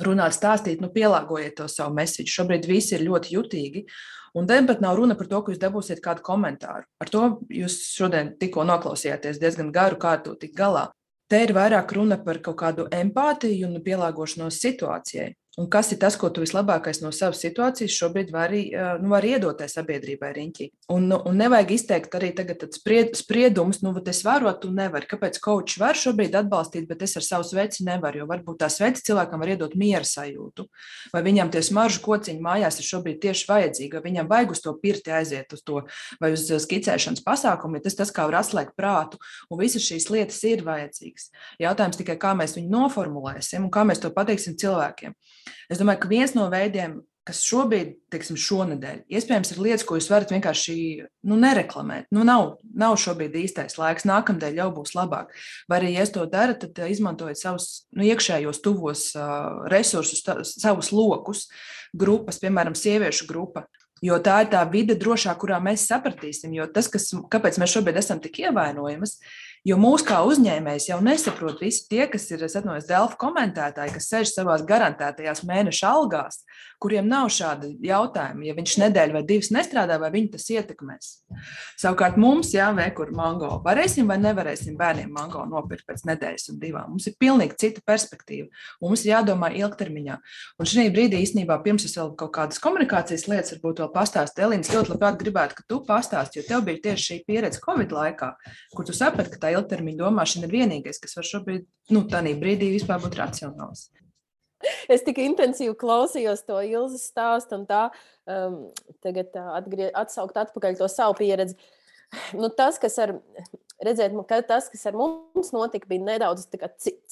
runāt, 0.00 0.36
stāstīt, 0.36 0.80
nu, 0.80 0.90
pielāgojiet 0.92 1.56
to 1.60 1.68
savu 1.68 1.94
mēsīju. 1.98 2.30
Šobrīd 2.32 2.68
visi 2.70 2.96
ir 2.96 3.06
ļoti 3.06 3.36
jutīgi. 3.36 3.84
Un 4.38 4.46
te 4.48 4.56
pat 4.64 4.80
nav 4.80 4.96
runa 4.96 5.14
par 5.18 5.28
to, 5.28 5.42
ka 5.44 5.52
jūs 5.52 5.60
dabūsiet 5.60 6.00
kādu 6.00 6.24
komentāru. 6.24 6.86
Ar 7.04 7.10
to 7.12 7.24
jūs 7.52 7.76
šodien 7.92 8.32
tikko 8.40 8.64
noklausījāties 8.64 9.40
diezgan 9.42 9.68
garu, 9.74 9.98
kā 10.00 10.16
to 10.24 10.32
tikt 10.40 10.56
galā. 10.56 10.88
Te 11.28 11.42
ir 11.44 11.52
vairāk 11.56 11.92
runa 11.96 12.16
par 12.20 12.40
kaut 12.44 12.56
kādu 12.60 12.88
empātiju 12.92 13.68
un 13.68 13.82
pielāgošanos 13.84 14.56
situācijai. 14.64 15.34
Un 15.60 15.66
kas 15.68 15.90
ir 15.92 15.98
tas, 16.00 16.14
ko 16.16 16.30
tu 16.32 16.40
vislabākais 16.40 17.02
no 17.02 17.10
savas 17.12 17.42
situācijas 17.44 17.92
šobrīd 17.92 18.30
vari, 18.32 18.62
nu, 19.02 19.10
vari 19.12 19.34
iedot 19.34 19.58
sabiedrībai 19.68 20.30
riņķī? 20.32 20.68
Un, 20.94 21.10
nu, 21.10 21.18
un 21.28 21.36
nevajag 21.36 21.74
izteikt 21.76 22.14
arī 22.16 22.30
spried, 22.72 23.10
spriedumus, 23.20 23.82
nu, 23.84 23.92
es 24.08 24.22
varu, 24.24 24.48
tu 24.56 24.70
nevari. 24.72 25.04
Kāpēc 25.10 25.36
kočs 25.44 25.76
var 25.82 25.98
šobrīd 26.00 26.38
atbalstīt, 26.40 26.86
bet 26.88 27.04
es 27.04 27.18
ar 27.20 27.26
savu 27.26 27.44
sveci 27.44 27.84
nevaru? 27.84 28.22
Jo 28.22 28.28
varbūt 28.30 28.62
tā 28.62 28.70
sveci 28.72 29.04
cilvēkam 29.10 29.44
var 29.44 29.52
iedot 29.52 29.76
miera 29.76 30.08
sajūtu. 30.08 30.64
Vai 31.12 31.22
viņam 31.28 31.52
tie 31.52 31.60
smaržu 31.68 32.00
kociņi 32.06 32.40
mājās 32.40 32.80
ir 32.80 32.88
šobrīd 32.88 33.20
tieši 33.20 33.46
vajadzīgi, 33.52 33.92
vai 33.98 34.04
viņam 34.08 34.32
vajag 34.32 34.56
uz 34.56 34.64
to 34.64 34.72
pirti 34.80 35.12
aiziet 35.12 35.52
uz 35.52 35.60
to, 35.60 35.84
vai 36.16 36.32
uz 36.32 36.48
skicēšanas 36.48 37.20
pasākumu, 37.28 37.76
ja 37.76 37.84
tas 37.90 38.00
tas 38.00 38.14
kā 38.14 38.24
var 38.30 38.40
atslēgt 38.40 38.72
prātu. 38.72 39.20
Un 39.52 39.60
visas 39.60 39.84
šīs 39.84 40.08
lietas 40.08 40.40
ir 40.48 40.64
vajadzīgas. 40.64 41.28
Jautājums 41.60 42.00
tikai, 42.00 42.16
kā 42.16 42.32
mēs 42.40 42.56
viņu 42.56 42.72
noformulēsim 42.72 43.68
un 43.68 43.72
kā 43.74 43.84
mēs 43.84 44.00
to 44.00 44.08
pateiksim 44.16 44.56
cilvēkiem. 44.56 45.12
Es 45.70 45.80
domāju, 45.80 46.02
ka 46.02 46.12
viens 46.12 46.36
no 46.36 46.48
veidiem, 46.52 47.00
kas 47.26 47.42
šobrīd, 47.46 47.92
teiksim, 48.10 48.36
šonadēļ, 48.40 49.04
iespējams, 49.14 49.52
ir 49.54 49.60
lietas, 49.62 49.84
ko 49.86 49.94
jūs 49.94 50.08
varat 50.10 50.32
vienkārši 50.34 50.74
nu, 51.30 51.36
nereklamēt. 51.38 52.08
Nu, 52.14 52.24
nav, 52.26 52.56
nav 52.66 52.96
šobrīd 52.98 53.36
īstais 53.44 53.78
laiks, 53.78 54.06
nākamdēļ 54.10 54.58
jau 54.58 54.68
būs 54.74 54.96
labāk. 54.98 55.30
Vai 55.70 55.78
arī, 55.78 55.92
ja 55.94 56.06
to 56.10 56.26
darat, 56.30 56.64
tad 56.64 56.82
uh, 56.82 56.90
izmantojiet 56.90 57.38
savus 57.38 57.68
nu, 57.94 58.02
iekšējos, 58.10 58.62
tuvos 58.64 59.04
uh, 59.14 59.62
resursus, 59.70 60.24
tā, 60.26 60.40
savus 60.48 60.90
lokus, 60.94 61.46
grupas, 61.94 62.42
piemēram, 62.42 62.74
sieviešu 62.78 63.30
grupa. 63.30 63.68
Jo 64.02 64.18
tā 64.18 64.40
ir 64.42 64.50
tā 64.50 64.64
vide 64.66 64.96
drošā, 64.98 65.30
kurā 65.38 65.60
mēs 65.62 65.86
sapratīsim. 65.86 66.50
Jo 66.56 66.66
tas, 66.74 66.88
kas, 66.90 67.12
kāpēc 67.30 67.60
mēs 67.62 67.76
šobrīd 67.76 68.00
esam 68.00 68.18
tik 68.22 68.40
ievainojamas, 68.42 69.20
Jo 69.62 69.76
mūsu 69.78 70.08
kā 70.08 70.16
uzņēmējs 70.26 70.88
jau 70.88 70.98
nesaprot 71.06 71.60
visi 71.62 71.84
tie, 71.86 72.08
kas 72.10 72.24
ir 72.34 72.40
atnojis 72.48 72.88
Delfa 72.88 73.14
komentētāji, 73.20 73.94
kas 73.94 74.08
sēž 74.10 74.32
savās 74.32 74.64
garantētajās 74.66 75.44
mēneša 75.46 75.92
algās, 75.92 76.40
kuriem 76.82 77.08
nav 77.08 77.30
šādi 77.32 77.72
jautājumi. 77.86 78.48
Ja 78.48 78.56
viņš 78.56 78.76
nedēļu 78.82 79.16
vai 79.16 79.22
divas 79.28 79.50
nestrādā, 79.54 79.98
vai 80.02 80.10
viņu 80.14 80.32
tas 80.34 80.48
ietekmēs. 80.52 81.10
Savukārt 81.80 82.18
mums, 82.20 82.52
jā, 82.54 82.68
vēkur 82.76 83.12
mango, 83.16 83.50
varēsim 83.64 84.10
vai 84.10 84.18
nevarēsim 84.20 84.76
bērniem 84.80 85.12
mango 85.14 85.44
nopirkt 85.48 85.86
pēc 85.88 86.04
nedēļas 86.10 86.50
un 86.52 86.58
divām. 86.62 86.90
Mums 86.92 87.08
ir 87.08 87.16
pilnīgi 87.22 87.58
cita 87.62 87.84
perspektīva. 87.86 88.48
Mums 88.82 89.04
ir 89.06 89.12
jādomā 89.14 89.52
ilgtermiņā. 89.60 90.18
Un 90.58 90.68
šī 90.68 90.88
brīdī 90.94 91.22
īstenībā 91.22 91.58
pirms 91.64 91.86
es 91.88 91.96
vēl 91.98 92.12
kaut 92.18 92.34
kādas 92.36 92.60
komunikācijas 92.62 93.28
lietas 93.30 93.56
varbūt 93.56 93.84
vēl 93.84 93.92
pastāstu, 93.94 94.44
Elīnas 94.44 94.72
ļoti 94.74 94.94
labprāt 94.94 95.18
gribētu, 95.22 95.58
ka 95.58 95.66
tu 95.68 95.80
pastāstītu, 95.86 96.42
jo 96.42 96.48
tev 96.50 96.66
bija 96.68 96.82
tieši 96.88 97.08
šī 97.08 97.18
pieredze 97.28 97.62
Covid 97.62 97.94
laikā, 97.94 98.32
kur 98.76 98.88
tu 98.88 98.96
saprati, 98.96 99.34
ka 99.34 99.46
tā 99.46 99.54
ilgtermiņa 99.56 100.02
domāšana 100.02 100.48
ir 100.48 100.56
vienīgais, 100.58 101.00
kas 101.02 101.18
var 101.18 101.28
šobrīd, 101.28 101.66
nu, 101.94 102.06
tādā 102.10 102.34
brīdī 102.38 102.72
vispār 102.74 103.02
būt 103.02 103.18
racionāls. 103.20 103.90
Es 104.92 105.04
tik 105.06 105.20
intensīvi 105.22 105.74
klausījos 105.78 106.44
to 106.46 106.58
Ilzas 106.66 107.06
stāstu 107.10 107.58
un 107.58 107.66
tā, 107.68 107.84
um, 108.30 108.58
tagad 109.04 109.34
atgrie, 109.42 109.90
atsaukt 109.90 110.38
atpakaļ 110.44 110.78
to 110.80 110.88
savu 110.90 111.18
pieredzi. 111.20 111.58
Nu, 112.36 112.50
tas, 112.52 112.76
kas 112.80 112.98
ar, 113.00 113.14
redzēt, 113.80 114.16
ka 114.28 114.42
tas, 114.44 114.68
kas 114.72 114.82
ar 114.90 114.96
mums 114.98 115.52
notika, 115.54 115.88
bija 115.88 116.04
nedaudz 116.10 116.44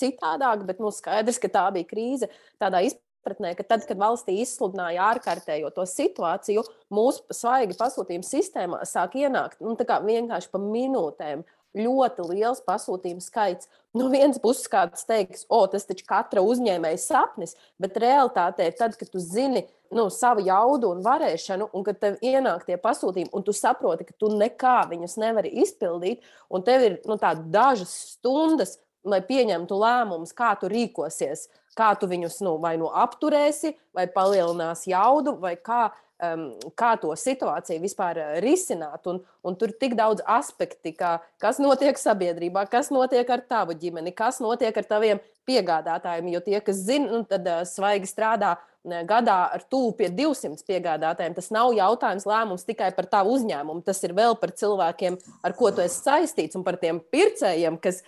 citādāk, 0.01 0.67
bet 0.69 0.83
nu, 0.83 0.93
skaidrs, 0.93 1.41
ka 1.41 1.49
tā 1.53 1.69
bija 1.73 1.89
krīze 1.89 2.29
tādā 2.61 2.83
izpratnē, 2.85 3.55
ka 3.57 3.65
tad, 3.65 3.87
kad 3.89 4.01
valstī 4.01 4.37
izsludināja 4.43 5.09
ārkārtējo 5.15 5.73
to 5.73 5.87
situāciju, 5.89 6.67
mūsu 6.93 7.25
svaigi 7.37 7.79
pasūtījuma 7.81 8.29
sistēmā 8.29 8.83
sāk 8.89 9.17
ienākt 9.23 9.65
nu, 9.65 9.73
vienkārši 9.81 10.53
pa 10.53 10.61
minūtēm 10.61 11.47
ļoti 11.77 12.27
liels 12.31 12.63
pasūtījumu 12.67 13.23
skaits. 13.23 13.69
No 13.97 14.09
vienas 14.11 14.39
puses, 14.43 14.69
kāds 14.71 15.07
teiks, 15.07 15.45
o, 15.51 15.65
tas 15.71 15.87
taču 15.89 16.07
katra 16.07 16.43
uzņēmēja 16.47 16.99
sapnis, 17.03 17.57
bet 17.81 17.99
realitātē 17.99 18.69
ir 18.69 18.77
tad, 18.79 18.97
kad 18.99 19.11
tu 19.11 19.23
zini 19.23 19.65
nu, 19.95 20.07
savu 20.15 20.45
jaudu 20.47 20.93
un 20.95 21.03
varēšanu, 21.03 21.71
un 21.75 21.87
kad 21.87 21.99
tev 22.03 22.21
ienāk 22.23 22.67
tie 22.69 22.79
pasūtījumi, 22.81 23.33
un 23.35 23.47
tu 23.47 23.55
saproti, 23.57 24.07
ka 24.07 24.15
tu 24.19 24.31
nekā 24.35 24.77
viņus 24.93 25.19
nevari 25.23 25.51
izpildīt, 25.65 26.23
un 26.51 26.63
tev 26.67 26.87
ir 26.87 27.01
nu, 27.11 27.19
dažas 27.51 27.97
stundas, 28.15 28.79
lai 29.07 29.23
pieņemtu 29.25 29.79
lēmumus, 29.81 30.35
kā 30.37 30.53
tu 30.61 30.69
rīkosies, 30.71 31.49
kā 31.79 31.95
tu 31.99 32.07
viņus 32.11 32.41
nu, 32.45 32.57
vai 32.63 32.77
nu 32.81 32.91
apturēsi, 32.93 33.75
vai 33.97 34.07
palielinās 34.13 34.85
jaudu, 34.91 35.39
vai 35.41 35.57
kā 35.57 35.89
um, 36.23 36.47
kā 36.79 36.95
to 37.01 37.11
situāciju 37.17 37.83
vispār 37.83 38.21
uh, 38.21 38.31
risināt. 38.45 39.07
Un, 39.11 39.21
un 39.45 39.59
tur 39.59 39.73
ir 39.73 39.79
tik 39.81 39.97
daudz 39.99 40.23
aspektu, 40.29 40.93
kā, 40.97 41.17
kas 41.43 41.61
notiek 41.63 41.99
sabiedrībā, 41.99 42.67
kas 42.71 42.93
notiek 42.95 43.29
ar 43.31 43.45
tavu 43.49 43.77
ģimeni, 43.79 44.15
kas 44.17 44.41
notiek 44.45 44.77
ar 44.77 44.89
taviem 44.89 45.23
piegādātājiem. 45.49 46.33
Jo 46.35 46.43
tie, 46.45 46.59
kas 46.65 46.83
zina, 46.87 47.11
nu, 47.11 47.25
tad 47.29 47.49
uh, 47.49 47.63
svaigi 47.69 48.11
strādā 48.11 48.57
gadā 48.85 49.53
ar 49.53 49.63
tuvu 49.69 49.93
pie 49.99 50.09
200 50.09 50.65
piegādātājiem. 50.65 51.35
Tas 51.37 51.51
nav 51.53 51.73
jautājums, 51.77 52.25
lēmums 52.27 52.65
tikai 52.65 52.91
par 52.97 53.07
tavu 53.07 53.35
uzņēmumu. 53.37 53.85
Tas 53.85 54.01
ir 54.05 54.15
vēl 54.17 54.37
par 54.41 54.55
cilvēkiem, 54.57 55.19
ar 55.45 55.53
ko 55.57 55.71
tu 55.71 55.85
esi 55.85 56.01
saistīts, 56.01 56.57
un 56.57 56.65
par 56.65 56.79
tiem 56.81 57.01
pircējiem, 57.13 57.77
kas 57.81 58.03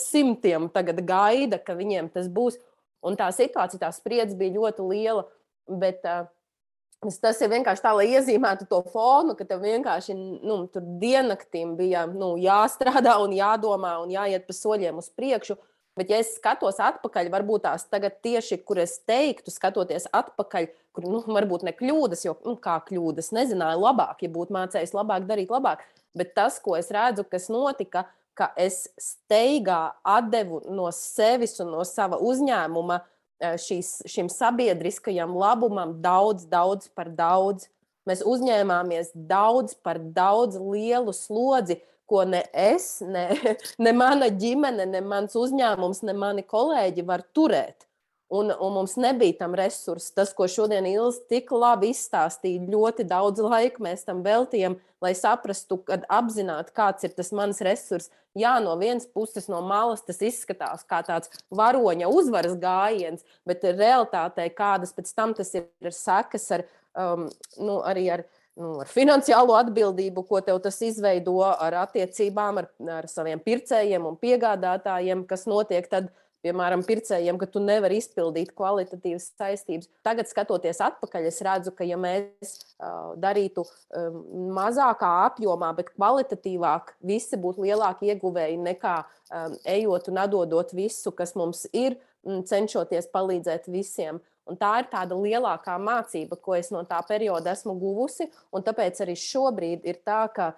simtiem 0.00 0.70
tagad 0.72 1.02
gaida, 1.04 1.58
ka 1.60 1.76
viņiem 1.76 2.08
tas 2.14 2.28
būs. 2.28 2.56
Un 3.04 3.18
tā 3.20 3.28
situācija, 3.36 3.82
tā 3.82 3.92
spriedze 3.92 4.36
bija 4.36 4.56
ļoti 4.56 4.88
liela. 4.88 5.26
Bet, 5.68 6.00
uh, 6.08 6.24
Tas 7.20 7.40
ir 7.42 7.50
vienkārši 7.52 7.82
tā, 7.84 7.92
lai 7.96 8.06
iezīmētu 8.16 8.66
to 8.70 8.80
fonu, 8.92 9.34
ka 9.36 9.44
tev 9.48 9.64
vienkārši 9.64 10.14
nu, 10.16 10.62
tur 10.72 10.84
diennaktīm 11.00 11.74
bija 11.76 12.06
nu, 12.08 12.34
jāstrādā 12.40 13.18
un 13.22 13.34
jādomā 13.36 13.98
un 14.02 14.12
jāiet 14.14 14.46
pa 14.48 14.56
soļiem 14.56 15.00
uz 15.02 15.10
priekšu. 15.12 15.58
Bet, 15.94 16.10
ja 16.10 16.18
es 16.18 16.32
skatos 16.40 16.80
atpakaļ, 16.82 17.28
varbūt 17.30 17.66
tās 17.68 17.84
tagad 17.86 18.16
tieši, 18.24 18.58
kur 18.66 18.80
es 18.82 18.96
teiktu, 19.06 19.52
skatoties 19.54 20.08
atpakaļ, 20.10 20.66
kur 20.96 21.06
nu, 21.06 21.20
varbūt 21.36 21.62
ne 21.68 21.74
kļūdas, 21.76 22.24
jo 22.26 22.34
nu, 22.42 22.56
kā 22.58 22.80
kļūdas, 22.88 23.30
nezināju 23.36 23.84
labāk, 23.84 24.24
ja 24.24 24.32
būtu 24.34 24.56
mācējis 24.56 24.94
labāk, 24.96 25.28
darīt 25.28 25.54
labāk. 25.54 25.84
Bet 26.18 26.34
tas, 26.34 26.58
ko 26.62 26.74
es 26.78 26.90
redzu, 26.94 27.22
kas 27.30 27.46
notika, 27.52 28.08
ka 28.34 28.50
es 28.58 28.88
steigā 28.98 29.94
atdevu 30.02 30.64
no 30.74 30.88
sevis 30.94 31.60
un 31.62 31.70
no 31.76 31.86
sava 31.86 32.18
uzņēmuma 32.18 32.98
uh, 32.98 33.10
šīs, 33.40 34.02
šim 34.10 34.28
sabiedriskajam 34.32 35.34
labumam 35.36 35.96
daudz, 36.02 36.46
daudz 36.50 36.90
par 36.94 37.10
daudz. 37.14 37.68
Mēs 38.08 38.20
uzņēmāmies 38.26 39.14
daudz 39.14 39.74
par 39.80 39.98
daudz 39.98 40.58
lielu 40.60 41.12
slodzi, 41.16 41.78
ko 42.04 42.24
ne 42.28 42.42
es, 42.52 42.98
ne, 43.00 43.30
ne 43.84 43.94
mana 43.96 44.28
ģimene, 44.28 44.86
ne 44.90 45.00
mans 45.00 45.36
uzņēmums, 45.40 46.02
ne 46.04 46.16
mani 46.16 46.44
kolēģi 46.44 47.06
var 47.08 47.24
turēt. 47.36 47.88
Un, 48.32 48.48
un 48.48 48.72
mums 48.72 48.96
nebija 48.96 49.36
tam 49.38 49.54
resursi. 49.54 50.14
Tas, 50.16 50.32
ko 50.34 50.46
šodien 50.48 50.86
Ilza 50.88 51.20
tik 51.28 51.52
labi 51.52 51.90
izstāstīja, 51.92 52.64
ļoti 52.72 53.04
daudz 53.06 53.42
laika 53.44 53.84
mēs 53.84 54.06
tam 54.08 54.22
veltījām, 54.24 54.78
lai 55.04 55.12
saprastu, 55.18 55.78
kad 55.84 56.06
apzināti, 56.08 56.72
kāds 56.74 57.04
ir 57.04 57.12
tas 57.14 57.30
mans 57.36 57.60
resurs. 57.64 58.08
Jā, 58.34 58.56
no 58.64 58.72
vienas 58.80 59.04
puses, 59.06 59.46
no 59.52 59.60
malas 59.62 60.02
tas 60.02 60.22
izskatās 60.24 60.82
kā 60.88 61.02
tāds 61.06 61.30
varoņa 61.54 62.08
uzvaras 62.10 62.56
gājiens, 62.58 63.22
bet 63.46 63.62
realtātē 63.68 64.48
kādas 64.56 64.96
pēc 64.96 65.12
tam 65.14 65.36
tas 65.36 65.52
ir, 65.54 65.68
ir 65.84 65.94
sekas 65.94 66.48
ar, 66.56 66.64
um, 66.98 67.28
nu, 67.60 67.78
arī 67.86 68.08
ar 68.16 68.24
nu, 68.58 68.72
ar 68.82 68.90
finansiālo 68.90 69.54
atbildību, 69.58 70.24
ko 70.28 70.40
tev 70.44 70.60
tas 70.64 70.80
izveido, 70.86 71.36
ar 71.44 71.78
attiecībām 71.84 72.62
ar, 72.62 72.68
ar 72.98 73.08
saviem 73.10 73.42
pircējiem 73.42 74.06
un 74.08 74.18
piegādātājiem, 74.20 75.26
kas 75.30 75.46
notiek 75.50 75.88
tad, 75.90 76.10
piemēram, 76.44 76.84
pircējiem, 76.86 77.38
ka 77.40 77.48
tu 77.50 77.62
nevari 77.64 77.98
izpildīt 78.00 78.52
kvalitatīvas 78.56 79.30
saistības. 79.38 79.90
Tagad, 80.06 80.28
skatoties 80.30 80.82
atpakaļ, 80.84 81.28
es 81.30 81.40
redzu, 81.44 81.74
ka, 81.76 81.86
ja 81.88 81.98
mēs 82.00 82.54
uh, 82.54 83.14
darītu 83.20 83.64
um, 83.64 84.20
mazākā 84.56 85.10
apjomā, 85.30 85.72
bet 85.78 85.94
kvalitatīvāk, 85.94 86.94
visi 87.04 87.40
būtu 87.40 87.66
lielāki 87.66 88.12
ieguvēji 88.12 88.60
nekā 88.64 88.98
um, 89.04 89.56
ejot 89.76 90.12
un 90.12 90.22
atdodot 90.26 90.76
visu, 90.76 91.14
kas 91.16 91.34
mums 91.38 91.66
ir, 91.72 91.98
cenšoties 92.24 93.10
palīdzēt 93.12 93.68
visiem. 93.68 94.20
Un 94.48 94.58
tā 94.60 94.74
ir 94.82 94.90
tāda 94.92 95.16
lielākā 95.16 95.78
mācība, 95.80 96.36
ko 96.40 96.56
es 96.56 96.70
no 96.72 96.82
tā 96.88 96.98
perioda 97.08 97.54
esmu 97.54 97.76
guvusi. 97.80 98.28
Tāpēc 98.52 99.00
arī 99.04 99.16
šobrīd 99.16 99.86
ir 99.88 100.00
tā, 100.04 100.24
ka 100.32 100.52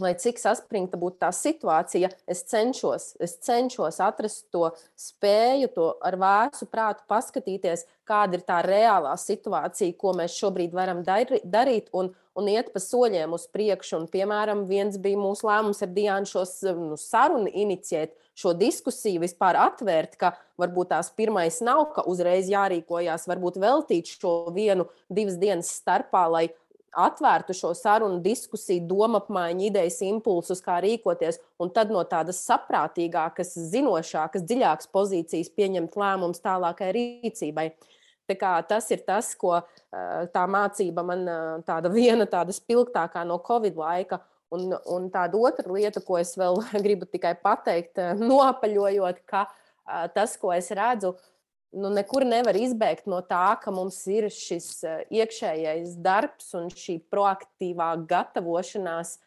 lai 0.00 0.14
cik 0.18 0.40
saspringta 0.40 0.98
būtu 1.00 1.20
tā 1.20 1.28
situācija, 1.36 2.10
es 2.30 2.42
cenšos, 2.48 3.12
es 3.22 3.36
cenšos 3.44 4.00
atrast 4.04 4.46
to 4.54 4.70
spēju, 4.98 5.68
to 5.74 5.88
ar 6.04 6.16
vēsu 6.20 6.68
prātu 6.70 7.04
paskatīties, 7.10 7.84
kāda 8.08 8.38
ir 8.38 8.46
tā 8.46 8.60
reālā 8.64 9.12
situācija, 9.20 9.96
ko 9.98 10.14
mēs 10.16 10.36
šobrīd 10.38 10.74
varam 10.76 11.02
darīt, 11.04 11.90
un, 11.92 12.10
un 12.38 12.48
iet 12.50 12.72
pa 12.72 12.80
soļiem 12.82 13.36
uz 13.36 13.46
priekšu. 13.52 14.00
Un, 14.00 14.08
piemēram, 14.12 14.64
viens 14.70 14.98
bija 15.00 15.20
mūsu 15.20 15.46
lēmums 15.48 15.84
ar 15.84 15.92
Diānu 15.92 16.28
šo 16.28 16.46
nu, 16.80 16.98
sarunu 17.00 17.52
inicijēt. 17.52 18.16
Šo 18.32 18.54
diskusiju 18.56 19.20
vispār 19.20 19.58
atvērt, 19.60 20.14
ka 20.16 20.30
varbūt 20.56 20.88
tās 20.94 21.10
pirmais 21.12 21.58
nav, 21.60 21.82
ka 21.92 22.06
uzreiz 22.08 22.48
jārīkojās, 22.48 23.26
varbūt 23.28 23.58
veltīt 23.60 24.08
šo 24.08 24.32
vienu, 24.56 24.86
divas 25.12 25.36
dienas 25.36 25.68
starpā, 25.76 26.24
lai 26.32 26.46
atvērtu 26.92 27.54
šo 27.56 27.72
sarunu, 27.76 28.20
diskusiju, 28.24 28.84
domapmaiņu, 28.88 29.66
idejas 29.70 30.00
impulsus, 30.06 30.60
kā 30.64 30.78
rīkoties, 30.84 31.40
un 31.62 31.72
tad 31.74 31.92
no 31.92 32.02
tādas 32.08 32.42
saprātīgākas, 32.46 33.54
zinošākas, 33.72 34.44
dziļākas 34.48 34.90
pozīcijas 34.92 35.52
pieņemt 35.56 35.96
lēmumus 35.98 36.44
tālākai 36.44 36.92
rīcībai. 36.98 37.70
Tā 38.32 38.52
tas 38.64 38.86
ir 38.94 39.02
tas, 39.04 39.32
ko 39.36 39.58
tā 40.32 40.44
mācība 40.48 41.02
man 41.04 41.26
tāda 41.66 41.90
viena 41.92 42.24
tāda 42.30 42.54
spilgtākā 42.56 43.26
no 43.28 43.36
Covid 43.44 43.76
laika. 43.76 44.22
Un, 44.52 44.68
un 44.92 45.08
tāda 45.08 45.38
otra 45.40 45.72
lieta, 45.72 46.00
ko 46.04 46.18
es 46.20 46.34
vēl 46.36 46.58
gribu 46.84 47.08
tikai 47.08 47.32
pateikt, 47.40 48.00
nopaļojot, 48.20 49.22
ka 49.28 49.46
tas, 50.12 50.36
ko 50.40 50.52
es 50.52 50.68
redzu, 50.76 51.14
uh, 51.14 51.31
nu, 51.72 51.90
nekur 51.92 52.26
nevar 52.28 52.56
izbēgt 52.58 53.08
no 53.10 53.20
tā, 53.26 53.56
ka 53.62 53.72
mums 53.74 53.98
ir 54.10 54.28
šis 54.32 54.68
eh, 54.86 55.04
iekšējais 55.22 55.98
darbs 56.04 56.52
un 56.58 56.70
šī 56.72 56.98
proaktīvā 57.12 57.94
gatavošanās 58.08 59.18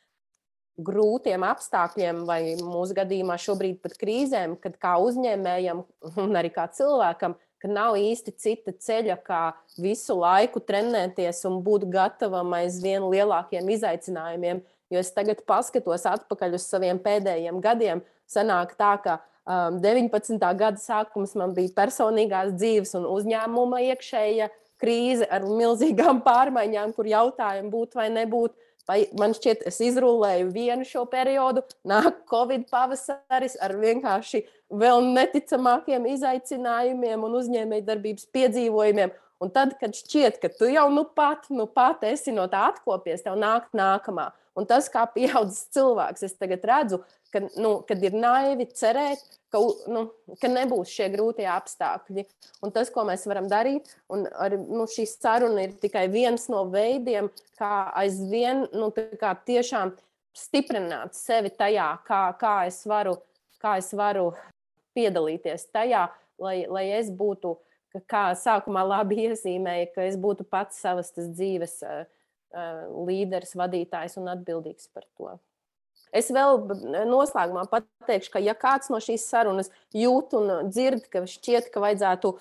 grūtiem 0.85 1.45
apstākļiem, 1.47 2.25
vai 2.27 2.39
mūsu 2.59 2.95
gadījumā 2.97 3.37
šobrīd 3.39 3.79
pat 3.83 3.95
krīzēm, 3.99 4.57
kad 4.59 4.75
kā 4.81 4.97
uzņēmējam 5.03 5.83
un 6.25 6.39
arī 6.39 6.51
kā 6.53 6.67
cilvēkam, 6.75 7.37
ka 7.63 7.71
nav 7.71 7.95
īsti 7.97 8.33
cita 8.37 8.73
ceļa, 8.75 9.17
kā 9.25 9.43
visu 9.81 10.17
laiku 10.19 10.61
trenēties 10.61 11.45
un 11.49 11.61
būt 11.65 11.87
gatavam 11.93 12.53
aizvien 12.59 13.07
lielākiem 13.09 13.71
izaicinājumiem. 13.77 14.61
Jo 14.93 15.01
es 15.01 15.09
tagad 15.15 15.39
paskatos 15.49 16.03
atpakaļ 16.05 16.59
uz 16.59 16.67
saviem 16.67 16.99
pēdējiem 17.01 17.57
gadiem, 17.63 18.03
sanāk 18.29 18.75
tā, 18.77 18.91
ka 19.01 19.15
19. 19.45 20.35
Um, 20.35 20.57
gada 20.57 20.81
sākums 20.81 21.35
man 21.37 21.53
bija 21.53 21.73
personīgās 21.77 22.55
dzīves 22.57 22.95
un 22.97 23.05
uzņēmuma 23.09 23.83
iekšēja 23.91 24.49
krīze 24.81 25.27
ar 25.29 25.45
milzīgām 25.45 26.23
pārmaiņām, 26.27 26.95
kur 26.97 27.09
jautājumi 27.09 27.73
būt 27.73 27.99
vai 27.99 28.09
nebūt. 28.13 28.55
Vai 28.85 28.99
man 29.17 29.33
šķiet, 29.33 29.63
es 29.65 29.79
izrullēju 29.81 30.51
vienu 30.53 30.85
šo 30.85 31.07
periodu, 31.09 31.63
nāk 31.89 32.19
Covid 32.29 32.67
pavasaris 32.69 33.55
ar 33.57 33.73
vienkārši 33.81 34.43
vēl 34.69 35.01
neticamākiem 35.15 36.05
izaicinājumiem 36.11 37.23
un 37.25 37.37
uzņēmējdarbības 37.39 38.29
piedzīvojumiem. 38.35 39.13
Un 39.41 39.51
tad, 39.51 39.73
kad 39.81 39.97
šķiet, 39.97 40.37
ka 40.39 40.51
tu 40.53 40.69
jau 40.69 40.85
nu 40.93 41.03
pat, 41.17 41.49
nu 41.49 41.65
pat 41.65 42.05
esi 42.07 42.31
no 42.33 42.45
tā 42.51 42.69
atkopies, 42.69 43.25
tev 43.25 43.35
nāk 43.41 43.67
nākamā. 43.75 44.29
Un 44.55 44.69
tas, 44.69 44.85
kā 44.87 45.03
pieaudzis 45.11 45.65
cilvēks, 45.75 46.23
es 46.29 46.37
tagad 46.39 46.63
redzu, 46.69 47.01
ka, 47.35 47.43
nu, 47.59 47.75
kad 47.87 48.03
ir 48.03 48.15
naivi 48.15 48.67
cerēt, 48.71 49.23
ka, 49.51 49.59
nu, 49.91 50.05
ka 50.39 50.49
nebūs 50.51 50.93
šie 50.95 51.09
grūtie 51.11 51.47
apstākļi. 51.51 52.23
Un 52.63 52.71
tas, 52.75 52.91
ko 52.93 53.03
mēs 53.07 53.25
varam 53.27 53.49
darīt, 53.51 53.91
un 54.13 54.23
ar, 54.31 54.55
nu, 54.55 54.87
šī 54.89 55.07
saruna 55.09 55.67
ir 55.67 55.75
tikai 55.81 56.07
viens 56.13 56.47
no 56.51 56.63
veidiem, 56.71 57.27
kā 57.59 57.89
aizvien 57.99 58.65
nu, 58.75 58.91
kā 59.19 59.35
tiešām 59.47 59.93
stiprināt 60.35 61.15
sevi 61.17 61.51
tajā, 61.51 61.89
kā, 62.07 62.21
kā, 62.39 62.55
es 62.69 62.81
varu, 62.87 63.17
kā 63.63 63.77
es 63.81 63.91
varu 63.95 64.31
piedalīties 64.95 65.67
tajā, 65.75 66.07
lai, 66.41 66.61
lai 66.71 66.89
es 67.01 67.11
būtu. 67.11 67.57
Kā 68.11 68.33
sākumā 68.35 68.81
labi 68.83 69.21
iezīmēja, 69.29 69.85
ka 69.95 70.03
es 70.03 70.17
būtu 70.19 70.43
pats 70.51 70.81
savas 70.83 71.13
dzīves 71.15 71.77
uh, 71.87 72.01
līderis, 73.07 73.55
vadītājs 73.55 74.17
un 74.19 74.33
atbildīgs 74.33 74.89
par 74.91 75.05
to. 75.15 75.37
Es 76.15 76.29
vēl 76.31 76.61
noslēgumā 77.09 77.65
pateikšu, 77.71 78.31
ka, 78.33 78.41
ja 78.43 78.55
kāds 78.55 78.91
no 78.93 79.01
šīs 79.03 79.25
sarunas 79.27 79.71
jūt 79.95 80.35
un 80.39 80.69
dzird, 80.69 81.09
ka 81.11 81.25
šķiet, 81.27 81.67
ka 81.73 81.83
vajadzētu 81.83 82.31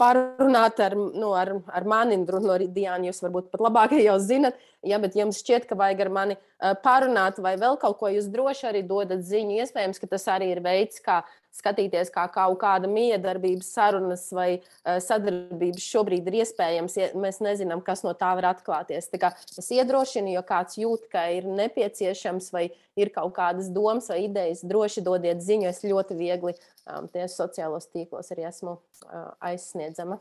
parunāt 0.00 0.80
ar, 0.84 0.96
nu, 0.96 1.34
ar, 1.36 1.52
ar 1.68 1.88
mani, 1.88 2.16
no 2.24 2.56
Diāna, 2.58 3.10
jūs 3.10 3.20
varbūt 3.26 3.52
pat 3.52 3.64
labāk 3.68 3.98
jau 4.00 4.16
zinat, 4.22 4.56
ja, 4.86 5.00
bet 5.02 5.16
jums 5.18 5.40
šķiet, 5.42 5.66
ka 5.68 5.78
vajag 5.78 6.04
ar 6.06 6.12
mani 6.14 6.38
parunāt 6.84 7.38
vai 7.42 7.54
vēl 7.58 7.78
kaut 7.80 7.98
ko, 8.00 8.10
jūs 8.10 8.30
droši 8.30 8.68
arī 8.70 8.82
dodat 8.86 9.22
ziņu. 9.26 9.60
Iespējams, 9.62 10.00
ka 10.02 10.10
tas 10.10 10.26
arī 10.30 10.52
ir 10.54 10.62
veids, 10.64 11.00
kā 11.02 11.20
skatīties, 11.58 12.10
kā 12.14 12.26
kaut 12.32 12.58
kāda 12.60 12.88
miedarbības 12.90 13.70
sarunas 13.74 14.26
vai 14.34 14.48
uh, 14.58 14.98
sadarbības 15.02 15.86
šobrīd 15.90 16.28
ir 16.30 16.38
iespējams. 16.42 16.96
Ja 17.00 17.08
mēs 17.18 17.40
nezinām, 17.44 17.82
kas 17.84 18.04
no 18.06 18.14
tā 18.18 18.30
var 18.38 18.50
atklāties. 18.52 19.10
Tā 19.10 19.32
es 19.34 19.70
iedrošinu, 19.74 20.32
jo 20.36 20.44
kāds 20.46 20.78
jūt, 20.80 21.08
ka 21.12 21.26
ir 21.34 21.48
nepieciešams 21.48 22.50
vai 22.54 22.68
ir 22.98 23.12
kaut 23.14 23.34
kādas 23.38 23.70
domas 23.74 24.10
vai 24.12 24.24
idejas, 24.26 24.64
droši 24.66 25.04
dodiet 25.06 25.42
ziņu. 25.44 25.70
Es 25.72 25.84
ļoti 25.86 26.18
viegli 26.18 26.54
um, 26.54 27.08
tieši 27.10 27.34
sociālos 27.34 27.90
tīklos 27.90 28.34
arī 28.34 28.48
esmu 28.50 28.78
uh, 28.78 29.30
aizsniedzama. 29.50 30.20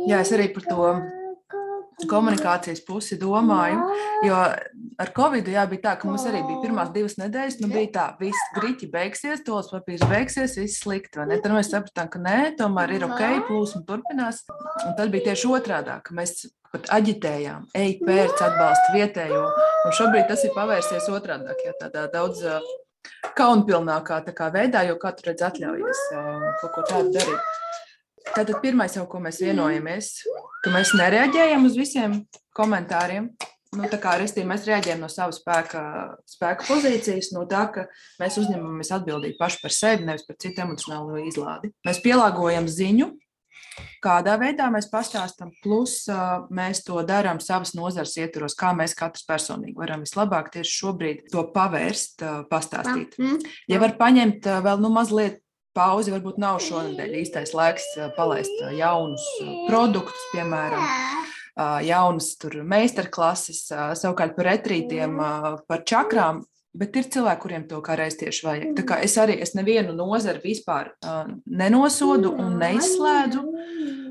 Jā, 0.00 0.22
es 0.22 0.30
arī 0.32 0.48
par 0.54 0.64
to 0.70 0.92
komunikācijas 2.08 2.82
pusi 2.86 3.18
domāju. 3.20 3.82
Jo 4.26 4.38
ar 5.00 5.12
Covid 5.16 5.48
jā, 5.48 5.64
bija 5.70 5.84
tā, 5.88 5.96
ka 6.00 6.08
mums 6.08 6.26
arī 6.28 6.42
bija 6.46 6.60
pirmās 6.62 6.92
divas 6.94 7.16
nedēļas, 7.20 7.58
nu 7.62 7.70
bija 7.72 7.90
tā, 7.96 8.06
viss 8.20 8.52
grīķi 8.56 8.90
beigsies, 8.92 9.44
tos 9.46 9.72
papīrs 9.72 10.04
beigsies, 10.10 10.58
viss 10.60 10.82
slikti. 10.84 11.20
Tad 11.20 11.54
mēs 11.54 11.72
sapratām, 11.72 12.10
ka 12.12 12.22
nē, 12.22 12.38
tomēr 12.60 12.96
ir 12.96 13.06
ok, 13.08 13.24
plūsma 13.48 13.84
turpinās. 13.88 14.44
Un 14.86 14.96
tad 14.98 15.12
bija 15.14 15.30
tieši 15.30 15.52
otrādi, 15.56 15.96
ka 16.04 16.16
mēs 16.16 16.44
pat 16.70 16.92
aģitējām, 17.00 17.70
ej, 17.74 17.96
pērc, 18.04 18.44
atbalsta 18.46 18.92
vietējo. 18.94 19.46
Un 19.88 19.96
šobrīd 19.96 20.28
tas 20.30 20.44
ir 20.46 20.54
pavērsies 20.54 21.08
otrādi, 21.10 21.56
ja 21.66 21.74
tādā 21.80 22.06
daudz 22.12 22.44
kaunpilnākā 23.38 24.20
kā 24.36 24.50
veidā, 24.54 24.84
jo 24.88 24.98
katru 25.00 25.30
redz 25.30 25.46
atļaujies 25.48 26.04
kaut 26.60 26.72
ko 26.76 26.86
tādu 26.86 27.14
darīt. 27.16 27.56
Tātad 28.30 28.60
pirmais, 28.62 28.94
jau, 28.94 29.06
ko 29.10 29.18
mēs 29.22 29.40
vienojamies, 29.42 30.10
ka 30.64 30.74
mēs 30.74 30.92
nereaģējam 30.98 31.64
uz 31.68 31.78
visiem 31.78 32.20
komentāriem. 32.56 33.30
Nu, 33.70 33.86
tā 33.86 34.00
kā 34.02 34.16
restīvi, 34.18 34.48
mēs 34.50 34.64
reaģējam 34.66 35.04
no 35.04 35.08
savas 35.12 35.38
spēka, 35.38 35.80
spēka 36.26 36.66
pozīcijas, 36.66 37.30
no 37.36 37.44
tā, 37.46 37.68
ka 37.70 37.84
mēs 38.18 38.40
uzņemamies 38.42 38.90
atbildību 38.96 39.38
paši 39.38 39.60
par 39.62 39.74
sevi, 39.74 40.08
nevis 40.08 40.26
par 40.26 40.40
citu 40.42 40.64
emocionālo 40.64 41.20
izlādi. 41.22 41.70
Mēs 41.86 42.00
pielāgojam 42.02 42.66
ziņu, 42.66 43.06
kādā 44.02 44.34
veidā 44.40 44.66
mēs 44.74 44.90
pastāstām, 44.90 45.52
plus 45.62 46.00
mēs 46.50 46.82
to 46.82 46.98
darām 47.06 47.38
savas 47.38 47.76
nozares 47.78 48.16
ietvaros, 48.18 48.58
kā 48.58 48.72
mēs 48.74 48.96
katrs 48.98 49.22
personīgi 49.28 49.78
varam 49.78 50.02
vislabāk 50.02 50.50
tieši 50.56 50.74
šobrīd 50.80 51.22
to 51.30 51.46
pavērst, 51.54 52.26
pastāstīt. 52.50 53.14
Ja 53.70 53.78
var 53.78 53.94
paņemt 54.02 54.50
vēl 54.66 54.82
nu, 54.82 54.90
mazliet 54.98 55.38
pauzi 55.76 56.14
varbūt 56.14 56.38
nav 56.42 56.60
šonadēļ 56.64 57.16
īstais 57.22 57.54
laiks 57.56 57.86
palaist 58.16 58.62
jaunus 58.76 59.26
produktus, 59.68 60.28
piemēram, 60.34 60.86
jaunas 61.86 62.32
meistarklases, 62.74 63.66
savukārt 64.00 64.36
par 64.38 64.52
retrītiem, 64.52 65.20
par 65.68 65.84
čakrām. 65.86 66.44
Bet 66.70 66.94
ir 66.94 67.08
cilvēki, 67.10 67.42
kuriem 67.42 67.62
to 67.66 67.80
kā 67.82 67.96
reiz 67.98 68.14
tieši 68.14 68.44
vajag. 68.46 68.66
Tā 68.78 68.82
kā 68.86 69.00
es 69.02 69.16
arī 69.18 69.34
es 69.42 69.56
nevienu 69.58 69.90
nozari 69.90 70.38
vispār 70.44 70.92
uh, 71.02 71.24
nenosodu 71.50 72.30
un 72.30 72.60
neizslēdzu. 72.60 73.42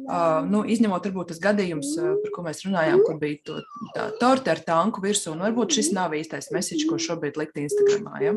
Uh, 0.10 0.42
nu, 0.44 0.66
izņemot, 0.68 1.06
varbūt 1.08 1.32
tas 1.32 1.40
gadījums, 1.40 1.94
uh, 2.02 2.18
par 2.20 2.34
ko 2.36 2.44
mēs 2.50 2.66
runājām, 2.66 3.00
kur 3.08 3.16
bija 3.22 3.40
to, 3.48 3.62
tā 3.96 4.10
torte 4.20 4.52
ar 4.52 4.60
tanku 4.68 5.00
virsū. 5.06 5.38
Nu, 5.38 5.46
varbūt 5.48 5.78
šis 5.78 5.94
nav 5.96 6.18
īstais 6.20 6.52
mesiķis, 6.52 6.90
ko 6.90 7.00
šobrīd 7.00 7.40
likt 7.40 7.62
Instagramā. 7.64 8.20
Ja? 8.26 8.36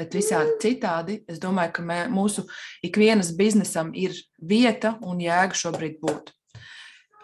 Bet 0.00 0.16
visādi 0.16 0.56
citādi, 0.62 1.18
es 1.28 1.40
domāju, 1.42 1.74
ka 1.76 1.84
mē, 1.84 1.98
mūsu 2.12 2.46
ikvienas 2.86 3.34
biznesam 3.36 3.90
ir 3.92 4.16
vieta 4.40 4.94
un 5.04 5.20
jēga 5.20 5.58
šobrīd 5.60 5.98
būt. 6.00 6.32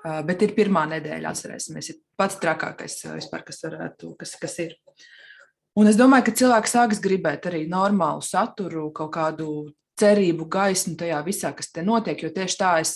Uh, 0.07 0.21
bet 0.27 0.45
ir 0.45 0.53
pirmā 0.55 0.85
nedēļa, 0.91 1.33
atcerēsimies, 1.33 1.89
ir 1.91 2.03
pats 2.21 2.37
trakākais 2.43 2.99
vispār, 3.15 3.47
kas, 3.47 3.63
varētu, 3.65 4.13
kas, 4.21 4.37
kas 4.43 4.59
ir. 4.67 4.77
Un 5.77 5.89
es 5.89 5.97
domāju, 5.97 6.29
ka 6.29 6.37
cilvēki 6.43 6.73
sāks 6.73 7.01
gribēt 7.05 7.49
arī 7.49 7.65
normālu 7.69 8.23
saturu, 8.25 8.91
kaut 8.97 9.13
kādu 9.17 9.49
cerību, 10.01 10.47
gaismu 10.53 10.95
tajā 11.01 11.19
visā, 11.25 11.53
kas 11.57 11.73
te 11.73 11.85
notiek, 11.85 12.21
jo 12.21 12.31
tieši 12.33 12.61
tā 12.61 12.77
es 12.85 12.95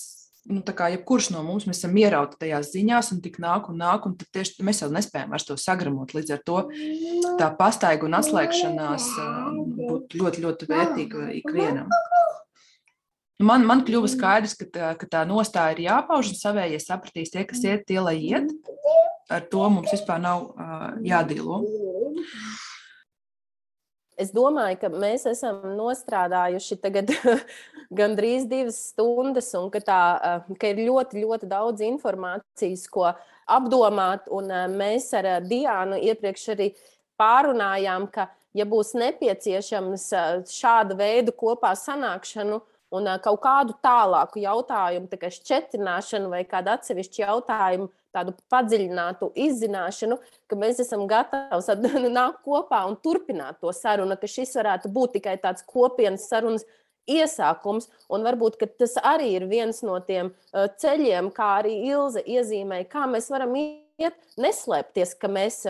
nu, 0.48 0.62
kā 0.64 0.88
jebkurš 0.94 1.30
no 1.34 1.42
mums 1.44 1.66
esam 1.70 1.96
ierauti 2.00 2.38
tajās 2.40 2.72
ziņās, 2.74 3.12
un 3.14 3.20
tik 3.24 3.38
nāk 3.42 3.68
un 3.72 3.80
nāk, 3.82 4.06
un 4.08 4.16
tieši 4.20 4.64
mēs 4.66 4.82
jau 4.84 4.90
nespējam 4.92 5.34
vairs 5.34 5.48
to 5.48 5.56
sagramot. 5.60 6.14
Līdz 6.16 6.36
ar 6.36 6.44
to 6.46 6.62
tā 7.40 7.50
pastaiga 7.58 8.08
un 8.08 8.16
atslēgšanās 8.20 9.10
būtu 9.76 10.22
ļoti, 10.22 10.46
ļoti 10.46 10.70
vērtīga 10.70 11.28
ikvienam. 11.42 11.92
Man, 13.40 13.64
man 13.64 13.80
kļuva 13.88 14.08
skaidrs, 14.12 14.52
ka 14.58 14.66
tā, 14.68 14.88
ka 15.00 15.06
tā 15.08 15.20
nostāja 15.28 15.72
ir 15.72 15.86
jāpauž, 15.86 16.34
un 16.34 16.36
savējie 16.36 16.80
sapratīs 16.82 17.32
tie, 17.32 17.46
kas 17.48 17.62
iet, 17.64 17.86
tie 17.88 18.00
lai 18.02 18.18
iet. 18.20 18.50
Ar 19.32 19.46
to 19.48 19.62
mums 19.72 19.92
vispār 19.94 20.20
nav 20.20 20.50
uh, 20.50 20.90
jādīlo. 21.06 21.62
Es 24.20 24.34
domāju, 24.36 24.76
ka 24.82 24.90
mēs 24.92 25.24
esam 25.30 25.62
nostrādājuši 25.78 26.76
gandrīz 28.00 28.44
divas 28.50 28.80
stundas, 28.90 29.48
un 29.56 29.70
ka, 29.72 29.80
tā, 29.80 30.00
eh, 30.20 30.56
ka 30.60 30.72
ir 30.72 30.82
ļoti, 30.88 31.22
ļoti 31.24 31.48
daudz 31.48 31.84
informācijas, 31.86 32.84
ko 32.92 33.08
apdomāt. 33.48 34.28
Un 34.28 34.50
eh, 34.52 34.66
mēs 34.68 35.08
ar 35.16 35.28
eh, 35.36 35.38
Diānu 35.40 36.00
iepriekš 36.10 36.50
arī 36.54 36.68
pārunājām, 37.20 38.10
ka, 38.12 38.28
ja 38.56 38.66
būs 38.68 38.92
nepieciešams 38.98 40.06
šāda 40.50 40.98
veida 40.98 41.32
kopā 41.32 41.72
sanākšanu, 41.78 42.60
un 42.94 43.08
kaut 43.22 43.40
kādu 43.44 43.76
tālāku 43.84 44.42
jautājumu, 44.42 45.08
tā 45.10 45.18
kā 45.20 45.30
šķetināšanu 45.34 46.30
vai 46.32 46.42
kādu 46.48 46.72
atsevišķu 46.74 47.22
jautājumu, 47.22 47.88
tādu 48.14 48.34
padziļinātu 48.50 49.30
izzināšanu, 49.38 50.18
ka 50.50 50.58
mēs 50.58 50.82
esam 50.82 51.06
gatavi 51.10 52.10
nākt 52.18 52.42
kopā 52.46 52.82
un 52.88 52.98
turpināt 53.02 53.60
to 53.62 53.72
sarunu, 53.76 54.18
ka 54.18 54.30
šis 54.30 54.56
varētu 54.58 54.90
būt 54.92 55.18
tikai 55.18 55.36
tāds 55.42 55.66
kopienas 55.66 56.26
sarunas 56.30 56.66
iesākums, 57.10 57.88
un 58.12 58.26
varbūt 58.26 58.60
tas 58.78 58.96
arī 59.02 59.32
ir 59.38 59.46
viens 59.50 59.80
no 59.86 59.96
tiem 60.04 60.32
ceļiem, 60.52 61.30
kā 61.34 61.54
arī 61.62 61.76
Ilze 61.90 62.22
iezīmēja, 62.22 62.90
kā 62.90 63.06
mēs 63.10 63.30
varam 63.32 63.56
iet, 63.58 64.16
neslēpties, 64.40 65.16
ka 65.20 65.30
mēs 65.30 65.64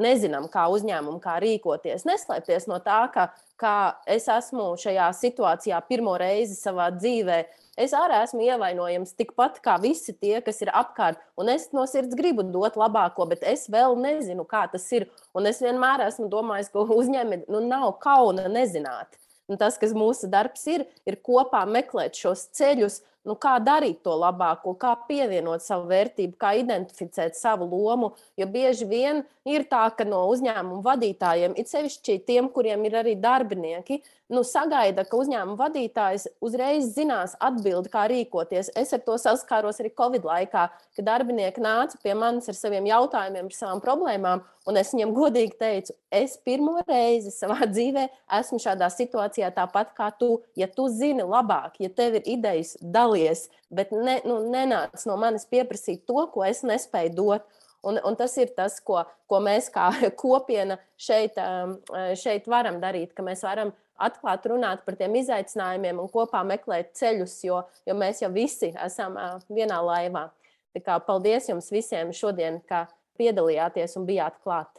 nezinām, 0.00 0.48
kā 0.52 0.66
uzņēmumu, 0.72 1.20
kā 1.22 1.36
rīkoties. 1.42 2.06
Neslēpties 2.08 2.68
no 2.70 2.78
tā, 2.84 3.00
ka 3.14 3.28
kā 3.58 3.76
es 4.08 4.28
esmu 4.30 4.70
šajā 4.80 5.08
situācijā 5.18 5.80
pirmo 5.88 6.14
reizi 6.20 6.56
savā 6.58 6.88
dzīvē. 6.94 7.38
Es 7.78 7.94
arī 7.94 8.22
esmu 8.24 8.42
ievainojams 8.46 9.14
tikpat 9.18 9.60
kā 9.62 9.76
visi 9.82 10.14
tie, 10.14 10.38
kas 10.42 10.62
ir 10.64 10.72
apkārt. 10.74 11.20
Un 11.38 11.50
es 11.52 11.68
no 11.74 11.84
sirds 11.86 12.16
gribu 12.18 12.42
dot 12.46 12.78
labāko, 12.80 13.28
bet 13.30 13.44
es 13.46 13.68
vēl 13.70 13.94
nezinu, 14.00 14.46
kā 14.48 14.64
tas 14.72 14.86
ir. 14.96 15.06
Un 15.34 15.46
es 15.50 15.62
vienmēr 15.62 16.08
esmu 16.08 16.26
domājis, 16.32 16.72
ka 16.74 16.82
uzņēmējiem 16.82 17.46
nu, 17.50 17.62
nav 17.66 17.92
kauna 18.02 18.48
nezināt. 18.50 19.18
Un 19.48 19.56
tas, 19.56 19.78
kas 19.80 19.94
mūsu 19.96 20.28
darbs 20.28 20.66
ir, 20.68 20.84
ir 21.08 21.16
kopā 21.24 21.62
meklēt 21.70 22.18
šos 22.20 22.48
ceļus, 22.58 23.00
nu, 23.28 23.36
kā 23.40 23.56
darīt 23.62 24.00
to 24.06 24.14
labāko, 24.18 24.74
kā 24.80 24.94
pievienot 25.08 25.64
savu 25.64 25.88
vērtību, 25.92 26.36
kā 26.40 26.54
identificēt 26.62 27.36
savu 27.38 27.68
lomu. 27.68 28.12
Jo 28.40 28.48
bieži 28.50 28.88
vien 28.88 29.22
ir 29.48 29.66
tā, 29.70 29.84
ka 29.94 30.06
no 30.08 30.24
uzņēmuma 30.32 30.82
vadītājiem, 30.86 31.56
it 31.60 31.70
sevišķi 31.70 32.20
tiem, 32.28 32.48
kuriem 32.54 32.86
ir 32.88 32.98
arī 33.02 33.14
darbinieki, 33.20 34.00
nu, 34.32 34.42
sagaida, 34.44 35.04
ka 35.08 35.18
uzņēmuma 35.18 35.56
vadītājs 35.58 36.26
uzreiz 36.44 36.92
zinās 36.94 37.34
atbildi, 37.44 37.90
kā 37.92 38.04
rīkoties. 38.10 38.70
Es 38.78 38.92
ar 38.96 39.02
to 39.06 39.16
saskāros 39.20 39.80
arī 39.80 39.92
Covid 39.96 40.26
laikā, 40.28 40.68
kad 40.96 41.06
darbinieki 41.06 41.62
nāca 41.64 41.98
pie 42.02 42.14
manis 42.18 42.50
ar 42.50 42.56
saviem 42.58 42.88
jautājumiem, 42.88 43.48
ar 43.48 43.56
savām 43.56 43.82
problēmām, 43.84 44.44
un 44.68 44.80
es 44.80 44.92
viņiem 44.92 45.14
godīgi 45.16 45.56
teicu, 45.60 45.96
es 46.12 46.36
pirmo 46.44 46.76
reizi 46.88 47.32
savā 47.34 47.66
dzīvē 47.74 48.08
esmu 48.40 48.60
šādā 48.62 48.90
situācijā 48.92 49.50
tāpat 49.56 49.94
kā 49.96 50.10
tu. 50.20 50.34
Ja 50.58 50.68
tu 50.68 50.88
zini 50.92 51.24
labāk, 51.24 51.78
ja 51.82 51.88
tev 51.88 52.20
ir 52.20 52.28
idejas, 52.38 52.76
dalies, 52.82 53.48
bet 53.72 53.92
ne, 53.94 54.20
nu, 54.28 54.42
nenāc 54.52 55.06
no 55.08 55.16
manis 55.20 55.48
pieprasīt 55.48 56.04
to, 56.08 56.26
ko 56.34 56.44
es 56.46 56.64
nespēju 56.66 57.16
dot. 57.16 57.48
Un, 57.86 58.00
un 58.02 58.16
tas 58.18 58.32
ir 58.42 58.50
tas, 58.56 58.80
ko, 58.82 59.02
ko 59.30 59.38
mēs 59.44 59.68
kā 59.74 59.90
kopiena 60.22 60.78
šeit, 60.98 61.38
um, 61.38 61.76
šeit 62.18 62.48
varam 62.50 62.80
darīt, 62.82 63.14
ka 63.14 63.22
mēs 63.26 63.44
varam 63.46 63.70
atklāt 63.98 64.46
runāt 64.50 64.84
par 64.86 64.96
tiem 64.98 65.14
izaicinājumiem 65.18 66.00
un 66.02 66.10
kopā 66.10 66.44
meklēt 66.46 66.92
ceļus, 66.98 67.38
jo, 67.46 67.62
jo 67.86 67.96
mēs 67.98 68.22
jau 68.22 68.30
visi 68.34 68.72
esam 68.84 69.18
vienā 69.50 69.80
laivā. 69.82 70.28
Tā 70.74 70.82
kā 70.84 70.98
paldies 71.02 71.48
jums 71.50 71.70
visiem 71.74 72.12
šodien, 72.14 72.60
ka 72.68 72.86
piedalījāties 73.18 73.96
un 73.98 74.06
bijāt 74.06 74.38
klāt. 74.44 74.70